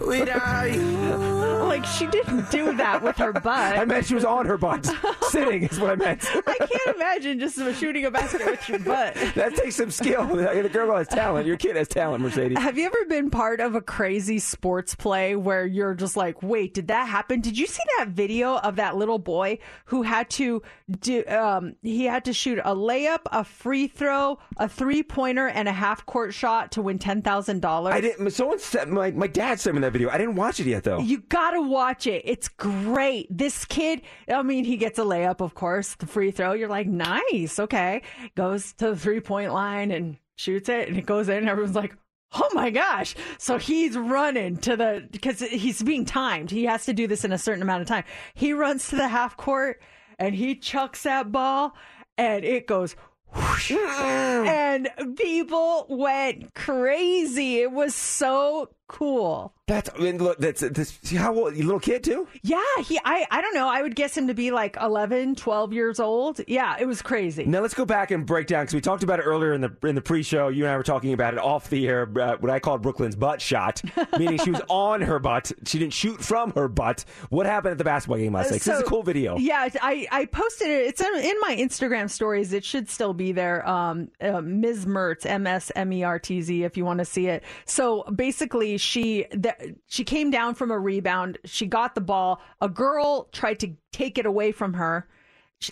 Without 0.00 0.72
you. 0.72 1.16
Like 1.64 1.84
she 1.84 2.06
didn't 2.06 2.50
do 2.50 2.76
that 2.76 3.02
with 3.02 3.16
her 3.16 3.32
butt. 3.32 3.44
I 3.78 3.84
meant 3.84 4.06
she 4.06 4.14
was 4.14 4.24
on 4.24 4.46
her 4.46 4.56
butt, 4.56 4.88
sitting 5.28 5.64
is 5.64 5.80
what 5.80 5.90
I 5.90 5.96
meant. 5.96 6.24
I 6.46 6.56
can't 6.58 6.96
imagine 6.96 7.38
just 7.38 7.56
shooting 7.78 8.04
a 8.04 8.10
basket 8.10 8.46
with 8.46 8.68
your 8.68 8.78
butt. 8.78 9.14
that 9.34 9.54
takes 9.56 9.76
some 9.76 9.90
skill. 9.90 10.26
The 10.26 10.68
girl 10.72 10.96
has 10.96 11.08
talent. 11.08 11.46
Your 11.46 11.56
kid 11.56 11.76
has 11.76 11.88
talent, 11.88 12.22
Mercedes. 12.22 12.58
Have 12.58 12.78
you 12.78 12.86
ever 12.86 13.04
been 13.08 13.30
part 13.30 13.60
of 13.60 13.74
a 13.74 13.80
crazy 13.80 14.38
sports 14.38 14.94
play 14.94 15.36
where 15.36 15.66
you're 15.66 15.94
just 15.94 16.16
like, 16.16 16.42
wait, 16.42 16.74
did 16.74 16.88
that 16.88 17.08
happen? 17.08 17.40
Did 17.40 17.58
you 17.58 17.66
see 17.66 17.82
that 17.98 18.08
video 18.08 18.56
of 18.58 18.76
that 18.76 18.96
little 18.96 19.18
boy 19.18 19.58
who 19.86 20.02
had 20.02 20.30
to 20.30 20.62
do, 21.00 21.24
um, 21.26 21.74
he 21.82 22.04
had 22.04 22.24
to 22.26 22.32
shoot 22.32 22.58
a 22.58 22.74
layup, 22.74 23.20
a 23.26 23.44
free 23.44 23.86
throw, 23.88 24.38
a 24.56 24.68
three 24.68 25.02
pointer, 25.02 25.48
and 25.48 25.68
a 25.68 25.72
half 25.72 26.06
court 26.06 26.34
shot 26.34 26.72
to 26.72 26.82
win 26.82 26.98
$10,000? 26.98 27.90
I 27.90 28.00
didn't. 28.00 28.30
Someone 28.30 28.58
said 28.58 28.88
my 28.88 29.10
my 29.10 29.26
dad 29.26 29.43
sent 29.60 29.74
me 29.74 29.80
that 29.82 29.92
video. 29.92 30.10
I 30.10 30.18
didn't 30.18 30.36
watch 30.36 30.60
it 30.60 30.66
yet 30.66 30.84
though. 30.84 30.98
You 31.00 31.18
gotta 31.28 31.60
watch 31.60 32.06
it. 32.06 32.22
It's 32.24 32.48
great. 32.48 33.26
This 33.30 33.64
kid, 33.64 34.02
I 34.28 34.42
mean, 34.42 34.64
he 34.64 34.76
gets 34.76 34.98
a 34.98 35.02
layup, 35.02 35.40
of 35.40 35.54
course, 35.54 35.94
the 35.94 36.06
free 36.06 36.30
throw. 36.30 36.52
You're 36.52 36.68
like, 36.68 36.86
nice, 36.86 37.58
okay. 37.58 38.02
Goes 38.34 38.72
to 38.74 38.90
the 38.90 38.96
three 38.96 39.20
point 39.20 39.52
line 39.52 39.90
and 39.90 40.16
shoots 40.36 40.68
it, 40.68 40.88
and 40.88 40.96
it 40.96 41.06
goes 41.06 41.28
in. 41.28 41.38
And 41.38 41.48
everyone's 41.48 41.76
like, 41.76 41.96
oh 42.34 42.48
my 42.52 42.70
gosh. 42.70 43.14
So 43.38 43.58
he's 43.58 43.96
running 43.96 44.56
to 44.58 44.76
the, 44.76 45.08
because 45.10 45.40
he's 45.40 45.82
being 45.82 46.04
timed. 46.04 46.50
He 46.50 46.64
has 46.64 46.86
to 46.86 46.92
do 46.92 47.06
this 47.06 47.24
in 47.24 47.32
a 47.32 47.38
certain 47.38 47.62
amount 47.62 47.82
of 47.82 47.88
time. 47.88 48.04
He 48.34 48.52
runs 48.52 48.88
to 48.88 48.96
the 48.96 49.08
half 49.08 49.36
court 49.36 49.80
and 50.18 50.34
he 50.34 50.56
chucks 50.56 51.02
that 51.04 51.32
ball 51.32 51.76
and 52.16 52.44
it 52.44 52.66
goes 52.66 52.96
mm. 53.34 54.46
and 54.46 54.88
people 55.16 55.86
went 55.88 56.54
crazy. 56.54 57.60
It 57.60 57.72
was 57.72 57.94
so 57.94 58.70
cool. 58.86 59.52
That's 59.66 59.88
I 59.94 59.98
mean, 59.98 60.18
look, 60.18 60.36
that's 60.36 60.60
this. 60.60 60.98
How 61.12 61.34
old? 61.34 61.56
You 61.56 61.64
little 61.64 61.80
kid 61.80 62.04
too? 62.04 62.28
Yeah, 62.42 62.58
he 62.86 63.00
I 63.02 63.26
I 63.30 63.40
don't 63.40 63.54
know. 63.54 63.66
I 63.66 63.80
would 63.80 63.96
guess 63.96 64.14
him 64.14 64.26
to 64.26 64.34
be 64.34 64.50
like 64.50 64.76
11, 64.78 65.36
12 65.36 65.72
years 65.72 65.98
old. 65.98 66.42
Yeah, 66.46 66.76
it 66.78 66.84
was 66.84 67.00
crazy. 67.00 67.46
Now 67.46 67.60
let's 67.60 67.72
go 67.72 67.86
back 67.86 68.10
and 68.10 68.26
break 68.26 68.46
down 68.46 68.64
because 68.64 68.74
we 68.74 68.82
talked 68.82 69.02
about 69.02 69.20
it 69.20 69.22
earlier 69.22 69.54
in 69.54 69.62
the 69.62 69.74
in 69.84 69.94
the 69.94 70.02
pre-show. 70.02 70.48
You 70.48 70.64
and 70.64 70.72
I 70.72 70.76
were 70.76 70.82
talking 70.82 71.14
about 71.14 71.32
it 71.32 71.40
off 71.40 71.70
the 71.70 71.88
air. 71.88 72.06
Uh, 72.14 72.36
what 72.40 72.50
I 72.50 72.58
called 72.58 72.82
Brooklyn's 72.82 73.16
butt 73.16 73.40
shot, 73.40 73.80
meaning 74.18 74.36
she 74.38 74.50
was 74.50 74.60
on 74.68 75.00
her 75.00 75.18
butt. 75.18 75.50
She 75.66 75.78
didn't 75.78 75.94
shoot 75.94 76.20
from 76.22 76.52
her 76.52 76.68
butt. 76.68 77.06
What 77.30 77.46
happened 77.46 77.72
at 77.72 77.78
the 77.78 77.84
basketball 77.84 78.18
game 78.18 78.34
last 78.34 78.50
night? 78.50 78.56
'Cause 78.58 78.64
this 78.66 78.74
is 78.76 78.82
a 78.82 78.84
cool 78.84 79.02
video. 79.02 79.38
Yeah, 79.38 79.66
I, 79.80 80.06
I 80.12 80.26
posted 80.26 80.68
it. 80.68 80.88
It's 80.88 81.00
in 81.00 81.14
in 81.20 81.36
my 81.40 81.56
Instagram 81.58 82.10
stories. 82.10 82.52
It 82.52 82.66
should 82.66 82.90
still 82.90 83.14
be 83.14 83.32
there. 83.32 83.66
Um, 83.66 84.10
uh, 84.20 84.42
Ms. 84.42 84.84
Mertz, 84.84 85.24
M 85.24 85.46
S 85.46 85.72
M 85.74 85.90
E 85.90 86.04
R 86.04 86.18
T 86.18 86.42
Z, 86.42 86.64
if 86.64 86.76
you 86.76 86.84
want 86.84 86.98
to 86.98 87.06
see 87.06 87.28
it. 87.28 87.42
So 87.64 88.02
basically, 88.14 88.73
she 88.80 89.26
the, 89.30 89.76
she 89.86 90.04
came 90.04 90.30
down 90.30 90.54
from 90.54 90.70
a 90.70 90.78
rebound. 90.78 91.38
She 91.44 91.66
got 91.66 91.94
the 91.94 92.00
ball. 92.00 92.40
A 92.60 92.68
girl 92.68 93.28
tried 93.32 93.60
to 93.60 93.72
take 93.92 94.18
it 94.18 94.26
away 94.26 94.52
from 94.52 94.74
her. 94.74 95.08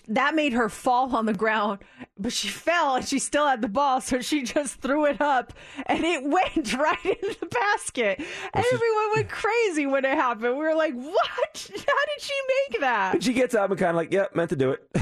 That 0.07 0.35
made 0.35 0.53
her 0.53 0.69
fall 0.69 1.15
on 1.15 1.25
the 1.25 1.33
ground, 1.33 1.79
but 2.17 2.33
she 2.33 2.47
fell 2.47 2.95
and 2.95 3.05
she 3.07 3.19
still 3.19 3.47
had 3.47 3.61
the 3.61 3.67
ball, 3.67 4.01
so 4.01 4.21
she 4.21 4.43
just 4.43 4.75
threw 4.81 5.05
it 5.05 5.19
up 5.21 5.53
and 5.85 6.03
it 6.03 6.23
went 6.27 6.73
right 6.73 7.05
in 7.05 7.35
the 7.39 7.45
basket. 7.47 8.21
Everyone 8.53 9.11
went 9.15 9.29
crazy 9.29 9.85
when 9.85 10.05
it 10.05 10.15
happened. 10.15 10.57
We 10.57 10.63
were 10.63 10.75
like, 10.75 10.93
"What? 10.93 11.71
How 11.71 12.05
did 12.05 12.21
she 12.21 12.33
make 12.47 12.81
that?" 12.81 13.15
And 13.15 13.23
she 13.23 13.33
gets 13.33 13.55
up 13.55 13.69
and 13.69 13.79
kind 13.79 13.91
of 13.91 13.95
like, 13.95 14.11
yep, 14.11 14.35
meant 14.35 14.49
to 14.49 14.55
do 14.55 14.71
it. 14.71 14.87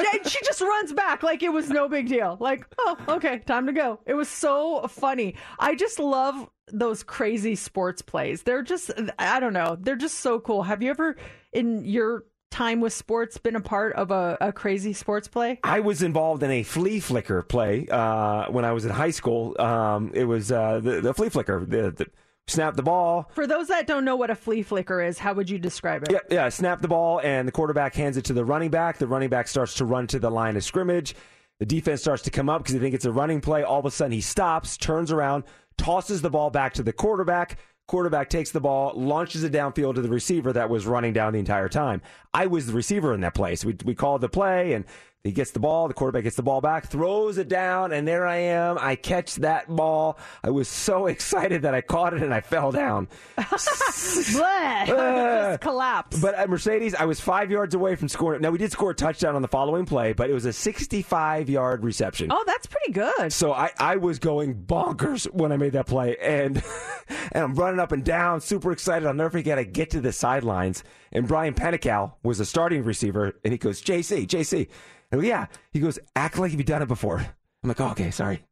Yeah, 0.00 0.22
she 0.24 0.38
just 0.44 0.60
runs 0.60 0.92
back 0.92 1.22
like 1.22 1.42
it 1.42 1.52
was 1.52 1.70
no 1.70 1.88
big 1.88 2.08
deal. 2.08 2.36
Like, 2.40 2.66
oh, 2.78 2.96
okay, 3.08 3.38
time 3.40 3.66
to 3.66 3.72
go. 3.72 4.00
It 4.06 4.14
was 4.14 4.28
so 4.28 4.86
funny. 4.88 5.34
I 5.58 5.74
just 5.74 5.98
love 5.98 6.48
those 6.72 7.02
crazy 7.02 7.54
sports 7.54 8.02
plays. 8.02 8.42
They're 8.42 8.62
just, 8.62 8.90
I 9.18 9.40
don't 9.40 9.52
know, 9.52 9.76
they're 9.80 9.96
just 9.96 10.18
so 10.18 10.38
cool. 10.40 10.62
Have 10.62 10.82
you 10.82 10.90
ever, 10.90 11.16
in 11.52 11.84
your 11.84 12.24
time 12.50 12.80
with 12.80 12.92
sports, 12.92 13.38
been 13.38 13.56
a 13.56 13.60
part 13.60 13.94
of 13.94 14.10
a, 14.10 14.36
a 14.40 14.52
crazy 14.52 14.92
sports 14.92 15.28
play? 15.28 15.60
I 15.62 15.80
was 15.80 16.02
involved 16.02 16.42
in 16.42 16.50
a 16.50 16.62
flea 16.62 17.00
flicker 17.00 17.42
play 17.42 17.86
uh, 17.88 18.50
when 18.50 18.64
I 18.64 18.72
was 18.72 18.84
in 18.84 18.90
high 18.90 19.10
school. 19.10 19.60
Um, 19.60 20.10
it 20.14 20.24
was 20.24 20.50
uh, 20.52 20.80
the, 20.80 21.00
the 21.00 21.14
flea 21.14 21.28
flicker. 21.28 21.64
The, 21.64 21.90
the, 21.90 22.06
snap 22.48 22.76
the 22.76 22.82
ball. 22.82 23.30
For 23.34 23.46
those 23.46 23.68
that 23.68 23.86
don't 23.86 24.04
know 24.04 24.16
what 24.16 24.30
a 24.30 24.34
flea 24.34 24.62
flicker 24.62 25.02
is, 25.02 25.18
how 25.18 25.34
would 25.34 25.48
you 25.50 25.58
describe 25.58 26.02
it? 26.04 26.12
Yeah, 26.12 26.18
yeah. 26.30 26.48
Snap 26.48 26.80
the 26.80 26.88
ball, 26.88 27.20
and 27.22 27.46
the 27.46 27.52
quarterback 27.52 27.94
hands 27.94 28.16
it 28.16 28.24
to 28.26 28.32
the 28.32 28.44
running 28.44 28.70
back. 28.70 28.98
The 28.98 29.06
running 29.06 29.28
back 29.28 29.48
starts 29.48 29.74
to 29.74 29.84
run 29.84 30.06
to 30.08 30.18
the 30.18 30.30
line 30.30 30.56
of 30.56 30.64
scrimmage. 30.64 31.14
The 31.60 31.66
defense 31.66 32.00
starts 32.00 32.22
to 32.22 32.30
come 32.30 32.48
up 32.48 32.62
because 32.62 32.74
they 32.74 32.80
think 32.80 32.94
it's 32.94 33.04
a 33.04 33.12
running 33.12 33.40
play. 33.40 33.62
All 33.62 33.80
of 33.80 33.84
a 33.84 33.90
sudden, 33.90 34.12
he 34.12 34.20
stops, 34.20 34.76
turns 34.76 35.10
around, 35.10 35.44
tosses 35.76 36.22
the 36.22 36.30
ball 36.30 36.50
back 36.50 36.74
to 36.74 36.82
the 36.82 36.92
quarterback. 36.92 37.58
Quarterback 37.88 38.28
takes 38.28 38.50
the 38.50 38.60
ball, 38.60 38.92
launches 38.94 39.42
it 39.42 39.52
downfield 39.52 39.94
to 39.94 40.02
the 40.02 40.10
receiver 40.10 40.52
that 40.52 40.68
was 40.68 40.86
running 40.86 41.14
down 41.14 41.32
the 41.32 41.38
entire 41.38 41.70
time. 41.70 42.02
I 42.34 42.46
was 42.46 42.66
the 42.66 42.74
receiver 42.74 43.14
in 43.14 43.22
that 43.22 43.34
place. 43.34 43.64
We, 43.64 43.76
we 43.82 43.94
called 43.94 44.20
the 44.20 44.28
play, 44.28 44.74
and 44.74 44.84
he 45.24 45.32
gets 45.32 45.50
the 45.50 45.58
ball. 45.60 45.88
The 45.88 45.94
quarterback 45.94 46.22
gets 46.22 46.36
the 46.36 46.42
ball 46.42 46.60
back, 46.60 46.86
throws 46.86 47.38
it 47.38 47.48
down, 47.48 47.92
and 47.92 48.06
there 48.06 48.26
I 48.26 48.36
am. 48.36 48.78
I 48.80 48.94
catch 48.94 49.34
that 49.36 49.68
ball. 49.68 50.16
I 50.44 50.50
was 50.50 50.68
so 50.68 51.06
excited 51.08 51.62
that 51.62 51.74
I 51.74 51.80
caught 51.80 52.14
it 52.14 52.22
and 52.22 52.32
I 52.32 52.40
fell 52.40 52.70
down. 52.72 53.08
Just 54.86 55.60
collapsed. 55.60 56.22
But 56.22 56.34
at 56.34 56.48
Mercedes, 56.48 56.94
I 56.94 57.04
was 57.04 57.20
five 57.20 57.50
yards 57.50 57.74
away 57.74 57.96
from 57.96 58.08
scoring. 58.08 58.42
Now 58.42 58.50
we 58.50 58.58
did 58.58 58.70
score 58.70 58.90
a 58.90 58.94
touchdown 58.94 59.34
on 59.34 59.42
the 59.42 59.48
following 59.48 59.86
play, 59.86 60.12
but 60.12 60.30
it 60.30 60.34
was 60.34 60.44
a 60.44 60.52
65 60.52 61.50
yard 61.50 61.84
reception. 61.84 62.28
Oh, 62.30 62.44
that's 62.46 62.66
pretty 62.66 62.92
good. 62.92 63.32
So 63.32 63.52
I, 63.52 63.70
I 63.78 63.96
was 63.96 64.18
going 64.18 64.54
bonkers 64.54 65.24
when 65.32 65.50
I 65.52 65.56
made 65.56 65.72
that 65.72 65.86
play, 65.86 66.16
and 66.22 66.62
and 67.32 67.42
I'm 67.44 67.54
running 67.54 67.80
up 67.80 67.92
and 67.92 68.04
down, 68.04 68.40
super 68.40 68.70
excited. 68.72 69.06
I'll 69.06 69.14
never 69.14 69.30
forget. 69.30 69.58
I 69.58 69.64
get 69.64 69.90
to 69.90 70.00
the 70.00 70.12
sidelines, 70.12 70.84
and 71.12 71.26
Brian 71.26 71.54
Penical 71.54 72.16
was 72.22 72.38
a 72.40 72.46
starting 72.46 72.84
receiver, 72.84 73.34
and 73.44 73.52
he 73.52 73.58
goes, 73.58 73.82
"JC, 73.82 74.26
JC," 74.26 74.68
I 75.12 75.16
go, 75.16 75.22
yeah, 75.22 75.46
he 75.72 75.80
goes, 75.80 75.98
"Act 76.14 76.38
like 76.38 76.52
you've 76.52 76.64
done 76.64 76.82
it 76.82 76.88
before." 76.88 77.18
I'm 77.18 77.68
like, 77.68 77.80
oh, 77.80 77.90
"Okay, 77.90 78.10
sorry," 78.10 78.44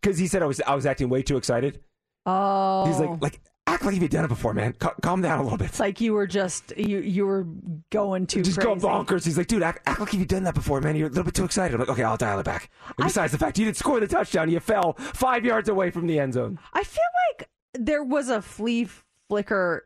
because 0.00 0.18
he 0.18 0.26
said 0.26 0.42
I 0.42 0.46
was 0.46 0.60
I 0.60 0.74
was 0.74 0.86
acting 0.86 1.08
way 1.08 1.22
too 1.22 1.36
excited. 1.36 1.80
Oh. 2.26 2.86
He's 2.86 2.98
like, 2.98 3.10
oh. 3.10 3.18
like 3.20 3.40
act 3.66 3.84
like 3.84 4.00
you've 4.00 4.10
done 4.10 4.24
it 4.24 4.28
before, 4.28 4.54
man. 4.54 4.72
Ca- 4.74 4.94
calm 5.02 5.22
down 5.22 5.40
a 5.40 5.42
little 5.42 5.58
bit. 5.58 5.68
It's 5.68 5.80
like 5.80 6.00
you 6.00 6.12
were 6.12 6.26
just, 6.26 6.76
you, 6.76 6.98
you 6.98 7.26
were 7.26 7.46
going 7.90 8.26
too 8.26 8.42
Just 8.42 8.60
crazy. 8.60 8.80
go 8.80 8.86
bonkers. 8.86 9.24
He's 9.24 9.38
like, 9.38 9.46
dude, 9.46 9.62
act, 9.62 9.80
act 9.86 10.00
like 10.00 10.12
you've 10.12 10.28
done 10.28 10.44
that 10.44 10.54
before, 10.54 10.80
man. 10.80 10.96
You're 10.96 11.08
a 11.08 11.10
little 11.10 11.24
bit 11.24 11.34
too 11.34 11.44
excited. 11.44 11.74
I'm 11.74 11.80
like, 11.80 11.88
okay, 11.88 12.02
I'll 12.02 12.16
dial 12.16 12.38
it 12.38 12.44
back. 12.44 12.70
And 12.98 13.06
besides 13.06 13.32
the 13.32 13.38
fact 13.38 13.58
you 13.58 13.64
didn't 13.64 13.76
score 13.76 14.00
the 14.00 14.06
touchdown, 14.06 14.50
you 14.50 14.60
fell 14.60 14.94
five 14.98 15.44
yards 15.44 15.68
away 15.68 15.90
from 15.90 16.06
the 16.06 16.18
end 16.18 16.34
zone. 16.34 16.58
I 16.72 16.84
feel 16.84 17.02
like 17.30 17.48
there 17.74 18.04
was 18.04 18.28
a 18.28 18.40
flea 18.42 18.88
flicker 19.28 19.84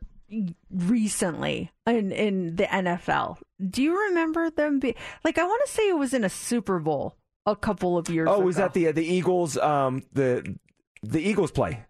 recently 0.71 1.71
in 1.87 2.13
in 2.13 2.57
the 2.57 2.65
NFL. 2.65 3.39
Do 3.71 3.83
you 3.83 3.99
remember 4.09 4.51
them? 4.51 4.79
Be, 4.79 4.95
like 5.25 5.39
I 5.39 5.45
want 5.45 5.63
to 5.67 5.73
say 5.73 5.89
it 5.89 5.99
was 5.99 6.15
in 6.15 6.25
a 6.25 6.29
Super 6.29 6.79
Bowl 6.79 7.17
a 7.47 7.57
couple 7.57 7.97
of 7.99 8.09
years. 8.09 8.27
Ago. 8.29 8.37
Oh, 8.37 8.41
was 8.41 8.57
that 8.57 8.75
the 8.75 8.93
the 8.93 9.05
Eagles? 9.05 9.57
Um, 9.57 10.03
the 10.13 10.57
the 11.03 11.21
Eagles 11.21 11.51
play, 11.51 11.85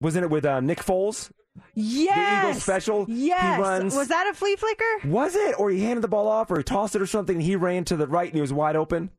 wasn't 0.00 0.24
it 0.24 0.30
with 0.30 0.44
um, 0.44 0.66
Nick 0.66 0.78
Foles? 0.80 1.30
yes 1.74 2.42
The 2.44 2.48
Eagles 2.48 2.62
special. 2.62 3.04
Yes, 3.08 3.56
He 3.56 3.62
runs. 3.62 3.94
was 3.94 4.08
that 4.08 4.26
a 4.30 4.34
flea 4.34 4.56
flicker? 4.56 5.08
Was 5.08 5.34
it, 5.36 5.58
or 5.58 5.70
he 5.70 5.82
handed 5.82 6.00
the 6.02 6.08
ball 6.08 6.26
off, 6.28 6.50
or 6.50 6.56
he 6.58 6.62
tossed 6.62 6.94
it, 6.96 7.02
or 7.02 7.06
something? 7.06 7.36
and 7.36 7.42
He 7.44 7.56
ran 7.56 7.84
to 7.86 7.96
the 7.96 8.06
right, 8.06 8.26
and 8.26 8.34
he 8.34 8.40
was 8.40 8.52
wide 8.52 8.76
open. 8.76 9.10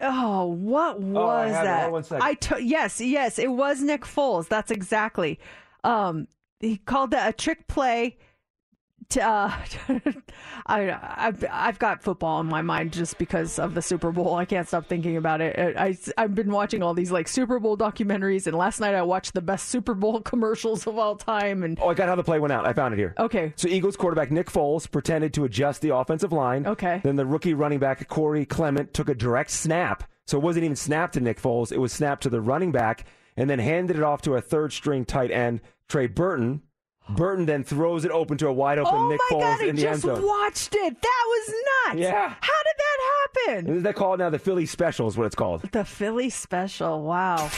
Oh, 0.00 0.46
what 0.46 1.00
was 1.00 1.16
Oh, 1.16 1.26
I 1.28 1.50
that? 1.50 1.80
Hold 1.82 1.92
one 1.92 2.04
second. 2.04 2.22
I 2.22 2.34
to- 2.34 2.62
yes, 2.62 3.00
yes, 3.00 3.38
it 3.38 3.50
was 3.50 3.82
Nick 3.82 4.02
Foles. 4.02 4.48
That's 4.48 4.70
exactly. 4.70 5.40
Um, 5.84 6.26
he 6.60 6.76
called 6.78 7.10
that 7.12 7.28
a 7.28 7.32
trick 7.32 7.66
play. 7.66 8.18
To, 9.10 9.22
uh, 9.26 9.52
I, 10.66 10.98
I've, 11.16 11.42
I've 11.50 11.78
got 11.78 12.02
football 12.02 12.40
in 12.40 12.46
my 12.46 12.60
mind 12.60 12.92
just 12.92 13.16
because 13.16 13.58
of 13.58 13.72
the 13.72 13.80
Super 13.80 14.12
Bowl. 14.12 14.34
I 14.34 14.44
can't 14.44 14.68
stop 14.68 14.86
thinking 14.86 15.16
about 15.16 15.40
it. 15.40 15.78
I, 15.78 15.96
I, 16.18 16.22
have 16.22 16.34
been 16.34 16.50
watching 16.50 16.82
all 16.82 16.92
these 16.92 17.10
like 17.10 17.26
Super 17.26 17.58
Bowl 17.58 17.74
documentaries, 17.74 18.46
and 18.46 18.54
last 18.54 18.80
night 18.80 18.94
I 18.94 19.00
watched 19.00 19.32
the 19.32 19.40
best 19.40 19.70
Super 19.70 19.94
Bowl 19.94 20.20
commercials 20.24 20.86
of 20.86 20.98
all 20.98 21.16
time. 21.16 21.62
And 21.62 21.78
Oh, 21.80 21.88
I 21.88 21.94
got 21.94 22.08
how 22.08 22.16
the 22.16 22.24
play 22.24 22.38
went 22.38 22.52
out. 22.52 22.66
I 22.66 22.74
found 22.74 22.92
it 22.92 22.98
here. 22.98 23.14
okay, 23.18 23.54
So 23.56 23.66
Eagles 23.68 23.96
quarterback 23.96 24.30
Nick 24.30 24.50
Foles 24.50 24.90
pretended 24.90 25.32
to 25.34 25.44
adjust 25.44 25.80
the 25.80 25.94
offensive 25.94 26.32
line. 26.32 26.66
Okay. 26.66 27.00
Then 27.02 27.16
the 27.16 27.24
rookie 27.24 27.54
running 27.54 27.78
back 27.78 28.06
Corey 28.08 28.44
Clement 28.44 28.92
took 28.92 29.08
a 29.08 29.14
direct 29.14 29.50
snap. 29.50 30.04
So 30.26 30.36
it 30.36 30.42
wasn't 30.42 30.64
even 30.66 30.76
snapped 30.76 31.14
to 31.14 31.20
Nick 31.20 31.40
Foles. 31.40 31.72
It 31.72 31.78
was 31.78 31.94
snapped 31.94 32.24
to 32.24 32.28
the 32.28 32.42
running 32.42 32.72
back 32.72 33.06
and 33.38 33.48
then 33.48 33.58
handed 33.58 33.96
it 33.96 34.02
off 34.02 34.20
to 34.22 34.34
a 34.34 34.42
third 34.42 34.74
string 34.74 35.06
tight 35.06 35.30
end, 35.30 35.62
Trey 35.88 36.06
Burton. 36.06 36.62
Burton 37.10 37.46
then 37.46 37.64
throws 37.64 38.04
it 38.04 38.10
open 38.10 38.36
to 38.36 38.48
a 38.48 38.52
wide 38.52 38.78
open 38.78 38.94
oh 38.94 39.08
Nick 39.08 39.18
my 39.30 39.36
Foles 39.36 39.40
God, 39.40 39.60
I 39.62 39.66
in 39.68 39.76
the 39.76 39.88
end 39.88 40.02
just 40.02 40.22
watched 40.22 40.74
it. 40.74 41.00
That 41.00 41.24
was 41.26 41.54
nuts. 41.86 42.00
Yeah. 42.00 42.34
how 42.38 42.62
did 42.64 42.76
that 42.78 43.46
happen? 43.46 43.70
And 43.70 43.86
that 43.86 43.94
called 43.94 44.18
now 44.18 44.28
the 44.28 44.38
Philly 44.38 44.66
Special 44.66 45.08
is 45.08 45.16
what 45.16 45.24
it's 45.24 45.34
called. 45.34 45.62
The 45.72 45.86
Philly 45.86 46.28
special. 46.28 47.02
Wow. 47.02 47.50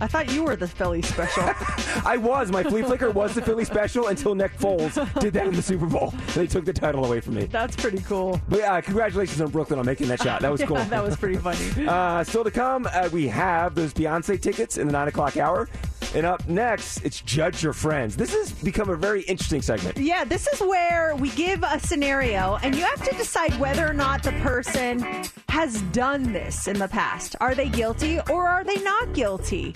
I 0.00 0.06
thought 0.06 0.30
you 0.32 0.44
were 0.44 0.56
the 0.56 0.68
Philly 0.68 1.02
special. 1.02 1.42
I 2.06 2.16
was. 2.16 2.50
My 2.50 2.62
flea 2.62 2.82
flicker 2.82 3.10
was 3.10 3.34
the 3.34 3.42
Philly 3.42 3.64
Special 3.64 4.08
until 4.08 4.34
Nick 4.34 4.56
Foles 4.58 4.94
did 5.20 5.32
that 5.34 5.46
in 5.46 5.54
the 5.54 5.62
Super 5.62 5.86
Bowl. 5.86 6.14
They 6.34 6.46
took 6.46 6.64
the 6.64 6.72
title 6.72 7.04
away 7.04 7.20
from 7.20 7.34
me. 7.34 7.44
That's 7.46 7.74
pretty 7.76 7.98
cool. 8.00 8.40
But 8.48 8.60
yeah, 8.60 8.80
congratulations 8.80 9.40
on 9.40 9.50
Brooklyn 9.50 9.78
on 9.78 9.86
making 9.86 10.08
that 10.08 10.22
shot. 10.22 10.40
That 10.42 10.52
was 10.52 10.60
Yeah, 10.62 10.66
cool. 10.66 10.76
that 10.76 11.02
was 11.02 11.16
pretty 11.16 11.36
funny. 11.36 11.58
Uh, 11.88 12.22
still 12.22 12.44
to 12.44 12.50
come, 12.50 12.86
uh, 12.92 13.08
we 13.12 13.26
have 13.28 13.74
those 13.74 13.92
Beyonce 13.94 14.40
tickets 14.40 14.76
in 14.78 14.86
the 14.86 14.92
nine 14.92 15.08
o'clock 15.08 15.36
hour. 15.36 15.68
And 16.14 16.24
up 16.24 16.46
next, 16.48 17.04
it's 17.04 17.20
Judge 17.22 17.62
Your 17.62 17.72
Friends. 17.74 18.16
This 18.16 18.32
has 18.32 18.52
become 18.52 18.88
a 18.88 18.96
very 18.96 19.22
interesting 19.22 19.60
segment. 19.62 19.98
Yeah, 19.98 20.24
this 20.24 20.46
is 20.46 20.60
where 20.60 21.14
we 21.16 21.30
give 21.30 21.62
a 21.62 21.78
scenario 21.80 22.58
and 22.62 22.74
you 22.74 22.82
have 22.84 23.02
to 23.08 23.14
decide 23.16 23.58
whether 23.60 23.86
or 23.86 23.92
not 23.92 24.22
the 24.22 24.32
person 24.32 25.24
has 25.50 25.82
done 25.92 26.32
this 26.32 26.66
in 26.68 26.78
the 26.78 26.88
past. 26.88 27.36
Are 27.40 27.54
they 27.54 27.68
guilty 27.68 28.20
or 28.30 28.46
are 28.48 28.64
they 28.64 28.76
not 28.82 29.12
guilty? 29.12 29.74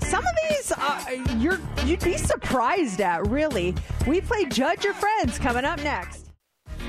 Some 0.00 0.24
of 0.26 0.32
these 0.48 0.72
uh, 0.76 1.04
you're 1.38 1.58
you'd 1.84 2.02
be 2.02 2.16
surprised 2.16 3.00
at, 3.00 3.26
really. 3.26 3.74
We 4.06 4.20
play 4.20 4.44
Judge 4.46 4.84
Your 4.84 4.94
Friends 4.94 5.38
coming 5.38 5.64
up 5.64 5.82
next. 5.82 6.30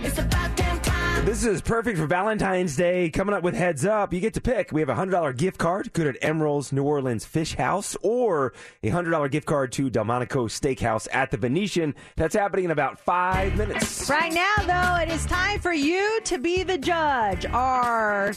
It's 0.04 0.20
about 0.20 0.56
damn 0.56 0.80
time. 0.82 1.26
This 1.26 1.46
is 1.46 1.62
perfect 1.62 1.98
for 1.98 2.06
Valentine's 2.06 2.76
Day. 2.76 3.10
Coming 3.10 3.34
up 3.34 3.42
with 3.42 3.56
Heads 3.56 3.86
Up, 3.86 4.14
you 4.14 4.20
get 4.20 4.36
to 4.36 4.42
pick. 4.42 4.72
We 4.72 4.82
have 4.82 4.90
a 4.90 4.94
$100 4.94 5.36
gift 5.36 5.58
card, 5.58 5.92
good 5.94 6.08
at 6.08 6.22
Emeril's 6.22 6.72
New 6.72 6.84
Orleans 6.84 7.26
Fish 7.26 7.56
House, 7.56 7.98
or 8.04 8.54
a 8.84 8.92
$100 8.92 9.32
gift 9.32 9.48
card 9.48 9.72
to 9.74 9.90
Delmonico 9.90 10.48
Steakhouse 10.48 11.08
at 11.12 11.32
the 11.32 11.38
Venetian. 11.38 11.96
That's 12.18 12.36
happening 12.36 12.66
in 12.66 12.72
about 12.72 13.00
five 13.00 13.58
minutes. 13.58 14.10
Right 14.10 14.34
now, 14.34 14.56
though, 14.62 15.02
it 15.02 15.10
is 15.10 15.26
time 15.26 15.60
for 15.60 15.74
you 15.74 16.20
to 16.26 16.38
be 16.38 16.64
the 16.64 16.78
judge. 16.78 17.46
Are 17.48 18.34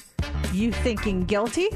you 0.52 0.72
thinking 0.72 1.24
guilty? 1.24 1.68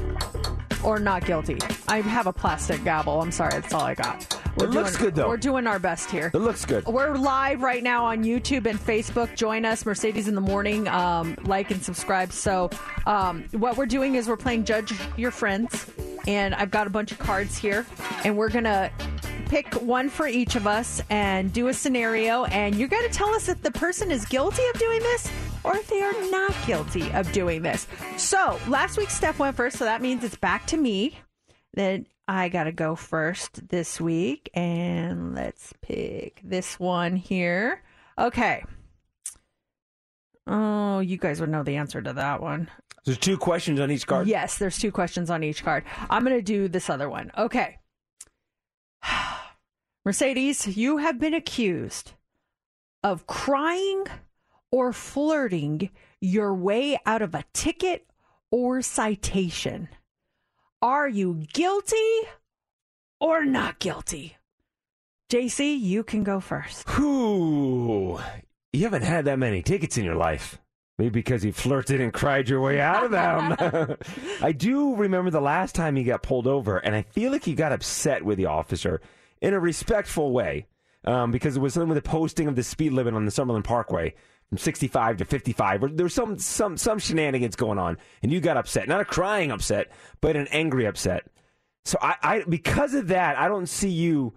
Or 0.83 0.99
not 0.99 1.25
guilty? 1.25 1.57
I 1.87 2.01
have 2.01 2.27
a 2.27 2.33
plastic 2.33 2.83
gavel. 2.83 3.21
I'm 3.21 3.31
sorry, 3.31 3.51
that's 3.53 3.73
all 3.73 3.81
I 3.81 3.95
got. 3.95 4.21
It 4.57 4.69
looks 4.69 4.91
doing- 4.91 5.03
good, 5.05 5.15
though. 5.15 5.29
We're 5.29 5.37
doing 5.37 5.65
our 5.67 5.79
best 5.79 6.11
here. 6.11 6.29
It 6.33 6.37
looks 6.37 6.65
good. 6.65 6.85
We're 6.85 7.15
live 7.15 7.61
right 7.61 7.81
now 7.81 8.05
on 8.05 8.23
YouTube 8.23 8.65
and 8.67 8.79
Facebook. 8.79 9.35
Join 9.35 9.65
us, 9.65 9.85
Mercedes 9.85 10.27
in 10.27 10.35
the 10.35 10.41
Morning. 10.41 10.87
Um, 10.87 11.35
like 11.43 11.71
and 11.71 11.83
subscribe. 11.83 12.31
So, 12.31 12.69
um, 13.05 13.45
what 13.51 13.77
we're 13.77 13.85
doing 13.87 14.15
is 14.15 14.27
we're 14.27 14.37
playing 14.37 14.65
Judge 14.65 14.93
Your 15.17 15.31
Friends, 15.31 15.87
and 16.27 16.53
I've 16.53 16.71
got 16.71 16.85
a 16.87 16.89
bunch 16.91 17.11
of 17.11 17.19
cards 17.19 17.57
here, 17.57 17.85
and 18.23 18.37
we're 18.37 18.49
gonna 18.49 18.91
pick 19.49 19.73
one 19.81 20.09
for 20.09 20.27
each 20.27 20.55
of 20.55 20.67
us 20.67 21.01
and 21.09 21.51
do 21.51 21.67
a 21.67 21.73
scenario, 21.73 22.45
and 22.45 22.75
you're 22.75 22.87
gonna 22.87 23.09
tell 23.09 23.29
us 23.33 23.49
if 23.49 23.61
the 23.61 23.71
person 23.71 24.11
is 24.11 24.25
guilty 24.25 24.63
of 24.73 24.79
doing 24.79 24.99
this 24.99 25.29
or 25.63 25.75
if 25.77 25.87
they 25.87 26.01
are 26.01 26.29
not 26.31 26.53
guilty 26.65 27.11
of 27.11 27.31
doing 27.31 27.61
this. 27.61 27.87
So, 28.17 28.59
last 28.67 28.97
week 28.97 29.09
Steph 29.09 29.39
went 29.39 29.55
first, 29.55 29.77
so 29.77 29.85
that 29.85 30.01
means 30.01 30.23
it's 30.23 30.35
back 30.35 30.67
to 30.67 30.77
me. 30.77 31.17
Then 31.73 32.05
I 32.27 32.49
got 32.49 32.65
to 32.65 32.71
go 32.71 32.95
first 32.95 33.67
this 33.69 33.99
week. 33.99 34.49
And 34.53 35.35
let's 35.35 35.73
pick 35.81 36.41
this 36.43 36.79
one 36.79 37.15
here. 37.15 37.81
Okay. 38.17 38.63
Oh, 40.47 40.99
you 40.99 41.17
guys 41.17 41.39
would 41.39 41.49
know 41.49 41.63
the 41.63 41.77
answer 41.77 42.01
to 42.01 42.13
that 42.13 42.41
one. 42.41 42.69
There's 43.05 43.17
two 43.17 43.37
questions 43.37 43.79
on 43.79 43.91
each 43.91 44.07
card. 44.07 44.27
Yes, 44.27 44.57
there's 44.57 44.77
two 44.77 44.91
questions 44.91 45.29
on 45.29 45.43
each 45.43 45.63
card. 45.63 45.83
I'm 46.09 46.23
going 46.23 46.35
to 46.37 46.41
do 46.41 46.67
this 46.67 46.89
other 46.89 47.09
one. 47.09 47.31
Okay. 47.37 47.79
Mercedes, 50.05 50.77
you 50.77 50.97
have 50.97 51.19
been 51.19 51.33
accused 51.33 52.13
of 53.03 53.27
crying 53.27 54.05
or 54.73 54.91
flirting 54.91 55.87
your 56.19 56.51
way 56.51 56.99
out 57.05 57.21
of 57.21 57.35
a 57.35 57.45
ticket 57.53 58.07
or 58.49 58.81
citation. 58.81 59.87
Are 60.81 61.07
you 61.07 61.43
guilty 61.53 62.21
or 63.19 63.45
not 63.45 63.77
guilty? 63.77 64.35
JC, 65.31 65.79
you 65.79 66.03
can 66.03 66.23
go 66.23 66.39
first. 66.39 66.89
Whew. 66.89 68.19
You 68.71 68.83
haven't 68.85 69.03
had 69.03 69.25
that 69.25 69.37
many 69.37 69.61
tickets 69.61 69.99
in 69.99 70.05
your 70.05 70.15
life. 70.15 70.57
Maybe 70.97 71.11
because 71.11 71.45
you 71.45 71.51
flirted 71.51 72.01
and 72.01 72.11
cried 72.11 72.49
your 72.49 72.59
way 72.59 72.81
out 72.81 73.03
of 73.03 73.11
them. 73.11 73.95
I 74.41 74.53
do 74.53 74.95
remember 74.95 75.29
the 75.29 75.39
last 75.39 75.75
time 75.75 75.97
you 75.97 76.03
got 76.03 76.23
pulled 76.23 76.47
over, 76.47 76.79
and 76.79 76.95
I 76.95 77.03
feel 77.03 77.31
like 77.31 77.45
you 77.45 77.55
got 77.55 77.73
upset 77.73 78.25
with 78.25 78.39
the 78.39 78.47
officer 78.47 79.01
in 79.39 79.53
a 79.53 79.59
respectful 79.59 80.31
way 80.31 80.65
um, 81.05 81.29
because 81.29 81.57
it 81.57 81.59
was 81.59 81.75
something 81.75 81.89
with 81.89 82.03
the 82.03 82.09
posting 82.09 82.47
of 82.47 82.55
the 82.55 82.63
speed 82.63 82.93
limit 82.93 83.13
on 83.13 83.25
the 83.25 83.31
Summerlin 83.31 83.63
Parkway 83.63 84.15
from 84.53 84.59
65 84.59 85.17
to 85.17 85.25
55. 85.25 85.97
There's 85.97 86.13
some 86.13 86.37
some 86.37 86.77
some 86.77 86.99
shenanigans 86.99 87.55
going 87.55 87.79
on, 87.79 87.97
and 88.21 88.31
you 88.31 88.39
got 88.39 88.55
upset. 88.55 88.87
Not 88.87 89.01
a 89.01 89.05
crying 89.05 89.51
upset, 89.51 89.91
but 90.21 90.35
an 90.35 90.47
angry 90.51 90.85
upset. 90.85 91.25
So 91.85 91.97
I, 91.99 92.15
I 92.21 92.43
because 92.47 92.93
of 92.93 93.07
that, 93.07 93.35
I 93.39 93.47
don't 93.47 93.65
see 93.67 93.89
you 93.89 94.35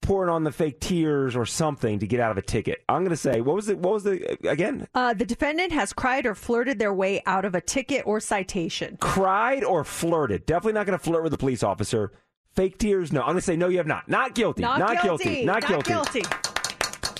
pouring 0.00 0.30
on 0.30 0.44
the 0.44 0.52
fake 0.52 0.78
tears 0.78 1.34
or 1.34 1.44
something 1.44 1.98
to 1.98 2.06
get 2.06 2.20
out 2.20 2.30
of 2.30 2.38
a 2.38 2.42
ticket. 2.42 2.84
I'm 2.88 3.00
going 3.00 3.10
to 3.10 3.16
say, 3.16 3.40
what 3.40 3.56
was 3.56 3.68
it? 3.68 3.78
What 3.78 3.94
was 3.94 4.04
the 4.04 4.38
again? 4.48 4.86
Uh, 4.94 5.12
the 5.12 5.26
defendant 5.26 5.72
has 5.72 5.92
cried 5.92 6.24
or 6.24 6.36
flirted 6.36 6.78
their 6.78 6.94
way 6.94 7.20
out 7.26 7.44
of 7.44 7.56
a 7.56 7.60
ticket 7.60 8.06
or 8.06 8.20
citation. 8.20 8.96
Cried 9.00 9.64
or 9.64 9.82
flirted? 9.82 10.46
Definitely 10.46 10.74
not 10.74 10.86
going 10.86 10.96
to 10.96 11.04
flirt 11.04 11.24
with 11.24 11.34
a 11.34 11.38
police 11.38 11.64
officer. 11.64 12.12
Fake 12.54 12.78
tears? 12.78 13.12
No. 13.12 13.22
I'm 13.22 13.30
going 13.30 13.38
to 13.38 13.42
say 13.42 13.56
no. 13.56 13.66
You 13.66 13.78
have 13.78 13.88
not. 13.88 14.08
Not 14.08 14.36
guilty. 14.36 14.62
Not, 14.62 14.78
guilty. 15.02 15.44
Not, 15.44 15.66
guilty. 15.66 15.90
guilty. 15.90 16.22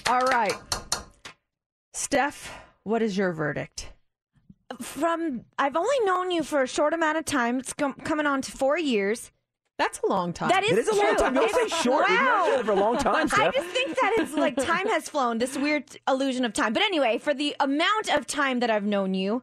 All 0.07 0.21
right. 0.21 0.55
Steph, 2.03 2.53
what 2.85 3.03
is 3.03 3.19
your 3.19 3.33
verdict? 3.33 3.89
From 4.81 5.45
I've 5.59 5.75
only 5.75 5.99
known 6.05 6.31
you 6.31 6.45
for 6.45 6.63
a 6.63 6.69
short 6.69 6.95
amount 6.95 7.19
of 7.19 7.25
time. 7.25 7.59
It's 7.59 7.73
com- 7.73 7.95
coming 7.95 8.25
on 8.25 8.41
to 8.43 8.53
four 8.53 8.79
years. 8.79 9.33
That's 9.79 9.99
a 10.05 10.07
long 10.07 10.33
time. 10.33 10.49
That 10.49 10.63
is, 10.63 10.71
It 10.71 10.79
is 10.79 10.89
a 10.89 10.95
long 10.95 11.17
time. 11.17 11.35
Don't 11.35 11.51
say 11.51 11.63
It's- 11.63 11.83
short. 11.83 12.09
You've 12.09 12.19
known 12.21 12.25
Wow. 12.27 12.47
each 12.47 12.55
other 12.55 12.65
for 12.65 12.71
a 12.71 12.75
long 12.77 12.99
time, 12.99 13.29
I 13.33 13.51
just 13.51 13.69
think 13.71 13.97
that 14.01 14.13
it's 14.19 14.33
like 14.35 14.57
time 14.57 14.87
has 14.87 15.09
flown. 15.09 15.39
This 15.39 15.59
weird 15.59 15.99
illusion 16.07 16.45
of 16.45 16.53
time. 16.53 16.73
But 16.73 16.85
anyway, 16.85 17.19
for 17.19 17.35
the 17.35 17.57
amount 17.59 18.15
of 18.15 18.29
time 18.29 18.61
that 18.61 18.71
I've 18.71 18.85
known 18.85 19.15
you, 19.15 19.43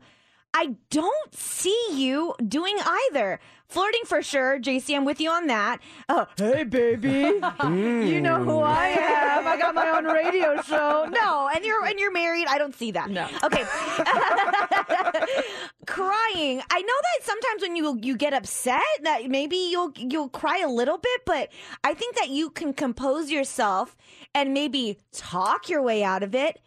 I 0.53 0.76
don't 0.90 1.36
see 1.36 1.88
you 1.91 2.36
doing 2.48 2.77
either. 2.86 3.41
Flirting 3.76 4.06
for 4.06 4.24
sure, 4.24 4.58
JC. 4.58 4.96
I'm 4.96 5.04
with 5.04 5.20
you 5.20 5.30
on 5.30 5.48
that. 5.48 5.80
Oh, 6.08 6.28
hey 6.38 6.64
baby, 6.64 7.10
you 7.10 8.22
know 8.22 8.42
who 8.42 8.52
mm. 8.52 8.64
I 8.64 8.96
am. 8.98 9.46
I 9.46 9.58
got 9.58 9.76
my 9.76 9.90
own 9.90 10.06
radio 10.06 10.62
show. 10.62 11.06
No, 11.12 11.50
and 11.54 11.66
you're 11.66 11.84
and 11.84 12.00
you're 12.00 12.14
married. 12.14 12.48
I 12.48 12.58
don't 12.58 12.74
see 12.74 12.92
that. 12.92 13.10
No. 13.10 13.28
Okay. 13.44 13.66
crying. 15.86 16.62
I 16.72 16.82
know 16.82 16.88
that 16.88 17.24
sometimes 17.24 17.64
when 17.64 17.76
you 17.76 18.00
you 18.02 18.16
get 18.16 18.34
upset 18.34 18.80
that 19.04 19.30
maybe 19.30 19.58
you'll 19.58 19.92
you'll 19.98 20.30
cry 20.30 20.60
a 20.60 20.70
little 20.70 20.98
bit, 20.98 21.22
but 21.26 21.50
I 21.84 21.94
think 21.94 22.16
that 22.16 22.30
you 22.30 22.52
can 22.52 22.72
compose 22.72 23.30
yourself 23.30 23.98
and 24.34 24.54
maybe 24.54 25.00
talk 25.12 25.68
your 25.68 25.82
way 25.82 26.02
out 26.02 26.24
of 26.24 26.34
it. 26.34 26.62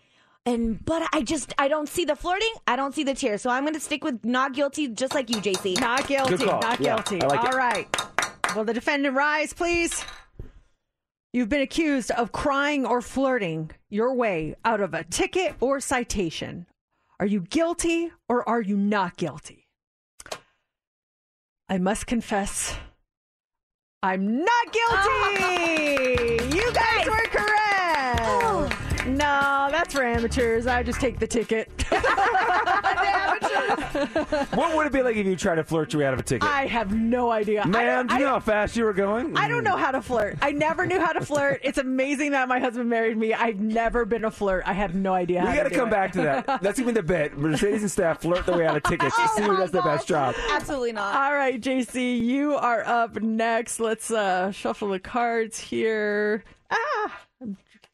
And 0.49 0.83
but 0.85 1.03
I 1.12 1.20
just 1.20 1.53
I 1.59 1.69
don't 1.69 1.89
see 1.89 2.07
the 2.07 2.16
flirting. 2.16 2.53
I 2.66 2.75
don't 2.77 2.95
see 2.95 3.05
the 3.05 3.12
tears. 3.12 3.43
So 3.43 3.51
I'm 3.51 3.65
going 3.65 3.75
to 3.75 3.81
stick 3.81 4.03
with 4.03 4.25
not 4.25 4.55
guilty, 4.55 4.89
just 4.89 5.15
like 5.15 5.29
you, 5.29 5.37
JC. 5.37 5.79
Not 5.79 6.07
guilty. 6.09 6.37
Good 6.39 6.49
call. 6.49 6.62
Not 6.62 6.81
Yeah, 6.81 6.95
guilty. 6.97 7.20
I 7.20 7.27
like 7.27 7.41
All 7.41 7.51
it. 7.51 7.55
right. 7.55 7.97
Will 8.57 8.65
the 8.65 8.73
defendant 8.73 9.15
rise, 9.15 9.53
please? 9.53 10.03
You've 11.35 11.51
been 11.51 11.61
accused 11.61 12.11
of 12.12 12.33
crying 12.33 12.87
or 12.87 13.03
flirting 13.03 13.70
your 13.91 14.15
way 14.15 14.55
out 14.65 14.81
of 14.81 14.95
a 14.95 15.05
ticket 15.05 15.55
or 15.61 15.81
citation. 15.81 16.65
Are 17.20 17.27
you 17.27 17.41
guilty 17.43 18.11
or 18.27 18.49
are 18.49 18.62
you 18.62 18.79
not 18.79 19.19
guilty? 19.19 19.69
I 21.69 21.77
must 21.77 22.07
confess, 22.07 22.75
I'm 24.03 24.39
not 24.43 24.73
guilty. 24.73 26.39
You 26.59 26.73
guys 26.73 27.07
were 27.07 27.12
correct. 27.12 27.28
No, 29.19 29.69
that's 29.70 29.95
for 29.95 30.03
amateurs. 30.05 30.66
I 30.66 30.82
just 30.82 31.01
take 31.01 31.19
the 31.19 31.27
ticket. 31.27 31.69
what 34.55 34.77
would 34.77 34.86
it 34.86 34.93
be 34.93 35.03
like 35.03 35.16
if 35.16 35.27
you 35.27 35.36
tried 35.36 35.57
to 35.57 35.65
flirt 35.65 35.93
your 35.93 36.01
way 36.01 36.07
out 36.07 36.15
of 36.15 36.20
a 36.20 36.23
ticket? 36.23 36.49
I 36.49 36.66
have 36.66 36.95
no 36.95 37.31
idea. 37.31 37.62
I 37.62 37.66
Ma'am, 37.66 38.07
don't- 38.07 38.19
you 38.19 38.24
I 38.24 38.28
know 38.28 38.35
how 38.35 38.40
fast 38.40 38.77
you 38.77 38.85
were 38.85 38.93
going? 38.93 39.36
I 39.36 39.49
don't 39.49 39.65
know 39.65 39.77
how 39.77 39.90
to 39.90 40.01
flirt. 40.03 40.39
I 40.40 40.53
never 40.53 40.86
knew 40.86 41.01
how 41.01 41.12
to 41.12 41.24
flirt. 41.24 41.61
It's 41.65 41.78
amazing 41.78 42.32
that 42.32 42.49
my 42.49 42.61
husband 42.61 42.89
married 42.89 43.16
me. 43.16 43.35
I've 43.35 43.61
never 43.61 44.05
been 44.05 44.24
a 44.24 44.31
flirt. 44.31 44.62
I 44.66 44.73
have 44.73 44.95
no 44.95 45.15
idea. 45.15 45.40
We 45.40 45.47
how 45.49 45.55
got 45.57 45.62
to 45.65 45.69
to 45.70 45.74
do 45.74 45.81
come 45.81 45.89
it. 45.89 45.93
back 45.93 46.12
to 46.12 46.23
that. 46.23 46.47
That's 46.62 46.78
even 46.78 46.95
the 46.95 47.03
bit. 47.03 47.36
Mercedes 47.36 47.82
and 47.82 47.90
Steph 47.90 48.23
flirt 48.23 48.47
their 48.47 48.57
way 48.57 48.66
out 48.66 48.77
of 48.77 48.82
tickets 48.85 49.16
to 49.16 49.28
see 49.28 49.43
who 49.43 49.57
does 49.57 49.70
the 49.70 49.82
best 49.82 50.07
job. 50.07 50.35
Absolutely 50.53 50.93
not. 50.93 51.15
All 51.16 51.35
right, 51.35 51.61
JC, 51.61 52.20
you 52.20 52.55
are 52.55 52.85
up 52.86 53.20
next. 53.20 53.81
Let's 53.81 54.11
uh, 54.11 54.53
shuffle 54.53 54.89
the 54.89 55.01
cards 55.01 55.59
here. 55.59 56.45
Ah, 56.70 56.77
I'm 57.05 57.11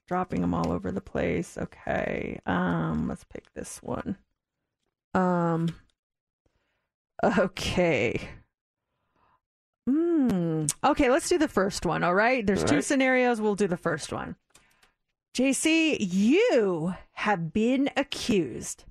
dropping 0.07 0.41
them 0.41 0.55
all 0.55 0.73
over 0.73 0.91
the 0.93 1.01
place. 1.01 1.57
Okay, 1.59 2.41
um, 2.47 3.09
let's 3.09 3.25
pick 3.25 3.53
this 3.55 3.83
one. 3.83 4.17
Um, 5.15 5.69
okay. 7.25 8.29
Hmm. 9.89 10.67
Okay, 10.83 11.11
let's 11.11 11.29
do 11.29 11.39
the 11.39 11.49
first 11.49 11.85
one. 11.85 12.03
All 12.03 12.15
right. 12.15 12.47
There's 12.47 12.63
All 12.63 12.69
two 12.69 12.75
right. 12.77 12.85
scenarios. 12.85 13.41
We'll 13.41 13.55
do 13.55 13.67
the 13.67 13.77
first 13.77 14.13
one. 14.13 14.37
JC, 15.37 15.97
you 16.01 16.95
have 17.13 17.53
been 17.53 17.91
accused 17.97 18.85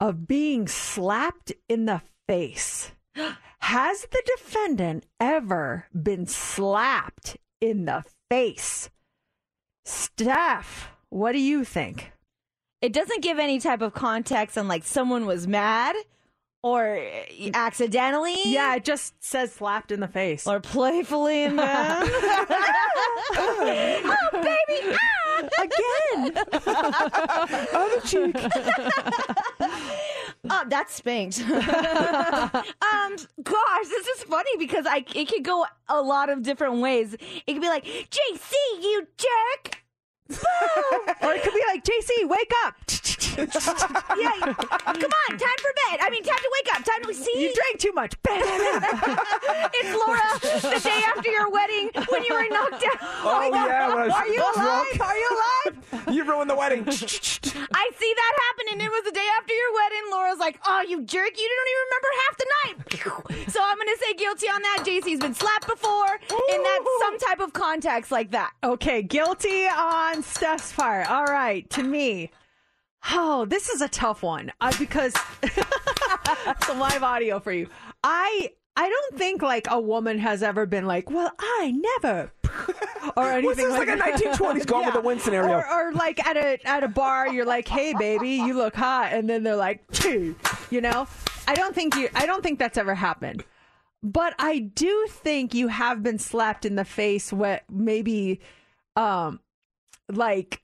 of 0.00 0.26
being 0.26 0.68
slapped 0.68 1.52
in 1.68 1.86
the 1.86 2.02
face. 2.28 2.92
Has 3.58 4.02
the 4.02 4.22
defendant 4.36 5.06
ever 5.18 5.86
been 5.94 6.26
slapped 6.26 7.36
in 7.60 7.86
the 7.86 8.04
face? 8.30 8.90
Steph, 9.84 10.90
what 11.10 11.32
do 11.32 11.38
you 11.40 11.64
think? 11.64 12.12
It 12.80 12.92
doesn't 12.92 13.22
give 13.22 13.38
any 13.38 13.58
type 13.58 13.80
of 13.80 13.94
context 13.94 14.58
on 14.58 14.68
like 14.68 14.84
someone 14.84 15.26
was 15.26 15.46
mad 15.46 15.96
or 16.62 16.98
accidentally. 17.52 18.36
Yeah, 18.44 18.74
it 18.76 18.84
just 18.84 19.22
says 19.22 19.52
slapped 19.52 19.90
in 19.92 20.00
the 20.00 20.08
face. 20.08 20.46
Or 20.46 20.60
playfully 20.60 21.44
in 21.44 21.56
the 21.56 21.62
Oh 23.36 24.28
baby, 24.32 24.96
ah! 24.96 25.14
again. 25.62 26.32
Other 27.74 28.00
cheek. 28.00 28.36
Oh, 30.50 30.64
that's 30.68 30.94
spanked. 30.94 31.40
um, 31.48 31.52
gosh, 33.42 33.88
this 33.88 34.06
is 34.06 34.24
funny 34.24 34.56
because 34.58 34.86
I 34.86 35.04
it 35.14 35.28
could 35.28 35.44
go 35.44 35.66
a 35.88 36.00
lot 36.00 36.30
of 36.30 36.42
different 36.42 36.80
ways. 36.80 37.14
It 37.14 37.52
could 37.52 37.62
be 37.62 37.68
like, 37.68 37.84
JC, 37.84 38.52
you 38.80 39.06
jerk. 39.16 39.83
Or 40.30 41.34
it 41.34 41.42
could 41.42 41.52
be 41.54 41.62
like, 41.68 41.84
JC, 41.84 42.28
wake 42.28 42.52
up. 42.64 42.74
yeah, 43.36 44.54
come 44.54 45.10
on, 45.10 45.30
time 45.36 45.58
for 45.58 45.72
bed. 45.90 45.98
I 46.00 46.08
mean, 46.10 46.22
time 46.22 46.38
to 46.38 46.50
wake 46.54 46.74
up. 46.76 46.84
Time 46.84 47.02
to 47.02 47.14
see. 47.14 47.32
You 47.34 47.52
drank 47.52 47.80
too 47.80 47.92
much. 47.92 48.14
it's 48.24 49.90
Laura, 49.90 50.38
the 50.40 50.80
day 50.80 51.02
after 51.04 51.30
your 51.30 51.50
wedding 51.50 51.90
when 52.08 52.22
you 52.22 52.32
were 52.32 52.46
knocked 52.48 52.84
out. 52.84 52.98
Oh, 53.02 53.40
oh 53.42 53.54
yeah, 53.54 53.88
when 53.88 53.98
I 53.98 54.06
was 54.06 54.14
Are 54.14 54.28
you 54.28 54.36
drunk. 54.36 54.56
alive? 54.56 55.00
Are 55.00 55.18
you 55.18 55.30
alive? 55.34 56.14
You 56.14 56.24
ruined 56.24 56.48
the 56.48 56.54
wedding. 56.54 56.84
I 56.86 57.90
see 57.98 58.14
that 58.14 58.34
happening. 58.46 58.86
It 58.86 58.90
was 58.90 59.04
the 59.04 59.12
day 59.12 59.26
after 59.38 59.52
your 59.52 59.74
wedding. 59.74 60.10
Laura's 60.10 60.38
like, 60.38 60.60
"Oh, 60.64 60.82
you 60.86 61.02
jerk! 61.02 61.32
You 61.36 61.50
don't 61.50 61.68
even 61.72 61.82
remember 61.90 62.08
half 62.22 62.36
the 62.38 62.46
night." 62.62 62.76
so 63.52 63.60
I'm 63.62 63.76
gonna 63.76 63.98
say 63.98 64.14
guilty 64.14 64.46
on 64.46 64.62
that. 64.62 64.84
JC's 64.86 65.20
been 65.20 65.34
slapped 65.34 65.66
before, 65.66 66.06
and 66.06 66.64
that's 66.64 66.86
some 67.00 67.18
type 67.18 67.40
of 67.40 67.52
context 67.52 68.12
like 68.12 68.30
that. 68.30 68.52
Okay, 68.62 69.02
guilty 69.02 69.66
on 69.66 70.13
Steph's 70.22 70.72
part. 70.72 71.10
All 71.10 71.24
right, 71.24 71.68
to 71.70 71.82
me. 71.82 72.30
Oh, 73.12 73.44
this 73.44 73.68
is 73.68 73.80
a 73.80 73.88
tough 73.88 74.22
one 74.22 74.52
uh, 74.60 74.72
because 74.78 75.14
some 76.66 76.78
live 76.78 77.02
audio 77.02 77.38
for 77.38 77.52
you. 77.52 77.68
I 78.02 78.50
I 78.76 78.88
don't 78.88 79.18
think 79.18 79.42
like 79.42 79.66
a 79.70 79.80
woman 79.80 80.18
has 80.18 80.42
ever 80.42 80.66
been 80.66 80.86
like, 80.86 81.10
well, 81.10 81.30
I 81.38 81.72
never, 82.02 82.32
or 83.16 83.24
anything 83.30 83.68
this 83.68 83.78
like 83.78 83.88
a 83.88 83.96
that. 83.96 84.20
1920s 84.20 84.66
Gone 84.66 84.86
with 84.86 84.94
the 84.94 85.00
Wind 85.00 85.20
scenario. 85.20 85.58
Or, 85.58 85.66
or 85.66 85.92
like 85.92 86.24
at 86.26 86.36
a 86.36 86.58
at 86.66 86.82
a 86.82 86.88
bar, 86.88 87.28
you're 87.28 87.44
like, 87.44 87.68
hey, 87.68 87.94
baby, 87.94 88.30
you 88.30 88.54
look 88.54 88.74
hot, 88.74 89.12
and 89.12 89.28
then 89.28 89.42
they're 89.42 89.56
like, 89.56 89.84
"Phew," 89.92 90.34
you 90.70 90.80
know. 90.80 91.06
I 91.46 91.54
don't 91.54 91.74
think 91.74 91.94
you. 91.94 92.08
I 92.14 92.26
don't 92.26 92.42
think 92.42 92.58
that's 92.58 92.78
ever 92.78 92.94
happened. 92.94 93.44
But 94.02 94.34
I 94.38 94.58
do 94.58 95.06
think 95.08 95.54
you 95.54 95.68
have 95.68 96.02
been 96.02 96.18
slapped 96.18 96.66
in 96.66 96.74
the 96.74 96.84
face. 96.84 97.32
What 97.32 97.62
maybe, 97.70 98.40
um, 98.96 99.40
like 100.12 100.62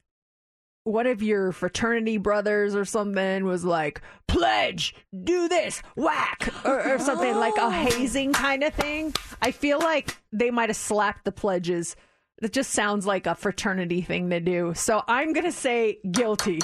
one 0.85 1.07
of 1.07 1.23
your 1.23 1.53
fraternity 1.53 2.17
brothers 2.17 2.75
or 2.75 2.85
something 2.85 3.45
was 3.45 3.65
like, 3.65 4.01
pledge, 4.27 4.95
do 5.25 5.49
this, 5.49 5.83
whack, 5.97 6.53
or, 6.65 6.95
or 6.95 6.99
something 6.99 7.37
like 7.37 7.57
a 7.57 7.65
oh. 7.65 7.71
hazing 7.71 8.33
kind 8.33 8.63
of 8.65 8.75
thing. 8.75 9.15
I 9.43 9.51
feel 9.51 9.79
like 9.79 10.17
they 10.33 10.51
might 10.51 10.69
have 10.69 10.77
slapped 10.77 11.25
the 11.25 11.33
pledges. 11.33 11.97
It 12.43 12.53
just 12.53 12.71
sounds 12.71 13.07
like 13.07 13.27
a 13.27 13.35
fraternity 13.35 14.01
thing 14.01 14.31
to 14.31 14.41
do. 14.41 14.73
So 14.75 15.03
I'm 15.07 15.33
going 15.33 15.45
to 15.45 15.53
say 15.53 15.99
guilty. 16.11 16.61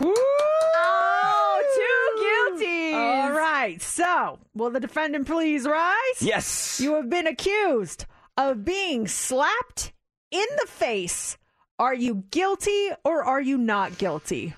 Oh, 0.00 1.62
two 1.76 2.58
guilty. 2.60 2.94
All 2.94 3.32
right. 3.32 3.82
So, 3.82 4.38
will 4.54 4.70
the 4.70 4.80
defendant 4.80 5.26
please 5.26 5.66
rise? 5.66 6.20
Yes. 6.20 6.80
You 6.80 6.94
have 6.94 7.10
been 7.10 7.26
accused 7.26 8.06
of 8.36 8.64
being 8.64 9.08
slapped 9.08 9.92
in 10.30 10.46
the 10.60 10.66
face. 10.68 11.36
Are 11.82 11.94
you 11.94 12.22
guilty 12.30 12.90
or 13.04 13.24
are 13.24 13.40
you 13.40 13.58
not 13.58 13.98
guilty? 13.98 14.54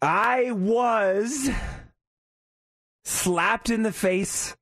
I 0.00 0.50
was 0.50 1.50
slapped 3.04 3.68
in 3.68 3.82
the 3.82 3.92
face 3.92 4.56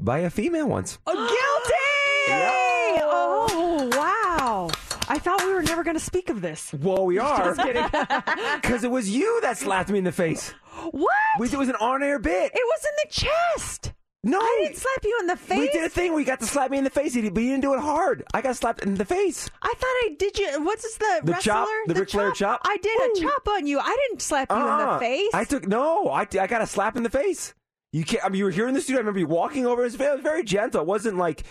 by 0.00 0.20
a 0.20 0.30
female 0.30 0.66
once. 0.66 0.98
Oh, 1.06 1.12
guilty! 1.14 3.02
Oh, 3.04 3.90
wow. 3.92 4.70
I 5.08 5.18
thought 5.18 5.44
we 5.44 5.52
were 5.52 5.62
never 5.62 5.84
going 5.84 5.98
to 5.98 6.02
speak 6.02 6.30
of 6.30 6.40
this. 6.40 6.72
Well, 6.72 7.04
we 7.04 7.18
are. 7.28 7.54
Just 7.54 7.60
kidding. 7.60 7.84
Because 8.62 8.82
it 8.82 8.90
was 8.90 9.14
you 9.14 9.40
that 9.42 9.58
slapped 9.58 9.90
me 9.90 9.98
in 9.98 10.04
the 10.04 10.10
face. 10.10 10.54
what? 10.90 11.12
It 11.38 11.58
was 11.58 11.68
an 11.68 11.76
on-air 11.76 12.18
bit. 12.18 12.50
It 12.54 12.64
was 12.64 12.84
in 12.86 12.92
the 13.04 13.10
chest. 13.12 13.92
No, 14.24 14.38
I 14.38 14.60
didn't 14.62 14.76
slap 14.76 15.02
you 15.04 15.16
in 15.20 15.26
the 15.26 15.36
face. 15.36 15.58
We 15.58 15.68
did 15.70 15.82
a 15.84 15.88
thing 15.88 16.12
where 16.12 16.20
you 16.20 16.26
got 16.26 16.38
to 16.40 16.46
slap 16.46 16.70
me 16.70 16.78
in 16.78 16.84
the 16.84 16.90
face, 16.90 17.14
but 17.14 17.22
you 17.22 17.30
didn't 17.32 17.60
do 17.62 17.74
it 17.74 17.80
hard. 17.80 18.22
I 18.32 18.40
got 18.40 18.54
slapped 18.54 18.84
in 18.84 18.94
the 18.94 19.04
face. 19.04 19.50
I 19.60 19.66
thought 19.76 19.86
I 19.86 20.14
did 20.16 20.38
you. 20.38 20.62
What's 20.64 20.82
this, 20.84 20.94
the, 20.96 21.20
The 21.24 21.32
wrestler? 21.32 21.52
chop? 21.52 21.68
The 21.88 21.94
Ric 21.94 22.10
Flair 22.10 22.30
chop? 22.30 22.60
I 22.64 22.76
did 22.76 22.96
a 23.00 23.20
chop 23.20 23.48
on 23.48 23.66
you. 23.66 23.80
I 23.80 23.96
didn't 24.08 24.22
slap 24.22 24.48
you 24.50 24.56
in 24.56 24.62
the 24.62 24.68
Uh-uh. 24.68 24.98
face. 25.00 25.30
I 25.34 25.42
took 25.42 25.66
no. 25.66 26.08
I, 26.08 26.20
I 26.40 26.46
got 26.46 26.62
a 26.62 26.66
slap 26.68 26.96
in 26.96 27.02
the 27.02 27.10
face. 27.10 27.54
You 27.92 28.04
can't. 28.04 28.24
I 28.24 28.28
mean, 28.28 28.38
you 28.38 28.44
were 28.44 28.50
here 28.52 28.68
in 28.68 28.74
the 28.74 28.80
studio. 28.80 28.98
I 28.98 29.00
remember 29.00 29.18
you 29.18 29.26
walking 29.26 29.66
over 29.66 29.82
his 29.82 29.96
face. 29.96 30.06
It 30.08 30.12
was 30.14 30.22
very 30.22 30.44
gentle. 30.44 30.82
It 30.82 30.86
wasn't 30.86 31.18
like. 31.18 31.42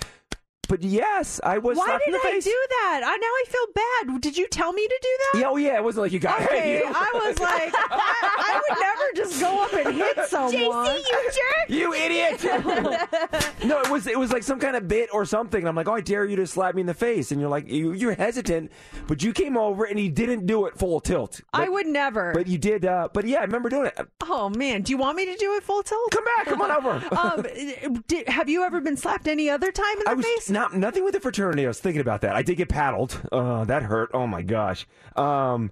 But 0.72 0.84
yes, 0.84 1.42
I 1.44 1.58
was 1.58 1.78
Why 1.78 1.98
did 1.98 2.08
in 2.08 2.14
the 2.14 2.20
I 2.20 2.32
face. 2.32 2.46
do 2.46 2.58
that? 2.70 3.02
I, 3.04 3.10
now 3.18 3.28
I 3.28 3.44
feel 3.46 4.14
bad. 4.16 4.22
Did 4.22 4.38
you 4.38 4.48
tell 4.48 4.72
me 4.72 4.88
to 4.88 5.00
do 5.02 5.10
that? 5.34 5.40
Yeah, 5.42 5.50
oh 5.50 5.58
yeah, 5.58 5.76
it 5.76 5.84
wasn't 5.84 6.04
like 6.04 6.14
you 6.14 6.20
got. 6.20 6.42
Okay, 6.44 6.60
hey, 6.62 6.78
you. 6.80 6.86
I 6.88 7.12
was 7.14 7.40
like, 7.42 7.74
I, 7.76 8.38
I 8.38 8.62
would 8.70 8.80
never 8.80 9.04
just 9.14 9.42
go 9.42 9.64
up 9.66 9.74
and 9.74 9.94
hit 9.94 10.18
someone. 10.30 10.88
JC, 10.88 10.96
you 10.96 11.24
jerk. 11.26 11.68
You 11.68 11.94
idiot! 11.94 12.44
no, 13.66 13.82
it 13.82 13.90
was 13.90 14.08
it 14.08 14.18
was 14.18 14.32
like 14.32 14.44
some 14.44 14.60
kind 14.62 14.78
of 14.78 14.88
bit 14.88 15.10
or 15.14 15.26
something. 15.26 15.68
I'm 15.68 15.76
like, 15.76 15.90
oh, 15.90 15.96
I 15.96 16.00
dare 16.02 16.24
you 16.24 16.38
to 16.38 16.48
slap 16.48 16.74
me 16.74 16.80
in 16.80 16.88
the 16.88 16.94
face, 16.94 17.34
and 17.34 17.42
you're 17.42 17.50
like, 17.50 17.68
you, 17.68 17.92
you're 17.92 18.16
hesitant, 18.16 18.72
but 19.08 19.22
you 19.22 19.34
came 19.34 19.58
over 19.58 19.84
and 19.84 20.00
he 20.00 20.08
didn't 20.08 20.46
do 20.46 20.68
it 20.68 20.78
full 20.78 21.02
tilt. 21.02 21.42
I 21.52 21.68
would 21.68 21.88
never. 21.88 22.32
But 22.34 22.48
you 22.48 22.58
did. 22.58 22.86
Uh, 22.86 23.10
but 23.14 23.28
yeah, 23.28 23.40
I 23.40 23.44
remember 23.44 23.68
doing 23.68 23.88
it. 23.88 24.08
oh 24.24 24.48
man, 24.48 24.84
do 24.84 24.92
you 24.94 24.98
want 24.98 25.18
me 25.18 25.26
to 25.26 25.36
do 25.36 25.54
it 25.56 25.64
full 25.64 25.84
tilt? 25.84 26.12
Come 26.12 26.24
back, 26.38 26.46
come 26.48 26.62
on 26.62 26.72
over. 26.72 27.16
um, 27.18 28.02
did, 28.08 28.30
have 28.30 28.48
you 28.48 28.64
ever 28.64 28.80
been 28.80 28.96
slapped 28.96 29.28
any 29.28 29.50
other 29.50 29.74
time 29.74 29.98
in 29.98 30.04
the 30.06 30.10
I 30.12 30.14
was 30.14 30.26
face? 30.26 30.50
Not 30.62 30.76
nothing 30.76 31.04
with 31.04 31.14
the 31.14 31.20
fraternity. 31.20 31.66
I 31.66 31.68
was 31.68 31.80
thinking 31.80 32.02
about 32.02 32.22
that. 32.22 32.36
I 32.36 32.44
did 32.44 32.56
get 32.56 32.70
paddled. 32.70 33.20
Uh, 33.32 33.66
that 33.66 33.84
hurt. 33.84 34.12
Oh 34.14 34.28
my 34.28 34.42
gosh. 34.42 34.86
Um, 35.16 35.72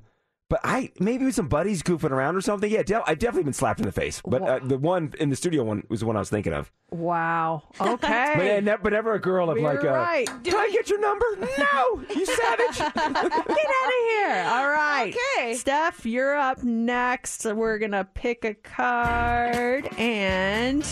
but 0.50 0.62
I 0.64 0.92
maybe 1.00 1.26
with 1.26 1.36
some 1.36 1.48
buddies 1.48 1.84
goofing 1.84 2.10
around 2.10 2.36
or 2.36 2.42
something. 2.42 2.72
Yeah, 2.72 2.82
de- 2.82 3.04
I've 3.06 3.20
definitely 3.20 3.44
been 3.44 3.54
slapped 3.54 3.80
in 3.80 3.86
the 3.86 3.92
face. 3.92 4.20
But 4.26 4.42
uh, 4.42 4.60
the 4.64 4.80
one 4.80 5.14
in 5.20 5.30
the 5.30 5.36
studio 5.36 5.64
one 5.64 5.84
was 5.90 6.00
the 6.00 6.08
one 6.08 6.16
I 6.16 6.20
was 6.20 6.32
thinking 6.32 6.54
of. 6.54 6.72
Wow. 6.90 7.64
Okay. 7.80 8.34
But, 8.36 8.46
yeah, 8.46 8.60
ne- 8.62 8.78
but 8.82 8.94
never 8.94 9.14
a 9.14 9.22
girl 9.22 9.52
of 9.52 9.60
You're 9.60 9.76
like, 9.76 9.86
uh, 9.86 9.90
right. 9.90 10.26
can 10.44 10.56
I 10.56 10.70
get 10.72 10.90
your 10.90 11.00
number? 11.00 11.26
No, 11.40 12.04
you 12.16 12.26
savage. 12.26 12.78
Get 12.96 12.98
out 12.98 13.16
of 13.46 14.10
here. 14.10 14.46
All 14.50 14.70
right. 14.70 15.16
Okay. 15.38 15.54
Steph, 15.54 16.04
you're 16.04 16.36
up 16.36 16.64
next. 16.64 17.46
We're 17.46 17.78
going 17.78 17.92
to 17.92 18.06
pick 18.16 18.44
a 18.44 18.56
card 18.56 19.88
and 20.00 20.84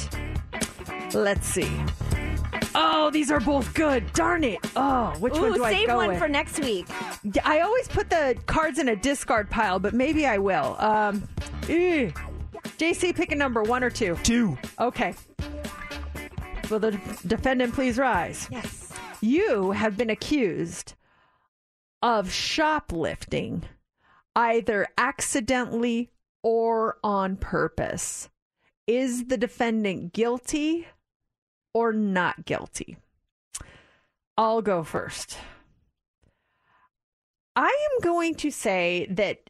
let's 1.15 1.47
see. 1.47 1.71
Oh, 2.75 3.09
these 3.09 3.31
are 3.31 3.39
both 3.39 3.73
good. 3.73 4.11
Darn 4.13 4.43
it. 4.43 4.59
Oh, 4.75 5.13
which 5.19 5.33
one 5.33 5.51
Ooh, 5.51 5.55
do 5.55 5.63
I 5.63 5.73
save 5.73 5.87
go 5.87 5.97
one 5.97 6.07
with? 6.09 6.19
for 6.19 6.27
next 6.27 6.59
week. 6.59 6.87
I 7.43 7.61
always 7.61 7.87
put 7.87 8.09
the 8.09 8.37
cards 8.45 8.79
in 8.79 8.89
a 8.89 8.95
discard 8.95 9.49
pile, 9.49 9.79
but 9.79 9.93
maybe 9.93 10.25
I 10.27 10.37
will. 10.37 10.75
Um, 10.79 11.27
eh. 11.69 12.11
JC, 12.77 13.15
pick 13.15 13.31
a 13.31 13.35
number, 13.35 13.63
one 13.63 13.83
or 13.83 13.89
two. 13.89 14.17
Two. 14.23 14.57
Okay. 14.79 15.13
Will 16.69 16.79
the 16.79 16.99
defendant 17.25 17.73
please 17.73 17.97
rise? 17.97 18.47
Yes. 18.51 18.93
You 19.21 19.71
have 19.71 19.97
been 19.97 20.09
accused 20.09 20.93
of 22.03 22.31
shoplifting, 22.31 23.63
either 24.35 24.87
accidentally 24.97 26.11
or 26.43 26.97
on 27.03 27.37
purpose. 27.37 28.29
Is 28.85 29.25
the 29.25 29.37
defendant 29.37 30.13
guilty 30.13 30.87
or 31.77 31.93
not 31.93 32.45
guilty? 32.45 32.97
I'll 34.37 34.61
go 34.61 34.83
first. 34.83 35.37
I 37.55 37.67
am 37.67 38.01
going 38.01 38.35
to 38.35 38.51
say 38.51 39.07
that 39.11 39.49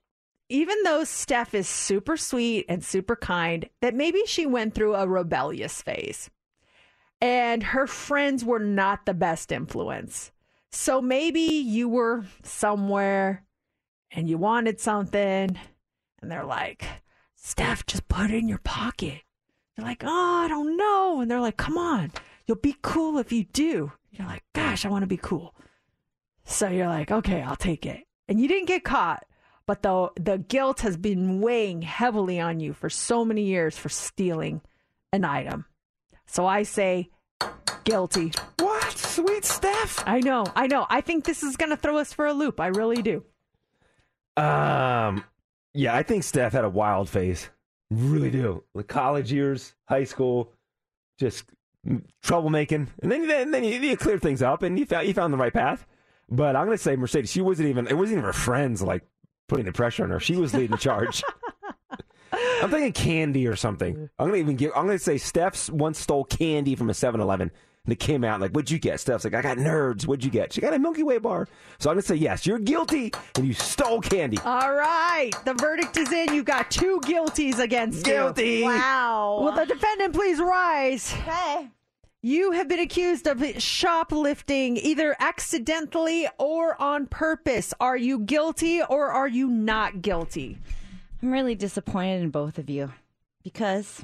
even 0.49 0.77
though 0.83 1.03
Steph 1.03 1.53
is 1.53 1.67
super 1.67 2.15
sweet 2.15 2.65
and 2.69 2.83
super 2.83 3.15
kind, 3.15 3.69
that 3.81 3.95
maybe 3.95 4.23
she 4.25 4.45
went 4.45 4.73
through 4.73 4.95
a 4.95 5.07
rebellious 5.07 5.81
phase 5.81 6.29
and 7.19 7.63
her 7.63 7.87
friends 7.87 8.45
were 8.45 8.59
not 8.59 9.05
the 9.05 9.13
best 9.13 9.51
influence. 9.51 10.31
So 10.71 11.01
maybe 11.01 11.41
you 11.41 11.89
were 11.89 12.25
somewhere 12.43 13.43
and 14.11 14.29
you 14.29 14.37
wanted 14.37 14.79
something 14.79 15.57
and 16.21 16.31
they're 16.31 16.45
like, 16.45 16.85
Steph, 17.35 17.85
just 17.85 18.07
put 18.07 18.31
it 18.31 18.35
in 18.35 18.47
your 18.47 18.59
pocket. 18.59 19.21
You're 19.77 19.85
like, 19.85 20.03
oh, 20.03 20.43
I 20.43 20.47
don't 20.47 20.75
know. 20.75 21.21
And 21.21 21.29
they're 21.29 21.39
like, 21.39 21.57
come 21.57 21.77
on, 21.77 22.11
you'll 22.45 22.57
be 22.57 22.75
cool 22.81 23.19
if 23.19 23.31
you 23.31 23.43
do. 23.43 23.91
You're 24.11 24.27
like, 24.27 24.43
gosh, 24.53 24.85
I 24.85 24.89
want 24.89 25.03
to 25.03 25.07
be 25.07 25.17
cool. 25.17 25.53
So 26.45 26.69
you're 26.69 26.87
like, 26.87 27.11
okay, 27.11 27.41
I'll 27.41 27.55
take 27.55 27.85
it. 27.85 28.03
And 28.27 28.39
you 28.39 28.47
didn't 28.47 28.67
get 28.67 28.83
caught, 28.83 29.25
but 29.67 29.83
the 29.83 30.09
the 30.19 30.37
guilt 30.37 30.81
has 30.81 30.97
been 30.97 31.41
weighing 31.41 31.81
heavily 31.83 32.39
on 32.39 32.59
you 32.59 32.73
for 32.73 32.89
so 32.89 33.23
many 33.23 33.43
years 33.43 33.77
for 33.77 33.89
stealing 33.89 34.61
an 35.13 35.23
item. 35.23 35.65
So 36.25 36.45
I 36.45 36.63
say 36.63 37.09
guilty. 37.83 38.31
What? 38.59 38.97
Sweet 38.97 39.45
Steph. 39.45 40.03
I 40.07 40.19
know, 40.19 40.45
I 40.55 40.67
know. 40.67 40.87
I 40.89 41.01
think 41.01 41.25
this 41.25 41.43
is 41.43 41.55
going 41.55 41.69
to 41.69 41.77
throw 41.77 41.97
us 41.97 42.13
for 42.13 42.25
a 42.25 42.33
loop. 42.33 42.59
I 42.59 42.67
really 42.67 43.01
do. 43.01 43.23
Um, 44.35 45.23
yeah, 45.73 45.95
I 45.95 46.03
think 46.03 46.23
Steph 46.23 46.53
had 46.53 46.65
a 46.65 46.69
wild 46.69 47.09
phase. 47.09 47.49
Really 47.89 48.29
do. 48.29 48.63
The 48.75 48.83
college 48.83 49.31
years, 49.31 49.73
high 49.87 50.03
school, 50.03 50.51
just 51.19 51.45
troublemaking, 52.23 52.87
and 53.01 53.11
then 53.11 53.27
then, 53.27 53.51
then 53.51 53.63
you, 53.63 53.79
you 53.79 53.95
cleared 53.95 54.21
things 54.21 54.41
up, 54.41 54.61
and 54.63 54.77
you 54.77 54.85
found 54.85 55.07
you 55.07 55.13
found 55.13 55.33
the 55.33 55.37
right 55.37 55.53
path. 55.53 55.85
But 56.29 56.55
I'm 56.55 56.65
gonna 56.65 56.77
say 56.77 56.95
Mercedes. 56.95 57.31
She 57.31 57.41
wasn't 57.41 57.69
even. 57.69 57.87
It 57.87 57.97
wasn't 57.97 58.17
even 58.17 58.25
her 58.25 58.33
friends 58.33 58.81
like 58.81 59.03
putting 59.47 59.65
the 59.65 59.71
pressure 59.71 60.03
on 60.03 60.09
her. 60.09 60.19
She 60.19 60.35
was 60.35 60.53
leading 60.53 60.71
the 60.71 60.77
charge. 60.77 61.23
I'm 62.61 62.69
thinking 62.69 62.91
candy 62.91 63.47
or 63.47 63.55
something. 63.55 64.09
I'm 64.19 64.27
gonna 64.27 64.37
even 64.39 64.57
give. 64.57 64.71
I'm 64.75 64.85
gonna 64.85 64.99
say 64.99 65.17
Steph's 65.17 65.71
once 65.71 65.99
stole 65.99 66.25
candy 66.25 66.75
from 66.75 66.89
a 66.89 66.93
7-Eleven. 66.93 67.51
And 67.87 67.93
it 67.93 67.99
came 67.99 68.25
out 68.25 68.41
like, 68.41 68.51
"What'd 68.51 68.69
you 68.69 68.79
get?" 68.79 68.99
Steph's 68.99 69.23
like, 69.23 69.33
"I 69.33 69.41
got 69.41 69.55
nerds." 69.57 70.05
What'd 70.05 70.25
you 70.25 70.29
get? 70.29 70.51
She 70.51 70.59
got 70.59 70.73
a 70.73 70.79
Milky 70.79 71.03
Way 71.03 71.19
bar. 71.19 71.47
So 71.79 71.89
I'm 71.89 71.95
gonna 71.95 72.01
say 72.01 72.15
yes. 72.15 72.45
You're 72.45 72.59
guilty, 72.59 73.13
and 73.35 73.47
you 73.47 73.53
stole 73.53 74.01
candy. 74.01 74.37
All 74.43 74.73
right, 74.73 75.31
the 75.45 75.53
verdict 75.53 75.95
is 75.95 76.11
in. 76.11 76.33
You 76.33 76.43
got 76.43 76.69
two 76.69 76.99
guilties 77.05 77.59
against 77.59 78.03
Guilty. 78.03 78.41
you. 78.43 78.47
Guilty. 78.59 78.63
Wow. 78.63 79.39
Will 79.41 79.53
the 79.53 79.65
defendant 79.65 80.13
please 80.13 80.39
rise? 80.41 81.13
Okay. 81.21 81.69
You 82.21 82.51
have 82.51 82.67
been 82.67 82.79
accused 82.81 83.25
of 83.25 83.41
shoplifting 83.61 84.75
either 84.75 85.15
accidentally 85.19 86.27
or 86.37 86.79
on 86.81 87.05
purpose. 87.05 87.73
Are 87.79 87.95
you 87.95 88.19
guilty 88.19 88.81
or 88.81 89.07
are 89.11 89.29
you 89.29 89.47
not 89.47 90.01
guilty? 90.01 90.57
I'm 91.23 91.31
really 91.31 91.55
disappointed 91.55 92.21
in 92.21 92.31
both 92.31 92.57
of 92.57 92.69
you 92.69 92.91
because 93.43 94.03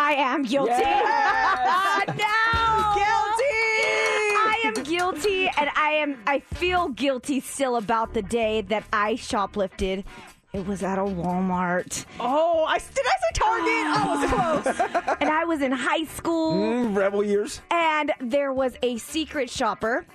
I 0.00 0.12
am 0.14 0.42
guilty. 0.44 0.72
no! 2.22 2.94
Guilty! 2.94 3.58
I 4.40 4.62
am 4.64 4.74
guilty 4.84 5.48
and 5.58 5.70
I 5.76 5.90
am 6.00 6.18
I 6.26 6.40
feel 6.40 6.88
guilty 6.88 7.40
still 7.40 7.76
about 7.76 8.14
the 8.14 8.22
day 8.22 8.60
that 8.62 8.84
I 8.92 9.14
shoplifted. 9.14 10.04
It 10.52 10.66
was 10.66 10.82
at 10.82 10.98
a 10.98 11.02
Walmart. 11.02 12.06
Oh, 12.20 12.64
I 12.64 12.78
did 12.78 13.04
I 13.04 13.16
say 13.20 13.32
Target? 13.34 13.84
oh, 13.90 14.22
it 14.22 14.64
was 14.64 14.74
close. 15.04 15.16
and 15.20 15.30
I 15.30 15.44
was 15.44 15.60
in 15.62 15.72
high 15.72 16.04
school. 16.04 16.54
Mm, 16.54 16.96
rebel 16.96 17.22
years. 17.24 17.60
And 17.70 18.12
there 18.20 18.52
was 18.52 18.74
a 18.82 18.96
secret 18.98 19.50
shopper. 19.50 20.06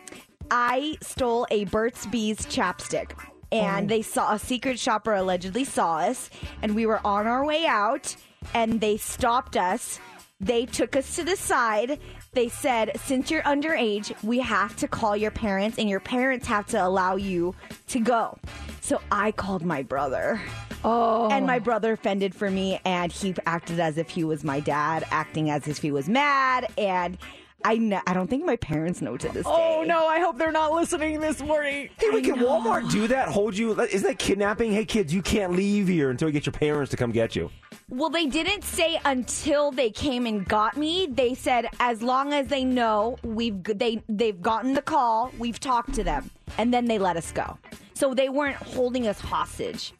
I 0.50 0.98
stole 1.02 1.46
a 1.52 1.66
Burt's 1.66 2.06
Bees 2.08 2.40
chapstick. 2.48 3.12
And 3.52 3.86
Oh. 3.86 3.88
they 3.96 4.02
saw 4.02 4.34
a 4.34 4.40
secret 4.40 4.80
shopper 4.80 5.14
allegedly 5.14 5.64
saw 5.64 5.98
us, 6.00 6.32
and 6.64 6.74
we 6.74 6.88
were 6.88 7.00
on 7.06 7.28
our 7.28 7.46
way 7.46 7.68
out, 7.68 8.16
and 8.54 8.80
they 8.82 8.98
stopped 8.98 9.58
us. 9.58 10.00
They 10.40 10.66
took 10.66 10.96
us 10.96 11.16
to 11.16 11.24
the 11.24 11.38
side. 11.38 12.00
They 12.34 12.50
said, 12.50 13.00
since 13.06 13.32
you're 13.32 13.44
underage, 13.44 14.12
we 14.24 14.40
have 14.40 14.76
to 14.78 14.88
call 14.88 15.16
your 15.16 15.32
parents, 15.32 15.78
and 15.78 15.90
your 15.90 16.00
parents 16.02 16.48
have 16.48 16.66
to 16.68 16.84
allow 16.84 17.16
you 17.16 17.56
to 17.88 18.00
go. 18.00 18.38
So 18.82 19.00
I 19.12 19.32
called 19.32 19.64
my 19.64 19.84
brother. 19.84 20.42
Oh. 20.84 21.30
And 21.30 21.48
my 21.48 21.60
brother 21.60 21.96
fended 21.96 22.36
for 22.36 22.50
me, 22.50 22.82
and 22.84 23.10
he 23.10 23.34
acted 23.46 23.80
as 23.80 23.98
if 23.98 24.10
he 24.10 24.26
was 24.26 24.44
my 24.44 24.60
dad, 24.60 25.06
acting 25.12 25.50
as 25.50 25.68
if 25.68 25.78
he 25.78 25.92
was 25.92 26.10
mad. 26.10 26.70
And 26.78 27.18
I, 27.64 27.78
kn- 27.78 28.02
I 28.06 28.14
don't 28.14 28.30
think 28.30 28.44
my 28.44 28.58
parents 28.58 29.02
know 29.02 29.16
to 29.16 29.30
this 29.30 29.46
oh, 29.46 29.56
day. 29.56 29.78
Oh 29.80 29.84
no, 29.84 30.06
I 30.08 30.20
hope 30.20 30.38
they're 30.38 30.52
not 30.52 30.74
listening 30.74 31.22
this 31.22 31.42
morning. 31.42 31.90
Hey, 31.98 32.10
wait, 32.10 32.26
can. 32.26 32.36
Walmart 32.36 32.92
do 32.92 33.08
that? 33.08 33.30
Hold 33.30 33.58
you? 33.58 33.80
Isn't 33.80 34.06
that 34.06 34.20
kidnapping? 34.20 34.74
Hey, 34.74 34.84
kids, 34.84 35.14
you 35.14 35.22
can't 35.22 35.54
leave 35.54 35.88
here 35.88 36.10
until 36.10 36.28
you 36.28 36.34
get 36.34 36.46
your 36.46 36.52
parents 36.52 36.92
to 36.92 36.98
come 36.98 37.14
get 37.14 37.38
you. 37.38 37.50
Well, 37.90 38.10
they 38.10 38.26
didn't 38.26 38.64
say 38.64 39.00
until 39.04 39.72
they 39.72 39.90
came 39.90 40.26
and 40.26 40.48
got 40.48 40.78
me. 40.78 41.08
They 41.10 41.36
said 41.36 41.68
as 41.80 42.02
long 42.02 42.34
as 42.34 42.48
they 42.48 42.64
know 42.64 43.18
we've 43.24 43.62
they 43.64 44.02
they've 44.08 44.42
gotten 44.42 44.74
the 44.74 44.82
call, 44.82 45.32
we've 45.38 45.60
talked 45.60 45.94
to 45.96 46.04
them, 46.04 46.32
and 46.58 46.74
then 46.74 46.86
they 46.86 46.98
let 46.98 47.18
us 47.18 47.32
go. 47.32 47.58
So 47.94 48.14
they 48.14 48.30
weren't 48.30 48.56
holding 48.56 49.08
us 49.08 49.20
hostage. 49.20 49.94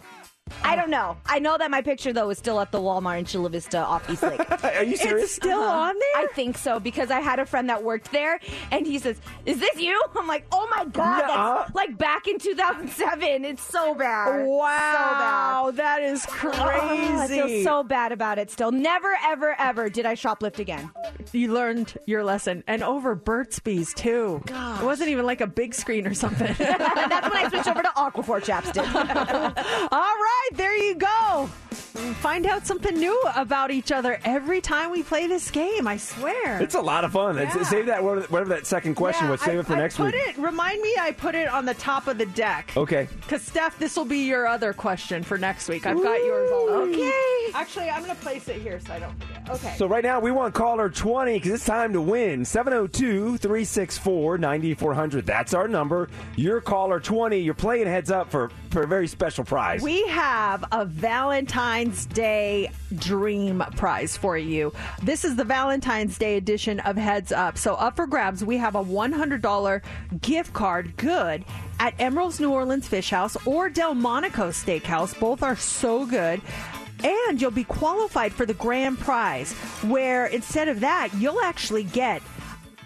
I 0.64 0.76
don't 0.76 0.90
know. 0.90 1.18
I 1.26 1.40
know 1.40 1.58
that 1.58 1.72
my 1.72 1.82
picture 1.82 2.14
though 2.14 2.30
is 2.30 2.38
still 2.38 2.60
at 2.60 2.72
the 2.72 2.80
Walmart 2.80 3.20
in 3.20 3.26
Chula 3.26 3.50
Vista 3.50 3.80
off 3.80 4.10
East 4.10 4.24
Lake. 4.24 4.40
Are 4.64 4.84
you 4.84 4.98
serious? 4.98 5.26
It's 5.26 5.34
still 5.34 5.60
uh-huh. 5.60 5.90
on 5.90 5.96
there? 5.96 6.24
I 6.24 6.28
think 6.34 6.58
so 6.58 6.80
because 6.80 7.12
I 7.12 7.20
had 7.20 7.40
a 7.40 7.46
friend 7.46 7.70
that 7.70 7.84
worked 7.84 8.12
there, 8.12 8.40
and 8.72 8.86
he 8.86 9.00
says, 9.00 9.20
"Is 9.46 9.60
this 9.60 9.82
you?" 9.82 10.02
I'm 10.16 10.28
like, 10.28 10.46
"Oh 10.52 10.68
my 10.76 10.86
god, 10.86 10.96
Nuh-uh. 10.96 11.20
that's 11.20 11.32
uh-huh. 11.32 11.72
like 11.74 11.98
back 11.98 12.28
in 12.28 12.40
2007. 12.40 13.46
It's 13.46 13.64
so 13.64 13.96
bad. 13.96 14.46
Wow, 14.46 15.66
so 15.66 15.72
bad. 15.72 15.78
that 15.78 16.04
is 16.04 16.26
crazy. 16.26 16.54
Oh, 16.74 17.20
I 17.20 17.28
feel 17.28 17.64
so 17.64 17.84
bad 17.84 18.12
about 18.12 18.38
it. 18.38 18.50
Still, 18.50 18.72
never, 18.72 19.16
ever, 19.24 19.56
ever 19.60 19.90
did 19.90 20.06
I 20.06 20.16
shoplift 20.16 20.60
again. 20.60 20.92
You 21.32 21.54
learned 21.54 21.98
your 22.06 22.24
lesson, 22.24 22.64
and 22.68 22.84
over 22.84 23.16
Burt's 23.16 23.60
Bees 23.60 23.94
too. 23.94 24.42
Gosh. 24.46 24.82
It 24.82 24.86
wasn't 24.86 25.10
even 25.10 25.26
like 25.26 25.42
a 25.42 25.48
big 25.48 25.74
screen 25.74 26.08
or 26.08 26.14
something. 26.14 26.54
that's 26.58 27.34
when 27.34 27.46
I 27.46 27.50
switched 27.50 27.68
over 27.68 27.82
to 27.82 27.90
Aquaphor 27.90 28.42
chapstick. 28.44 28.84
All 29.92 30.00
right, 30.00 30.43
there 30.52 30.76
you 30.78 30.96
go. 30.96 31.50
Find 31.94 32.46
out 32.48 32.66
something 32.66 32.96
new 32.98 33.20
about 33.36 33.70
each 33.72 33.92
other 33.92 34.20
every 34.26 34.62
time 34.62 34.90
we 34.92 35.04
play 35.04 35.28
this 35.28 35.52
game. 35.52 35.88
I 35.88 35.98
swear. 35.98 36.60
It's 36.62 36.74
a 36.76 36.82
lot 36.82 37.04
of 37.04 37.12
fun. 37.12 37.38
Yeah. 37.38 37.62
Save 37.64 37.86
that 37.86 38.04
whatever, 38.04 38.26
whatever 38.28 38.50
that 38.50 38.66
second 38.66 38.96
question 38.96 39.26
Yeah, 39.26 39.32
was. 39.32 39.42
Save 39.42 39.58
I- 39.58 39.60
it 39.60 39.66
for 39.68 39.74
I 39.74 39.78
next 39.80 39.98
put 39.98 40.14
week. 40.14 40.16
It, 40.30 40.38
remind 40.38 40.82
me, 40.82 40.96
I 41.00 41.12
put 41.12 41.36
it 41.36 41.48
on 41.48 41.66
the 41.66 41.74
top 41.76 42.08
of 42.08 42.18
the 42.18 42.26
deck. 42.28 42.74
Okay. 42.76 43.08
Because 43.22 43.42
Steph, 43.44 43.78
this 43.78 43.96
will 43.96 44.06
be 44.06 44.26
your 44.28 44.48
other 44.48 44.74
question 44.74 45.22
for 45.24 45.38
next 45.38 45.70
week. 45.70 45.86
I've 45.86 46.02
got 46.02 46.18
yours 46.24 46.50
already. 46.52 46.94
Okay. 47.04 47.52
Actually, 47.54 47.90
I'm 47.90 48.04
going 48.04 48.16
to 48.16 48.22
place 48.22 48.48
it 48.48 48.62
here 48.62 48.80
so 48.80 48.94
I 48.94 49.00
don't 49.00 49.14
forget. 49.22 49.50
Okay. 49.52 49.76
So 49.78 49.86
right 49.88 50.04
now 50.04 50.20
we 50.20 50.32
want 50.32 50.54
caller 50.56 50.90
20 50.90 51.34
because 51.34 51.52
it's 51.52 51.66
time 51.66 51.94
to 51.94 52.02
win. 52.02 52.42
702-364-9400. 52.44 55.26
That's 55.26 55.54
our 55.54 55.68
number. 55.68 56.10
You're 56.36 56.62
caller 56.62 57.00
20. 57.00 57.38
You're 57.40 57.54
playing 57.54 57.86
heads 57.88 58.10
up 58.12 58.32
for, 58.32 58.50
for 58.72 58.82
a 58.84 58.88
very 58.88 59.08
special 59.08 59.44
prize. 59.44 59.82
We 59.84 60.08
have 60.08 60.64
a 60.72 60.86
Valentine's 61.84 62.06
Day 62.06 62.72
dream 62.96 63.62
prize 63.76 64.16
for 64.16 64.38
you. 64.38 64.72
This 65.02 65.26
is 65.26 65.36
the 65.36 65.44
Valentine's 65.44 66.18
Day 66.18 66.38
edition 66.38 66.80
of 66.80 66.96
Heads 66.96 67.34
Up. 67.34 67.58
So, 67.58 67.76
up 67.76 67.98
for 67.98 68.08
grabs, 68.08 68.42
we 68.42 68.56
have 68.56 68.76
a 68.76 68.84
$100 68.84 69.82
gift 70.22 70.54
card 70.54 70.96
good 70.96 71.44
at 71.82 71.98
Emeril's 72.00 72.40
New 72.40 72.52
Orleans 72.52 72.88
Fish 72.88 73.10
House 73.10 73.36
or 73.46 73.70
Delmonico 73.70 74.48
Steakhouse. 74.52 75.20
Both 75.20 75.44
are 75.44 75.58
so 75.58 76.06
good. 76.06 76.42
And 77.04 77.42
you'll 77.42 77.52
be 77.52 77.66
qualified 77.66 78.32
for 78.32 78.46
the 78.46 78.54
grand 78.54 78.98
prize, 79.00 79.52
where 79.82 80.28
instead 80.28 80.70
of 80.70 80.80
that, 80.80 81.10
you'll 81.18 81.42
actually 81.42 81.84
get 81.84 82.22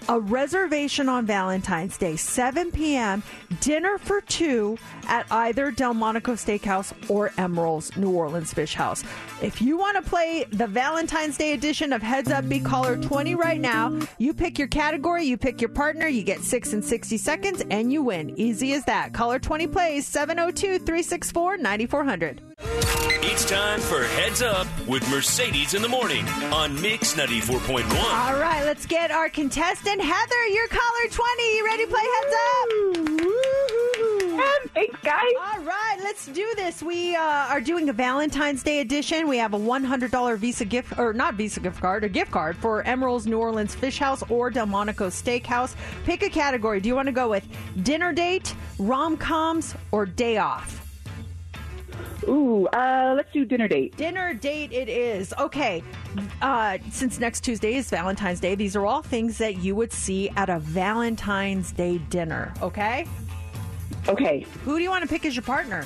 a 0.09 0.19
reservation 0.19 1.09
on 1.09 1.25
Valentine's 1.25 1.97
Day, 1.97 2.15
7 2.15 2.71
p.m., 2.71 3.23
dinner 3.59 3.97
for 3.97 4.21
two 4.21 4.77
at 5.07 5.25
either 5.31 5.71
Delmonico 5.71 6.33
Steakhouse 6.33 6.93
or 7.09 7.29
Emeril's 7.37 7.95
New 7.97 8.11
Orleans 8.11 8.53
Fish 8.53 8.73
House. 8.73 9.03
If 9.41 9.61
you 9.61 9.77
want 9.77 10.03
to 10.03 10.09
play 10.09 10.45
the 10.49 10.67
Valentine's 10.67 11.37
Day 11.37 11.53
edition 11.53 11.93
of 11.93 12.01
Heads 12.01 12.31
Up 12.31 12.47
Be 12.47 12.59
Caller 12.59 12.97
20 12.97 13.35
right 13.35 13.59
now, 13.59 13.99
you 14.17 14.33
pick 14.33 14.57
your 14.57 14.67
category, 14.67 15.25
you 15.25 15.37
pick 15.37 15.61
your 15.61 15.69
partner, 15.69 16.07
you 16.07 16.23
get 16.23 16.41
6 16.41 16.73
and 16.73 16.83
60 16.83 17.17
seconds, 17.17 17.63
and 17.69 17.91
you 17.91 18.03
win. 18.03 18.37
Easy 18.39 18.73
as 18.73 18.85
that. 18.85 19.13
Caller 19.13 19.39
20 19.39 19.67
plays 19.67 20.07
702 20.07 20.79
364 20.79 21.57
9400. 21.57 22.41
It's 23.29 23.45
time 23.45 23.79
for 23.79 24.03
Heads 24.03 24.41
Up 24.41 24.67
with 24.87 25.07
Mercedes 25.11 25.75
in 25.75 25.83
the 25.83 25.87
morning 25.87 26.27
on 26.51 26.73
Mix 26.81 27.13
94.1. 27.13 27.83
All 27.93 28.39
right, 28.39 28.63
let's 28.63 28.87
get 28.87 29.11
our 29.11 29.29
contestant, 29.29 29.96
Heather. 29.99 30.45
You're 30.47 30.67
caller 30.67 31.09
20. 31.09 31.55
You 31.55 31.65
ready 31.65 31.85
to 31.85 31.89
play 31.89 32.01
Heads 32.01 32.35
Up? 32.35 33.67
Thanks, 34.73 34.99
guys. 35.01 35.23
All 35.39 35.63
right, 35.63 35.97
let's 36.03 36.27
do 36.27 36.47
this. 36.55 36.83
We 36.83 37.15
uh, 37.15 37.21
are 37.21 37.59
doing 37.59 37.89
a 37.89 37.93
Valentine's 37.93 38.61
Day 38.61 38.79
edition. 38.81 39.27
We 39.27 39.37
have 39.37 39.55
a 39.55 39.59
$100 39.59 40.37
Visa 40.37 40.65
gift, 40.65 40.99
or 40.99 41.13
not 41.13 41.33
Visa 41.33 41.59
gift 41.59 41.81
card, 41.81 42.03
a 42.03 42.09
gift 42.09 42.29
card 42.29 42.55
for 42.55 42.83
Emeril's 42.83 43.25
New 43.25 43.39
Orleans 43.39 43.73
Fish 43.73 43.97
House 43.97 44.21
or 44.29 44.51
Delmonico 44.51 45.07
Steakhouse. 45.07 45.75
Pick 46.05 46.21
a 46.21 46.29
category. 46.29 46.79
Do 46.79 46.89
you 46.89 46.95
want 46.95 47.07
to 47.07 47.11
go 47.11 47.27
with 47.27 47.47
dinner 47.81 48.13
date, 48.13 48.53
rom 48.77 49.17
coms, 49.17 49.73
or 49.91 50.05
day 50.05 50.37
off? 50.37 50.76
Ooh, 52.27 52.67
uh, 52.67 53.13
let's 53.15 53.31
do 53.31 53.45
dinner 53.45 53.67
date. 53.67 53.95
Dinner 53.95 54.33
date 54.33 54.71
it 54.71 54.89
is. 54.89 55.33
Okay. 55.39 55.83
Uh, 56.41 56.77
since 56.91 57.19
next 57.19 57.41
Tuesday 57.41 57.75
is 57.75 57.89
Valentine's 57.89 58.39
Day, 58.39 58.55
these 58.55 58.75
are 58.75 58.85
all 58.85 59.01
things 59.01 59.37
that 59.37 59.57
you 59.57 59.75
would 59.75 59.93
see 59.93 60.29
at 60.31 60.49
a 60.49 60.59
Valentine's 60.59 61.71
Day 61.71 61.99
dinner. 62.09 62.53
Okay? 62.61 63.07
Okay. 64.07 64.45
Who 64.63 64.77
do 64.77 64.83
you 64.83 64.89
want 64.89 65.03
to 65.03 65.09
pick 65.09 65.25
as 65.25 65.35
your 65.35 65.43
partner? 65.43 65.85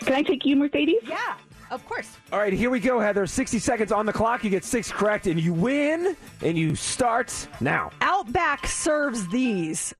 Can 0.00 0.14
I 0.14 0.22
take 0.22 0.44
you, 0.44 0.56
Mercedes? 0.56 1.02
Yeah, 1.04 1.36
of 1.70 1.86
course. 1.86 2.16
All 2.32 2.38
right, 2.38 2.52
here 2.52 2.70
we 2.70 2.80
go, 2.80 3.00
Heather. 3.00 3.26
60 3.26 3.58
seconds 3.58 3.92
on 3.92 4.06
the 4.06 4.12
clock. 4.12 4.44
You 4.44 4.50
get 4.50 4.64
six 4.64 4.90
correct, 4.90 5.26
and 5.26 5.40
you 5.40 5.52
win, 5.52 6.16
and 6.42 6.58
you 6.58 6.74
start 6.74 7.48
now. 7.60 7.90
Outback 8.00 8.66
serves 8.66 9.26
these. 9.28 9.94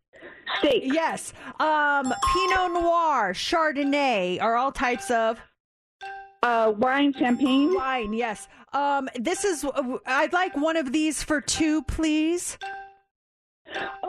Steak. 0.59 0.83
Yes. 0.87 1.33
Um, 1.61 2.13
Pinot 2.33 2.73
Noir, 2.73 3.33
Chardonnay 3.33 4.41
are 4.43 4.57
all 4.57 4.73
types 4.73 5.11
of 5.11 5.39
Uh, 6.43 6.73
wine, 6.77 7.13
champagne. 7.19 7.75
wine. 7.75 8.13
Yes. 8.13 8.49
Um, 8.73 9.09
this 9.15 9.45
is. 9.45 9.65
I'd 10.07 10.33
like 10.33 10.57
one 10.57 10.77
of 10.77 10.93
these 10.93 11.23
for 11.23 11.41
two, 11.41 11.83
please. 11.83 12.59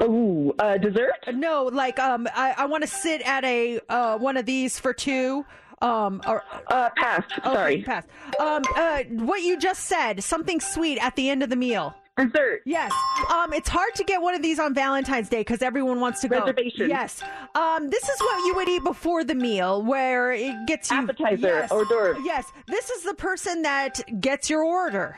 Oh, 0.01 0.53
uh, 0.59 0.77
dessert. 0.77 1.13
No, 1.33 1.65
like 1.65 1.99
um, 1.99 2.27
I, 2.35 2.53
I 2.57 2.65
want 2.65 2.83
to 2.83 2.87
sit 2.87 3.21
at 3.21 3.43
a 3.45 3.79
uh 3.87 4.17
one 4.17 4.35
of 4.37 4.45
these 4.45 4.79
for 4.79 4.93
two. 4.93 5.45
Um, 5.81 6.21
or 6.25 6.43
Uh, 6.67 6.89
pass. 6.95 7.23
okay, 7.39 7.53
Sorry. 7.53 7.81
pass. 7.83 8.05
Um, 8.39 8.63
uh, 8.77 9.03
what 9.25 9.41
you 9.41 9.57
just 9.59 9.83
said, 9.83 10.23
something 10.23 10.59
sweet 10.61 10.97
at 10.99 11.15
the 11.17 11.29
end 11.29 11.43
of 11.43 11.49
the 11.49 11.57
meal. 11.57 11.93
Dessert. 12.17 12.61
Yes. 12.65 12.91
Um, 13.33 13.53
it's 13.53 13.67
hard 13.69 13.95
to 13.95 14.03
get 14.03 14.21
one 14.21 14.35
of 14.35 14.41
these 14.43 14.59
on 14.59 14.73
Valentine's 14.75 15.29
Day 15.29 15.39
because 15.41 15.61
everyone 15.63 15.99
wants 15.99 16.21
to 16.21 16.27
go. 16.27 16.39
Reservation. 16.41 16.89
Yes. 16.89 17.23
Um, 17.55 17.89
this 17.89 18.07
is 18.07 18.19
what 18.21 18.45
you 18.45 18.53
would 18.55 18.69
eat 18.69 18.83
before 18.83 19.23
the 19.23 19.33
meal, 19.33 19.81
where 19.81 20.31
it 20.31 20.53
gets 20.67 20.91
you 20.91 20.97
Appetizer, 20.97 21.47
Yes. 21.47 21.71
hors 21.71 21.85
d'oeuvre. 21.87 22.21
Yes. 22.23 22.45
This 22.67 22.89
is 22.91 23.03
the 23.03 23.15
person 23.15 23.63
that 23.63 23.99
gets 24.21 24.47
your 24.49 24.63
order. 24.63 25.17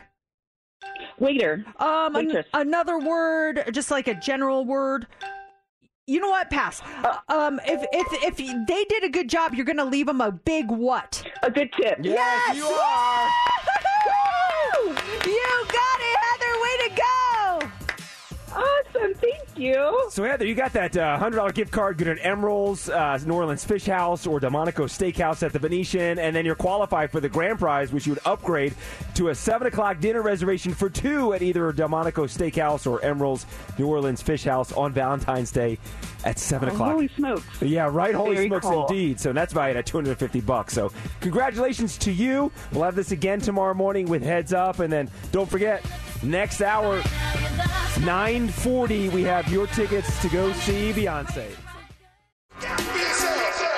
Waiter. 1.19 1.65
Um, 1.80 2.15
an- 2.15 2.43
another 2.53 2.97
word, 2.99 3.65
just 3.73 3.91
like 3.91 4.07
a 4.07 4.13
general 4.15 4.63
word. 4.65 5.05
You 6.07 6.19
know 6.22 6.30
what? 6.30 6.49
Pass. 6.51 6.81
um, 7.30 7.59
if 7.65 7.84
if 7.91 8.23
if 8.23 8.67
they 8.67 8.85
did 8.85 9.03
a 9.03 9.09
good 9.09 9.27
job, 9.27 9.53
you're 9.55 9.65
gonna 9.65 9.84
leave 9.84 10.05
them 10.05 10.22
a 10.22 10.31
big 10.31 10.69
what? 10.69 11.23
A 11.41 11.49
good 11.51 11.73
tip. 11.73 11.97
Yes, 12.03 12.55
you 12.55 12.65
are. 12.65 13.30
Woo! 14.85 14.95
You 15.26 15.65
you. 19.55 20.07
So 20.09 20.23
Heather, 20.23 20.45
you 20.45 20.53
got 20.55 20.73
that 20.73 20.95
uh, 20.97 21.17
hundred 21.17 21.38
dollar 21.38 21.51
gift 21.51 21.72
card 21.72 21.97
good 21.97 22.07
at 22.07 22.17
Emeril's, 22.19 22.89
uh, 22.89 23.17
New 23.26 23.34
Orleans 23.34 23.63
Fish 23.63 23.85
House, 23.85 24.27
or 24.27 24.39
Delmonico 24.39 24.84
Steakhouse 24.85 25.43
at 25.43 25.53
the 25.53 25.59
Venetian, 25.59 26.19
and 26.19 26.35
then 26.35 26.45
you're 26.45 26.55
qualified 26.55 27.11
for 27.11 27.19
the 27.19 27.30
grand 27.30 27.59
prize, 27.59 27.91
which 27.93 28.05
you 28.05 28.13
would 28.13 28.22
upgrade 28.26 28.73
to 29.15 29.30
a 29.30 29.35
seven 29.35 29.67
o'clock 29.67 29.99
dinner 29.99 30.22
reservation 30.22 30.73
for 30.73 30.89
two 30.89 31.34
at 31.34 31.41
either 31.41 31.72
Delmonico 31.72 32.26
Steakhouse 32.26 32.85
or 32.89 32.99
Emeril's 32.99 33.45
New 33.77 33.88
Orleans 33.88 34.22
Fish 34.22 34.43
House 34.43 34.72
on 34.73 34.91
Valentine's 34.93 35.51
Day 35.51 35.77
at 36.26 36.39
seven 36.39 36.69
Oh, 36.69 36.73
o'clock. 36.73 36.91
holy 36.91 37.07
smokes. 37.09 37.43
Yeah, 37.61 37.88
right. 37.91 38.13
Holy 38.15 38.35
Very 38.35 38.47
smokes, 38.47 38.65
cool. 38.65 38.88
indeed. 38.88 39.19
So 39.19 39.31
that's 39.31 39.53
valued 39.53 39.77
at 39.77 39.85
250 39.85 40.41
bucks. 40.41 40.73
So 40.73 40.91
congratulations 41.22 41.97
to 41.99 42.11
you. 42.11 42.51
We'll 42.72 42.84
have 42.84 42.95
this 42.95 43.11
again 43.11 43.39
tomorrow 43.39 43.73
morning 43.73 44.07
with 44.07 44.23
Heads 44.23 44.51
Up, 44.53 44.80
and 44.80 44.91
then 44.91 45.09
don't 45.31 45.49
forget 45.49 45.85
next 46.23 46.61
hour, 46.61 47.01
9:40, 47.99 49.09
we 49.09 49.23
have 49.23 49.47
your 49.51 49.67
tickets 49.67 50.22
to 50.22 50.30
go 50.30 50.51
see 50.53 50.91
Beyonce. 50.91 51.49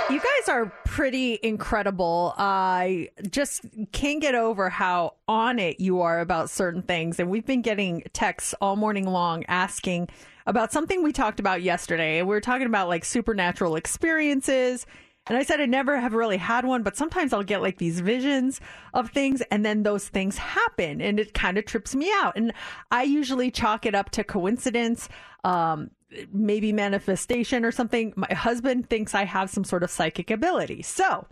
You 0.10 0.20
guys 0.22 0.50
are 0.50 0.72
pretty 0.86 1.38
incredible. 1.44 2.34
I 2.38 3.10
just 3.30 3.66
can't 3.92 4.22
get 4.22 4.36
over 4.36 4.70
how 4.70 5.16
on 5.28 5.60
it 5.60 5.80
you 5.80 6.02
are 6.02 6.22
about 6.22 6.50
certain 6.50 6.82
things. 6.82 7.20
And 7.20 7.30
we've 7.30 7.46
been 7.46 7.62
getting 7.62 8.04
texts 8.14 8.56
all 8.62 8.76
morning 8.78 9.06
long 9.06 9.44
asking 9.48 10.08
about 10.46 10.72
something 10.72 11.04
we 11.04 11.12
talked 11.12 11.40
about 11.42 11.62
yesterday. 11.62 12.22
We 12.22 12.30
were 12.30 12.42
talking 12.42 12.68
about 12.68 12.88
like 12.88 13.04
supernatural 13.04 13.76
experiences. 13.76 14.86
And 15.30 15.38
I 15.38 15.44
said 15.44 15.60
I 15.60 15.66
never 15.66 16.00
have 16.00 16.14
really 16.14 16.38
had 16.38 16.66
one, 16.66 16.84
but 16.84 16.96
sometimes 16.96 17.34
I'll 17.34 17.44
get 17.44 17.62
like 17.62 17.78
these 17.78 18.00
visions 18.00 18.62
of 18.94 19.10
things 19.12 19.42
and 19.52 19.66
then 19.66 19.84
those 19.84 20.08
things 20.08 20.38
happen 20.38 21.02
and 21.02 21.20
it 21.20 21.34
kind 21.34 21.58
of 21.58 21.66
trips 21.66 21.94
me 21.96 22.12
out. 22.16 22.38
And 22.38 22.54
I 22.92 23.04
usually 23.04 23.52
chalk 23.52 23.86
it 23.86 23.94
up 23.96 24.10
to 24.12 24.24
coincidence. 24.24 25.10
Um, 25.44 25.92
maybe 26.32 26.72
manifestation 26.72 27.66
or 27.66 27.72
something. 27.72 28.14
My 28.16 28.34
husband 28.34 28.90
thinks 28.90 29.14
I 29.14 29.26
have 29.26 29.50
some 29.50 29.66
sort 29.66 29.84
of 29.84 29.92
psychic 29.92 30.32
ability. 30.32 30.82
So 30.82 31.28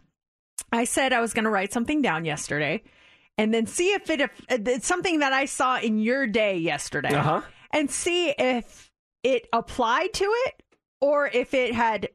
I 0.73 0.83
said 0.83 1.13
I 1.13 1.21
was 1.21 1.33
going 1.33 1.45
to 1.45 1.49
write 1.49 1.71
something 1.71 2.01
down 2.01 2.25
yesterday 2.25 2.83
and 3.37 3.53
then 3.53 3.67
see 3.67 3.93
if 3.93 4.09
it 4.09 4.19
if 4.21 4.31
it's 4.49 4.85
something 4.85 5.19
that 5.19 5.31
I 5.31 5.45
saw 5.45 5.79
in 5.79 5.99
your 5.99 6.27
day 6.27 6.57
yesterday 6.57 7.13
Uh-huh. 7.15 7.41
and 7.71 7.89
see 7.89 8.29
if 8.37 8.91
it 9.23 9.47
applied 9.53 10.11
to 10.15 10.25
it 10.45 10.63
or 10.99 11.27
if 11.27 11.53
it 11.53 11.73
had 11.73 12.09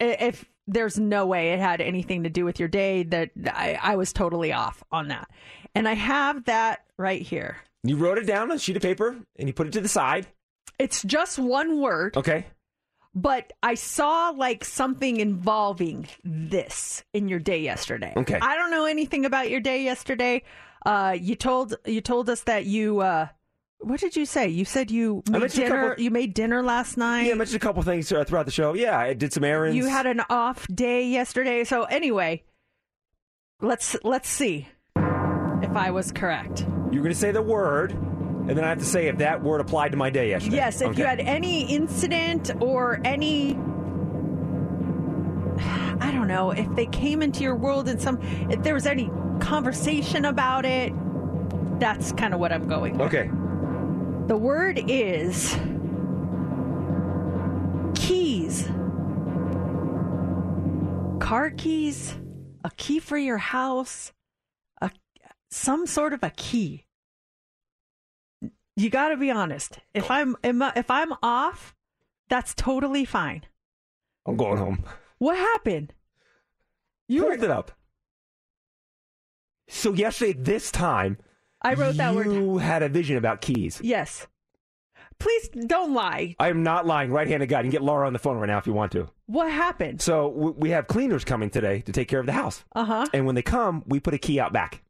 if 0.00 0.44
there's 0.66 0.98
no 0.98 1.26
way 1.26 1.52
it 1.52 1.58
had 1.60 1.80
anything 1.80 2.22
to 2.24 2.30
do 2.30 2.44
with 2.44 2.58
your 2.58 2.68
day 2.68 3.02
that 3.04 3.30
I, 3.46 3.78
I 3.82 3.96
was 3.96 4.12
totally 4.12 4.52
off 4.52 4.82
on 4.90 5.08
that. 5.08 5.28
And 5.74 5.88
I 5.88 5.94
have 5.94 6.44
that 6.44 6.84
right 6.96 7.20
here. 7.22 7.58
You 7.82 7.96
wrote 7.96 8.18
it 8.18 8.26
down 8.26 8.50
on 8.50 8.56
a 8.56 8.58
sheet 8.58 8.76
of 8.76 8.82
paper 8.82 9.16
and 9.36 9.48
you 9.48 9.52
put 9.52 9.66
it 9.66 9.72
to 9.74 9.80
the 9.80 9.88
side. 9.88 10.26
It's 10.78 11.02
just 11.02 11.38
one 11.38 11.80
word. 11.80 12.16
Okay. 12.16 12.46
but 13.14 13.52
I 13.62 13.74
saw 13.74 14.30
like 14.30 14.64
something 14.64 15.18
involving 15.18 16.08
this 16.24 17.04
in 17.12 17.28
your 17.28 17.38
day 17.38 17.60
yesterday. 17.60 18.12
Okay. 18.16 18.38
I 18.40 18.56
don't 18.56 18.70
know 18.70 18.86
anything 18.86 19.24
about 19.24 19.50
your 19.50 19.60
day 19.60 19.84
yesterday. 19.84 20.42
Uh, 20.84 21.16
you 21.18 21.36
told 21.36 21.74
you 21.86 22.00
told 22.00 22.28
us 22.30 22.42
that 22.42 22.64
you. 22.66 23.00
Uh, 23.00 23.28
what 23.80 24.00
did 24.00 24.16
you 24.16 24.24
say? 24.26 24.48
You 24.48 24.64
said 24.64 24.90
you 24.90 25.22
made 25.28 25.50
dinner. 25.50 25.88
couple- 25.90 26.02
You 26.04 26.10
made 26.10 26.34
dinner 26.34 26.62
last 26.62 26.96
night. 26.96 27.22
Yeah, 27.26 27.32
I 27.32 27.34
mentioned 27.36 27.56
a 27.56 27.60
couple 27.60 27.82
things 27.82 28.08
throughout 28.08 28.46
the 28.46 28.50
show. 28.52 28.74
Yeah, 28.74 28.98
I 28.98 29.12
did 29.14 29.32
some 29.32 29.44
errands. 29.44 29.76
You 29.76 29.86
had 29.86 30.06
an 30.06 30.22
off 30.30 30.66
day 30.68 31.06
yesterday. 31.06 31.64
So 31.64 31.84
anyway, 31.84 32.42
let's 33.60 33.96
let's 34.04 34.28
see 34.28 34.68
if 34.96 35.76
I 35.76 35.90
was 35.90 36.12
correct. 36.12 36.66
You're 36.92 37.02
going 37.02 37.12
to 37.14 37.18
say 37.18 37.30
the 37.32 37.42
word, 37.42 37.90
and 37.92 38.50
then 38.50 38.64
I 38.64 38.68
have 38.68 38.78
to 38.78 38.84
say 38.84 39.08
if 39.08 39.18
that 39.18 39.42
word 39.42 39.60
applied 39.60 39.90
to 39.92 39.96
my 39.98 40.10
day 40.10 40.30
yesterday. 40.30 40.56
Yes, 40.56 40.80
if 40.80 40.96
you 40.96 41.04
had 41.04 41.20
any 41.20 41.64
incident 41.74 42.50
or 42.60 43.00
any 43.04 43.54
I 46.00 46.10
don't 46.12 46.26
know, 46.28 46.50
if 46.50 46.72
they 46.74 46.86
came 46.86 47.22
into 47.22 47.42
your 47.42 47.54
world 47.54 47.88
and 47.88 48.00
some 48.00 48.18
if 48.50 48.62
there 48.62 48.74
was 48.74 48.86
any 48.86 49.10
conversation 49.40 50.24
about 50.24 50.64
it, 50.64 50.92
that's 51.78 52.12
kind 52.12 52.32
of 52.34 52.40
what 52.40 52.52
I'm 52.52 52.66
going 52.68 52.98
with. 52.98 53.12
Okay. 53.12 53.30
The 54.26 54.38
word 54.38 54.82
is 54.88 55.54
keys. 57.94 58.68
Car 61.20 61.50
keys, 61.50 62.14
a 62.64 62.70
key 62.76 63.00
for 63.00 63.18
your 63.18 63.36
house, 63.36 64.12
a 64.80 64.90
some 65.50 65.86
sort 65.86 66.14
of 66.14 66.22
a 66.22 66.30
key. 66.30 66.86
You 68.76 68.88
got 68.88 69.08
to 69.08 69.16
be 69.18 69.30
honest. 69.30 69.78
If 69.92 70.10
I'm 70.10 70.36
if 70.42 70.90
I'm 70.90 71.12
off, 71.22 71.74
that's 72.30 72.54
totally 72.54 73.04
fine. 73.04 73.42
I'm 74.26 74.36
going 74.38 74.56
home. 74.56 74.84
What 75.18 75.36
happened? 75.36 75.92
You 77.08 77.24
pulled 77.24 77.42
it 77.44 77.50
up. 77.50 77.72
So 79.68 79.92
yesterday, 79.92 80.32
this 80.32 80.70
time, 80.70 81.18
I 81.64 81.74
wrote 81.74 81.96
that 81.96 82.14
word. 82.14 82.26
You 82.26 82.58
had 82.58 82.82
a 82.82 82.88
vision 82.88 83.16
about 83.16 83.40
keys. 83.40 83.80
Yes. 83.82 84.26
Please 85.18 85.48
don't 85.66 85.94
lie. 85.94 86.34
I 86.38 86.48
am 86.48 86.62
not 86.62 86.86
lying. 86.86 87.10
Right-handed 87.10 87.48
guy. 87.48 87.60
You 87.60 87.64
can 87.64 87.70
get 87.70 87.82
Laura 87.82 88.06
on 88.06 88.12
the 88.12 88.18
phone 88.18 88.36
right 88.38 88.46
now 88.48 88.58
if 88.58 88.66
you 88.66 88.72
want 88.72 88.92
to. 88.92 89.08
What 89.26 89.50
happened? 89.50 90.02
So 90.02 90.30
w- 90.30 90.54
we 90.58 90.70
have 90.70 90.86
cleaners 90.88 91.24
coming 91.24 91.50
today 91.50 91.80
to 91.82 91.92
take 91.92 92.08
care 92.08 92.20
of 92.20 92.26
the 92.26 92.32
house. 92.32 92.64
Uh 92.74 92.84
huh. 92.84 93.06
And 93.14 93.24
when 93.24 93.34
they 93.34 93.42
come, 93.42 93.82
we 93.86 94.00
put 94.00 94.12
a 94.14 94.18
key 94.18 94.40
out 94.40 94.52
back. 94.52 94.82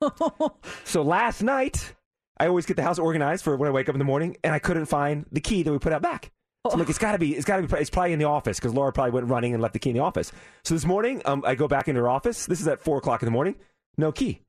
so 0.84 1.02
last 1.02 1.42
night, 1.42 1.94
I 2.38 2.46
always 2.46 2.66
get 2.66 2.76
the 2.76 2.82
house 2.82 2.98
organized 2.98 3.44
for 3.44 3.56
when 3.56 3.68
I 3.68 3.72
wake 3.72 3.88
up 3.88 3.94
in 3.94 3.98
the 3.98 4.04
morning, 4.04 4.36
and 4.44 4.54
I 4.54 4.58
couldn't 4.58 4.86
find 4.86 5.26
the 5.32 5.40
key 5.40 5.62
that 5.62 5.72
we 5.72 5.78
put 5.78 5.92
out 5.92 6.02
back. 6.02 6.30
So 6.66 6.72
I'm 6.72 6.78
like, 6.78 6.88
it's 6.88 6.98
got 6.98 7.12
to 7.12 7.18
be, 7.18 7.34
it's 7.36 7.44
got 7.44 7.58
to 7.58 7.66
be, 7.66 7.76
it's 7.80 7.90
probably 7.90 8.12
in 8.14 8.18
the 8.18 8.24
office 8.24 8.58
because 8.58 8.72
Laura 8.72 8.90
probably 8.92 9.10
went 9.12 9.26
running 9.28 9.52
and 9.52 9.60
left 9.62 9.74
the 9.74 9.78
key 9.78 9.90
in 9.90 9.96
the 9.96 10.02
office. 10.02 10.32
So 10.64 10.74
this 10.74 10.86
morning, 10.86 11.20
um, 11.26 11.42
I 11.46 11.54
go 11.56 11.68
back 11.68 11.88
into 11.88 12.00
her 12.00 12.08
office. 12.08 12.46
This 12.46 12.60
is 12.60 12.68
at 12.68 12.80
four 12.80 12.96
o'clock 12.98 13.20
in 13.22 13.26
the 13.26 13.32
morning. 13.32 13.56
No 13.98 14.12
key. 14.12 14.40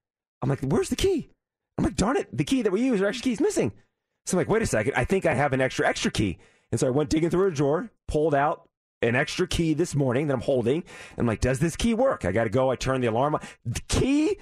I'm 0.45 0.49
like, 0.49 0.61
where's 0.61 0.89
the 0.89 0.95
key? 0.95 1.31
I'm 1.75 1.83
like, 1.83 1.95
darn 1.95 2.17
it, 2.17 2.29
the 2.31 2.43
key 2.43 2.61
that 2.61 2.71
we 2.71 2.83
use, 2.83 3.01
our 3.01 3.07
extra 3.07 3.23
key 3.23 3.31
is 3.31 3.41
missing. 3.41 3.71
So 4.27 4.37
I'm 4.37 4.41
like, 4.41 4.47
wait 4.47 4.61
a 4.61 4.67
second, 4.67 4.93
I 4.95 5.03
think 5.03 5.25
I 5.25 5.33
have 5.33 5.53
an 5.53 5.59
extra 5.59 5.87
extra 5.87 6.11
key. 6.11 6.37
And 6.71 6.79
so 6.79 6.85
I 6.85 6.91
went 6.91 7.09
digging 7.09 7.31
through 7.31 7.47
a 7.47 7.51
drawer, 7.51 7.89
pulled 8.07 8.35
out 8.35 8.69
an 9.01 9.15
extra 9.15 9.47
key 9.47 9.73
this 9.73 9.95
morning 9.95 10.27
that 10.27 10.35
I'm 10.35 10.41
holding. 10.41 10.83
I'm 11.17 11.25
like, 11.25 11.41
does 11.41 11.57
this 11.57 11.75
key 11.75 11.95
work? 11.95 12.25
I 12.25 12.31
got 12.31 12.43
to 12.43 12.51
go. 12.51 12.69
I 12.69 12.75
turn 12.75 13.01
the 13.01 13.07
alarm 13.07 13.33
on. 13.33 13.41
The 13.65 13.81
key, 13.87 14.37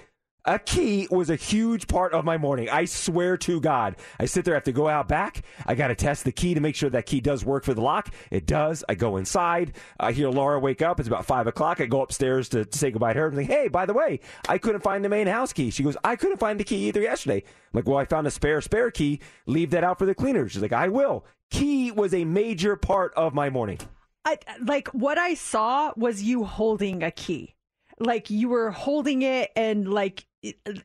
a 0.45 0.59
key 0.59 1.07
was 1.09 1.29
a 1.29 1.35
huge 1.35 1.87
part 1.87 2.13
of 2.13 2.25
my 2.25 2.37
morning. 2.37 2.69
I 2.69 2.85
swear 2.85 3.37
to 3.37 3.61
God. 3.61 3.95
I 4.19 4.25
sit 4.25 4.43
there, 4.43 4.53
I 4.53 4.57
have 4.57 4.63
to 4.65 4.73
go 4.73 4.89
out 4.89 5.07
back. 5.07 5.43
I 5.65 5.75
got 5.75 5.87
to 5.87 5.95
test 5.95 6.25
the 6.25 6.31
key 6.31 6.53
to 6.53 6.59
make 6.59 6.75
sure 6.75 6.89
that 6.89 7.05
key 7.05 7.21
does 7.21 7.45
work 7.45 7.63
for 7.63 7.73
the 7.73 7.81
lock. 7.81 8.09
It 8.29 8.45
does. 8.45 8.83
I 8.89 8.95
go 8.95 9.17
inside. 9.17 9.73
I 9.99 10.11
hear 10.11 10.29
Laura 10.29 10.59
wake 10.59 10.81
up. 10.81 10.99
It's 10.99 11.07
about 11.07 11.25
five 11.25 11.47
o'clock. 11.47 11.79
I 11.79 11.85
go 11.85 12.01
upstairs 12.01 12.49
to, 12.49 12.67
say 12.71 12.91
goodbye 12.91 13.13
to 13.13 13.19
her. 13.19 13.27
I'm 13.27 13.35
like, 13.35 13.47
hey, 13.47 13.69
by 13.69 13.85
the 13.85 13.93
way, 13.93 14.19
I 14.47 14.57
couldn't 14.57 14.81
find 14.81 15.03
the 15.03 15.09
main 15.09 15.27
house 15.27 15.53
key. 15.53 15.69
She 15.69 15.83
goes, 15.83 15.95
I 16.03 16.15
couldn't 16.15 16.39
find 16.39 16.59
the 16.59 16.65
key 16.65 16.87
either 16.87 17.01
yesterday. 17.01 17.37
I'm 17.37 17.77
like, 17.77 17.87
well, 17.87 17.97
I 17.97 18.05
found 18.05 18.27
a 18.27 18.31
spare, 18.31 18.59
spare 18.59 18.91
key. 18.91 19.21
Leave 19.45 19.69
that 19.71 19.83
out 19.83 19.97
for 19.97 20.05
the 20.05 20.15
cleaner. 20.15 20.49
She's 20.49 20.61
like, 20.61 20.73
I 20.73 20.89
will. 20.89 21.25
Key 21.51 21.91
was 21.91 22.13
a 22.13 22.25
major 22.25 22.75
part 22.75 23.13
of 23.15 23.33
my 23.33 23.49
morning. 23.49 23.79
I 24.25 24.39
like 24.61 24.87
what 24.89 25.17
I 25.17 25.35
saw 25.35 25.91
was 25.95 26.23
you 26.23 26.43
holding 26.43 27.03
a 27.03 27.11
key. 27.11 27.55
Like 27.99 28.29
you 28.29 28.49
were 28.49 28.71
holding 28.71 29.21
it 29.21 29.51
and 29.55 29.91
like 29.91 30.25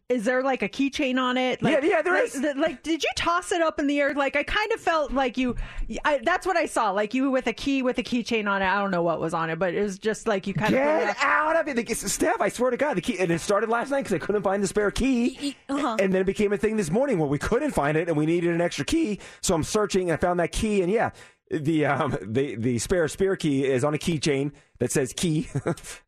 is 0.08 0.24
there 0.24 0.44
like 0.44 0.62
a 0.62 0.68
keychain 0.68 1.18
on 1.20 1.36
it? 1.36 1.60
Like, 1.60 1.82
Yeah, 1.82 1.88
yeah, 1.88 2.02
there 2.02 2.12
like, 2.14 2.24
is. 2.26 2.32
th- 2.40 2.54
Like, 2.54 2.84
did 2.84 3.02
you 3.02 3.08
toss 3.16 3.50
it 3.50 3.60
up 3.60 3.80
in 3.80 3.88
the 3.88 3.98
air? 4.00 4.14
Like, 4.14 4.36
I 4.36 4.44
kind 4.44 4.70
of 4.72 4.78
felt 4.78 5.10
like 5.12 5.36
you. 5.36 5.56
I, 6.04 6.20
that's 6.22 6.46
what 6.46 6.56
I 6.56 6.66
saw. 6.66 6.92
Like 6.92 7.12
you 7.12 7.28
with 7.32 7.48
a 7.48 7.52
key 7.52 7.82
with 7.82 7.98
a 7.98 8.04
keychain 8.04 8.48
on 8.48 8.62
it. 8.62 8.66
I 8.66 8.78
don't 8.80 8.92
know 8.92 9.02
what 9.02 9.20
was 9.20 9.34
on 9.34 9.50
it, 9.50 9.58
but 9.58 9.74
it 9.74 9.82
was 9.82 9.98
just 9.98 10.28
like 10.28 10.46
you 10.46 10.54
kind 10.54 10.72
of. 10.74 10.78
Get 10.80 11.16
out 11.20 11.56
of 11.56 11.66
it. 11.66 11.74
The- 11.88 11.94
Steph, 11.94 12.40
I 12.40 12.50
swear 12.50 12.70
to 12.70 12.76
God, 12.76 12.96
the 12.98 13.00
key, 13.00 13.18
and 13.18 13.32
it 13.32 13.40
started 13.40 13.68
last 13.68 13.90
night 13.90 14.02
because 14.04 14.12
I 14.14 14.18
couldn't 14.24 14.42
find 14.42 14.62
the 14.62 14.68
spare 14.68 14.92
key. 14.92 15.56
Uh-huh. 15.68 15.96
And 15.98 16.12
then 16.14 16.20
it 16.20 16.26
became 16.26 16.52
a 16.52 16.56
thing 16.56 16.76
this 16.76 16.90
morning 16.92 17.18
where 17.18 17.28
we 17.28 17.38
couldn't 17.38 17.72
find 17.72 17.96
it 17.96 18.06
and 18.08 18.16
we 18.16 18.26
needed 18.26 18.54
an 18.54 18.60
extra 18.60 18.84
key. 18.84 19.18
So 19.40 19.56
I'm 19.56 19.64
searching 19.64 20.02
and 20.02 20.12
I 20.12 20.16
found 20.18 20.38
that 20.38 20.52
key. 20.52 20.82
And 20.82 20.92
yeah, 20.92 21.10
the 21.50 21.86
um, 21.86 22.16
the 22.22 22.54
the 22.54 22.78
spare 22.78 23.08
spare 23.08 23.34
key 23.34 23.64
is 23.64 23.82
on 23.82 23.92
a 23.94 23.98
keychain 23.98 24.52
that 24.78 24.92
says 24.92 25.12
key. 25.12 25.48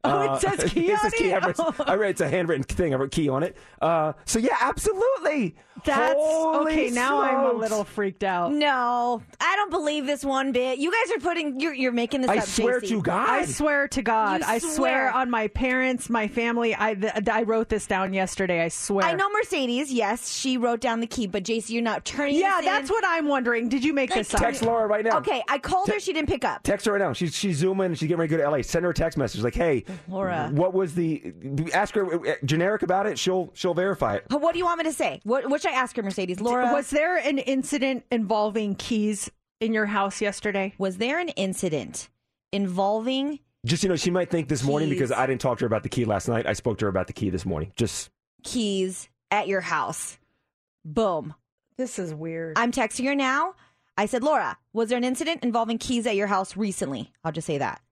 Oh, 0.03 0.35
it 0.35 0.41
says 0.41 0.73
key 0.73 0.89
it 0.93 0.99
says 1.01 1.13
key. 1.13 1.31
it? 1.31 1.43
I 1.43 1.47
read, 1.47 1.57
I 1.87 1.95
read 1.95 2.11
it's 2.13 2.21
a 2.23 2.29
handwritten 2.29 2.65
thing. 2.65 2.95
I 2.95 2.97
wrote 2.97 3.11
key 3.11 3.29
on 3.29 3.43
it. 3.43 3.55
Uh, 3.83 4.15
so 4.25 4.39
yeah, 4.39 4.57
absolutely. 4.61 5.55
That's 5.85 6.15
Holy 6.17 6.73
okay. 6.73 6.91
Now 6.91 7.21
I'm 7.21 7.55
a 7.55 7.59
little 7.59 7.85
freaked 7.85 8.23
out. 8.25 8.53
No, 8.53 9.23
I 9.41 9.57
don't 9.57 9.71
believe 9.71 10.07
this 10.07 10.25
one 10.25 10.53
bit. 10.53 10.79
You 10.79 10.91
guys 10.93 11.17
are 11.17 11.21
putting 11.21 11.61
you're 11.61 11.73
you're 11.75 11.93
making 11.93 12.21
this 12.23 12.31
I 12.31 12.39
up. 12.39 12.45
swear 12.45 12.81
JC. 12.81 12.89
to 12.89 13.03
God. 13.03 13.29
I 13.29 13.45
swear 13.47 13.89
to 13.89 14.03
God. 14.03 14.41
You 14.41 14.47
I 14.47 14.59
swear 14.59 14.73
swear. 14.75 15.13
on 15.13 15.31
my 15.31 15.49
parents, 15.49 16.09
my 16.11 16.29
family. 16.29 16.75
I 16.79 16.95
th- 16.95 17.29
I 17.29 17.43
wrote 17.43 17.69
this 17.69 17.87
down 17.87 18.13
yesterday. 18.15 18.63
I 18.63 18.69
swear. 18.69 19.05
I 19.07 19.15
know 19.15 19.29
Mercedes. 19.31 19.93
Yes, 19.93 20.31
she 20.35 20.57
wrote 20.59 20.81
down 20.81 21.01
the 21.01 21.07
key, 21.07 21.27
but 21.27 21.45
JC, 21.45 21.71
you're 21.71 21.83
not 21.83 22.05
turning. 22.05 22.37
Yeah, 22.37 22.57
this 22.59 22.67
that's 22.67 22.91
in. 22.91 22.95
what 22.95 23.05
I'm 23.07 23.29
wondering. 23.29 23.69
Did 23.69 23.85
you 23.85 23.93
make 23.95 24.13
this 24.13 24.35
up? 24.35 24.41
Text 24.41 24.63
Laura 24.63 24.87
right 24.87 25.05
now. 25.05 25.19
Okay, 25.19 25.43
I 25.49 25.59
called 25.59 25.89
her. 25.89 26.01
She 26.01 26.13
didn't 26.13 26.29
pick 26.29 26.45
up. 26.45 26.63
Text 26.63 26.85
her 26.87 26.93
right 26.93 26.99
now. 27.01 27.13
She's 27.13 27.35
she's 27.35 27.57
zooming. 27.59 27.95
She's 27.95 28.09
getting 28.09 28.19
ready 28.19 28.31
to 28.33 28.37
go 28.39 28.43
to 28.45 28.51
LA. 28.51 28.60
Send 28.63 28.85
her 28.85 28.91
a 28.91 28.95
text 28.95 29.19
message 29.19 29.43
like, 29.43 29.55
"Hey, 29.55 29.85
Laura. 30.09 30.51
what 30.53 30.75
was 30.75 30.95
the?" 30.95 31.33
Ask 31.73 31.95
her 31.95 32.15
uh, 32.15 32.35
generic 32.45 32.83
about 32.83 33.07
it. 33.07 33.19
She'll 33.19 33.51
she'll 33.55 33.75
verify 33.75 34.17
it. 34.17 34.25
What 34.29 34.53
do 34.53 34.59
you 34.59 34.65
want 34.65 34.79
me 34.79 34.85
to 34.85 34.93
say? 34.93 35.21
What, 35.25 35.49
what 35.49 35.63
should 35.63 35.73
I 35.73 35.75
ask 35.75 35.97
her, 35.97 36.03
Mercedes? 36.03 36.41
Laura. 36.41 36.73
Was 36.73 36.91
there 36.91 37.17
an 37.17 37.39
incident 37.39 38.05
involving 38.11 38.75
keys 38.75 39.31
in 39.61 39.73
your 39.73 39.87
house 39.87 40.21
yesterday? 40.21 40.75
Was 40.79 40.97
there 40.99 41.19
an 41.19 41.29
incident 41.31 42.09
involving 42.53 43.39
Just 43.65 43.83
you 43.83 43.89
know, 43.89 43.97
she 43.97 44.11
might 44.11 44.31
think 44.31 44.49
this 44.49 44.63
morning 44.63 44.89
because 44.89 45.13
I 45.13 45.27
didn't 45.27 45.41
talk 45.41 45.59
to 45.59 45.65
her 45.65 45.67
about 45.67 45.83
the 45.83 45.89
key 45.89 46.05
last 46.05 46.29
night. 46.29 46.47
I 46.47 46.53
spoke 46.55 46.79
to 46.79 46.87
her 46.87 46.89
about 46.89 47.07
the 47.07 47.13
key 47.13 47.31
this 47.31 47.45
morning. 47.47 47.73
Just 47.77 48.11
keys 48.43 49.09
at 49.31 49.49
your 49.49 49.61
house? 49.61 50.19
Boom. 50.85 51.35
This 51.77 51.99
is 51.99 52.13
weird. 52.15 52.59
I'm 52.59 52.73
texting 52.73 53.05
her 53.07 53.15
now. 53.15 53.55
I 53.97 54.07
said, 54.07 54.23
Laura, 54.23 54.57
was 54.73 54.89
there 54.89 54.99
an 54.99 55.05
incident 55.05 55.43
involving 55.45 55.77
keys 55.79 56.07
at 56.07 56.17
your 56.17 56.27
house 56.27 56.57
recently? 56.57 57.13
I'll 57.23 57.33
just 57.33 57.47
say 57.47 57.59
that. 57.59 57.83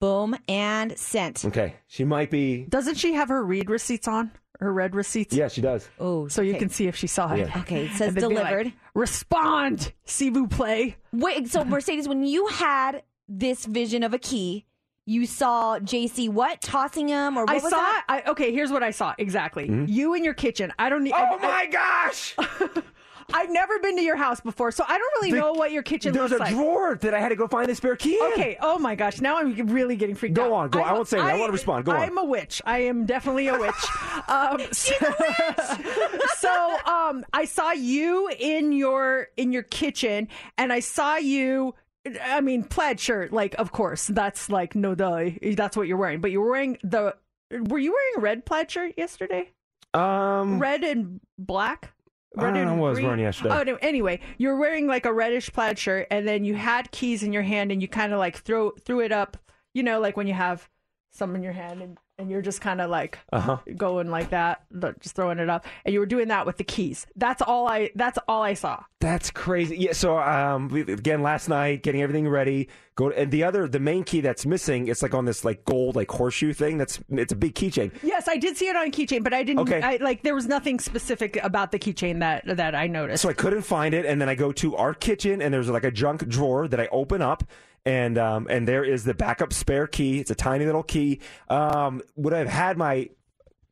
Boom 0.00 0.36
and 0.48 0.96
sent. 0.98 1.44
okay. 1.44 1.74
She 1.86 2.04
might 2.04 2.30
be. 2.30 2.64
Doesn't 2.68 2.96
she 2.96 3.14
have 3.14 3.28
her 3.28 3.42
read 3.42 3.70
receipts 3.70 4.06
on? 4.06 4.30
Her 4.60 4.72
red 4.72 4.94
receipts? 4.94 5.34
Yeah, 5.34 5.48
she 5.48 5.60
does. 5.60 5.88
Oh, 6.00 6.28
So 6.28 6.40
you 6.42 6.54
can 6.54 6.70
see 6.70 6.86
if 6.86 6.96
she 6.96 7.06
saw 7.06 7.32
it. 7.34 7.40
Yeah. 7.40 7.58
Okay, 7.60 7.86
it 7.86 7.92
says 7.92 8.08
And 8.08 8.16
then 8.16 8.28
be 8.30 8.34
like, 8.36 8.46
delivered. 8.48 8.72
Respond, 8.94 9.92
s'il 10.06 10.32
vous 10.32 10.46
plaît. 10.48 10.94
Wait, 11.12 11.48
so 11.48 11.64
Mercedes, 11.64 12.08
when 12.08 12.22
you 12.24 12.46
had 12.46 13.02
this 13.28 13.66
vision 13.66 14.02
of 14.02 14.14
a 14.14 14.18
key, 14.18 14.64
you 15.04 15.26
saw 15.26 15.78
JC 15.78 16.28
what 16.30 16.60
tossing 16.62 17.08
him 17.08 17.36
or 17.36 17.42
what 17.44 17.50
I 17.50 17.54
was 17.54 17.64
saw. 17.70 17.76
that? 17.76 18.04
I, 18.08 18.22
okay, 18.30 18.50
here's 18.52 18.70
what 18.72 18.82
I 18.82 18.90
saw 18.90 19.14
exactly. 19.18 19.68
Mm-hmm. 19.68 19.84
You 19.88 20.14
in 20.14 20.24
your 20.24 20.34
kitchen. 20.34 20.72
I 20.78 20.88
don't 20.88 21.04
need. 21.04 21.12
Oh 21.14 21.16
I, 21.16 21.36
my 21.36 21.66
gosh! 21.66 22.34
I've 23.34 23.50
never 23.50 23.78
been 23.80 23.96
to 23.96 24.02
your 24.02 24.16
house 24.16 24.40
before, 24.40 24.70
so 24.72 24.84
I 24.88 24.98
don't 24.98 25.12
really 25.16 25.32
The- 25.32 25.38
know 25.38 25.52
what 25.52 25.72
your 25.72 25.82
kitchen 25.82 26.12
looks 26.14 26.30
like. 26.32 26.38
There's 26.40 26.50
a 26.52 26.54
drawer 26.54 26.94
that 26.96 27.12
I 27.14 27.20
had 27.20 27.30
to 27.30 27.36
go 27.36 27.46
find 27.48 27.68
the 27.68 27.74
spare 27.74 27.96
key 27.96 28.14
in. 28.14 28.32
Okay. 28.32 28.56
Oh 28.60 28.78
my 28.78 28.94
gosh. 28.94 29.20
Now 29.20 29.38
I'm 29.38 29.54
really 29.68 29.96
getting 29.96 30.14
freaked 30.14 30.34
Go 30.36 30.46
out. 30.46 30.52
on, 30.52 30.68
go 30.70 30.78
on. 30.80 30.84
I 30.84 30.88
I'm- 30.88 30.96
won't 30.96 31.08
say 31.08 31.16
that. 31.18 31.26
I 31.26 31.38
wanna 31.38 31.52
respond. 31.52 31.84
Go 31.84 31.92
on. 31.92 32.00
I'm 32.00 32.18
a 32.18 32.24
witch. 32.24 32.62
I 32.64 32.78
am 32.80 33.04
definitely 33.06 33.48
a 33.48 33.58
witch. 33.58 33.74
um, 34.28 34.60
so, 34.72 34.94
so, 36.38 36.76
um, 36.86 37.24
I 37.32 37.44
saw 37.44 37.72
you 37.72 38.28
in 38.38 38.72
your 38.72 39.28
in 39.36 39.52
your 39.52 39.62
kitchen, 39.62 40.28
and 40.58 40.72
I 40.72 40.80
saw 40.80 41.16
you. 41.16 41.74
I 42.22 42.40
mean, 42.40 42.62
plaid 42.62 43.00
shirt. 43.00 43.32
Like, 43.32 43.54
of 43.58 43.72
course, 43.72 44.06
that's 44.06 44.48
like 44.48 44.74
no 44.76 44.94
duh. 44.94 45.30
That's 45.54 45.76
what 45.76 45.88
you're 45.88 45.96
wearing. 45.96 46.20
But 46.20 46.30
you're 46.30 46.48
wearing 46.48 46.78
the. 46.84 47.16
Were 47.50 47.78
you 47.78 47.92
wearing 47.92 48.12
a 48.16 48.20
red 48.20 48.44
plaid 48.46 48.70
shirt 48.70 48.94
yesterday? 48.96 49.50
Um, 49.94 50.58
Red 50.58 50.84
and 50.84 51.20
black. 51.38 51.92
I 52.38 52.50
don't 52.50 52.64
know 52.66 52.74
what 52.74 52.86
I 52.86 52.90
was 52.90 52.96
green? 52.96 53.06
wearing 53.06 53.20
yesterday. 53.22 53.58
Oh 53.58 53.62
no. 53.62 53.78
Anyway, 53.80 54.20
you 54.38 54.48
were 54.48 54.56
wearing 54.56 54.86
like 54.86 55.06
a 55.06 55.12
reddish 55.12 55.52
plaid 55.52 55.78
shirt, 55.78 56.06
and 56.10 56.26
then 56.26 56.44
you 56.44 56.54
had 56.54 56.90
keys 56.90 57.22
in 57.22 57.32
your 57.32 57.42
hand, 57.42 57.72
and 57.72 57.80
you 57.80 57.88
kind 57.88 58.12
of 58.12 58.18
like 58.18 58.36
throw 58.36 58.70
threw 58.70 59.00
it 59.00 59.12
up. 59.12 59.36
You 59.74 59.82
know, 59.82 60.00
like 60.00 60.16
when 60.16 60.26
you 60.26 60.34
have 60.34 60.68
some 61.10 61.34
in 61.34 61.42
your 61.42 61.52
hand, 61.52 61.82
and, 61.82 61.98
and 62.18 62.30
you're 62.30 62.42
just 62.42 62.60
kind 62.60 62.80
of 62.80 62.90
like 62.90 63.18
Uh 63.32 63.40
huh. 63.40 63.58
going 63.76 64.10
like 64.10 64.30
that, 64.30 64.62
just 65.00 65.14
throwing 65.16 65.38
it 65.38 65.50
up, 65.50 65.66
and 65.84 65.92
you 65.92 66.00
were 66.00 66.06
doing 66.06 66.28
that 66.28 66.46
with 66.46 66.56
the 66.56 66.64
keys. 66.64 67.06
That's 67.16 67.42
all 67.42 67.68
I. 67.68 67.90
That's 67.94 68.18
all 68.28 68.42
I 68.42 68.54
saw. 68.54 68.82
That's 69.00 69.30
crazy. 69.30 69.76
Yeah. 69.76 69.92
So 69.92 70.18
um, 70.18 70.74
again, 70.74 71.22
last 71.22 71.48
night, 71.48 71.82
getting 71.82 72.02
everything 72.02 72.28
ready. 72.28 72.68
Go 72.94 73.10
and 73.10 73.30
the 73.30 73.44
other, 73.44 73.68
the 73.68 73.78
main 73.78 74.04
key 74.04 74.22
that's 74.22 74.46
missing. 74.46 74.88
It's 74.88 75.02
like 75.02 75.12
on 75.12 75.26
this 75.26 75.44
like 75.44 75.66
gold 75.66 75.96
like 75.96 76.10
horseshoe 76.10 76.54
thing. 76.54 76.78
That's 76.78 76.98
it's 77.10 77.32
a 77.32 77.36
big 77.36 77.54
keychain. 77.54 77.92
Yes, 78.02 78.26
I 78.26 78.38
did 78.38 78.56
see 78.56 78.68
it 78.68 78.76
on 78.76 78.86
a 78.86 78.90
keychain, 78.90 79.22
but 79.22 79.34
I 79.34 79.42
didn't. 79.42 79.60
Okay. 79.60 79.82
I, 79.82 79.96
like 79.96 80.22
there 80.22 80.34
was 80.34 80.46
nothing 80.46 80.78
specific 80.80 81.38
about 81.44 81.72
the 81.72 81.78
keychain 81.78 82.20
that 82.20 82.56
that 82.56 82.74
I 82.74 82.86
noticed. 82.86 83.22
So 83.22 83.28
I 83.28 83.34
couldn't 83.34 83.62
find 83.62 83.94
it, 83.94 84.06
and 84.06 84.18
then 84.18 84.30
I 84.30 84.34
go 84.34 84.50
to 84.52 84.76
our 84.76 84.94
kitchen, 84.94 85.42
and 85.42 85.52
there's 85.52 85.68
like 85.68 85.84
a 85.84 85.90
junk 85.90 86.26
drawer 86.26 86.66
that 86.68 86.80
I 86.80 86.88
open 86.90 87.20
up, 87.20 87.44
and 87.86 88.18
um, 88.18 88.46
and 88.50 88.68
there 88.68 88.84
is 88.84 89.04
the 89.04 89.14
backup 89.14 89.54
spare 89.54 89.86
key. 89.86 90.18
It's 90.18 90.30
a 90.30 90.34
tiny 90.34 90.66
little 90.66 90.82
key. 90.82 91.20
Um, 91.48 92.02
would 92.16 92.34
I 92.34 92.38
have 92.40 92.48
had 92.48 92.76
my 92.76 93.08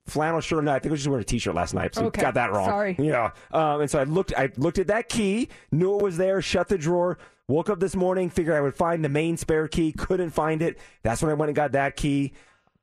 flannel 0.07 0.41
shirt 0.41 0.61
on? 0.61 0.69
I 0.69 0.79
think 0.79 0.91
I 0.91 0.93
was 0.93 1.01
just 1.01 1.09
wearing 1.11 1.23
a 1.23 1.25
t-shirt 1.27 1.55
last 1.55 1.75
night, 1.75 1.95
so 1.95 2.07
Okay. 2.07 2.23
got 2.23 2.35
that 2.35 2.53
wrong. 2.53 2.67
Sorry. 2.69 2.97
Yeah. 2.99 3.33
Um, 3.53 3.83
and 3.83 3.91
so 3.91 3.99
I 3.99 4.05
looked, 4.05 4.33
I 4.37 4.51
looked 4.57 4.79
at 4.79 4.87
that 4.87 5.09
key, 5.09 5.49
knew 5.73 5.97
it 5.99 6.03
was 6.03 6.17
there, 6.17 6.41
shut 6.41 6.69
the 6.69 6.79
drawer. 6.79 7.19
Woke 7.47 7.69
up 7.69 7.79
this 7.79 7.95
morning, 7.95 8.31
figured 8.31 8.55
I 8.55 8.63
would 8.63 8.75
find 8.75 9.05
the 9.05 9.09
main 9.11 9.37
spare 9.37 9.69
key. 9.69 9.93
Couldn't 9.93 10.31
find 10.31 10.63
it. 10.63 10.79
That's 11.03 11.21
when 11.21 11.31
I 11.31 11.35
went 11.35 11.51
and 11.51 11.57
got 11.57 11.73
that 11.73 11.95
key. 11.95 12.33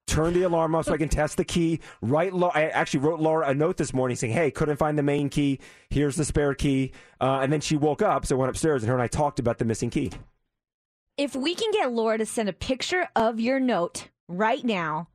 Turned 0.08 0.36
the 0.36 0.44
alarm 0.44 0.76
off 0.76 0.86
so 0.86 0.94
I 0.94 0.98
can 0.98 1.10
test 1.10 1.38
the 1.38 1.46
key. 1.46 1.80
Write, 2.02 2.34
Lau- 2.34 2.52
I 2.54 2.66
actually 2.66 3.00
wrote 3.00 3.20
Laura 3.20 3.48
a 3.48 3.54
note 3.56 3.78
this 3.78 3.94
morning 3.94 4.16
saying, 4.18 4.34
"Hey, 4.34 4.52
couldn't 4.52 4.78
find 4.78 4.98
the 4.98 5.04
main 5.04 5.30
key. 5.30 5.60
Here's 5.90 6.16
the 6.16 6.26
spare 6.26 6.54
key." 6.54 6.92
Uh, 7.22 7.40
and 7.42 7.52
then 7.54 7.62
she 7.62 7.76
woke 7.78 8.02
up, 8.02 8.26
so 8.26 8.36
I 8.36 8.40
went 8.40 8.50
upstairs, 8.50 8.84
and 8.84 8.90
her 8.90 8.96
and 8.96 9.02
I 9.02 9.08
talked 9.08 9.40
about 9.40 9.58
the 9.58 9.66
missing 9.66 9.90
key. 9.90 10.12
If 11.22 11.36
we 11.36 11.54
can 11.54 11.72
get 11.72 11.92
Laura 11.92 12.18
to 12.18 12.26
send 12.26 12.50
a 12.50 12.54
picture 12.54 13.08
of 13.16 13.40
your 13.40 13.60
note 13.60 14.08
right 14.28 14.64
now, 14.66 15.08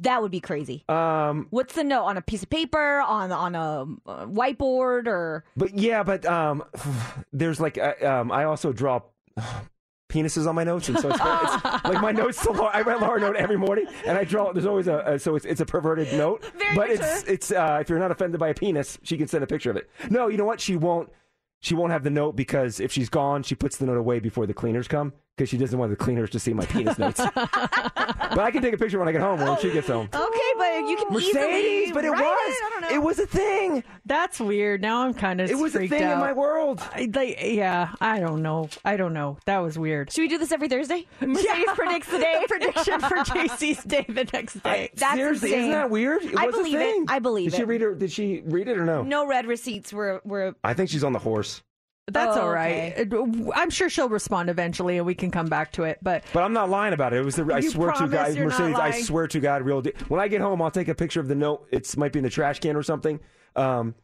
that 0.00 0.20
would 0.20 0.30
be 0.30 0.40
crazy. 0.40 0.84
Um, 0.90 1.46
What's 1.48 1.72
the 1.74 1.82
note 1.82 2.02
on 2.04 2.18
a 2.18 2.20
piece 2.20 2.42
of 2.42 2.50
paper, 2.50 3.00
on 3.00 3.32
on 3.32 3.54
a 3.54 3.86
uh, 4.06 4.26
whiteboard, 4.26 5.06
or 5.06 5.42
but 5.56 5.78
yeah, 5.78 6.02
but 6.02 6.26
um, 6.26 6.64
there's 7.32 7.60
like, 7.60 7.78
uh, 7.78 7.94
um, 8.02 8.30
I 8.30 8.44
also 8.44 8.74
draw 8.74 9.00
penises 10.12 10.46
on 10.46 10.54
my 10.54 10.64
notes, 10.64 10.90
and 10.90 10.98
so 10.98 11.08
it's, 11.08 11.18
it's 11.18 11.64
like 11.84 12.02
my 12.02 12.12
notes 12.12 12.42
to 12.42 12.52
Laura. 12.52 12.70
I 12.70 12.82
write 12.82 13.00
Laura 13.00 13.18
note 13.18 13.36
every 13.36 13.56
morning, 13.56 13.86
and 14.06 14.18
I 14.18 14.24
draw. 14.24 14.52
There's 14.52 14.66
always 14.66 14.86
a, 14.86 14.98
a 14.98 15.18
so 15.18 15.34
it's 15.34 15.46
it's 15.46 15.62
a 15.62 15.66
perverted 15.66 16.12
note, 16.12 16.44
Very 16.58 16.76
but 16.76 16.90
mature. 16.90 17.06
it's 17.06 17.22
it's 17.22 17.50
uh, 17.52 17.78
if 17.80 17.88
you're 17.88 17.98
not 17.98 18.10
offended 18.10 18.38
by 18.38 18.48
a 18.48 18.54
penis, 18.54 18.98
she 19.02 19.16
can 19.16 19.28
send 19.28 19.42
a 19.42 19.46
picture 19.46 19.70
of 19.70 19.78
it. 19.78 19.88
No, 20.10 20.28
you 20.28 20.36
know 20.36 20.44
what? 20.44 20.60
She 20.60 20.76
won't. 20.76 21.08
She 21.60 21.74
won't 21.74 21.92
have 21.92 22.04
the 22.04 22.10
note 22.10 22.36
because 22.36 22.78
if 22.78 22.92
she's 22.92 23.08
gone, 23.08 23.42
she 23.42 23.54
puts 23.54 23.78
the 23.78 23.86
note 23.86 23.96
away 23.96 24.18
before 24.18 24.44
the 24.46 24.52
cleaners 24.52 24.86
come 24.86 25.14
because 25.36 25.48
she 25.48 25.56
doesn't 25.56 25.78
want 25.78 25.90
the 25.90 25.96
cleaners 25.96 26.30
to 26.30 26.38
see 26.38 26.52
my 26.52 26.64
penis 26.66 26.98
notes. 26.98 27.20
but 27.34 28.38
I 28.38 28.50
can 28.52 28.62
take 28.62 28.72
a 28.74 28.78
picture 28.78 28.98
when 28.98 29.08
I 29.08 29.12
get 29.12 29.20
home 29.20 29.40
when 29.40 29.58
she 29.58 29.70
gets 29.72 29.88
home. 29.88 30.08
okay, 30.14 30.52
but 30.56 30.88
you 30.88 30.96
can 30.96 31.08
Mercedes, 31.12 31.34
easily 31.36 31.92
but 31.92 32.04
it 32.04 32.10
write 32.10 32.20
was. 32.20 32.54
It, 32.54 32.62
I 32.64 32.70
don't 32.70 32.80
know. 32.82 32.88
It 32.96 33.02
was 33.02 33.18
a 33.18 33.26
thing. 33.26 33.82
That's 34.06 34.38
weird. 34.40 34.80
Now 34.80 35.02
I'm 35.02 35.14
kind 35.14 35.40
of. 35.40 35.50
It 35.50 35.58
was 35.58 35.74
a 35.74 35.78
freaked 35.78 35.94
thing 35.94 36.08
in 36.08 36.18
my 36.18 36.32
world. 36.32 36.80
I, 36.92 37.10
like, 37.12 37.38
yeah, 37.42 37.92
I 38.00 38.20
don't 38.20 38.42
know. 38.42 38.68
I 38.84 38.96
don't 38.96 39.12
know. 39.12 39.38
That 39.46 39.58
was 39.58 39.78
weird. 39.78 40.12
Should 40.12 40.22
we 40.22 40.28
do 40.28 40.38
this 40.38 40.52
every 40.52 40.68
Thursday? 40.68 41.06
Mercedes 41.20 41.66
predicts 41.74 42.10
the 42.10 42.18
day. 42.20 42.44
prediction 42.48 43.00
for 43.00 43.16
JC's 43.16 43.82
day 43.84 44.04
the 44.08 44.28
next 44.32 44.62
day. 44.62 44.90
That's 44.94 45.16
Seriously, 45.16 45.48
insane. 45.50 45.58
isn't 45.60 45.72
that 45.72 45.90
weird? 45.90 46.22
It 46.22 46.36
I 46.36 46.46
was 46.46 46.54
a 46.54 46.58
believe 46.58 46.78
thing. 46.78 47.02
it. 47.04 47.10
I 47.10 47.18
believe 47.18 47.50
Did 47.50 47.56
she 47.56 47.62
it. 47.62 47.68
read 47.68 47.80
her? 47.80 47.94
Did 47.94 48.12
she 48.12 48.42
read 48.44 48.68
it 48.68 48.78
or 48.78 48.84
no? 48.84 49.02
No 49.02 49.26
red 49.26 49.46
receipts 49.46 49.92
were 49.92 50.20
were. 50.24 50.54
I 50.62 50.74
think 50.74 50.90
she's 50.90 51.02
on 51.04 51.12
the 51.12 51.18
horse. 51.18 51.62
That's 52.06 52.36
Oh, 52.36 52.42
all 52.42 52.50
right. 52.50 53.08
I'm 53.54 53.70
sure 53.70 53.88
she'll 53.88 54.10
respond 54.10 54.50
eventually, 54.50 54.98
and 54.98 55.06
we 55.06 55.14
can 55.14 55.30
come 55.30 55.46
back 55.46 55.72
to 55.72 55.84
it. 55.84 55.98
But 56.02 56.22
But 56.34 56.42
I'm 56.42 56.52
not 56.52 56.68
lying 56.68 56.92
about 56.92 57.14
it. 57.14 57.20
It 57.20 57.24
was 57.24 57.36
the. 57.36 57.50
I 57.52 57.60
swear 57.60 57.92
to 57.92 58.06
God, 58.08 58.36
Mercedes. 58.36 58.78
I 58.78 58.90
swear 59.00 59.26
to 59.26 59.40
God, 59.40 59.62
real. 59.62 59.80
Deal. 59.80 59.92
When 60.08 60.20
I 60.20 60.28
get 60.28 60.42
home, 60.42 60.60
I'll 60.60 60.70
take 60.70 60.88
a 60.88 60.94
picture 60.94 61.20
of 61.20 61.28
the 61.28 61.34
note. 61.34 61.66
It 61.70 61.96
might 61.96 62.12
be 62.12 62.18
in 62.18 62.24
the 62.24 62.30
trash 62.30 62.60
can 62.60 62.76
or 62.76 62.82
something. 62.82 63.20
Um, 63.56 63.94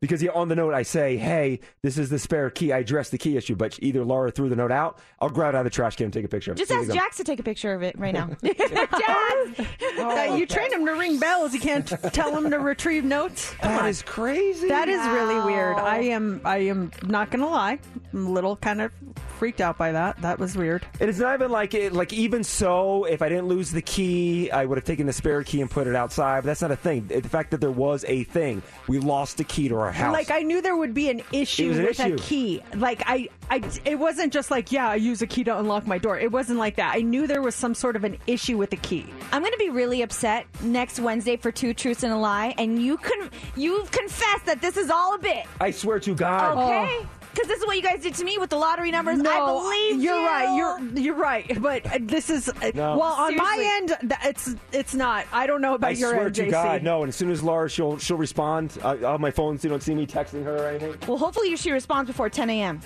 because 0.00 0.22
yeah, 0.22 0.30
on 0.32 0.48
the 0.48 0.56
note 0.56 0.74
I 0.74 0.82
say, 0.82 1.16
"Hey, 1.16 1.60
this 1.82 1.98
is 1.98 2.10
the 2.10 2.18
spare 2.18 2.50
key." 2.50 2.72
I 2.72 2.78
address 2.78 3.10
the 3.10 3.18
key 3.18 3.36
issue, 3.36 3.54
but 3.56 3.78
either 3.82 4.04
Laura 4.04 4.30
threw 4.30 4.48
the 4.48 4.56
note 4.56 4.72
out. 4.72 4.98
I'll 5.20 5.28
grab 5.30 5.54
it 5.54 5.56
out 5.56 5.60
of 5.60 5.64
the 5.64 5.70
trash 5.70 5.96
can 5.96 6.04
and 6.04 6.12
take 6.12 6.24
a 6.24 6.28
picture. 6.28 6.52
of 6.52 6.56
it. 6.56 6.60
Just 6.60 6.70
ask 6.72 6.88
we. 6.88 6.94
Jax 6.94 7.16
to 7.18 7.24
take 7.24 7.40
a 7.40 7.42
picture 7.42 7.72
of 7.74 7.82
it 7.82 7.98
right 7.98 8.14
now. 8.14 8.30
Jax, 8.42 9.60
Uh, 9.98 10.34
you 10.36 10.46
train 10.46 10.72
him 10.72 10.84
to 10.86 10.92
ring 10.92 11.18
bells. 11.18 11.54
You 11.54 11.60
can't 11.60 11.86
tell 12.12 12.36
him 12.36 12.50
to 12.50 12.58
retrieve 12.58 13.04
notes. 13.04 13.54
Come 13.60 13.72
That 13.72 13.82
on. 13.82 13.88
is 13.88 14.02
crazy. 14.02 14.68
That 14.68 14.88
is 14.88 15.00
really 15.08 15.40
weird. 15.52 15.76
I 15.76 15.98
am. 15.98 16.40
I 16.44 16.58
am 16.58 16.90
not 17.04 17.30
gonna 17.30 17.48
lie. 17.48 17.78
I'm 18.12 18.26
a 18.26 18.30
little 18.30 18.56
kind 18.56 18.80
of 18.80 18.92
freaked 19.38 19.60
out 19.60 19.76
by 19.76 19.92
that. 19.92 20.20
That 20.22 20.38
was 20.38 20.56
weird. 20.56 20.86
It 21.00 21.08
is 21.08 21.18
not 21.18 21.34
even 21.34 21.50
like 21.50 21.74
it. 21.74 21.92
Like 21.92 22.12
even 22.12 22.42
so, 22.44 23.04
if 23.04 23.20
I 23.22 23.28
didn't 23.28 23.48
lose 23.48 23.70
the 23.70 23.82
key, 23.82 24.50
I 24.50 24.64
would 24.64 24.78
have 24.78 24.84
taken 24.84 25.06
the 25.06 25.12
spare 25.12 25.42
key 25.42 25.60
and 25.60 25.70
put 25.70 25.86
it 25.86 25.94
outside. 25.94 26.40
But 26.40 26.46
that's 26.46 26.62
not 26.62 26.70
a 26.70 26.76
thing. 26.76 27.06
The 27.06 27.20
fact 27.28 27.50
that 27.50 27.60
there 27.60 27.70
was 27.70 28.04
a 28.08 28.24
thing, 28.24 28.62
we 28.88 28.98
lost 28.98 29.36
the 29.36 29.44
key 29.44 29.68
to 29.68 29.75
our 29.80 29.92
house. 29.92 30.12
Like 30.12 30.30
I 30.30 30.40
knew 30.40 30.60
there 30.62 30.76
would 30.76 30.94
be 30.94 31.10
an 31.10 31.22
issue 31.32 31.72
an 31.72 31.82
with 31.82 32.00
issue. 32.00 32.14
a 32.14 32.16
key. 32.16 32.62
Like 32.74 33.02
I, 33.06 33.28
I, 33.50 33.62
it 33.84 33.98
wasn't 33.98 34.32
just 34.32 34.50
like 34.50 34.72
yeah, 34.72 34.88
I 34.88 34.96
use 34.96 35.22
a 35.22 35.26
key 35.26 35.44
to 35.44 35.58
unlock 35.58 35.86
my 35.86 35.98
door. 35.98 36.18
It 36.18 36.32
wasn't 36.32 36.58
like 36.58 36.76
that. 36.76 36.94
I 36.94 37.00
knew 37.00 37.26
there 37.26 37.42
was 37.42 37.54
some 37.54 37.74
sort 37.74 37.96
of 37.96 38.04
an 38.04 38.16
issue 38.26 38.56
with 38.56 38.70
the 38.70 38.76
key. 38.76 39.06
I'm 39.32 39.42
going 39.42 39.52
to 39.52 39.58
be 39.58 39.70
really 39.70 40.02
upset 40.02 40.46
next 40.62 41.00
Wednesday 41.00 41.36
for 41.36 41.52
two 41.52 41.74
truths 41.74 42.02
and 42.02 42.12
a 42.12 42.16
lie, 42.16 42.54
and 42.58 42.82
you 42.82 42.96
can 42.96 43.30
you've 43.56 43.90
confessed 43.90 44.46
that 44.46 44.60
this 44.60 44.76
is 44.76 44.90
all 44.90 45.14
a 45.14 45.18
bit. 45.18 45.46
I 45.60 45.70
swear 45.70 46.00
to 46.00 46.14
God. 46.14 46.52
Okay. 46.58 46.98
Oh. 47.02 47.08
Because 47.36 47.48
this 47.48 47.60
is 47.60 47.66
what 47.66 47.76
you 47.76 47.82
guys 47.82 48.00
did 48.00 48.14
to 48.14 48.24
me 48.24 48.38
with 48.38 48.48
the 48.48 48.56
lottery 48.56 48.90
numbers. 48.90 49.20
I 49.20 49.44
believe 49.44 50.02
you're 50.02 50.18
you. 50.18 50.26
right. 50.26 50.56
You're 50.56 50.98
you're 50.98 51.14
right. 51.14 51.60
But 51.60 51.84
uh, 51.86 51.98
this 52.00 52.30
is 52.30 52.48
uh, 52.48 52.70
No. 52.74 52.96
well 52.96 53.12
on 53.12 53.36
my 53.36 53.78
end. 53.82 53.94
It's 54.24 54.54
it's 54.72 54.94
not. 54.94 55.26
I 55.32 55.46
don't 55.46 55.60
know 55.60 55.74
about 55.74 55.88
I 55.88 55.90
your 55.90 56.10
swear 56.12 56.26
end, 56.26 56.34
to 56.36 56.44
JC. 56.46 56.50
God, 56.50 56.82
no. 56.82 57.02
And 57.02 57.10
as 57.10 57.16
soon 57.16 57.30
as 57.30 57.42
Laura, 57.42 57.68
she'll 57.68 57.98
she'll 57.98 58.16
respond. 58.16 58.78
I, 58.82 58.92
I'll 58.92 59.12
have 59.12 59.20
my 59.20 59.30
phone 59.30 59.58
so 59.58 59.66
you 59.68 59.70
don't 59.70 59.82
see 59.82 59.94
me 59.94 60.06
texting 60.06 60.44
her 60.44 60.56
or 60.64 60.68
anything. 60.68 60.96
Well, 61.06 61.18
hopefully 61.18 61.54
she 61.56 61.70
responds 61.72 62.08
before 62.08 62.30
10 62.30 62.48
a.m. 62.50 62.80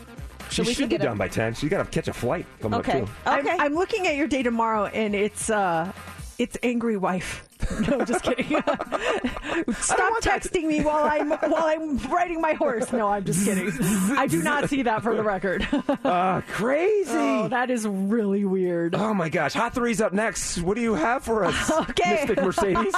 She 0.50 0.62
we 0.62 0.74
should 0.74 0.88
be 0.88 0.96
get 0.96 1.02
a- 1.02 1.04
done 1.04 1.16
by 1.16 1.28
ten. 1.28 1.54
She's 1.54 1.70
got 1.70 1.84
to 1.84 1.88
catch 1.88 2.08
a 2.08 2.12
flight 2.12 2.44
coming 2.60 2.80
Okay. 2.80 3.02
up 3.02 3.06
too. 3.06 3.12
I'm, 3.26 3.46
Okay. 3.46 3.56
I'm 3.60 3.74
looking 3.74 4.08
at 4.08 4.16
your 4.16 4.26
day 4.26 4.42
tomorrow, 4.42 4.86
and 4.86 5.14
it's 5.14 5.48
uh, 5.48 5.92
it's 6.40 6.56
angry 6.62 6.96
wife. 6.96 7.46
No, 7.88 8.04
just 8.04 8.24
kidding. 8.24 8.46
Stop 9.74 10.22
texting 10.22 10.64
me 10.64 10.82
while 10.82 11.04
I'm 11.04 11.30
while 11.30 11.64
I'm 11.66 11.98
riding 12.10 12.40
my 12.40 12.54
horse. 12.54 12.92
No, 12.92 13.06
I'm 13.06 13.24
just 13.24 13.44
kidding. 13.44 13.70
I 14.18 14.26
do 14.26 14.42
not 14.42 14.68
see 14.68 14.82
that 14.82 15.02
for 15.02 15.14
the 15.14 15.22
record. 15.22 15.68
Uh, 16.02 16.40
crazy. 16.48 17.10
oh, 17.12 17.46
that 17.48 17.70
is 17.70 17.86
really 17.86 18.44
weird. 18.44 18.96
Oh 18.96 19.14
my 19.14 19.28
gosh! 19.28 19.52
Hot 19.52 19.72
three's 19.72 20.00
up 20.00 20.12
next. 20.12 20.58
What 20.62 20.74
do 20.74 20.80
you 20.82 20.94
have 20.94 21.22
for 21.22 21.44
us, 21.44 21.70
Okay. 21.90 22.24
Mystic 22.26 22.42
Mercedes? 22.42 22.94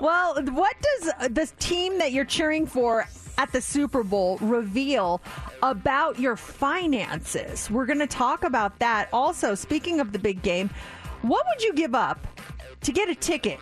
Well, 0.00 0.42
what 0.52 0.76
does 0.80 1.12
uh, 1.20 1.28
this 1.30 1.52
team 1.58 1.98
that 1.98 2.12
you're 2.12 2.24
cheering 2.24 2.66
for 2.66 3.06
at 3.36 3.52
the 3.52 3.60
Super 3.60 4.02
Bowl 4.02 4.38
reveal 4.40 5.20
about 5.62 6.18
your 6.18 6.36
finances. 6.36 7.70
We're 7.70 7.86
going 7.86 7.98
to 8.00 8.06
talk 8.06 8.42
about 8.44 8.78
that. 8.78 9.08
Also, 9.12 9.54
speaking 9.54 10.00
of 10.00 10.12
the 10.12 10.18
big 10.18 10.42
game, 10.42 10.70
what 11.22 11.44
would 11.48 11.62
you 11.62 11.72
give 11.74 11.94
up 11.94 12.26
to 12.88 12.92
get 12.92 13.10
a 13.10 13.14
ticket 13.14 13.58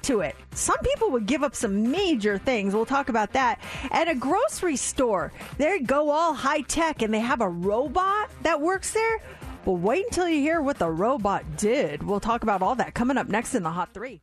to 0.00 0.20
it? 0.20 0.34
Some 0.52 0.78
people 0.78 1.10
would 1.10 1.26
give 1.26 1.42
up 1.42 1.54
some 1.54 1.90
major 1.90 2.38
things. 2.38 2.74
We'll 2.74 2.86
talk 2.86 3.10
about 3.10 3.34
that. 3.34 3.60
At 3.90 4.08
a 4.08 4.14
grocery 4.14 4.76
store, 4.76 5.34
they 5.58 5.80
go 5.80 6.08
all 6.08 6.32
high 6.32 6.62
tech 6.62 7.02
and 7.02 7.12
they 7.12 7.20
have 7.20 7.42
a 7.42 7.48
robot 7.48 8.30
that 8.42 8.58
works 8.58 8.94
there. 8.94 9.20
Well, 9.66 9.76
wait 9.76 10.06
until 10.06 10.30
you 10.30 10.40
hear 10.40 10.62
what 10.62 10.78
the 10.78 10.90
robot 10.90 11.44
did. 11.58 12.02
We'll 12.02 12.20
talk 12.20 12.42
about 12.42 12.62
all 12.62 12.74
that 12.76 12.94
coming 12.94 13.18
up 13.18 13.28
next 13.28 13.54
in 13.54 13.62
the 13.62 13.70
Hot 13.70 13.92
Three. 13.92 14.22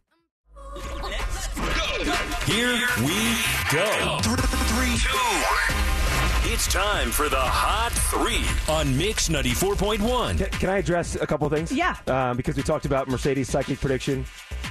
Here 2.47 2.79
we 2.97 3.37
go. 3.71 4.17
Three, 4.23 4.97
two. 4.97 5.96
It's 6.49 6.65
time 6.71 7.11
for 7.11 7.27
the 7.27 7.35
Hot 7.35 7.91
Three 7.91 8.41
on 8.73 8.97
Mix 8.97 9.27
94.1. 9.27 10.37
Can, 10.37 10.49
can 10.59 10.69
I 10.69 10.77
address 10.77 11.15
a 11.15 11.27
couple 11.27 11.49
things? 11.49 11.73
Yeah. 11.73 11.97
Um, 12.07 12.37
because 12.37 12.55
we 12.55 12.63
talked 12.63 12.85
about 12.85 13.09
Mercedes' 13.09 13.49
psychic 13.49 13.81
prediction. 13.81 14.23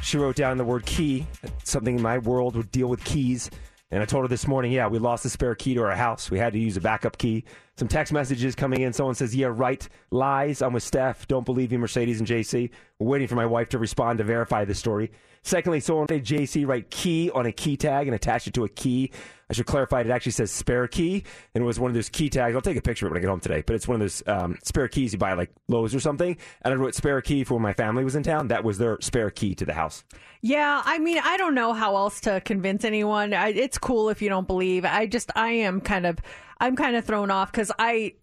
She 0.02 0.16
wrote 0.16 0.36
down 0.36 0.56
the 0.56 0.64
word 0.64 0.86
key, 0.86 1.26
something 1.64 1.96
in 1.96 2.02
my 2.02 2.16
world 2.16 2.56
would 2.56 2.70
deal 2.70 2.88
with 2.88 3.04
keys. 3.04 3.50
And 3.90 4.02
I 4.02 4.06
told 4.06 4.24
her 4.24 4.28
this 4.28 4.48
morning, 4.48 4.72
yeah, 4.72 4.88
we 4.88 4.98
lost 4.98 5.22
the 5.22 5.30
spare 5.30 5.54
key 5.54 5.74
to 5.74 5.82
our 5.82 5.94
house. 5.94 6.28
We 6.28 6.38
had 6.38 6.52
to 6.54 6.58
use 6.58 6.76
a 6.76 6.80
backup 6.80 7.18
key. 7.18 7.44
Some 7.76 7.86
text 7.86 8.12
messages 8.12 8.56
coming 8.56 8.80
in. 8.80 8.92
Someone 8.92 9.14
says, 9.14 9.34
yeah, 9.34 9.48
right. 9.50 9.88
Lies. 10.10 10.60
I'm 10.60 10.72
with 10.72 10.82
Steph. 10.82 11.28
Don't 11.28 11.46
believe 11.46 11.70
you, 11.70 11.78
Mercedes 11.78 12.18
and 12.18 12.28
JC. 12.28 12.70
We're 12.98 13.06
waiting 13.06 13.28
for 13.28 13.36
my 13.36 13.46
wife 13.46 13.68
to 13.70 13.78
respond 13.78 14.18
to 14.18 14.24
verify 14.24 14.64
this 14.64 14.80
story. 14.80 15.12
Secondly, 15.46 15.78
someone 15.78 16.08
said 16.08 16.24
JC 16.24 16.66
write 16.66 16.90
key 16.90 17.30
on 17.30 17.46
a 17.46 17.52
key 17.52 17.76
tag 17.76 18.08
and 18.08 18.16
attach 18.16 18.48
it 18.48 18.54
to 18.54 18.64
a 18.64 18.68
key. 18.68 19.12
I 19.48 19.52
should 19.52 19.66
clarify 19.66 20.00
it 20.00 20.10
actually 20.10 20.32
says 20.32 20.50
spare 20.50 20.88
key, 20.88 21.22
and 21.54 21.62
it 21.62 21.64
was 21.64 21.78
one 21.78 21.88
of 21.88 21.94
those 21.94 22.08
key 22.08 22.28
tags. 22.28 22.56
I'll 22.56 22.60
take 22.60 22.76
a 22.76 22.82
picture 22.82 23.06
of 23.06 23.12
it 23.12 23.14
when 23.14 23.18
I 23.18 23.22
get 23.22 23.30
home 23.30 23.38
today, 23.38 23.62
but 23.64 23.76
it's 23.76 23.86
one 23.86 23.94
of 23.94 24.00
those 24.00 24.24
um, 24.26 24.58
spare 24.64 24.88
keys 24.88 25.12
you 25.12 25.20
buy 25.20 25.34
like 25.34 25.52
Lowe's 25.68 25.94
or 25.94 26.00
something. 26.00 26.36
And 26.62 26.74
I 26.74 26.76
wrote 26.76 26.96
spare 26.96 27.20
key 27.22 27.44
for 27.44 27.54
when 27.54 27.62
my 27.62 27.74
family 27.74 28.02
was 28.02 28.16
in 28.16 28.24
town. 28.24 28.48
That 28.48 28.64
was 28.64 28.78
their 28.78 28.98
spare 29.00 29.30
key 29.30 29.54
to 29.54 29.64
the 29.64 29.74
house. 29.74 30.02
Yeah, 30.46 30.80
I 30.84 30.98
mean, 31.00 31.18
I 31.24 31.36
don't 31.38 31.56
know 31.56 31.72
how 31.72 31.96
else 31.96 32.20
to 32.20 32.40
convince 32.40 32.84
anyone. 32.84 33.34
I, 33.34 33.48
it's 33.48 33.78
cool 33.78 34.10
if 34.10 34.22
you 34.22 34.28
don't 34.28 34.46
believe. 34.46 34.84
I 34.84 35.06
just, 35.06 35.32
I 35.34 35.48
am 35.48 35.80
kind 35.80 36.06
of, 36.06 36.20
I'm 36.60 36.76
kind 36.76 36.94
of 36.94 37.04
thrown 37.04 37.32
off 37.32 37.50
because 37.50 37.72
I, 37.80 38.14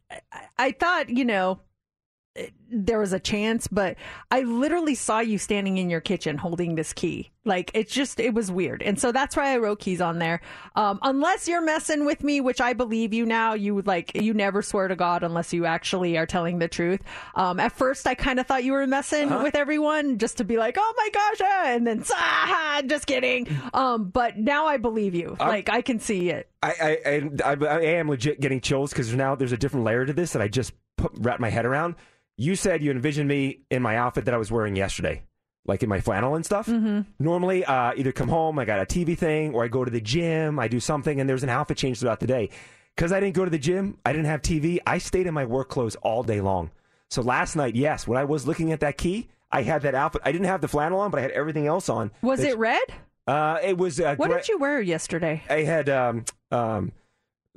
I 0.58 0.72
thought, 0.72 1.10
you 1.10 1.26
know, 1.26 1.60
there 2.70 2.98
was 2.98 3.14
a 3.14 3.20
chance, 3.20 3.68
but 3.68 3.96
I 4.32 4.42
literally 4.42 4.96
saw 4.96 5.20
you 5.20 5.38
standing 5.38 5.78
in 5.78 5.92
your 5.92 6.02
kitchen 6.02 6.38
holding 6.38 6.74
this 6.74 6.92
key. 6.92 7.30
Like 7.46 7.70
it's 7.76 7.94
just, 7.94 8.20
it 8.20 8.34
was 8.34 8.52
weird. 8.52 8.82
And 8.82 9.00
so 9.00 9.12
that's 9.12 9.36
why 9.36 9.54
I 9.54 9.58
wrote 9.58 9.80
keys 9.80 10.02
on 10.02 10.18
there. 10.18 10.42
Um, 10.76 10.98
unless 11.04 11.48
you're 11.48 11.62
messing 11.62 12.06
with 12.06 12.24
me, 12.24 12.42
which 12.42 12.60
I 12.60 12.74
believe 12.74 13.14
you 13.14 13.28
now, 13.28 13.54
you 13.54 13.76
would 13.76 13.86
like, 13.86 14.16
you 14.16 14.34
never 14.34 14.64
swear 14.64 14.88
to 14.88 14.96
God 14.96 15.24
unless 15.24 15.54
you 15.54 15.66
actually 15.66 16.18
are 16.18 16.26
telling 16.26 16.58
the 16.58 16.68
truth. 16.68 17.02
Um, 17.36 17.60
at 17.60 17.74
first 17.74 18.08
I 18.08 18.16
kind 18.16 18.40
of 18.40 18.48
thought 18.48 18.64
you 18.64 18.72
were 18.72 18.88
messing 18.88 19.32
Uh-huh. 19.32 19.44
with 19.44 19.54
everyone 19.56 20.18
just 20.18 20.38
to 20.38 20.44
be 20.44 20.58
like, 20.58 20.76
oh 20.80 20.94
my 20.98 21.10
gosh, 21.14 21.42
ah, 21.44 21.64
and 21.68 21.86
then, 21.86 22.04
ah, 22.12 22.82
just 22.88 23.06
kidding. 23.06 23.48
Um, 23.76 24.06
but 24.10 24.40
now 24.40 24.66
I 24.66 24.78
believe 24.78 25.14
you. 25.14 25.36
I'm- 25.40 25.50
like 25.50 25.70
I 25.70 25.82
can 25.84 26.00
see 26.00 26.30
it. 26.32 26.50
I, 26.64 26.98
I, 27.06 27.30
I, 27.46 27.66
I, 27.66 27.82
am 27.82 28.10
legit 28.10 28.40
getting 28.40 28.62
chills 28.62 28.92
because 28.92 29.14
now 29.14 29.36
there's 29.36 29.52
a 29.52 29.58
different 29.58 29.86
layer 29.86 30.06
to 30.06 30.14
this 30.14 30.32
that 30.34 30.42
I 30.42 30.48
just 30.48 30.72
put, 30.98 31.12
wrapped 31.18 31.42
my 31.42 31.50
head 31.50 31.66
around. 31.66 31.96
You 32.44 32.58
said 32.58 32.84
you 32.84 32.92
envisioned 32.92 33.30
me 33.30 33.62
in 33.72 33.82
my 33.82 33.96
outfit 33.96 34.26
that 34.26 34.34
I 34.34 34.38
was 34.38 34.52
wearing 34.52 34.76
yesterday, 34.76 35.24
like 35.66 35.82
in 35.82 35.88
my 35.88 36.02
flannel 36.02 36.36
and 36.36 36.46
stuff. 36.46 36.68
Mm-hmm. 36.68 37.02
Normally, 37.18 37.64
uh, 37.64 37.94
either 37.96 38.12
come 38.12 38.28
home, 38.28 38.60
I 38.60 38.66
got 38.66 38.82
a 38.82 38.86
TV 38.86 39.18
thing, 39.18 39.54
or 39.54 39.64
I 39.64 39.70
go 39.70 39.86
to 39.86 39.90
the 39.92 40.02
gym, 40.02 40.60
I 40.60 40.68
do 40.68 40.82
something, 40.82 41.22
and 41.22 41.30
there's 41.30 41.44
an 41.44 41.50
outfit 41.50 41.78
change 41.78 42.02
throughout 42.02 42.20
the 42.20 42.28
day. 42.28 42.50
Because 42.96 43.14
I 43.14 43.22
didn't 43.22 43.36
go 43.36 43.46
to 43.46 43.50
the 43.50 43.58
gym, 43.58 43.98
I 44.06 44.12
didn't 44.12 44.26
have 44.26 44.42
TV, 44.42 44.80
I 44.86 44.98
stayed 44.98 45.26
in 45.26 45.34
my 45.34 45.46
work 45.46 45.70
clothes 45.70 45.96
all 45.98 46.22
day 46.22 46.42
long. 46.42 46.72
So 47.10 47.22
last 47.22 47.56
night, 47.56 47.76
yes, 47.76 48.08
when 48.08 48.18
I 48.18 48.26
was 48.26 48.46
looking 48.46 48.74
at 48.74 48.82
that 48.82 48.98
key, 48.98 49.30
I 49.50 49.62
had 49.62 49.84
that 49.84 49.96
outfit. 49.96 50.24
I 50.26 50.34
didn't 50.34 50.48
have 50.48 50.60
the 50.60 50.68
flannel 50.68 51.00
on, 51.00 51.12
but 51.12 51.20
I 51.20 51.22
had 51.22 51.32
everything 51.32 51.66
else 51.66 51.88
on. 51.88 52.12
Was 52.22 52.42
it 52.42 52.58
red? 52.58 52.84
Uh, 53.26 53.58
it 53.64 53.78
was. 53.78 54.02
Uh, 54.02 54.16
What 54.18 54.30
gra- 54.32 54.40
did 54.40 54.50
you 54.50 54.58
wear 54.58 54.82
yesterday? 54.82 55.44
I 55.50 55.62
had 55.62 55.88
um, 55.88 56.26
um, 56.52 56.92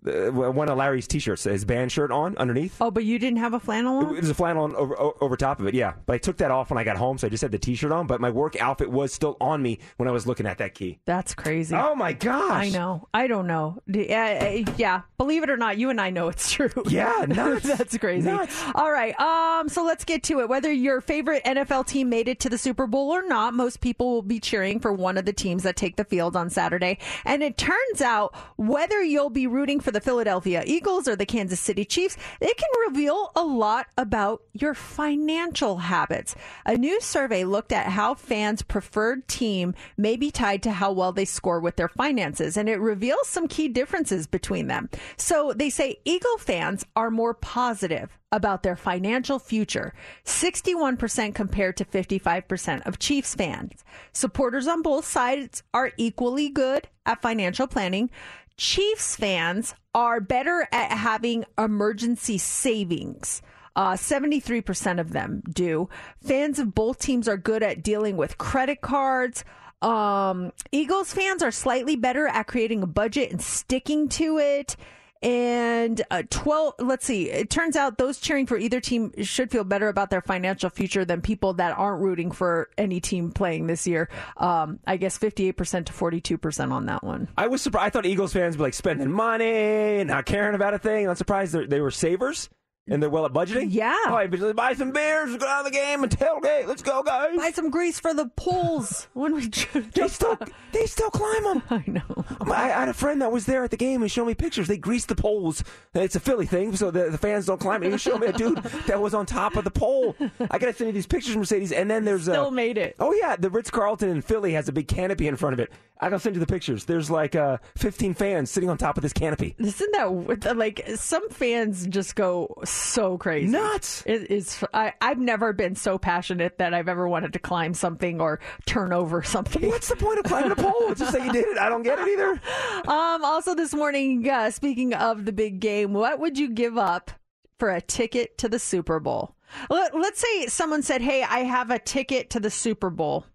uh, 0.07 0.31
one 0.31 0.69
of 0.69 0.77
Larry's 0.79 1.07
t-shirts, 1.07 1.45
his 1.45 1.65
band 1.65 1.93
shirt 1.93 2.11
on 2.11 2.37
underneath. 2.37 2.77
Oh, 2.81 2.91
but 2.91 3.05
you 3.05 3.19
didn't 3.19 3.39
have 3.39 3.55
a 3.55 3.61
flannel 3.61 3.99
on? 3.99 4.17
It 4.17 4.21
was 4.21 4.31
a 4.31 4.35
flannel 4.35 4.65
on 4.65 4.75
over, 4.77 4.97
over 5.21 5.37
top 5.37 5.61
of 5.61 5.67
it, 5.67 5.75
yeah. 5.75 5.95
But 6.07 6.15
I 6.15 6.19
took 6.19 6.37
that 6.39 6.51
off 6.51 6.71
when 6.71 6.79
I 6.79 6.85
got 6.85 6.97
home, 6.97 7.19
so 7.19 7.27
I 7.27 7.31
just 7.31 7.43
had 7.43 7.53
the 7.53 7.59
t-shirt 7.59 7.93
on. 7.93 8.07
But 8.07 8.21
my 8.21 8.31
work 8.31 8.61
outfit 8.61 8.91
was 8.91 9.13
still 9.13 9.37
on 9.41 9.63
me 9.63 9.79
when 9.97 10.09
I 10.09 10.13
was 10.13 10.27
looking 10.27 10.47
at 10.47 10.59
that 10.59 10.75
key. 10.75 10.99
That's 11.05 11.35
crazy. 11.35 11.75
Oh 11.75 11.95
my 11.95 12.13
gosh! 12.13 12.51
I 12.67 12.71
know. 12.71 13.09
I 13.13 13.27
don't 13.27 13.47
know. 13.47 13.83
D- 13.91 14.13
uh, 14.13 14.17
uh, 14.19 14.63
yeah, 14.77 15.03
believe 15.19 15.43
it 15.43 15.51
or 15.51 15.57
not, 15.57 15.79
you 15.79 15.91
and 15.91 16.01
I 16.01 16.11
know 16.11 16.29
it's 16.29 16.51
true. 16.53 16.71
Yeah, 16.89 17.25
nuts. 17.29 17.65
That's 17.77 17.97
crazy. 17.99 18.29
Nuts. 18.29 18.57
All 18.75 18.91
right. 18.91 19.19
Um. 19.21 19.69
So 19.69 19.85
let's 19.85 20.05
get 20.05 20.23
to 20.25 20.41
it. 20.41 20.49
Whether 20.49 20.73
your 20.73 21.01
favorite 21.01 21.45
NFL 21.45 21.87
team 21.87 22.09
made 22.09 22.29
it 22.29 22.41
to 22.41 22.49
the 22.49 22.59
Super 22.59 22.87
Bowl 22.87 23.11
or 23.11 23.27
not, 23.27 23.55
most 23.55 23.81
people 23.81 24.11
will 24.13 24.23
be 24.23 24.41
cheering 24.41 24.81
for 24.81 24.93
one 24.93 25.19
of 25.19 25.25
the 25.25 25.33
teams 25.33 25.63
that 25.65 25.77
take 25.77 25.97
the 25.97 26.05
field 26.05 26.37
on 26.37 26.51
Saturday. 26.51 26.99
And 27.25 27.43
it 27.43 27.57
turns 27.57 28.01
out 28.01 28.35
whether 28.57 29.03
you'll 29.03 29.31
be 29.31 29.47
rooting 29.47 29.81
for 29.81 29.91
the 29.91 29.96
Philadelphia 30.01 30.63
Eagles 30.67 31.09
or 31.09 31.17
the 31.17 31.27
Kansas 31.27 31.61
City 31.61 31.85
Chiefs, 31.85 32.17
it 32.41 32.57
can 32.57 32.69
reveal 32.89 33.31
a 33.37 33.45
lot 33.45 33.87
about 33.97 34.43
your 34.53 34.75
financial 34.75 35.79
habits. 35.79 36.35
A 36.65 36.77
new 36.77 37.01
survey 37.01 37.45
looked 37.45 37.73
at 37.73 37.87
how 37.87 38.15
fans' 38.15 38.63
preferred 38.63 39.29
team 39.29 39.75
may 39.97 40.17
be 40.17 40.31
tied 40.31 40.63
to 40.65 40.73
how 40.73 40.93
well 40.93 41.13
they 41.13 41.25
score 41.25 41.61
with 41.61 41.77
their 41.77 41.89
finances, 41.89 42.57
and 42.57 42.69
it 42.69 42.81
reveals 42.81 43.29
some 43.29 43.49
key 43.49 43.69
differences 43.69 44.27
between 44.27 44.67
them. 44.67 44.89
So 45.17 45.53
they 45.55 45.71
say 45.71 45.99
Eagle 46.05 46.39
fans 46.39 46.85
are 46.95 47.11
more 47.11 47.35
positive 47.35 48.19
about 48.33 48.63
their 48.63 48.77
financial 48.77 49.39
future, 49.39 49.95
61% 50.25 51.35
compared 51.35 51.77
to 51.77 51.85
55% 51.85 52.87
of 52.87 52.99
Chiefs 52.99 53.35
fans. 53.35 53.85
Supporters 54.13 54.67
on 54.67 54.83
both 54.83 55.05
sides 55.05 55.63
are 55.73 55.93
equally 55.97 56.49
good 56.49 56.89
at 57.07 57.23
financial 57.23 57.67
planning. 57.67 58.11
Chiefs 58.57 59.17
fans 59.17 59.75
are 59.95 60.21
better 60.21 60.67
at 60.73 60.93
having 60.93 61.45
emergency 61.59 62.39
savings. 62.39 63.43
Uh, 63.75 63.93
73% 63.93 64.99
of 64.99 65.13
them 65.13 65.43
do. 65.51 65.91
Fans 66.23 66.59
of 66.59 66.75
both 66.75 66.99
teams 66.99 67.29
are 67.29 67.37
good 67.37 67.63
at 67.63 67.83
dealing 67.83 68.17
with 68.17 68.39
credit 68.39 68.81
cards. 68.81 69.45
Um, 69.83 70.53
Eagles 70.73 71.13
fans 71.13 71.43
are 71.43 71.51
slightly 71.51 71.97
better 71.97 72.27
at 72.27 72.47
creating 72.47 72.83
a 72.83 72.87
budget 72.87 73.31
and 73.31 73.43
sticking 73.43 74.09
to 74.11 74.39
it. 74.39 74.77
And 75.23 76.03
uh, 76.11 76.23
12, 76.29 76.75
let's 76.81 77.07
see, 77.07 77.31
it 77.31 77.51
turns 77.51 77.77
out 77.77 77.99
those 77.99 78.19
cheering 78.19 78.47
for 78.47 78.57
either 78.57 78.81
team 78.81 79.13
should 79.23 79.51
feel 79.51 79.65
better 79.65 79.89
about 79.89 80.11
their 80.11 80.21
financial 80.21 80.71
future 80.71 81.05
than 81.05 81.21
people 81.21 81.55
that 81.55 81.77
aren't 81.77 82.03
rooting 82.03 82.31
for 82.31 82.71
any 82.77 83.01
team 83.01 83.33
playing 83.33 83.67
this 83.67 83.87
year. 83.87 84.09
Um, 84.37 84.81
I 84.87 84.97
guess 84.97 85.19
58% 85.19 85.87
to 85.87 85.93
42% 85.93 86.73
on 86.73 86.87
that 86.87 87.03
one. 87.03 87.29
I 87.37 87.47
was 87.47 87.63
surprised. 87.63 87.87
I 87.87 87.91
thought 87.91 88.07
Eagles 88.07 88.33
fans 88.33 88.57
were 88.57 88.65
like 88.65 88.75
spending 88.75 89.11
money 89.11 90.05
not 90.05 90.27
caring 90.27 90.55
about 90.55 90.75
a 90.75 90.79
thing. 90.79 91.05
I'm 91.05 91.09
not 91.09 91.19
surprised 91.19 91.55
they 91.55 91.81
were 91.81 91.91
savers 91.91 92.49
and 92.89 93.03
they're 93.03 93.11
well 93.11 93.27
at 93.27 93.33
budgeting. 93.33 93.69
Yeah. 93.71 93.97
Oh, 94.07 94.15
I 94.15 94.27
just 94.27 94.55
buy 94.57 94.75
some 94.75 94.93
beers, 94.93 95.33
go 95.33 95.39
down 95.39 95.65
to 95.65 95.71
the 95.71 95.77
game, 95.77 96.03
and 96.03 96.13
tailgate. 96.13 96.67
Let's 96.67 96.83
go, 96.83 97.03
guys. 97.03 97.37
Buy 97.37 97.51
some 97.51 97.71
grease 97.71 97.99
for 97.99 98.15
the 98.15 98.27
poles 98.37 99.09
when 99.15 99.35
we 99.35 99.47
they 99.47 100.09
still 100.09 100.39
they 100.73 100.87
still 100.87 101.11
climb 101.11 101.45
them. 101.45 101.63
I 101.71 101.85
know. 101.87 102.25
I, 102.43 102.65
I 102.65 102.69
had 102.69 102.89
a 102.89 102.95
friend 102.95 103.21
that 103.23 103.33
was 103.33 103.47
there 103.47 103.65
at 103.65 103.71
the 103.71 103.77
game 103.77 104.03
and 104.03 104.11
showed 104.11 104.27
me 104.27 104.35
pictures. 104.35 104.69
They 104.69 104.77
greased 104.79 105.09
the 105.09 105.15
poles. 105.17 105.65
It's 105.95 106.17
a 106.17 106.21
Philly 106.21 106.47
thing, 106.47 106.77
so 106.77 106.91
the, 106.91 107.11
the 107.11 107.19
fans 107.19 107.47
don't 107.47 107.61
climb 107.61 107.83
it. 107.83 107.91
He 107.91 107.99
showed 107.99 108.21
me 108.21 108.29
a 108.29 108.33
dude 108.33 108.59
that 108.87 109.01
was 109.01 109.15
on 109.15 109.27
top 109.27 109.57
of 109.57 109.65
the 109.65 109.71
pole. 109.71 110.15
I 110.51 110.59
gotta 110.59 110.73
send 110.73 110.89
you 110.89 110.93
these 110.93 111.07
pictures, 111.07 111.37
Mercedes. 111.37 111.73
And 111.73 111.91
then 111.91 112.05
there's 112.05 112.23
Still 112.23 112.49
a, 112.49 112.53
made 112.53 112.79
it. 112.79 112.97
Oh 113.01 113.13
yeah, 113.13 113.37
the 113.37 113.51
Ritz 113.51 113.71
Carlton 113.71 114.09
in 114.11 114.23
Philly 114.23 114.53
has 114.53 114.69
a 114.69 114.73
big 114.73 114.89
canopy 114.89 115.27
in 115.27 115.37
front 115.37 115.55
of 115.55 115.61
it. 115.61 115.73
I 115.99 116.11
gotta 116.11 116.21
send 116.21 116.37
you 116.37 116.41
the 116.41 116.47
pictures. 116.47 116.85
There's 116.85 117.11
like 117.11 117.35
uh, 117.35 117.57
15 117.77 118.15
fans 118.15 118.51
sitting 118.51 118.69
on 118.69 118.77
top 118.77 118.97
of 118.99 119.03
this 119.03 119.15
canopy. 119.15 119.55
Isn't 119.59 119.93
that 119.93 120.57
like 120.57 120.87
some 120.97 121.29
fans 121.31 121.87
just 121.87 122.15
go 122.17 122.55
so 122.77 123.19
crazy? 123.19 123.49
Nuts! 123.49 124.03
It 124.07 124.31
is. 124.31 124.65
I, 124.73 124.93
I've 125.01 125.19
never 125.19 125.53
been 125.53 125.75
so 125.75 125.99
passionate 125.99 126.59
that 126.59 126.75
I've 126.75 126.89
ever 126.89 127.09
wanted 127.09 127.33
to 127.35 127.39
climb 127.39 127.75
something 127.75 128.21
or 128.21 128.41
turn 128.67 128.93
over 128.93 129.23
something. 129.23 129.69
What's 129.69 129.89
the 129.89 129.97
point 129.97 130.19
of 130.19 130.25
climbing 130.25 130.53
a 130.53 130.57
pole? 130.57 130.95
Just 130.95 131.13
say 131.13 131.25
you 131.25 131.33
did 131.33 131.47
it. 131.47 131.59
I 131.59 131.69
don't 131.69 131.83
get 131.83 131.99
it 131.99 132.09
either. 132.09 132.41
Um. 132.87 133.25
Also, 133.25 133.55
this 133.55 133.75
morning, 133.75 134.29
uh, 134.29 134.51
speaking 134.51 134.95
of 134.95 135.25
the 135.25 135.33
big 135.33 135.61
game, 135.61 135.93
what 135.93 136.21
would 136.21 136.39
you 136.39 136.51
give 136.51 136.79
up 136.79 137.11
for 137.59 137.71
a 137.71 137.81
ticket 137.81 138.39
to 138.39 138.49
the 138.49 138.59
Super 138.59 139.01
Bowl? 139.01 139.35
Let, 139.71 139.95
let's 139.95 140.21
say 140.21 140.47
someone 140.47 140.83
said, 140.83 141.01
"Hey, 141.01 141.23
I 141.23 141.41
have 141.41 141.71
a 141.71 141.79
ticket 141.79 142.31
to 142.31 142.41
the 142.41 142.51
Super 142.51 142.91
Bowl." 142.91 143.27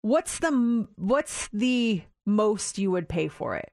What's 0.00 0.38
the 0.38 0.88
what's 0.96 1.48
the 1.52 2.02
most 2.26 2.78
you 2.78 2.90
would 2.90 3.08
pay 3.08 3.28
for 3.28 3.56
it? 3.56 3.70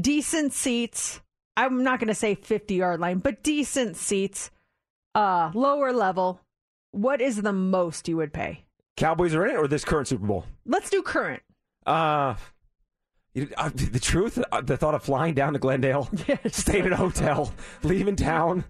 Decent 0.00 0.52
seats. 0.52 1.20
I'm 1.58 1.82
not 1.82 1.98
going 1.98 2.08
to 2.08 2.14
say 2.14 2.34
50 2.36 2.74
yard 2.74 3.00
line, 3.00 3.18
but 3.18 3.42
decent 3.42 3.96
seats. 3.96 4.50
Uh, 5.14 5.50
lower 5.54 5.92
level. 5.92 6.40
What 6.92 7.20
is 7.20 7.42
the 7.42 7.52
most 7.52 8.08
you 8.08 8.16
would 8.16 8.32
pay? 8.32 8.64
Cowboys 8.96 9.34
are 9.34 9.44
in 9.44 9.54
it, 9.54 9.58
or 9.58 9.68
this 9.68 9.84
current 9.84 10.08
Super 10.08 10.26
Bowl? 10.26 10.44
Let's 10.66 10.90
do 10.90 11.02
current. 11.02 11.42
Uh, 11.86 12.34
You- 13.34 13.50
uh, 13.56 13.70
the 13.74 14.00
truth, 14.00 14.42
uh, 14.50 14.60
the 14.60 14.76
thought 14.76 14.94
of 14.94 15.02
flying 15.02 15.34
down 15.34 15.52
to 15.52 15.58
Glendale, 15.58 16.08
staying 16.46 16.86
in 16.86 16.92
a 16.92 16.96
hotel, 16.96 17.52
leaving 17.82 18.16
town, 18.16 18.64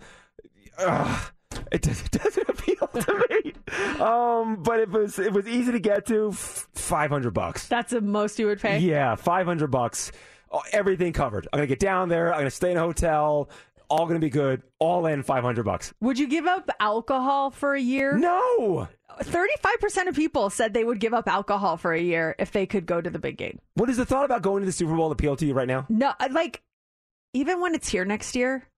ugh, 0.79 1.33
it, 1.73 1.83
does, 1.83 2.01
it 2.03 2.11
doesn't 2.11 2.49
appeal 2.49 2.87
to 2.89 3.25
me. 3.31 3.53
Um, 4.01 4.63
but 4.63 4.81
it 4.81 4.91
was 4.91 5.19
it 5.19 5.33
was 5.33 5.47
easy 5.47 5.73
to 5.73 5.79
get 5.81 6.07
to. 6.07 6.33
Five 6.33 7.11
hundred 7.11 7.33
bucks. 7.35 7.67
That's 7.69 7.91
the 7.93 8.01
most 8.01 8.39
you 8.39 8.47
would 8.47 8.61
pay. 8.61 8.79
Yeah, 8.79 9.15
five 9.15 9.47
hundred 9.47 9.71
bucks. 9.71 10.13
Oh, 10.51 10.63
Everything 10.73 11.13
covered. 11.13 11.49
I'm 11.53 11.59
gonna 11.59 11.67
get 11.67 11.79
down 11.79 12.09
there. 12.09 12.33
I'm 12.33 12.41
gonna 12.41 12.51
stay 12.51 12.71
in 12.71 12.77
a 12.77 12.81
hotel. 12.81 13.51
All 13.89 14.07
gonna 14.07 14.19
be 14.19 14.31
good. 14.31 14.63
All 14.79 15.07
in 15.07 15.23
five 15.23 15.43
hundred 15.45 15.65
bucks. 15.65 15.93
Would 16.01 16.19
you 16.19 16.29
give 16.29 16.47
up 16.47 16.71
alcohol 16.81 17.51
for 17.51 17.75
a 17.75 17.81
year? 17.81 18.17
No. 18.17 18.89
35% 19.21 20.07
of 20.07 20.15
people 20.15 20.49
said 20.51 20.73
they 20.73 20.85
would 20.85 21.01
give 21.01 21.13
up 21.13 21.27
alcohol 21.27 21.77
for 21.77 21.93
a 21.93 22.01
year 22.01 22.37
if 22.39 22.53
they 22.53 22.67
could 22.67 22.87
go 22.87 23.01
to 23.01 23.11
the 23.11 23.19
big 23.19 23.37
game. 23.37 23.59
What 23.75 23.91
is 23.91 23.97
the 23.97 24.07
thought 24.07 24.25
about 24.25 24.43
going 24.43 24.63
to 24.63 24.67
the 24.67 24.73
Super 24.73 24.95
Bowl 24.95 25.11
appeal 25.11 25.35
to 25.37 25.47
you 25.47 25.55
right 25.55 25.67
now? 25.67 25.87
No, 25.89 26.13
uh, 26.21 26.29
like, 26.31 26.63
even 27.33 27.61
when 27.61 27.75
it's 27.75 27.89
here 27.89 28.05
next 28.05 28.37
year, 28.37 28.69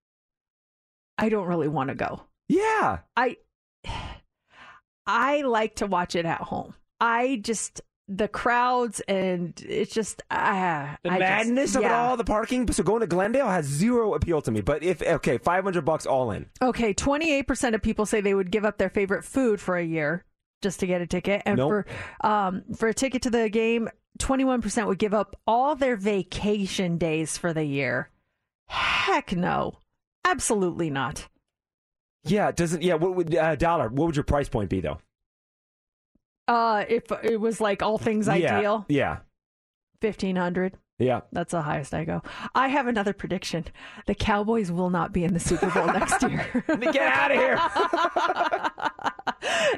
I 1.18 1.28
don't 1.28 1.46
really 1.46 1.68
want 1.68 1.88
to 1.88 1.94
go. 1.94 2.22
Yeah. 2.48 3.00
I 3.16 3.36
I 5.06 5.42
like 5.42 5.76
to 5.76 5.86
watch 5.86 6.14
it 6.14 6.24
at 6.24 6.40
home. 6.40 6.74
I 7.00 7.40
just 7.42 7.80
the 8.12 8.26
crowds 8.26 8.98
and 9.06 9.54
it's 9.68 9.94
just 9.94 10.20
ah 10.32 10.96
The 11.04 11.10
I 11.12 11.18
just- 11.18 11.20
madness 11.20 11.74
of 11.76 11.84
it 11.84 11.90
all, 11.92 12.16
the 12.16 12.24
parking. 12.24 12.70
So 12.72 12.82
going 12.82 13.00
to 13.00 13.06
Glendale 13.06 13.48
has 13.48 13.66
zero 13.66 14.14
appeal 14.14 14.42
to 14.42 14.50
me. 14.50 14.60
But 14.62 14.82
if 14.82 15.00
okay, 15.00 15.38
five 15.38 15.62
hundred 15.64 15.84
bucks 15.84 16.06
all 16.06 16.32
in. 16.32 16.46
Okay, 16.60 16.92
28% 16.92 17.74
of 17.74 17.82
people 17.82 18.06
say 18.06 18.20
they 18.20 18.34
would 18.34 18.50
give 18.50 18.64
up 18.64 18.78
their 18.78 18.90
favorite 18.90 19.24
food 19.24 19.60
for 19.60 19.76
a 19.76 19.84
year 19.84 20.24
just 20.60 20.80
to 20.80 20.86
get 20.86 21.00
a 21.00 21.06
ticket. 21.06 21.42
And 21.46 21.56
Nope. 21.58 21.68
for 21.70 21.86
um 22.28 22.64
for 22.76 22.88
a 22.88 22.94
ticket 22.94 23.22
to 23.22 23.30
the 23.30 23.48
game, 23.48 23.88
21% 24.18 24.86
would 24.88 24.98
give 24.98 25.14
up 25.14 25.36
all 25.46 25.76
their 25.76 25.96
vacation 25.96 26.98
days 26.98 27.38
for 27.38 27.52
the 27.52 27.64
year. 27.64 28.10
Heck 28.66 29.32
no. 29.36 29.78
Absolutely 30.24 30.90
not. 30.90 31.28
Yeah, 32.24 32.48
it 32.48 32.56
doesn't. 32.56 32.82
Yeah, 32.82 32.94
what 32.94 33.14
would 33.14 33.34
uh, 33.34 33.56
dollar? 33.56 33.88
What 33.88 34.06
would 34.06 34.16
your 34.16 34.24
price 34.24 34.48
point 34.48 34.68
be 34.68 34.80
though? 34.80 34.98
Uh 36.50 36.84
if 36.88 37.04
it 37.22 37.40
was 37.40 37.60
like 37.60 37.82
all 37.82 37.96
things 37.98 38.26
Yeah, 38.26 38.56
ideal, 38.58 38.84
Yeah. 38.88 39.18
1500. 40.00 40.76
Yeah. 40.98 41.20
That's 41.32 41.52
the 41.52 41.62
highest 41.62 41.94
I 41.94 42.04
go. 42.04 42.22
I 42.54 42.68
have 42.68 42.86
another 42.86 43.14
prediction. 43.14 43.64
The 44.06 44.14
Cowboys 44.14 44.70
will 44.70 44.90
not 44.90 45.12
be 45.14 45.24
in 45.24 45.32
the 45.32 45.40
Super 45.40 45.70
Bowl 45.70 45.86
next 45.86 46.20
year. 46.28 46.46
Get 46.68 46.96
out 46.96 47.30
of 47.30 47.38
here. 47.38 47.58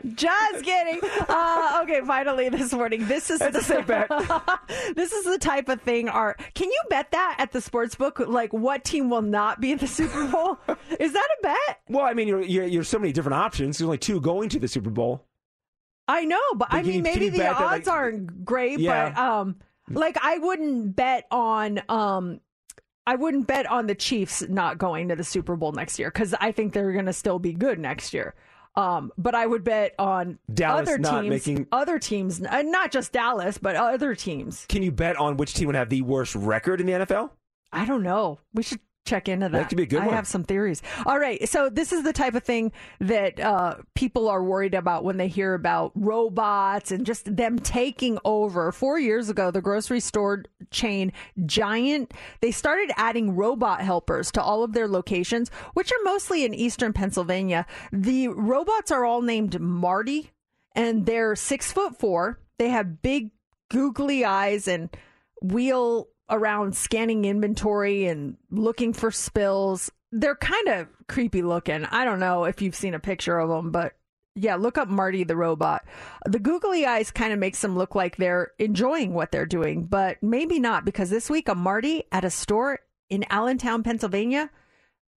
Just 0.15 0.65
kidding. 0.65 0.99
Uh, 1.28 1.81
okay, 1.85 2.01
finally 2.05 2.49
this 2.49 2.73
morning. 2.73 3.07
This 3.07 3.31
is 3.31 3.39
That's 3.39 3.57
a 3.57 3.62
safe 3.62 3.86
bet. 3.86 4.09
this 4.97 5.12
is 5.12 5.24
the 5.24 5.39
type 5.39 5.69
of 5.69 5.81
thing. 5.82 6.09
Are 6.09 6.36
can 6.55 6.69
you 6.69 6.81
bet 6.90 7.12
that 7.12 7.36
at 7.39 7.53
the 7.53 7.61
sports 7.61 7.94
book? 7.94 8.19
Like 8.19 8.53
what 8.53 8.82
team 8.85 9.09
will 9.11 9.23
not 9.23 9.61
be 9.61 9.70
in 9.73 9.78
the 9.78 9.86
Super 9.86 10.27
Bowl? 10.27 10.59
is 10.99 11.12
that 11.12 11.28
a 11.39 11.43
bet? 11.43 11.81
Well, 11.89 12.05
I 12.05 12.15
mean, 12.15 12.27
you're, 12.27 12.43
you're, 12.43 12.65
you're 12.66 12.85
so 12.85 12.99
many 12.99 13.12
different 13.12 13.35
options. 13.35 13.78
There's 13.78 13.86
only 13.86 13.99
two 13.99 14.20
going 14.20 14.49
to 14.51 14.59
the 14.59 14.69
Super 14.69 14.90
Bowl. 14.90 15.24
I 16.09 16.24
know, 16.24 16.41
but 16.57 16.69
I 16.70 16.83
mean 16.83 17.03
maybe 17.03 17.29
the 17.29 17.39
that, 17.39 17.57
odds 17.57 17.87
like- 17.87 17.97
aren't 17.97 18.45
great. 18.45 18.79
Yeah. 18.79 19.11
But 19.11 19.19
um, 19.20 19.57
like 19.89 20.16
I 20.23 20.39
wouldn't 20.39 20.97
bet 20.97 21.27
on 21.31 21.81
um. 21.89 22.41
I 23.05 23.16
wouldn't 23.16 23.49
bet 23.49 23.66
on 23.66 23.89
the 23.89 23.97
Chiefs 23.97 24.45
not 24.49 24.79
going 24.79 25.09
to 25.09 25.16
the 25.16 25.24
Super 25.24 25.57
Bowl 25.57 25.73
next 25.73 25.99
year 25.99 26.09
because 26.09 26.35
I 26.41 26.53
think 26.53 26.73
they're 26.73 26.93
going 26.93 27.07
to 27.07 27.12
still 27.12 27.41
be 27.41 27.53
good 27.53 27.81
next 27.81 28.15
year. 28.15 28.37
Um, 28.77 29.11
but 29.19 29.35
I 29.35 29.45
would 29.45 29.65
bet 29.65 29.97
on 29.99 30.39
Dallas 30.55 30.89
other 30.89 30.99
teams, 30.99 31.29
making- 31.29 31.66
other 31.73 31.99
teams, 31.99 32.41
uh, 32.41 32.62
not 32.62 32.93
just 32.93 33.12
Dallas, 33.12 33.59
but 33.59 33.74
other 33.74 34.15
teams. 34.15 34.66
Can 34.69 34.85
you 34.85 34.93
bet 34.93 35.16
on 35.16 35.37
which 35.37 35.53
team 35.53 35.66
would 35.66 35.74
have 35.74 35.89
the 35.89 36.03
worst 36.03 36.37
record 36.37 36.81
in 36.81 36.87
the 36.87 36.93
NFL? 36.93 37.31
I 37.73 37.85
don't 37.87 38.05
know. 38.05 38.39
We 38.55 38.62
should 38.62 38.79
check 39.05 39.29
into 39.29 39.49
that. 39.49 39.59
That 39.59 39.69
could 39.69 39.79
be 39.79 39.87
good 39.87 40.03
I 40.03 40.07
one. 40.07 40.15
have 40.15 40.27
some 40.27 40.45
theories. 40.45 40.83
All 41.07 41.19
right. 41.19 41.49
So 41.49 41.69
this 41.69 41.93
is 41.93 42.05
the 42.05 42.12
type 42.12 42.35
of 42.35 42.45
thing 42.45 42.73
that 43.01 43.41
uh, 43.41 43.77
people 43.95 44.29
are 44.29 44.43
worried 44.43 44.74
about 44.74 45.05
when 45.05 45.16
they 45.16 45.29
hear 45.29 45.55
about 45.55 45.93
robots 45.95 46.93
and 46.93 47.05
just 47.05 47.35
them 47.37 47.59
taking 47.59 48.19
over. 48.24 48.70
Four 48.73 48.99
years 48.99 49.29
ago, 49.29 49.51
the 49.51 49.61
grocery 49.61 50.01
store 50.01 50.45
chain 50.70 51.12
Giant 51.47 52.12
they 52.41 52.51
started 52.51 52.93
adding 52.97 53.35
robot 53.37 53.81
helpers 53.81 54.31
to 54.33 54.43
all 54.43 54.62
of 54.62 54.73
their 54.73 54.89
locations, 54.89 55.51
which 55.74 55.91
are 55.91 56.05
mostly 56.05 56.45
in 56.45 56.55
eastern 56.55 56.93
Pennsylvania. 56.93 57.66
The 57.93 58.29
robots 58.29 58.91
are 58.91 59.05
all 59.05 59.23
named 59.23 59.61
Marty, 59.61 60.31
and 60.74 61.07
they're 61.07 61.37
six 61.37 61.73
foot 61.73 61.99
four. 61.99 62.39
They 62.59 62.69
have 62.69 63.03
big 63.03 63.31
googly 63.70 64.24
eyes 64.24 64.69
and 64.69 64.91
wheel 65.43 66.09
around 66.31 66.77
scanning 66.77 67.24
inventory 67.24 68.07
and 68.07 68.36
looking 68.51 68.93
for 68.93 69.11
spills. 69.11 69.90
They're 70.11 70.36
kind 70.36 70.69
of 70.69 70.89
creepy 71.09 71.43
looking. 71.43 71.85
I 71.86 72.05
don't 72.05 72.20
know 72.20 72.44
if 72.44 72.62
you've 72.62 72.74
seen 72.74 72.94
a 72.94 73.01
picture 73.01 73.39
of 73.39 73.49
them, 73.49 73.70
but 73.70 73.94
yeah, 74.35 74.55
look 74.55 74.78
up 74.78 74.89
Marty 74.89 75.24
the 75.24 75.36
robot. 75.36 75.85
The 76.27 76.39
googly 76.39 76.86
eyes 76.86 77.11
kind 77.11 77.32
of 77.32 77.39
makes 77.39 77.61
them 77.61 77.77
look 77.77 77.94
like 77.94 78.16
they're 78.16 78.53
enjoying 78.59 79.12
what 79.12 79.31
they're 79.31 79.47
doing, 79.47 79.85
but 79.85 80.23
maybe 80.23 80.59
not 80.59 80.85
because 80.85 81.11
this 81.11 81.28
week 81.28 81.49
a 81.49 81.55
Marty 81.55 82.05
at 82.12 82.24
a 82.24 82.31
store 82.31 82.81
in 83.11 83.24
Allentown, 83.31 83.82
Pennsylvania 83.82 84.51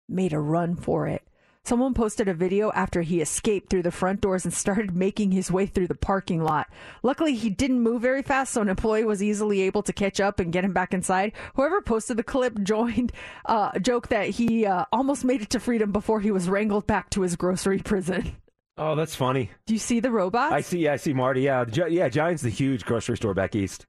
made 0.09 0.33
a 0.33 0.39
run 0.39 0.75
for 0.75 1.07
it. 1.07 1.23
Someone 1.65 1.95
posted 1.95 2.27
a 2.27 2.33
video 2.35 2.71
after 2.73 3.01
he 3.01 3.21
escaped 3.21 3.71
through 3.71 3.81
the 3.81 3.91
front 3.91 4.21
doors 4.21 4.45
and 4.45 4.53
started 4.53 4.95
making 4.95 5.31
his 5.31 5.49
way 5.49 5.65
through 5.65 5.87
the 5.87 5.95
parking 5.95 6.43
lot. 6.43 6.67
Luckily, 7.01 7.33
he 7.33 7.49
didn't 7.49 7.81
move 7.81 8.03
very 8.03 8.21
fast, 8.21 8.53
so 8.53 8.61
an 8.61 8.69
employee 8.69 9.03
was 9.03 9.23
easily 9.23 9.61
able 9.61 9.81
to 9.81 9.91
catch 9.91 10.19
up 10.19 10.39
and 10.39 10.53
get 10.53 10.63
him 10.63 10.73
back 10.73 10.93
inside. 10.93 11.31
Whoever 11.55 11.81
posted 11.81 12.17
the 12.17 12.23
clip 12.23 12.61
joined 12.61 13.11
uh, 13.45 13.71
a 13.73 13.79
joke 13.79 14.09
that 14.09 14.29
he 14.29 14.67
uh, 14.67 14.85
almost 14.93 15.25
made 15.25 15.41
it 15.41 15.49
to 15.49 15.59
freedom 15.59 15.91
before 15.91 16.19
he 16.19 16.29
was 16.29 16.47
wrangled 16.47 16.85
back 16.85 17.09
to 17.11 17.21
his 17.21 17.35
grocery 17.35 17.79
prison. 17.79 18.35
Oh, 18.77 18.93
that's 18.93 19.15
funny. 19.15 19.49
Do 19.65 19.73
you 19.73 19.79
see 19.79 19.99
the 19.99 20.11
robots? 20.11 20.53
I 20.53 20.61
see. 20.61 20.79
Yeah, 20.79 20.93
I 20.93 20.97
see 20.97 21.13
Marty. 21.13 21.41
Yeah, 21.41 21.65
Gi- 21.65 21.89
yeah. 21.89 22.09
Giant's 22.09 22.43
the 22.43 22.49
huge 22.49 22.85
grocery 22.85 23.17
store 23.17 23.33
back 23.33 23.55
east. 23.55 23.87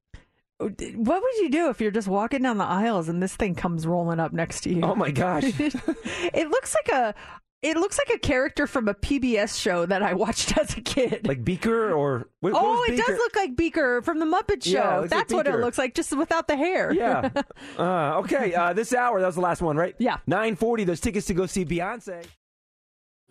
What 0.59 0.79
would 1.23 1.37
you 1.37 1.51
do 1.51 1.69
if 1.69 1.83
you're 1.83 1.91
just 1.91 2.09
walking 2.09 2.41
down 2.41 2.57
the 2.57 2.65
aisles 2.65 3.11
and 3.11 3.23
this 3.23 3.37
thing 3.37 3.55
comes 3.55 3.87
rolling 3.87 4.21
up 4.21 4.33
next 4.33 4.63
to 4.63 4.73
you? 4.73 4.81
Oh 4.83 4.95
my 4.95 5.11
gosh. 5.11 5.45
it 5.59 6.49
looks 6.49 6.75
like 6.75 6.97
a 6.97 7.15
it 7.63 7.77
looks 7.77 7.99
like 7.99 8.15
a 8.15 8.19
character 8.19 8.67
from 8.67 8.87
a 8.87 8.95
PBS 8.95 9.61
show 9.61 9.87
that 9.87 10.03
I 10.03 10.15
watched 10.15 10.57
as 10.59 10.77
a 10.77 10.81
kid. 10.81 11.27
like 11.27 11.45
Beaker 11.45 11.93
or 11.93 12.29
what, 12.41 12.53
what 12.53 12.63
oh, 12.65 12.83
it 12.85 12.91
Beaker? 12.93 13.03
does 13.07 13.19
look 13.19 13.35
like 13.37 13.57
Beaker 13.57 14.03
from 14.03 14.19
the 14.19 14.27
Muppet 14.27 14.63
Show. 14.65 14.71
Yeah, 14.73 14.97
it 14.99 15.01
looks 15.01 15.11
like 15.13 15.21
That's 15.21 15.33
what 15.33 15.47
it 15.47 15.51
Beaker. 15.51 15.65
looks 15.65 15.79
like, 15.79 15.95
just 15.95 16.17
without 16.17 16.49
the 16.49 16.57
hair. 16.57 16.93
Yeah. 16.93 17.31
Uh, 17.79 18.19
okay. 18.21 18.55
Uh, 18.55 18.73
this 18.73 18.95
hour, 18.95 19.21
that 19.21 19.27
was 19.27 19.35
the 19.35 19.41
last 19.41 19.61
one, 19.61 19.77
right? 19.77 19.95
Yeah. 19.99 20.19
Nine 20.27 20.57
forty. 20.57 20.85
Those 20.85 21.01
tickets 21.01 21.27
to 21.27 21.35
go 21.35 21.47
see 21.47 21.65
Beyonce. 21.65 22.25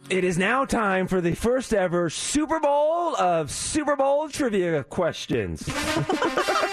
It 0.10 0.24
is 0.24 0.38
now 0.38 0.66
time 0.66 1.08
for 1.08 1.20
the 1.22 1.34
first 1.34 1.74
ever 1.74 2.10
Super 2.10 2.60
Bowl 2.60 3.16
of 3.16 3.50
Super 3.50 3.96
Bowl 3.96 4.30
trivia 4.30 4.84
questions. 4.84 5.68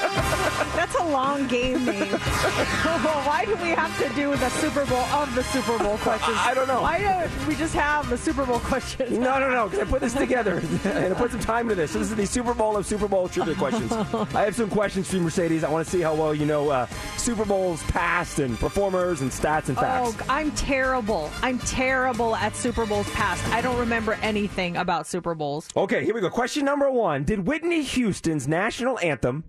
That's 0.74 0.94
a 0.96 1.04
long 1.04 1.46
game 1.48 1.84
name. 1.84 2.08
Why 2.12 3.44
do 3.46 3.54
we 3.56 3.70
have 3.70 3.96
to 3.98 4.08
do 4.14 4.34
the 4.36 4.48
Super 4.50 4.84
Bowl 4.86 4.98
of 4.98 5.34
the 5.34 5.42
Super 5.44 5.78
Bowl 5.78 5.96
questions? 5.98 6.36
I 6.40 6.54
don't 6.54 6.66
know. 6.66 6.82
Why 6.82 7.00
don't 7.00 7.46
we 7.46 7.54
just 7.54 7.74
have 7.74 8.08
the 8.08 8.16
Super 8.18 8.44
Bowl 8.44 8.58
questions? 8.58 9.10
No, 9.18 9.38
no, 9.38 9.50
no, 9.50 9.68
because 9.68 9.86
I 9.86 9.90
put 9.90 10.00
this 10.00 10.14
together 10.14 10.58
and 10.84 11.14
I 11.14 11.16
put 11.16 11.30
some 11.30 11.40
time 11.40 11.68
to 11.68 11.74
this. 11.74 11.92
So 11.92 11.98
this 11.98 12.10
is 12.10 12.16
the 12.16 12.26
Super 12.26 12.54
Bowl 12.54 12.76
of 12.76 12.86
Super 12.86 13.08
Bowl 13.08 13.28
trivia 13.28 13.54
questions. 13.54 13.92
I 13.92 14.44
have 14.44 14.54
some 14.54 14.70
questions 14.70 15.08
for 15.08 15.16
you, 15.16 15.22
Mercedes. 15.22 15.64
I 15.64 15.70
want 15.70 15.84
to 15.84 15.90
see 15.90 16.00
how 16.00 16.14
well 16.14 16.34
you 16.34 16.46
know 16.46 16.70
uh, 16.70 16.86
Super 17.16 17.44
Bowls 17.44 17.82
past 17.84 18.38
and 18.38 18.58
performers 18.58 19.20
and 19.20 19.30
stats 19.30 19.68
and 19.68 19.76
facts. 19.76 20.16
Oh, 20.20 20.26
I'm 20.28 20.50
terrible. 20.52 21.30
I'm 21.42 21.58
terrible 21.60 22.34
at 22.36 22.56
Super 22.56 22.86
Bowls 22.86 23.10
past. 23.10 23.46
I 23.48 23.60
don't 23.60 23.78
remember 23.78 24.14
anything 24.22 24.76
about 24.76 25.06
Super 25.06 25.34
Bowls. 25.34 25.68
Okay, 25.76 26.04
here 26.04 26.14
we 26.14 26.20
go. 26.20 26.30
Question 26.30 26.64
number 26.64 26.90
one 26.90 27.24
Did 27.24 27.46
Whitney 27.46 27.82
Houston's 27.82 28.48
national 28.48 28.98
anthem 29.00 29.44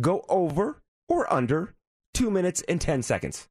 go 0.00 0.24
over 0.28 0.82
or 1.08 1.32
under 1.32 1.74
two 2.14 2.30
minutes 2.30 2.62
and 2.68 2.80
10 2.80 3.02
seconds? 3.02 3.48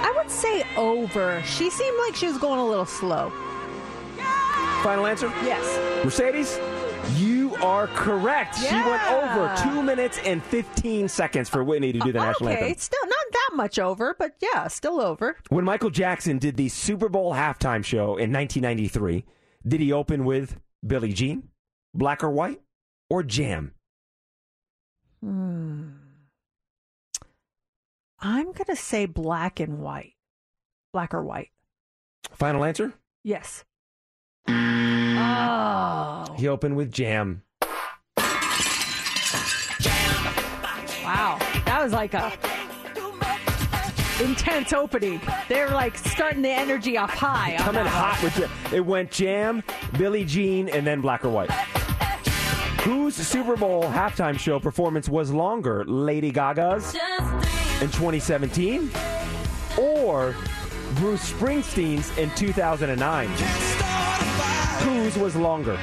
I 0.00 0.12
would 0.16 0.30
say 0.30 0.64
over. 0.76 1.42
She 1.44 1.70
seemed 1.70 1.98
like 1.98 2.14
she 2.14 2.26
was 2.26 2.38
going 2.38 2.60
a 2.60 2.66
little 2.66 2.86
slow. 2.86 3.32
Final 4.82 5.06
answer? 5.06 5.28
Yes. 5.42 5.64
Mercedes, 6.04 6.58
are 7.62 7.86
correct. 7.88 8.56
She 8.58 8.74
went 8.74 9.02
over 9.10 9.54
two 9.62 9.82
minutes 9.82 10.18
and 10.24 10.42
15 10.42 11.08
seconds 11.08 11.48
for 11.48 11.64
Whitney 11.64 11.92
to 11.92 11.98
do 11.98 12.12
the 12.12 12.18
national 12.18 12.50
okay, 12.50 12.58
anthem. 12.58 12.72
it's 12.72 12.84
still 12.84 13.04
not 13.04 13.32
that 13.32 13.50
much 13.54 13.78
over, 13.78 14.14
but 14.18 14.34
yeah, 14.40 14.68
still 14.68 15.00
over. 15.00 15.36
When 15.48 15.64
Michael 15.64 15.90
Jackson 15.90 16.38
did 16.38 16.56
the 16.56 16.68
Super 16.68 17.08
Bowl 17.08 17.34
halftime 17.34 17.84
show 17.84 18.16
in 18.16 18.32
1993, 18.32 19.24
did 19.66 19.80
he 19.80 19.92
open 19.92 20.24
with 20.24 20.60
Billie 20.86 21.12
Jean, 21.12 21.48
Black 21.94 22.22
or 22.22 22.30
White, 22.30 22.60
or 23.10 23.22
Jam? 23.22 23.74
Hmm. 25.22 25.88
I'm 28.20 28.52
gonna 28.52 28.76
say 28.76 29.06
black 29.06 29.60
and 29.60 29.78
white. 29.78 30.14
Black 30.92 31.14
or 31.14 31.22
white. 31.22 31.50
Final 32.32 32.64
answer? 32.64 32.94
Yes. 33.22 33.64
Oh. 34.48 36.34
He 36.36 36.48
opened 36.48 36.76
with 36.76 36.92
Jam. 36.92 37.42
Wow. 41.08 41.38
That 41.64 41.82
was 41.82 41.94
like 41.94 42.12
a 42.12 42.30
intense 44.22 44.74
opening. 44.74 45.22
They're 45.48 45.70
like 45.70 45.96
starting 45.96 46.42
the 46.42 46.50
energy 46.50 46.98
off 46.98 47.08
high. 47.08 47.56
Coming 47.56 47.86
hot 47.86 48.22
with 48.22 48.36
Jam. 48.36 48.50
It 48.74 48.84
went 48.84 49.10
Jam, 49.10 49.62
Billie 49.96 50.26
Jean, 50.26 50.68
and 50.68 50.86
then 50.86 51.00
Black 51.00 51.24
or 51.24 51.30
White. 51.30 51.50
Whose 52.82 53.14
Super 53.14 53.56
Bowl 53.56 53.84
halftime 53.84 54.38
show 54.38 54.60
performance 54.60 55.08
was 55.08 55.30
longer, 55.30 55.82
Lady 55.86 56.30
Gaga's 56.30 56.94
in 57.80 57.88
2017 57.88 58.90
or 59.78 60.36
Bruce 60.96 61.32
Springsteen's 61.32 62.14
in 62.18 62.28
2009? 62.34 63.28
Whose 64.84 65.16
was 65.16 65.34
longer? 65.36 65.78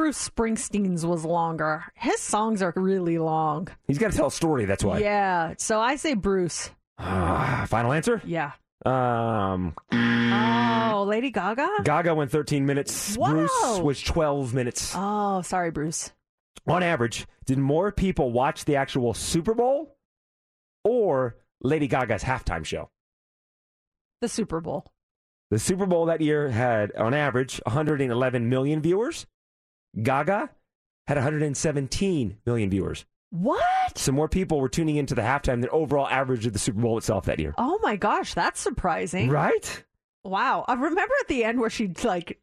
Bruce 0.00 0.30
Springsteen's 0.30 1.04
was 1.04 1.26
longer. 1.26 1.84
His 1.94 2.20
songs 2.20 2.62
are 2.62 2.72
really 2.74 3.18
long. 3.18 3.68
He's 3.86 3.98
got 3.98 4.12
to 4.12 4.16
tell 4.16 4.28
a 4.28 4.30
story, 4.30 4.64
that's 4.64 4.82
why. 4.82 4.98
Yeah. 4.98 5.52
So 5.58 5.78
I 5.78 5.96
say 5.96 6.14
Bruce. 6.14 6.70
Ah, 6.98 7.66
final 7.68 7.92
answer? 7.92 8.22
Yeah. 8.24 8.52
Um, 8.86 9.74
Oh, 9.92 11.04
Lady 11.06 11.30
Gaga? 11.30 11.68
Gaga 11.84 12.14
went 12.14 12.30
13 12.30 12.64
minutes. 12.64 13.18
Wow. 13.18 13.32
Bruce 13.32 13.78
was 13.80 14.00
12 14.00 14.54
minutes. 14.54 14.94
Oh, 14.96 15.42
sorry, 15.42 15.70
Bruce. 15.70 16.12
On 16.66 16.82
average, 16.82 17.26
did 17.44 17.58
more 17.58 17.92
people 17.92 18.32
watch 18.32 18.64
the 18.64 18.76
actual 18.76 19.12
Super 19.12 19.52
Bowl 19.52 19.98
or 20.82 21.36
Lady 21.60 21.88
Gaga's 21.88 22.24
halftime 22.24 22.64
show? 22.64 22.88
The 24.22 24.28
Super 24.30 24.62
Bowl. 24.62 24.90
The 25.50 25.58
Super 25.58 25.84
Bowl 25.84 26.06
that 26.06 26.22
year 26.22 26.48
had, 26.48 26.90
on 26.96 27.12
average, 27.12 27.60
111 27.66 28.48
million 28.48 28.80
viewers. 28.80 29.26
Gaga 30.00 30.50
had 31.06 31.16
117 31.16 32.38
million 32.46 32.70
viewers. 32.70 33.04
What? 33.30 33.96
So 33.96 34.12
more 34.12 34.28
people 34.28 34.60
were 34.60 34.68
tuning 34.68 34.96
into 34.96 35.14
the 35.14 35.22
halftime 35.22 35.60
than 35.60 35.68
overall 35.70 36.08
average 36.08 36.46
of 36.46 36.52
the 36.52 36.58
Super 36.58 36.80
Bowl 36.80 36.98
itself 36.98 37.26
that 37.26 37.38
year. 37.38 37.54
Oh 37.58 37.78
my 37.82 37.96
gosh, 37.96 38.34
that's 38.34 38.60
surprising. 38.60 39.30
Right? 39.30 39.84
Wow. 40.24 40.64
I 40.68 40.74
remember 40.74 41.14
at 41.20 41.28
the 41.28 41.44
end 41.44 41.60
where 41.60 41.70
she 41.70 41.88
like 42.04 42.38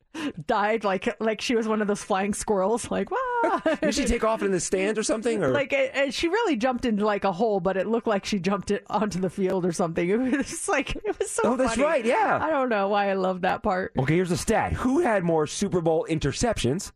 died 0.47 0.83
like 0.83 1.07
like 1.21 1.41
she 1.41 1.55
was 1.55 1.67
one 1.67 1.79
of 1.81 1.87
those 1.87 2.01
flying 2.01 2.33
squirrels 2.33 2.89
like 2.89 3.09
wow. 3.11 3.61
Did 3.81 3.93
she 3.93 4.05
take 4.05 4.23
off 4.23 4.41
in 4.41 4.51
the 4.51 4.59
stands 4.59 4.97
or 4.97 5.03
something? 5.03 5.43
Or 5.43 5.49
like 5.49 5.73
it, 5.73 5.91
it- 5.95 6.13
she 6.13 6.27
really 6.27 6.55
jumped 6.55 6.85
into 6.85 7.05
like 7.05 7.23
a 7.23 7.31
hole, 7.31 7.59
but 7.59 7.77
it 7.77 7.85
looked 7.85 8.07
like 8.07 8.25
she 8.25 8.39
jumped 8.39 8.71
it 8.71 8.83
onto 8.89 9.19
the 9.19 9.29
field 9.29 9.65
or 9.65 9.71
something. 9.71 10.09
It 10.09 10.37
was 10.37 10.67
like 10.69 10.95
it 10.95 11.19
was 11.19 11.29
so. 11.29 11.41
Oh, 11.45 11.55
that's 11.55 11.77
right, 11.77 12.03
yeah. 12.03 12.39
I 12.41 12.49
don't 12.49 12.69
know 12.69 12.87
why 12.87 13.09
I 13.09 13.13
love 13.13 13.41
that 13.41 13.61
part. 13.61 13.91
Okay, 13.99 14.15
here's 14.15 14.31
a 14.31 14.37
stat. 14.37 14.73
Who 14.73 15.01
had 15.01 15.23
more 15.23 15.45
Super 15.45 15.81
Bowl 15.81 16.07
interceptions? 16.09 16.91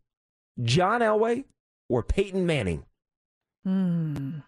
John 0.64 1.02
Elway 1.02 1.46
or 1.90 2.04
Peyton 2.04 2.46
Manning? 2.46 2.86
Hmm. 3.66 4.40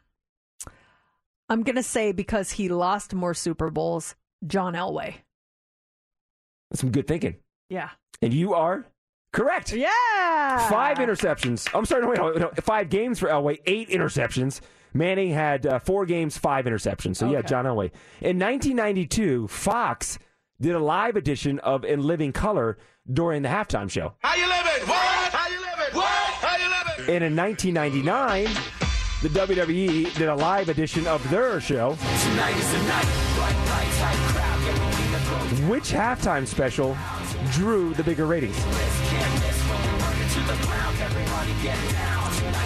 I'm 1.49 1.64
gonna 1.64 1.84
say 1.84 2.11
because 2.11 2.52
he 2.52 2.69
lost 2.69 3.14
more 3.14 3.34
Super 3.34 3.69
Bowls, 3.69 4.15
John 4.45 4.73
Elway. 4.73 5.15
That's 6.72 6.81
some 6.81 6.91
good 6.91 7.07
thinking. 7.07 7.35
Yeah. 7.69 7.90
And 8.22 8.34
you 8.34 8.53
are 8.53 8.85
correct. 9.31 9.73
Yeah. 9.73 10.68
Five 10.69 10.98
interceptions. 10.98 11.69
I'm 11.76 11.85
sorry, 11.85 12.02
no, 12.02 12.10
wait, 12.10 12.18
no, 12.18 12.31
no, 12.31 12.52
five 12.61 12.90
games 12.90 13.19
for 13.19 13.27
Elway, 13.27 13.60
eight 13.65 13.90
interceptions. 13.90 14.61
Manning 14.94 15.31
had 15.31 15.65
uh, 15.65 15.80
four 15.80 16.06
games, 16.06 16.38
five 16.38 16.65
interceptions. 16.65 17.18
So, 17.18 17.30
yeah, 17.30 17.41
John 17.41 17.65
Elway. 17.65 17.91
In 18.22 18.40
1992, 18.40 19.48
Fox 19.48 20.19
did 20.61 20.76
a 20.76 20.80
live 20.80 21.15
edition 21.15 21.60
of 21.60 21.84
In 21.84 22.02
Living 22.02 22.31
Color 22.31 22.77
during 23.11 23.41
the 23.41 23.49
halftime 23.49 23.90
show. 23.90 24.14
How 24.19 24.35
you 24.35 24.48
living? 24.48 24.88
What? 24.88 25.34
And 26.99 27.23
in 27.23 27.35
1999, 27.35 28.45
the 29.23 29.29
WWE 29.29 30.13
did 30.15 30.29
a 30.29 30.35
live 30.35 30.69
edition 30.69 31.07
of 31.07 31.27
their 31.29 31.59
show. 31.59 31.93
Which 35.67 35.91
halftime 35.91 36.45
special 36.45 36.97
drew 37.51 37.93
the 37.95 38.03
bigger 38.03 38.25
ratings? 38.25 38.57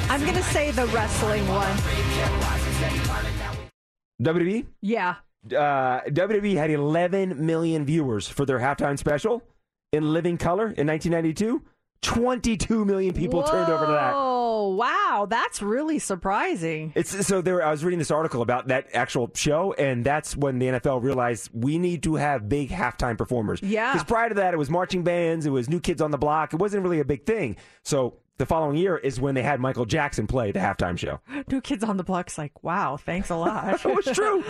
I'm 0.10 0.26
gonna 0.26 0.44
say 0.44 0.72
the 0.72 0.88
wrestling 0.88 1.48
one. 1.48 1.78
WWE? 4.22 4.66
Yeah. 4.82 5.16
Uh, 5.46 6.02
WWE 6.10 6.56
had 6.56 6.72
11 6.72 7.46
million 7.46 7.86
viewers 7.86 8.28
for 8.28 8.46
their 8.46 8.60
halftime 8.60 8.98
special 8.98 9.42
in 9.94 10.12
living 10.12 10.38
color 10.38 10.72
in 10.72 10.88
1992. 10.88 11.62
22 12.02 12.86
million 12.86 13.14
people 13.14 13.44
turned 13.44 13.70
over 13.72 13.86
to 13.86 13.92
that. 13.92 14.14
Oh 14.16 14.76
wow, 14.76 15.28
that's 15.30 15.62
really 15.62 16.00
surprising. 16.00 16.94
It's 16.96 17.26
so 17.28 17.42
there. 17.42 17.64
I 17.64 17.72
was 17.72 17.84
reading 17.84 18.00
this 18.00 18.12
article 18.12 18.42
about 18.42 18.68
that 18.68 18.88
actual 18.94 19.30
show, 19.34 19.74
and 19.74 20.06
that's 20.06 20.36
when 20.36 20.60
the 20.60 20.68
NFL 20.68 21.04
realized 21.04 21.50
we 21.54 21.78
need 21.78 22.04
to 22.04 22.16
have 22.16 22.48
big 22.48 22.70
halftime 22.70 23.18
performers. 23.18 23.62
Yeah. 23.62 23.94
because 23.94 24.06
prior 24.06 24.30
to 24.30 24.36
that, 24.36 24.54
it 24.54 24.58
was 24.58 24.70
marching 24.70 25.04
bands, 25.04 25.46
it 25.46 25.52
was 25.52 25.70
New 25.70 25.80
Kids 25.80 26.02
on 26.02 26.12
the 26.12 26.18
Block. 26.18 26.54
It 26.54 26.60
wasn't 26.60 26.84
really 26.84 27.00
a 27.00 27.06
big 27.06 27.26
thing. 27.26 27.58
So 27.84 28.18
the 28.38 28.46
following 28.46 28.78
year 28.78 28.98
is 28.98 29.20
when 29.20 29.36
they 29.36 29.42
had 29.42 29.60
Michael 29.60 29.86
Jackson 29.86 30.28
play 30.28 30.52
the 30.52 30.60
halftime 30.60 30.98
show. 30.98 31.20
New 31.50 31.62
Kids 31.62 31.84
on 31.84 31.98
the 31.98 32.04
Block's 32.04 32.38
like, 32.38 32.64
wow, 32.64 32.98
thanks 32.98 33.30
a 33.30 33.36
lot. 33.36 33.84
it 33.86 33.96
was 33.96 34.06
true. 34.06 34.44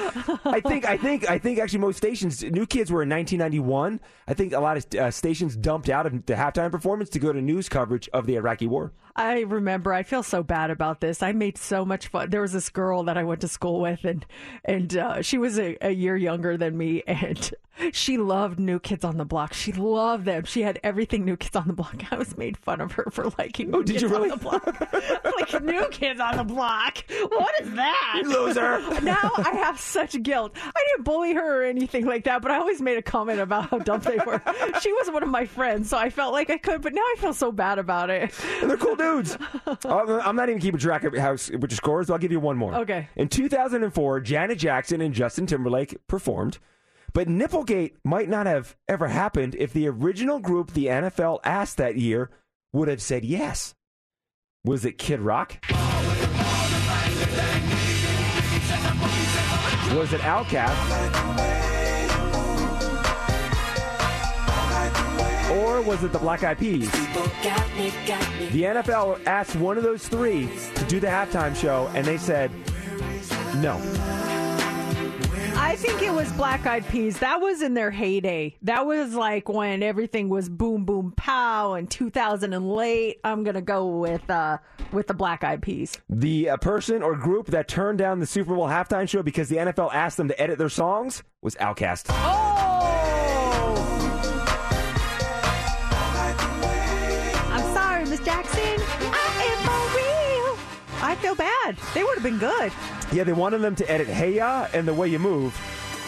I 0.45 0.59
think, 0.59 0.85
I 0.85 0.97
think, 0.97 1.29
I 1.29 1.37
think. 1.37 1.59
Actually, 1.59 1.79
most 1.79 1.97
stations, 1.97 2.43
New 2.43 2.65
Kids 2.65 2.91
were 2.91 3.03
in 3.03 3.09
1991. 3.09 3.99
I 4.27 4.33
think 4.33 4.53
a 4.53 4.59
lot 4.59 4.77
of 4.77 4.99
uh, 4.99 5.11
stations 5.11 5.55
dumped 5.55 5.89
out 5.89 6.05
of 6.05 6.25
the 6.25 6.33
halftime 6.33 6.71
performance 6.71 7.09
to 7.11 7.19
go 7.19 7.31
to 7.31 7.41
news 7.41 7.69
coverage 7.69 8.09
of 8.13 8.25
the 8.25 8.35
Iraqi 8.35 8.67
War. 8.67 8.91
I 9.17 9.39
remember. 9.41 9.93
I 9.93 10.03
feel 10.03 10.21
so 10.21 10.43
bad 10.43 10.69
about 10.69 11.01
this. 11.01 11.23
I 11.23 11.31
made 11.31 11.57
so 11.57 11.83
much 11.83 12.07
fun. 12.07 12.29
There 12.29 12.41
was 12.41 12.53
this 12.53 12.69
girl 12.69 13.03
that 13.03 13.17
I 13.17 13.23
went 13.23 13.41
to 13.41 13.47
school 13.47 13.81
with, 13.81 14.05
and 14.05 14.23
and 14.63 14.95
uh, 14.95 15.21
she 15.23 15.39
was 15.39 15.57
a, 15.57 15.75
a 15.81 15.89
year 15.91 16.15
younger 16.15 16.55
than 16.55 16.77
me, 16.77 17.01
and 17.07 17.51
she 17.91 18.17
loved 18.17 18.59
New 18.59 18.79
Kids 18.79 19.03
on 19.03 19.17
the 19.17 19.25
Block. 19.25 19.53
She 19.53 19.71
loved 19.71 20.25
them. 20.25 20.45
She 20.45 20.61
had 20.61 20.79
everything 20.83 21.25
New 21.25 21.35
Kids 21.35 21.55
on 21.55 21.67
the 21.67 21.73
Block. 21.73 22.11
I 22.11 22.15
was 22.17 22.37
made 22.37 22.57
fun 22.57 22.79
of 22.79 22.91
her 22.93 23.07
for 23.11 23.25
liking. 23.37 23.71
New 23.71 23.77
Oh, 23.79 23.83
did 23.83 23.93
Kids 23.93 24.03
you 24.03 24.09
really? 24.09 24.29
On 24.29 24.37
the 24.37 24.43
block. 24.43 24.65
like 25.51 25.63
New 25.63 25.87
Kids 25.89 26.19
on 26.19 26.37
the 26.37 26.43
Block. 26.43 27.03
What 27.09 27.61
is 27.61 27.71
that? 27.73 28.21
Loser. 28.25 28.79
now 29.01 29.31
I 29.37 29.51
have 29.63 29.79
such 29.79 30.21
guilt. 30.23 30.55
I 30.55 30.69
didn't 30.87 31.03
bully 31.03 31.33
her 31.33 31.61
or 31.61 31.63
anything 31.63 32.05
like 32.05 32.23
that, 32.25 32.41
but 32.41 32.51
I 32.51 32.57
always 32.57 32.81
made 32.81 32.97
a 32.97 33.01
comment 33.01 33.39
about 33.39 33.69
how 33.69 33.79
dumb 33.79 34.01
they 34.01 34.17
were. 34.25 34.41
she 34.81 34.91
was 34.93 35.09
one 35.11 35.23
of 35.23 35.29
my 35.29 35.45
friends, 35.45 35.89
so 35.89 35.97
I 35.97 36.09
felt 36.09 36.33
like 36.33 36.49
I 36.49 36.57
could, 36.57 36.81
but 36.81 36.93
now 36.93 37.01
I 37.01 37.15
feel 37.19 37.33
so 37.33 37.51
bad 37.51 37.79
about 37.79 38.09
it. 38.09 38.33
And 38.61 38.69
they're 38.69 38.77
cool 38.77 38.95
dudes. 38.95 39.37
I'm 39.85 40.35
not 40.35 40.49
even 40.49 40.61
keeping 40.61 40.79
track 40.79 41.03
of 41.03 41.15
how 41.15 41.35
which 41.35 41.73
scores. 41.73 42.07
But 42.07 42.13
I'll 42.13 42.19
give 42.19 42.31
you 42.31 42.39
one 42.39 42.57
more. 42.57 42.75
Okay. 42.75 43.09
In 43.15 43.27
2004, 43.27 44.21
Janet 44.21 44.57
Jackson 44.57 45.01
and 45.01 45.13
Justin 45.13 45.45
Timberlake 45.45 45.95
performed, 46.07 46.59
but 47.13 47.27
Nipplegate 47.27 47.93
might 48.03 48.29
not 48.29 48.45
have 48.45 48.75
ever 48.87 49.07
happened 49.07 49.55
if 49.55 49.73
the 49.73 49.87
original 49.87 50.39
group 50.39 50.73
the 50.73 50.85
NFL 50.87 51.39
asked 51.43 51.77
that 51.77 51.97
year 51.97 52.29
would 52.73 52.87
have 52.87 53.01
said 53.01 53.25
yes. 53.25 53.75
Was 54.63 54.85
it 54.85 54.97
Kid 54.97 55.21
Rock? 55.21 55.63
Was 59.95 60.13
it 60.13 60.21
Outkast? 60.21 60.75
Or 65.57 65.81
was 65.81 66.03
it 66.03 66.11
the 66.11 66.19
Black 66.19 66.43
Eyed 66.43 66.59
Peas? 66.59 66.91
The 66.91 68.63
NFL 68.63 69.25
asked 69.25 69.55
one 69.55 69.77
of 69.77 69.83
those 69.83 70.07
three 70.07 70.49
to 70.75 70.85
do 70.85 70.99
the 70.99 71.07
halftime 71.07 71.55
show, 71.55 71.89
and 71.95 72.05
they 72.05 72.17
said 72.17 72.51
no. 73.55 73.77
I 75.67 75.75
think 75.75 76.01
it 76.01 76.13
was 76.13 76.31
Black 76.31 76.65
Eyed 76.65 76.87
Peas. 76.87 77.19
That 77.19 77.41
was 77.41 77.61
in 77.61 77.73
their 77.73 77.91
heyday. 77.91 78.55
That 78.61 78.85
was 78.85 79.13
like 79.13 79.49
when 79.49 79.83
everything 79.83 80.29
was 80.29 80.47
boom, 80.47 80.85
boom, 80.85 81.13
pow, 81.17 81.73
and 81.73 81.91
2000 81.91 82.53
and 82.53 82.71
late. 82.71 83.19
I'm 83.25 83.43
gonna 83.43 83.61
go 83.61 83.85
with 83.99 84.27
uh 84.29 84.59
with 84.93 85.07
the 85.07 85.13
Black 85.13 85.43
Eyed 85.43 85.61
Peas. 85.61 85.97
The 86.09 86.51
uh, 86.51 86.57
person 86.57 87.03
or 87.03 87.17
group 87.17 87.47
that 87.47 87.67
turned 87.67 87.99
down 87.99 88.21
the 88.21 88.25
Super 88.25 88.55
Bowl 88.55 88.69
halftime 88.69 89.09
show 89.09 89.21
because 89.21 89.49
the 89.49 89.57
NFL 89.57 89.93
asked 89.93 90.15
them 90.15 90.29
to 90.29 90.41
edit 90.41 90.57
their 90.57 90.69
songs 90.69 91.23
was 91.41 91.55
Outkast. 91.55 92.05
Oh! 92.11 92.76
I 101.01 101.15
feel 101.15 101.35
bad. 101.35 101.77
They 101.93 102.03
would 102.03 102.15
have 102.15 102.23
been 102.23 102.39
good. 102.39 102.71
Yeah, 103.11 103.23
they 103.23 103.33
wanted 103.33 103.59
them 103.59 103.75
to 103.75 103.89
edit 103.91 104.07
"Hey 104.07 104.35
Ya" 104.35 104.67
and 104.73 104.87
"The 104.87 104.93
Way 104.93 105.07
You 105.09 105.19
Move," 105.19 105.55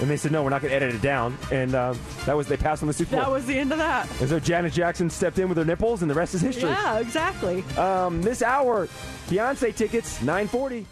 and 0.02 0.10
they 0.10 0.18
said 0.18 0.32
no, 0.32 0.44
we're 0.44 0.50
not 0.50 0.62
going 0.62 0.72
to 0.72 0.76
edit 0.76 0.96
it 0.96 1.02
down. 1.02 1.38
And 1.52 1.74
uh, 1.76 1.94
that 2.26 2.36
was 2.36 2.48
they 2.48 2.58
passed 2.58 2.82
on 2.84 2.88
the 2.88 2.94
Super 2.94 3.12
Bowl. 3.12 3.20
That 3.22 3.32
was 3.32 3.46
the 3.46 3.58
end 3.58 3.72
of 3.72 3.78
that. 3.78 4.10
and 4.20 4.30
so 4.30 4.40
Janet 4.40 4.74
Jackson 4.74 5.10
stepped 5.10 5.40
in 5.40 5.48
with 5.48 5.58
her 5.58 5.66
nipples, 5.66 6.02
and 6.02 6.10
the 6.10 6.16
rest 6.16 6.34
is 6.36 6.42
history. 6.42 6.70
Yeah, 6.70 7.00
exactly. 7.00 7.64
Um, 7.78 8.22
this 8.22 8.42
hour, 8.42 8.88
Beyonce 9.28 9.76
tickets, 9.76 10.22
nine 10.22 10.48
forty. 10.48 10.86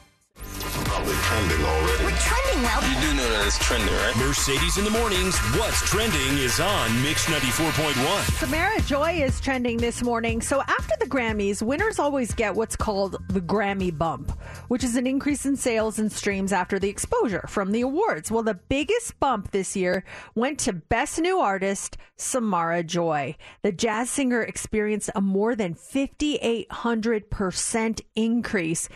Probably 0.97 1.15
trending 1.15 1.65
already. 1.65 2.05
We're 2.05 2.17
trending 2.17 2.63
well. 2.63 2.81
You 2.81 2.95
do 3.01 3.13
know 3.15 3.29
that 3.29 3.45
it's 3.45 3.59
trending, 3.59 3.93
right? 3.93 4.17
Mercedes 4.17 4.77
in 4.77 4.83
the 4.83 4.89
mornings. 4.89 5.37
What's 5.57 5.87
trending 5.89 6.37
is 6.37 6.59
on 6.59 7.01
Mix 7.03 7.25
94.1. 7.25 8.39
Samara 8.39 8.81
Joy 8.81 9.21
is 9.21 9.39
trending 9.39 9.77
this 9.77 10.03
morning. 10.03 10.41
So 10.41 10.61
after 10.61 10.95
the 10.99 11.05
Grammys, 11.05 11.61
winners 11.61 11.99
always 11.99 12.33
get 12.33 12.55
what's 12.55 12.75
called 12.75 13.17
the 13.29 13.41
Grammy 13.41 13.95
bump, 13.95 14.31
which 14.69 14.83
is 14.83 14.95
an 14.95 15.05
increase 15.05 15.45
in 15.45 15.55
sales 15.55 15.99
and 15.99 16.11
streams 16.11 16.51
after 16.51 16.79
the 16.79 16.89
exposure 16.89 17.45
from 17.47 17.71
the 17.71 17.81
awards. 17.81 18.31
Well, 18.31 18.41
the 18.43 18.55
biggest 18.55 19.19
bump 19.19 19.51
this 19.51 19.75
year 19.75 20.03
went 20.35 20.57
to 20.59 20.73
Best 20.73 21.19
New 21.19 21.39
Artist, 21.39 21.97
Samara 22.15 22.83
Joy. 22.83 23.35
The 23.61 23.71
jazz 23.71 24.09
singer 24.09 24.41
experienced 24.41 25.11
a 25.15 25.21
more 25.21 25.55
than 25.55 25.75
5,800% 25.75 28.01
increase 28.15 28.89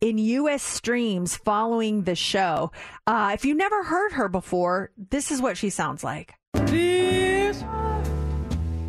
in 0.00 0.18
U.S. 0.18 0.62
streams 0.62 1.36
following 1.36 2.02
the 2.02 2.14
show. 2.14 2.70
Uh, 3.06 3.30
if 3.34 3.44
you 3.44 3.54
never 3.54 3.82
heard 3.84 4.12
her 4.12 4.28
before, 4.28 4.90
this 5.10 5.30
is 5.30 5.42
what 5.42 5.56
she 5.56 5.70
sounds 5.70 6.04
like. 6.04 6.34
This 6.54 7.60
heart 7.62 8.08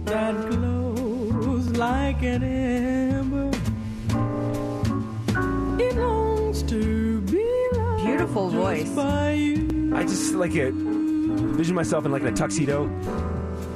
that 0.06 0.36
glows 0.50 1.70
like 1.72 2.22
an 2.24 2.44
ember. 2.44 3.50
It 5.84 5.96
longs 5.96 6.64
to 6.64 7.22
be 7.22 7.46
Beautiful 8.06 8.50
voice. 8.50 8.90
by 8.90 9.32
you. 9.32 9.92
I 9.96 10.04
just 10.04 10.34
like 10.34 10.56
it. 10.56 10.74
Vision 10.74 11.76
myself 11.76 12.06
in 12.06 12.12
like 12.12 12.24
a 12.24 12.32
tuxedo 12.32 12.88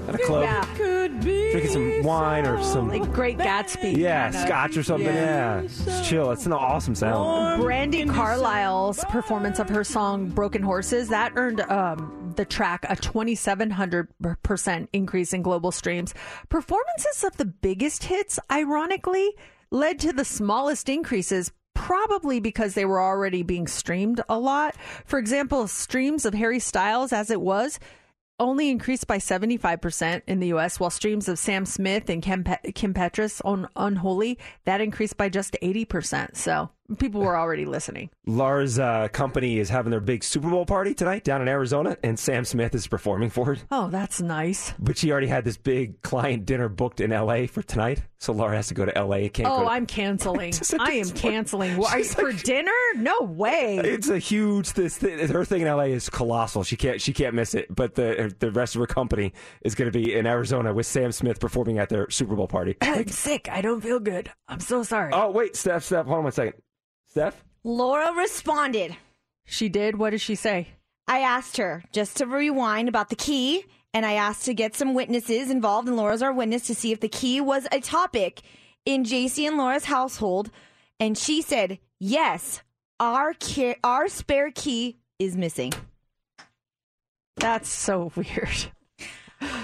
at 0.07 0.15
a 0.15 0.17
club, 0.19 0.43
Yeah. 0.43 0.65
Could 0.75 1.19
be 1.21 1.51
drinking 1.51 1.71
some 1.71 2.03
wine 2.03 2.45
or 2.47 2.61
some 2.63 2.88
Like 2.89 3.11
Great 3.13 3.38
Gatsby. 3.38 3.97
yeah 3.97 4.23
kind 4.31 4.35
of. 4.35 4.41
scotch 4.41 4.77
or 4.77 4.84
something. 4.84 5.07
Yeah. 5.13 5.61
Yeah, 5.61 5.65
it's 5.65 6.07
chill. 6.09 6.31
It's 6.31 6.45
an 6.45 6.53
awesome 6.53 6.95
sound. 6.95 7.61
Brandi 7.61 8.09
Carlile's 8.09 9.03
performance 9.05 9.59
of 9.59 9.69
her 9.69 9.84
song 9.84 10.30
Broken 10.30 10.61
Horses 10.63 11.09
that 11.09 11.34
earned 11.35 11.61
um, 11.61 12.34
the 12.35 12.45
track 12.45 12.85
a 12.89 12.95
2700% 12.95 14.88
increase 14.93 15.34
in 15.34 15.41
global 15.41 15.71
streams. 15.71 16.13
Performances 16.49 17.23
of 17.23 17.38
the 17.38 17.45
biggest 17.45 18.03
hits 18.05 18.39
ironically 18.51 19.31
led 19.71 19.99
to 19.99 20.13
the 20.13 20.25
smallest 20.25 20.89
increases 20.89 21.51
probably 21.73 22.39
because 22.39 22.75
they 22.75 22.85
were 22.85 23.01
already 23.01 23.41
being 23.43 23.67
streamed 23.67 24.21
a 24.30 24.38
lot. 24.39 24.75
For 25.05 25.17
example, 25.19 25.67
streams 25.67 26.25
of 26.25 26.34
Harry 26.34 26.59
Styles 26.59 27.11
as 27.11 27.30
it 27.31 27.41
was 27.41 27.80
only 28.44 28.70
increased 28.70 29.07
by 29.07 29.18
75% 29.18 30.22
in 30.28 30.40
the 30.40 30.48
US, 30.53 30.80
while 30.80 30.90
streams 30.90 31.28
of 31.28 31.40
Sam 31.40 31.65
Smith 31.65 32.10
and 32.10 32.22
Kim, 32.22 32.44
Pe- 32.44 32.72
Kim 32.74 32.94
Petras 32.94 33.41
on 33.45 33.68
Unholy, 33.76 34.38
that 34.65 34.82
increased 34.82 35.18
by 35.18 35.30
just 35.30 35.56
80%. 35.61 36.36
So 36.36 36.70
people 36.97 37.22
were 37.22 37.38
already 37.38 37.65
listening. 37.65 38.10
Laura's 38.26 38.80
uh, 38.80 39.07
company 39.10 39.60
is 39.60 39.69
having 39.69 39.91
their 39.91 39.99
big 39.99 40.23
Super 40.23 40.49
Bowl 40.49 40.65
party 40.65 40.93
tonight 40.93 41.23
down 41.23 41.41
in 41.41 41.47
Arizona, 41.47 41.97
and 42.03 42.18
Sam 42.19 42.45
Smith 42.45 42.76
is 42.76 42.88
performing 42.88 43.30
for 43.30 43.53
it. 43.53 43.64
Oh, 43.72 43.89
that's 43.89 44.22
nice. 44.22 44.73
But 44.80 44.97
she 44.97 45.11
already 45.11 45.27
had 45.27 45.43
this 45.45 45.57
big 45.57 46.01
client 46.01 46.45
dinner 46.45 46.69
booked 46.69 47.01
in 47.01 47.11
L.A. 47.11 47.47
for 47.47 47.61
tonight, 47.61 48.01
so 48.19 48.34
Laura 48.34 48.55
has 48.55 48.68
to 48.68 48.73
go 48.73 48.85
to 48.85 48.97
L.A. 48.97 49.30
Can't 49.30 49.47
Oh, 49.49 49.64
to- 49.64 49.69
I'm 49.69 49.85
canceling. 49.88 50.53
I 50.80 50.93
am 50.93 51.10
canceling. 51.11 51.77
What, 51.77 51.93
are 51.93 51.97
you, 51.99 52.03
She's 52.03 52.14
for 52.15 52.31
dinner? 52.31 52.72
No 52.95 53.22
way. 53.22 53.77
It's 53.77 54.10
a 54.10 54.19
huge. 54.19 54.73
This 54.73 54.97
thi- 54.97 55.27
her 55.27 55.45
thing 55.45 55.61
in 55.61 55.68
LA 55.68 55.84
is 55.84 56.10
colossal. 56.10 56.64
She 56.64 56.76
can't. 56.77 57.01
She 57.01 57.14
can't 57.14 57.34
miss 57.35 57.55
it. 57.55 57.73
But 57.73 57.95
the 57.95 58.34
the 58.39 58.51
rest 58.51 58.76
of 58.76 58.80
her 58.80 58.88
company 58.88 59.34
is 59.64 59.76
going 59.76 59.91
to 59.91 59.97
be 59.97 60.14
in 60.14 60.26
Arizona 60.26 60.73
with 60.73 60.85
Sam 60.85 61.11
Smith 61.11 61.39
performing 61.39 61.80
at 61.80 61.89
their 61.89 62.10
Super 62.10 62.35
Bowl 62.35 62.47
party. 62.47 62.76
I'm 62.81 63.07
sick. 63.07 63.47
I 63.51 63.61
don't 63.61 63.81
feel 63.81 63.99
good. 63.99 64.31
I'm 64.47 64.60
so 64.60 64.84
sorry. 64.84 65.11
Oh 65.14 65.31
wait, 65.31 65.55
Steph, 65.55 65.84
Steph, 65.84 66.05
hold 66.05 66.18
on 66.19 66.23
one 66.23 66.31
second. 66.34 66.53
Steph, 67.14 67.44
Laura 67.64 68.11
responded. 68.14 68.98
She 69.45 69.69
did? 69.69 69.99
What 69.99 70.10
did 70.10 70.22
she 70.22 70.34
say? 70.34 70.69
I 71.07 71.19
asked 71.19 71.57
her 71.57 71.84
just 71.91 72.18
to 72.18 72.26
rewind 72.26 72.90
about 72.90 73.10
the 73.10 73.15
key, 73.15 73.65
and 73.94 74.03
I 74.03 74.14
asked 74.14 74.45
to 74.45 74.56
get 74.56 74.76
some 74.76 74.95
witnesses 74.95 75.52
involved, 75.52 75.88
and 75.88 75.95
Laura's 75.95 76.23
our 76.23 76.34
witness 76.34 76.65
to 76.65 76.73
see 76.73 76.91
if 76.91 77.02
the 77.02 77.07
key 77.07 77.40
was 77.40 77.68
a 77.72 77.80
topic 77.81 78.41
in 78.84 79.03
JC 79.03 79.48
and 79.48 79.60
Laura's 79.60 79.85
household. 79.85 80.49
And 80.99 81.15
she 81.15 81.44
said, 81.44 81.77
yes, 81.99 82.64
our, 82.99 83.35
ki- 83.35 83.76
our 83.84 84.07
spare 84.07 84.49
key 84.49 84.98
is 85.19 85.38
missing. 85.38 85.72
That's 87.35 87.69
so 87.69 88.11
weird. 88.15 88.72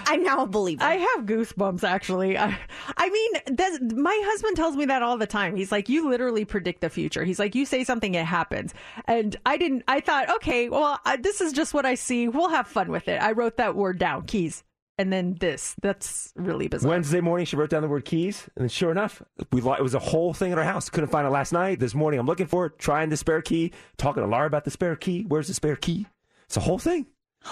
I'm 0.05 0.23
now 0.23 0.43
a 0.43 0.47
believer. 0.47 0.83
I 0.83 0.95
have 0.95 1.25
goosebumps 1.25 1.83
actually. 1.83 2.37
I, 2.37 2.57
I 2.97 3.09
mean, 3.09 3.57
that's, 3.57 3.79
my 3.81 4.21
husband 4.25 4.55
tells 4.55 4.75
me 4.75 4.85
that 4.85 5.01
all 5.01 5.17
the 5.17 5.27
time. 5.27 5.55
He's 5.55 5.71
like, 5.71 5.89
you 5.89 6.09
literally 6.09 6.45
predict 6.45 6.81
the 6.81 6.89
future. 6.89 7.23
He's 7.23 7.39
like, 7.39 7.55
you 7.55 7.65
say 7.65 7.83
something, 7.83 8.15
it 8.15 8.25
happens. 8.25 8.73
And 9.05 9.35
I 9.45 9.57
didn't, 9.57 9.83
I 9.87 9.99
thought, 9.99 10.29
okay, 10.37 10.69
well, 10.69 10.99
I, 11.05 11.17
this 11.17 11.41
is 11.41 11.53
just 11.53 11.73
what 11.73 11.85
I 11.85 11.95
see. 11.95 12.27
We'll 12.27 12.49
have 12.49 12.67
fun 12.67 12.89
with 12.89 13.07
it. 13.07 13.21
I 13.21 13.31
wrote 13.31 13.57
that 13.57 13.75
word 13.75 13.97
down, 13.97 14.25
keys. 14.25 14.63
And 14.97 15.13
then 15.13 15.35
this. 15.39 15.75
That's 15.81 16.33
really 16.35 16.67
bizarre. 16.67 16.89
Wednesday 16.89 17.21
morning 17.21 17.45
she 17.45 17.55
wrote 17.55 17.69
down 17.69 17.81
the 17.81 17.87
word 17.87 18.03
keys, 18.03 18.49
and 18.57 18.63
then 18.63 18.69
sure 18.69 18.91
enough, 18.91 19.21
we 19.53 19.61
it 19.61 19.81
was 19.81 19.95
a 19.95 19.99
whole 19.99 20.33
thing 20.33 20.51
at 20.51 20.57
our 20.57 20.63
house. 20.65 20.89
Couldn't 20.89 21.09
find 21.09 21.25
it 21.25 21.29
last 21.29 21.53
night. 21.53 21.79
This 21.79 21.95
morning 21.95 22.19
I'm 22.19 22.25
looking 22.25 22.47
for 22.47 22.65
it, 22.65 22.77
trying 22.79 23.07
the 23.07 23.15
spare 23.15 23.41
key, 23.41 23.71
talking 23.95 24.21
to 24.23 24.27
Laura 24.27 24.45
about 24.45 24.65
the 24.65 24.71
spare 24.71 24.97
key. 24.97 25.23
Where's 25.25 25.47
the 25.47 25.53
spare 25.53 25.77
key? 25.77 26.05
It's 26.47 26.57
a 26.57 26.59
whole 26.59 26.79
thing. 26.79 27.05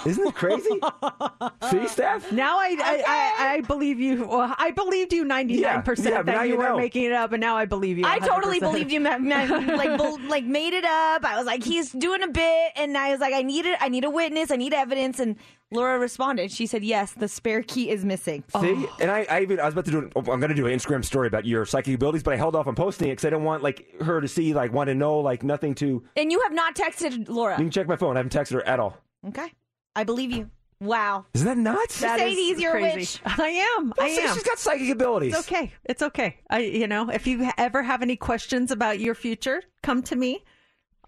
Isn't 0.05 0.27
it 0.27 0.35
crazy? 0.35 0.79
See, 1.71 1.87
Steph? 1.87 2.31
Now 2.31 2.57
I, 2.57 2.75
I, 2.79 3.03
I, 3.07 3.53
I 3.53 3.61
believe 3.61 3.99
you. 3.99 4.27
Well, 4.27 4.53
I 4.57 4.71
believed 4.71 5.13
you 5.13 5.25
99% 5.25 5.49
Yeah, 5.49 5.81
yeah, 5.85 6.21
that 6.21 6.25
now 6.25 6.43
you 6.43 6.53
you 6.53 6.57
were 6.57 6.69
know. 6.69 6.77
making 6.77 7.05
it 7.05 7.13
up, 7.13 7.31
and 7.31 7.41
now 7.41 7.55
I 7.55 7.65
believe 7.65 7.97
you. 7.97 8.05
I 8.05 8.19
totally 8.19 8.59
believed 8.59 8.91
you, 8.91 8.99
ma- 8.99 9.17
ma- 9.17 9.45
like, 9.45 9.99
like 10.29 10.43
made 10.43 10.73
it 10.73 10.83
up. 10.83 11.23
I 11.25 11.37
was 11.37 11.45
like, 11.45 11.63
he's 11.63 11.91
doing 11.91 12.21
a 12.21 12.27
bit, 12.27 12.71
and 12.75 12.97
I 12.97 13.11
was 13.11 13.19
like, 13.19 13.33
I 13.33 13.41
need 13.41 13.65
it. 13.65 13.77
I 13.81 13.89
need 13.89 14.03
a 14.03 14.09
witness. 14.09 14.51
I 14.51 14.57
need 14.57 14.73
evidence. 14.73 15.19
And 15.19 15.37
Laura 15.71 15.97
responded. 15.97 16.51
She 16.51 16.67
said, 16.67 16.83
yes, 16.83 17.13
the 17.13 17.27
spare 17.27 17.63
key 17.63 17.89
is 17.89 18.05
missing. 18.05 18.43
See, 18.59 18.73
oh. 18.75 18.95
and 18.99 19.09
I, 19.09 19.25
I 19.29 19.41
even 19.41 19.59
I 19.59 19.65
was 19.65 19.73
about 19.73 19.85
to 19.85 19.91
do. 19.91 19.97
An, 19.99 20.11
oh, 20.15 20.19
I'm 20.19 20.39
going 20.39 20.49
to 20.49 20.53
do 20.55 20.67
an 20.67 20.77
Instagram 20.77 21.03
story 21.03 21.27
about 21.27 21.45
your 21.45 21.65
psychic 21.65 21.95
abilities, 21.95 22.23
but 22.23 22.33
I 22.33 22.37
held 22.37 22.55
off 22.55 22.67
on 22.67 22.75
posting 22.75 23.07
it 23.07 23.13
because 23.13 23.25
I 23.25 23.29
don't 23.29 23.43
want 23.43 23.63
like 23.63 24.01
her 24.01 24.21
to 24.21 24.27
see, 24.27 24.53
like, 24.53 24.73
want 24.73 24.89
to 24.89 24.95
know, 24.95 25.19
like, 25.19 25.43
nothing 25.43 25.73
to. 25.75 26.03
And 26.15 26.31
you 26.31 26.41
have 26.41 26.53
not 26.53 26.75
texted 26.75 27.29
Laura. 27.29 27.55
You 27.57 27.63
can 27.63 27.71
check 27.71 27.87
my 27.87 27.95
phone. 27.95 28.15
I 28.15 28.19
haven't 28.19 28.33
texted 28.33 28.53
her 28.53 28.67
at 28.67 28.79
all. 28.79 28.97
Okay, 29.27 29.51
I 29.97 30.03
believe 30.03 30.31
you. 30.31 30.51
Wow. 30.79 31.25
Isn't 31.33 31.47
that 31.47 31.57
nuts? 31.57 32.01
That 32.01 32.19
Mercedes, 32.19 32.57
is 32.57 32.61
you're 32.61 32.77
a 32.77 32.79
crazy. 32.81 32.97
witch. 32.99 33.21
I 33.39 33.47
am. 33.79 33.93
I 33.97 34.07
Don't 34.07 34.15
say 34.15 34.23
am. 34.27 34.33
She's 34.35 34.43
got 34.43 34.59
psychic 34.59 34.89
abilities. 34.91 35.35
It's 35.35 35.47
okay. 35.51 35.73
It's 35.85 36.03
okay. 36.03 36.37
I, 36.51 36.59
you 36.59 36.85
know, 36.87 37.09
if 37.09 37.25
you 37.25 37.49
ever 37.57 37.81
have 37.81 38.03
any 38.03 38.15
questions 38.15 38.69
about 38.69 38.99
your 38.99 39.15
future, 39.15 39.63
come 39.81 40.03
to 40.03 40.15
me. 40.15 40.43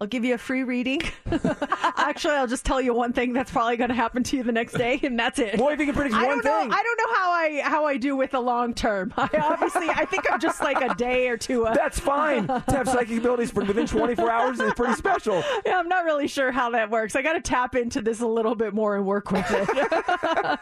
I'll 0.02 0.08
give 0.08 0.24
you 0.24 0.34
a 0.34 0.38
free 0.38 0.64
reading. 0.64 1.02
Actually, 1.98 2.36
I'll 2.36 2.48
just 2.48 2.66
tell 2.66 2.80
you 2.80 2.94
one 2.94 3.12
thing 3.12 3.34
that's 3.34 3.52
probably 3.52 3.76
going 3.76 3.90
to 3.90 3.96
happen 3.96 4.24
to 4.24 4.38
you 4.38 4.44
the 4.44 4.52
next 4.54 4.74
day, 4.74 4.98
and 5.04 5.20
that's 5.20 5.40
it. 5.40 5.58
Boy, 5.58 5.74
if 5.74 5.80
you 5.80 5.86
can 5.88 5.96
predict 5.96 6.16
I 6.16 6.26
one 6.26 6.38
don't 6.42 6.46
know. 6.46 6.62
thing. 6.62 6.72
I 6.72 6.84
don't 6.84 6.98
know 6.98 7.16
how 7.16 7.32
I 7.32 7.62
how 7.64 7.86
I 7.86 7.98
do 7.98 8.16
with 8.16 8.32
the 8.32 8.40
long 8.40 8.74
term. 8.74 9.14
I 9.18 9.30
obviously, 9.42 9.90
I 9.90 10.06
think 10.06 10.32
I'm 10.32 10.40
just 10.40 10.62
like 10.62 10.80
a 10.82 10.96
day 10.96 11.28
or 11.28 11.36
two. 11.38 11.66
uh, 11.68 11.74
That's 11.74 12.00
fine. 12.00 12.48
to 12.48 12.64
have 12.68 12.88
psychic 12.88 13.18
abilities 13.18 13.52
for 13.52 13.64
within 13.66 13.88
24 13.88 14.32
hours 14.32 14.60
is 14.62 14.74
pretty 14.74 14.94
special. 14.94 15.44
Yeah, 15.66 15.78
I'm 15.80 15.90
not 15.90 16.06
really 16.06 16.28
sure 16.30 16.52
how 16.54 16.70
that 16.72 16.90
works. 16.90 17.18
I 17.18 17.22
got 17.22 17.34
to 17.34 17.42
tap 17.42 17.76
into 17.76 18.02
this 18.02 18.22
a 18.22 18.28
little 18.28 18.56
bit 18.56 18.74
more 18.74 18.96
and 18.96 19.06
work 19.06 19.32
with 19.32 19.46
it. 19.50 20.60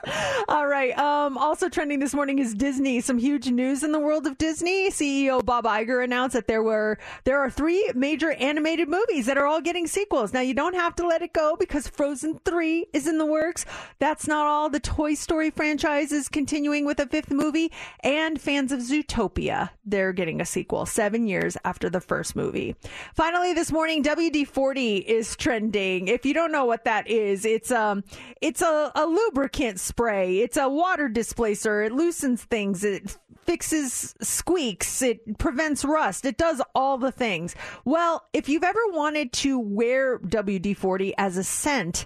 All 0.47 0.68
right. 0.68 0.97
Um, 0.97 1.38
also 1.38 1.69
trending 1.69 1.99
this 1.99 2.14
morning 2.15 2.39
is 2.39 2.53
Disney. 2.55 3.01
Some 3.01 3.18
huge 3.19 3.49
news 3.51 3.84
in 3.84 3.91
the 3.91 3.99
world 3.99 4.26
of 4.26 4.38
Disney. 4.39 4.89
CEO 4.89 5.45
Bob 5.45 5.65
Iger 5.65 6.03
announced 6.03 6.34
that 6.34 6.47
there 6.47 6.64
were 6.64 6.97
there 7.23 7.39
are 7.39 7.49
three 7.51 7.91
major 7.93 8.31
animated 8.34 8.89
movies 8.89 9.27
that 9.28 9.38
are 9.38 9.45
all 9.45 9.62
getting 9.62 9.88
sequels. 9.88 10.34
Now 10.34 10.41
you 10.41 10.54
don't 10.54 10.76
have 10.76 10.95
to 10.95 11.08
let 11.08 11.22
it 11.22 11.34
go 11.34 11.56
because 11.58 11.88
Frozen 11.88 12.40
Three 12.44 12.88
is 12.94 13.08
in 13.08 13.18
the 13.18 13.26
works. 13.26 13.66
That's 13.99 14.28
not 14.28 14.48
all. 14.48 14.70
The 14.70 14.80
Toy 14.80 15.14
Story 15.14 15.49
franchise 15.49 16.12
is 16.12 16.28
continuing 16.28 16.86
with 16.86 16.99
a 16.99 17.08
fifth 17.08 17.32
movie, 17.32 17.72
and 18.02 18.41
fans 18.41 18.72
of 18.72 18.80
Zootopia 18.80 19.70
they're 19.86 20.14
getting 20.14 20.41
a 20.41 20.45
sequel 20.45 20.86
seven 20.86 21.28
years 21.28 21.58
after 21.64 21.90
the 21.90 22.02
first 22.02 22.36
movie. 22.36 22.76
Finally, 23.14 23.54
this 23.54 23.72
morning, 23.72 24.04
WD 24.04 24.48
forty 24.48 24.98
is 24.98 25.36
trending. 25.36 26.08
If 26.08 26.26
you 26.26 26.34
don't 26.34 26.52
know 26.52 26.66
what 26.66 26.84
that 26.86 27.08
is, 27.08 27.45
it's 27.45 27.72
um 27.72 28.04
it's 28.41 28.62
a, 28.62 28.91
a 28.95 29.06
lubricant 29.06 29.80
spray. 29.80 30.40
It's 30.40 30.58
a 30.58 30.70
water 30.70 31.08
displacer. 31.08 31.84
It 31.84 31.94
loosens 31.94 32.44
things. 32.44 32.84
It 32.84 33.18
fixes 33.48 34.14
squeaks. 34.22 35.02
It 35.02 35.38
prevents 35.38 35.86
rust. 35.86 36.26
It 36.26 36.38
does 36.38 36.62
all 36.76 36.98
the 36.98 37.12
things. 37.12 37.56
Well, 37.86 38.28
if 38.34 38.49
you've 38.49 38.64
ever 38.64 38.80
wanted 38.90 39.16
to 39.26 39.60
wear 39.60 40.19
WD 40.19 40.76
40 40.76 41.14
as 41.18 41.38
a 41.38 41.44
scent, 41.44 42.06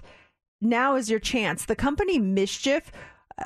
now 0.60 0.96
is 0.96 1.10
your 1.10 1.20
chance. 1.20 1.64
The 1.64 1.76
company 1.76 2.18
MSCHF, 2.18 2.84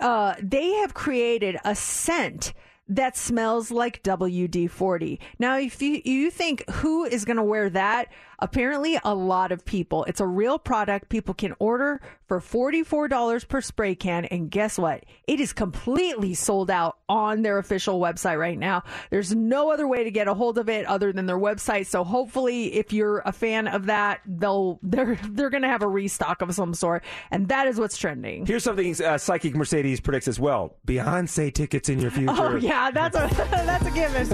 uh, 0.00 0.34
they 0.42 0.72
have 0.72 0.94
created 0.94 1.56
a 1.64 1.74
scent 1.74 2.52
that 2.88 3.16
smells 3.16 3.70
like 3.70 4.02
WD 4.02 4.70
40. 4.70 5.20
Now, 5.38 5.58
if 5.58 5.82
you, 5.82 6.00
you 6.04 6.30
think 6.30 6.68
who 6.70 7.04
is 7.04 7.24
going 7.24 7.36
to 7.36 7.42
wear 7.42 7.68
that, 7.70 8.12
Apparently, 8.38 8.98
a 9.04 9.14
lot 9.14 9.52
of 9.52 9.64
people. 9.64 10.04
It's 10.04 10.20
a 10.20 10.26
real 10.26 10.58
product. 10.58 11.08
People 11.08 11.34
can 11.34 11.54
order 11.58 12.00
for 12.26 12.40
$44 12.40 13.48
per 13.48 13.60
spray 13.60 13.94
can. 13.94 14.24
And 14.26 14.50
guess 14.50 14.78
what? 14.78 15.04
It 15.26 15.40
is 15.40 15.52
completely 15.52 16.34
sold 16.34 16.70
out 16.70 16.98
on 17.08 17.42
their 17.42 17.58
official 17.58 18.00
website 18.00 18.38
right 18.38 18.58
now. 18.58 18.82
There's 19.10 19.34
no 19.34 19.70
other 19.70 19.86
way 19.86 20.04
to 20.04 20.10
get 20.10 20.28
a 20.28 20.34
hold 20.34 20.58
of 20.58 20.68
it 20.68 20.86
other 20.86 21.12
than 21.12 21.26
their 21.26 21.38
website. 21.38 21.86
So 21.86 22.04
hopefully, 22.04 22.74
if 22.74 22.92
you're 22.92 23.22
a 23.24 23.32
fan 23.32 23.68
of 23.68 23.86
that, 23.86 24.20
they'll 24.26 24.78
they're 24.82 25.18
they're 25.30 25.50
going 25.50 25.62
to 25.62 25.68
have 25.68 25.82
a 25.82 25.88
restock 25.88 26.42
of 26.42 26.54
some 26.54 26.74
sort, 26.74 27.04
and 27.30 27.48
that 27.48 27.68
is 27.68 27.78
what's 27.78 27.96
trending. 27.96 28.46
Here's 28.46 28.64
something 28.64 28.94
uh, 29.02 29.18
Psychic 29.18 29.54
Mercedes 29.54 30.00
predicts 30.00 30.28
as 30.28 30.40
well: 30.40 30.76
Beyonce 30.86 31.52
tickets 31.52 31.88
in 31.88 32.00
your 32.00 32.10
future. 32.16 32.32
Oh 32.36 32.56
yeah, 32.56 32.90
that's 32.90 33.16
a 33.16 33.28
that's 33.50 33.86
a 33.86 33.90
given. 33.90 34.28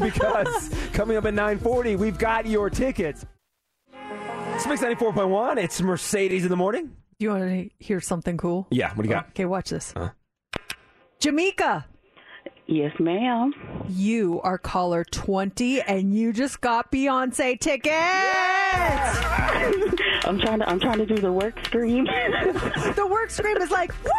because 0.00 0.70
coming 0.92 1.16
up 1.16 1.24
at 1.26 1.34
9:40, 1.34 1.96
we've 1.98 2.18
got 2.18 2.46
your 2.46 2.65
tickets. 2.70 3.24
It's 4.54 4.66
Mix 4.66 4.80
94.1. 4.82 5.62
It's 5.62 5.80
Mercedes 5.82 6.44
in 6.44 6.50
the 6.50 6.56
morning. 6.56 6.96
Do 7.18 7.24
you 7.24 7.30
want 7.30 7.42
to 7.42 7.70
hear 7.78 8.00
something 8.00 8.36
cool? 8.36 8.66
Yeah. 8.70 8.92
What 8.94 9.02
do 9.02 9.08
you 9.08 9.14
got? 9.14 9.28
Okay, 9.28 9.44
watch 9.44 9.70
this. 9.70 9.92
Uh-huh. 9.94 10.10
Jamaica. 11.18 11.86
Yes, 12.66 12.92
ma'am. 12.98 13.54
You 13.88 14.40
are 14.42 14.58
caller 14.58 15.04
20 15.04 15.82
and 15.82 16.14
you 16.14 16.32
just 16.32 16.60
got 16.60 16.90
Beyonce 16.90 17.58
tickets. 17.60 17.94
I'm 20.26 20.40
trying 20.40 20.58
to 20.58 20.68
I'm 20.68 20.80
trying 20.80 20.98
to 20.98 21.06
do 21.06 21.16
the 21.16 21.32
work 21.32 21.54
scream. 21.64 22.04
the 22.96 23.06
work 23.08 23.30
scream 23.30 23.56
is 23.58 23.70
like, 23.70 23.92
woo! 24.04 24.10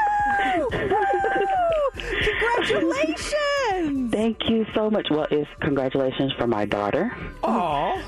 Woo! 0.60 0.69
Congratulations! 2.68 4.11
Thank 4.11 4.49
you 4.49 4.65
so 4.74 4.90
much. 4.90 5.07
Well, 5.10 5.28
it's 5.30 5.49
congratulations 5.60 6.32
for 6.38 6.48
my 6.48 6.65
daughter. 6.65 7.15
Oh. 7.44 8.02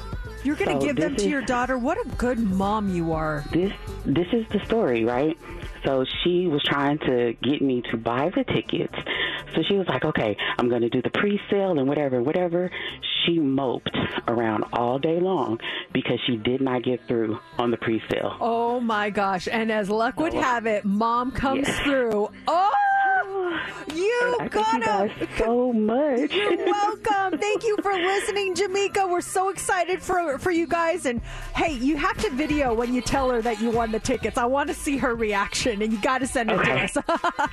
You're 0.44 0.56
going 0.56 0.70
to 0.70 0.82
So 0.82 0.88
give 0.88 0.95
them 0.95 1.16
to 1.16 1.22
is- 1.22 1.28
your 1.28 1.41
daughter. 1.41 1.78
What 1.78 1.98
a 1.98 2.07
good 2.18 2.40
mom 2.40 2.90
you 2.94 3.14
are. 3.14 3.44
This 3.52 3.74
this 4.06 4.28
is 4.32 4.48
the 4.49 4.60
story, 4.66 5.03
right? 5.06 5.38
So 5.85 6.06
she 6.23 6.47
was 6.47 6.61
trying 6.64 6.99
to 6.99 7.34
get 7.41 7.61
me 7.61 7.81
to 7.91 7.97
buy 7.97 8.30
the 8.35 8.43
tickets. 8.43 8.93
So 9.56 9.61
she 9.68 9.76
was 9.76 9.88
like, 9.88 10.06
"Okay, 10.06 10.35
I'm 10.57 10.69
going 10.69 10.81
to 10.81 10.89
do 10.89 11.01
the 11.01 11.10
pre-sale 11.11 11.77
and 11.80 11.88
whatever, 11.88 12.22
whatever." 12.22 12.69
She 13.26 13.39
moped 13.39 13.95
around 14.27 14.64
all 14.73 14.99
day 14.99 15.19
long 15.19 15.60
because 15.93 16.19
she 16.27 16.38
did 16.38 16.61
not 16.61 16.84
get 16.84 16.99
through 17.07 17.38
on 17.57 17.72
the 17.72 17.77
pre-sale. 17.77 18.38
Oh 18.39 18.80
my 18.80 19.10
gosh. 19.10 19.47
And 19.51 19.72
as 19.72 19.89
luck 19.89 20.19
would 20.19 20.34
oh. 20.35 20.41
have 20.41 20.65
it, 20.65 20.85
mom 20.85 21.31
comes 21.31 21.68
Yes. 21.68 21.80
through. 21.81 22.30
Oh! 22.47 22.72
You 23.93 24.35
I 24.39 24.47
thank 24.47 24.51
got 24.51 24.73
you 24.73 24.80
guys 24.85 25.11
it. 25.19 25.30
so 25.38 25.73
much. 25.73 26.31
You're 26.31 26.65
welcome. 26.65 27.39
Thank 27.39 27.64
you 27.64 27.76
for 27.81 27.93
listening, 27.93 28.53
Jamaica. 28.56 29.07
We're 29.07 29.22
so 29.22 29.49
excited 29.49 30.01
for 30.01 30.38
for 30.38 30.51
you 30.51 30.68
guys. 30.68 31.06
And 31.06 31.22
hey, 31.56 31.73
you 31.73 31.97
have 31.97 32.18
to 32.23 32.30
video 32.31 32.73
when 32.73 32.93
you 32.93 33.01
tell 33.01 33.30
her 33.30 33.41
that 33.41 33.60
you 33.60 33.72
won 33.72 33.91
the 33.91 33.99
tickets. 33.99 34.38
I 34.38 34.45
want 34.45 34.68
to 34.69 34.73
see 34.73 34.97
her 34.97 35.15
reaction, 35.15 35.69
and 35.70 35.91
you 35.94 36.02
got 36.02 36.20
to 36.20 36.28
send 36.28 36.50
it 36.52 36.58
to 36.58 36.72
us. 36.74 36.98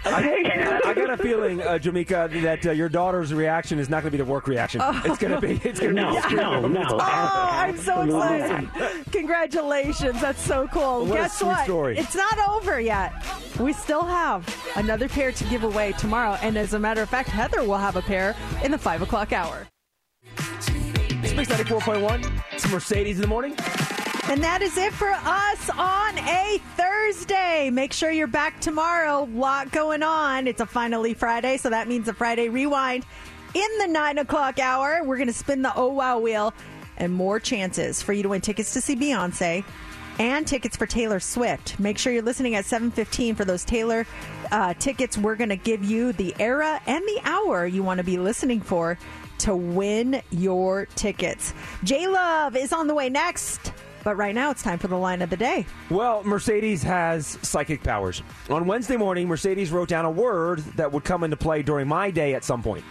I, 0.05 0.81
I 0.85 0.95
got 0.95 1.11
a 1.11 1.17
feeling, 1.17 1.61
uh, 1.63 1.79
Jamaica, 1.79 2.31
that 2.43 2.67
uh, 2.67 2.71
your 2.73 2.89
daughter's 2.89 3.33
reaction 3.35 3.79
is 3.79 3.89
not 3.89 4.03
going 4.03 4.11
to 4.13 4.19
be 4.19 4.23
the 4.23 4.25
work 4.25 4.47
reaction. 4.49 4.81
It's 5.05 5.19
going 5.19 5.33
to 5.33 5.41
be. 5.41 5.61
It's 5.65 5.81
going 5.81 5.95
to 5.95 6.01
No, 6.03 6.11
be. 6.11 6.17
the 6.17 6.23
scream. 6.23 6.37
no, 6.39 6.67
no. 6.69 6.87
Oh, 6.91 6.99
I'm 7.01 7.77
so 7.77 8.03
excited. 8.03 8.69
Congratulations. 9.13 10.21
That's 10.21 10.41
so 10.43 10.69
cool. 10.69 11.05
What 11.07 11.11
a 11.19 11.23
Guess 11.23 11.39
sweet 11.39 11.49
what? 11.49 11.65
story. 11.65 11.99
It's 11.99 12.15
not 12.15 12.39
over 12.49 12.81
yet. 12.81 13.13
We 13.61 13.73
still 13.73 14.03
have 14.03 14.47
another 14.77 15.09
pair 15.09 15.33
to 15.33 15.45
give 15.45 15.65
away 15.65 15.93
tomorrow. 15.93 16.39
And 16.43 16.57
as 16.57 16.75
a 16.75 16.79
matter 16.79 17.03
of 17.03 17.09
fact, 17.09 17.29
Heather 17.29 17.63
will 17.65 17.79
have 17.79 17.97
a 17.97 18.03
pair 18.03 18.35
in 18.65 18.71
the 18.71 18.79
five 18.79 19.03
o'clock 19.03 19.33
hour. 19.33 19.67
It's 20.39 21.35
Mix 21.35 21.51
94.1. 21.51 22.43
It's 22.53 22.71
Mercedes 22.71 23.17
in 23.17 23.23
the 23.23 23.29
morning. 23.29 23.57
And 24.28 24.43
that 24.43 24.61
is 24.61 24.77
it 24.77 24.93
for 24.93 25.12
us 25.12 25.70
on 25.70 26.19
a 26.19 26.61
Thursday. 26.77 27.70
Make 27.70 27.93
sure 27.93 28.11
you're 28.11 28.27
back 28.27 28.61
tomorrow. 28.61 29.28
Lot 29.32 29.70
going 29.70 30.03
on. 30.03 30.48
It's 30.48 30.61
a 30.61 30.66
finally 30.66 31.15
Friday, 31.15 31.59
so 31.59 31.70
that 31.70 31.86
means 31.86 32.09
a 32.09 32.12
Friday 32.12 32.48
rewind. 32.48 33.07
In 33.55 33.78
the 33.78 33.86
nine 33.86 34.19
o'clock 34.19 34.59
hour, 34.59 35.01
we're 35.05 35.16
going 35.16 35.28
to 35.28 35.32
spin 35.32 35.62
the 35.62 35.73
Oh 35.77 35.93
Wow 35.93 36.19
wheel 36.19 36.53
and 36.97 37.12
more 37.12 37.39
chances 37.39 38.03
for 38.03 38.12
you 38.12 38.24
to 38.24 38.28
win 38.31 38.40
tickets 38.40 38.73
to 38.73 38.81
see 38.81 38.97
Beyonce 38.97 39.65
and 40.19 40.44
tickets 40.44 40.77
for 40.77 40.86
Taylor 40.86 41.20
Swift. 41.20 41.78
Make 41.78 41.97
sure 41.97 42.12
you're 42.12 42.23
listening 42.23 42.57
at 42.57 42.65
7:15 42.65 43.36
for 43.36 43.44
those 43.44 43.65
Taylor 43.65 44.09
uh, 44.51 44.74
tickets. 44.74 45.16
We're 45.16 45.36
going 45.36 45.51
to 45.51 45.57
give 45.57 45.85
you 45.85 46.12
the 46.12 46.35
era 46.40 46.81
and 46.89 47.05
the 47.05 47.20
hour 47.23 47.65
you 47.65 47.85
want 47.85 47.98
to 47.98 48.05
be 48.05 48.19
listening 48.19 48.61
for 48.61 48.98
to 49.39 49.55
win 49.55 50.20
your 50.31 50.86
tickets. 50.97 51.55
J 51.85 52.09
Love 52.09 52.57
is 52.57 52.73
on 52.73 52.89
the 52.89 52.94
way 52.94 53.09
next. 53.09 53.73
But 54.07 54.16
right 54.16 54.37
now, 54.37 54.53
it's 54.53 54.62
time 54.62 54.78
for 54.78 54.87
the 54.87 54.97
line 54.97 55.20
of 55.20 55.31
the 55.31 55.37
day. 55.37 55.66
Well, 55.91 56.23
Mercedes 56.23 56.81
has 56.85 57.41
psychic 57.43 57.83
powers. 57.83 58.23
On 58.49 58.65
Wednesday 58.65 58.97
morning, 58.97 59.27
Mercedes 59.27 59.73
wrote 59.73 59.89
down 59.89 60.05
a 60.05 60.11
word 60.12 60.61
that 60.77 60.93
would 60.93 61.03
come 61.03 61.24
into 61.24 61.37
play 61.37 61.61
during 61.65 61.89
my 61.89 62.12
day 62.12 62.33
at 62.37 62.45
some 62.45 62.62
point. 62.62 62.85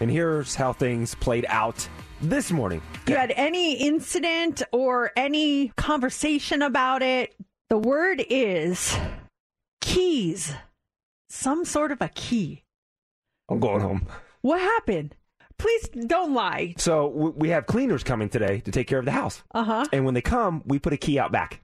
And 0.00 0.10
here's 0.10 0.54
how 0.54 0.72
things 0.72 1.14
played 1.16 1.44
out 1.50 1.86
this 2.22 2.50
morning. 2.50 2.80
You 3.06 3.14
had 3.14 3.34
any 3.36 3.74
incident 3.74 4.62
or 4.72 5.12
any 5.18 5.68
conversation 5.76 6.62
about 6.62 7.02
it? 7.02 7.36
The 7.68 7.76
word 7.76 8.24
is 8.30 8.96
keys. 9.82 10.54
Some 11.28 11.66
sort 11.66 11.92
of 11.92 12.00
a 12.00 12.08
key. 12.08 12.64
I'm 13.50 13.60
going 13.60 13.82
home. 13.82 14.06
What 14.40 14.62
happened? 14.62 15.14
Please 15.58 15.88
don't 16.06 16.34
lie. 16.34 16.74
So 16.78 17.06
we 17.06 17.50
have 17.50 17.66
cleaners 17.66 18.02
coming 18.02 18.28
today 18.28 18.60
to 18.60 18.70
take 18.70 18.86
care 18.86 18.98
of 18.98 19.04
the 19.04 19.10
house. 19.12 19.42
Uh 19.52 19.64
huh. 19.64 19.84
And 19.92 20.04
when 20.04 20.14
they 20.14 20.22
come, 20.22 20.62
we 20.66 20.78
put 20.78 20.92
a 20.92 20.96
key 20.96 21.18
out 21.18 21.32
back. 21.32 21.60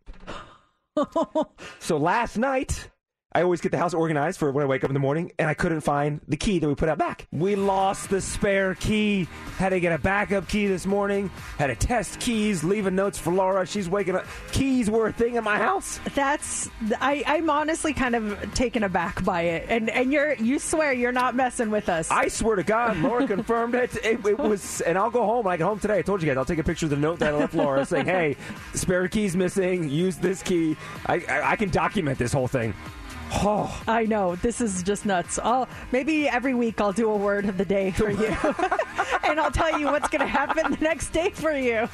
so 1.80 1.96
last 1.96 2.36
night, 2.38 2.90
I 3.32 3.42
always 3.42 3.60
get 3.60 3.70
the 3.70 3.78
house 3.78 3.94
organized 3.94 4.40
for 4.40 4.50
when 4.50 4.64
I 4.64 4.66
wake 4.66 4.82
up 4.82 4.90
in 4.90 4.94
the 4.94 5.00
morning, 5.00 5.30
and 5.38 5.48
I 5.48 5.54
couldn't 5.54 5.82
find 5.82 6.20
the 6.26 6.36
key 6.36 6.58
that 6.58 6.66
we 6.66 6.74
put 6.74 6.88
out 6.88 6.98
back. 6.98 7.28
We 7.30 7.54
lost 7.54 8.10
the 8.10 8.20
spare 8.20 8.74
key. 8.74 9.28
Had 9.56 9.68
to 9.68 9.78
get 9.78 9.92
a 9.92 9.98
backup 9.98 10.48
key 10.48 10.66
this 10.66 10.84
morning. 10.84 11.30
Had 11.56 11.68
to 11.68 11.76
test 11.76 12.18
keys, 12.18 12.64
leaving 12.64 12.96
notes 12.96 13.18
for 13.20 13.32
Laura. 13.32 13.64
She's 13.66 13.88
waking 13.88 14.16
up. 14.16 14.26
Keys 14.50 14.90
were 14.90 15.06
a 15.06 15.12
thing 15.12 15.36
in 15.36 15.44
my 15.44 15.58
house. 15.58 16.00
That's 16.16 16.68
I, 17.00 17.22
I'm 17.24 17.48
honestly 17.50 17.92
kind 17.92 18.16
of 18.16 18.52
taken 18.54 18.82
aback 18.82 19.22
by 19.24 19.42
it, 19.42 19.66
and 19.68 19.88
and 19.90 20.12
you're 20.12 20.34
you 20.34 20.58
swear 20.58 20.92
you're 20.92 21.12
not 21.12 21.36
messing 21.36 21.70
with 21.70 21.88
us. 21.88 22.10
I 22.10 22.26
swear 22.26 22.56
to 22.56 22.64
God, 22.64 22.96
Laura 22.96 23.28
confirmed 23.28 23.76
it. 23.76 23.94
it. 24.04 24.26
It 24.26 24.38
was, 24.38 24.80
and 24.80 24.98
I'll 24.98 25.10
go 25.10 25.24
home. 25.24 25.44
When 25.44 25.54
I 25.54 25.56
get 25.56 25.64
home 25.64 25.78
today. 25.78 25.98
I 25.98 26.02
told 26.02 26.20
you 26.20 26.26
guys, 26.26 26.36
I'll 26.36 26.44
take 26.44 26.58
a 26.58 26.64
picture 26.64 26.86
of 26.86 26.90
the 26.90 26.96
note 26.96 27.20
that 27.20 27.32
I 27.32 27.36
left 27.36 27.54
Laura 27.54 27.84
saying, 27.86 28.06
"Hey, 28.06 28.36
spare 28.74 29.06
key's 29.06 29.36
missing. 29.36 29.88
Use 29.88 30.16
this 30.16 30.42
key." 30.42 30.76
I, 31.06 31.22
I, 31.28 31.52
I 31.52 31.56
can 31.56 31.70
document 31.70 32.18
this 32.18 32.32
whole 32.32 32.48
thing. 32.48 32.74
Oh, 33.32 33.82
I 33.86 34.06
know 34.06 34.36
this 34.36 34.60
is 34.60 34.82
just 34.82 35.06
nuts. 35.06 35.38
I'll 35.38 35.68
maybe 35.92 36.28
every 36.28 36.54
week 36.54 36.80
I'll 36.80 36.92
do 36.92 37.10
a 37.10 37.16
word 37.16 37.44
of 37.46 37.56
the 37.58 37.64
day 37.64 37.90
for 37.92 38.10
you, 38.10 38.26
and 39.24 39.38
I'll 39.38 39.50
tell 39.52 39.78
you 39.78 39.86
what's 39.86 40.08
going 40.08 40.20
to 40.20 40.26
happen 40.26 40.72
the 40.72 40.78
next 40.78 41.10
day 41.10 41.30
for 41.30 41.52
you. 41.52 41.88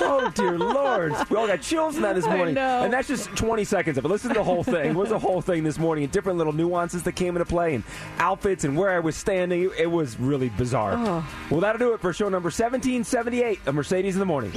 oh 0.00 0.32
dear 0.34 0.58
lord! 0.58 1.14
We 1.30 1.36
all 1.36 1.46
got 1.46 1.60
chills 1.60 1.96
in 1.96 2.02
that 2.02 2.14
this 2.14 2.24
I 2.24 2.36
morning, 2.36 2.54
know. 2.54 2.82
and 2.84 2.92
that's 2.92 3.08
just 3.08 3.28
20 3.36 3.64
seconds 3.64 3.98
of 3.98 4.04
it. 4.04 4.08
Listen 4.08 4.30
to 4.30 4.34
the 4.34 4.44
whole 4.44 4.64
thing. 4.64 4.90
It 4.90 4.96
was 4.96 5.10
a 5.10 5.18
whole 5.18 5.42
thing 5.42 5.62
this 5.62 5.78
morning, 5.78 6.04
and 6.04 6.12
different 6.12 6.38
little 6.38 6.52
nuances 6.54 7.02
that 7.02 7.12
came 7.12 7.36
into 7.36 7.46
play, 7.46 7.74
and 7.74 7.84
outfits, 8.18 8.64
and 8.64 8.76
where 8.76 8.90
I 8.90 9.00
was 9.00 9.16
standing. 9.16 9.64
It, 9.64 9.72
it 9.78 9.90
was 9.90 10.18
really 10.18 10.48
bizarre. 10.48 10.94
Oh. 10.96 11.28
Well, 11.50 11.60
that'll 11.60 11.78
do 11.78 11.92
it 11.94 12.00
for 12.00 12.12
show 12.12 12.28
number 12.28 12.48
1778 12.48 13.60
of 13.66 13.74
Mercedes 13.74 14.14
in 14.14 14.20
the 14.20 14.26
Morning. 14.26 14.52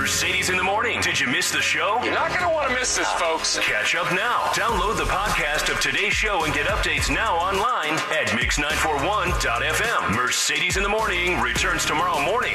Mercedes 0.00 0.48
in 0.48 0.56
the 0.56 0.62
morning. 0.62 0.98
Did 1.02 1.20
you 1.20 1.26
miss 1.26 1.50
the 1.50 1.60
show? 1.60 2.00
You're 2.02 2.14
not 2.14 2.30
going 2.30 2.40
to 2.40 2.48
want 2.48 2.70
to 2.70 2.74
miss 2.74 2.96
this, 2.96 3.12
folks. 3.12 3.58
Catch 3.58 3.94
up 3.94 4.10
now. 4.14 4.44
Download 4.54 4.96
the 4.96 5.04
podcast 5.04 5.70
of 5.70 5.78
today's 5.78 6.14
show 6.14 6.44
and 6.44 6.54
get 6.54 6.64
updates 6.68 7.14
now 7.14 7.36
online 7.36 7.92
at 8.10 8.28
mix941.fm. 8.28 10.16
Mercedes 10.16 10.78
in 10.78 10.84
the 10.84 10.88
morning 10.88 11.38
returns 11.42 11.84
tomorrow 11.84 12.18
morning. 12.24 12.54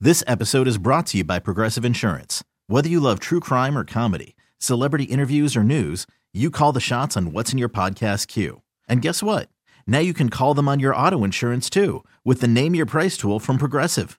This 0.00 0.24
episode 0.26 0.66
is 0.66 0.78
brought 0.78 1.06
to 1.08 1.18
you 1.18 1.24
by 1.24 1.38
Progressive 1.38 1.84
Insurance. 1.84 2.42
Whether 2.66 2.88
you 2.88 2.98
love 2.98 3.20
true 3.20 3.38
crime 3.38 3.78
or 3.78 3.84
comedy, 3.84 4.34
celebrity 4.58 5.04
interviews 5.04 5.56
or 5.56 5.62
news, 5.62 6.08
you 6.34 6.50
call 6.50 6.72
the 6.72 6.80
shots 6.80 7.16
on 7.16 7.30
what's 7.30 7.52
in 7.52 7.58
your 7.58 7.68
podcast 7.68 8.26
queue. 8.26 8.62
And 8.88 9.00
guess 9.00 9.22
what? 9.22 9.48
Now 9.86 10.00
you 10.00 10.12
can 10.12 10.28
call 10.28 10.54
them 10.54 10.68
on 10.68 10.80
your 10.80 10.96
auto 10.96 11.22
insurance 11.22 11.70
too 11.70 12.02
with 12.24 12.40
the 12.40 12.48
Name 12.48 12.74
Your 12.74 12.84
Price 12.86 13.16
tool 13.16 13.38
from 13.38 13.58
Progressive. 13.58 14.18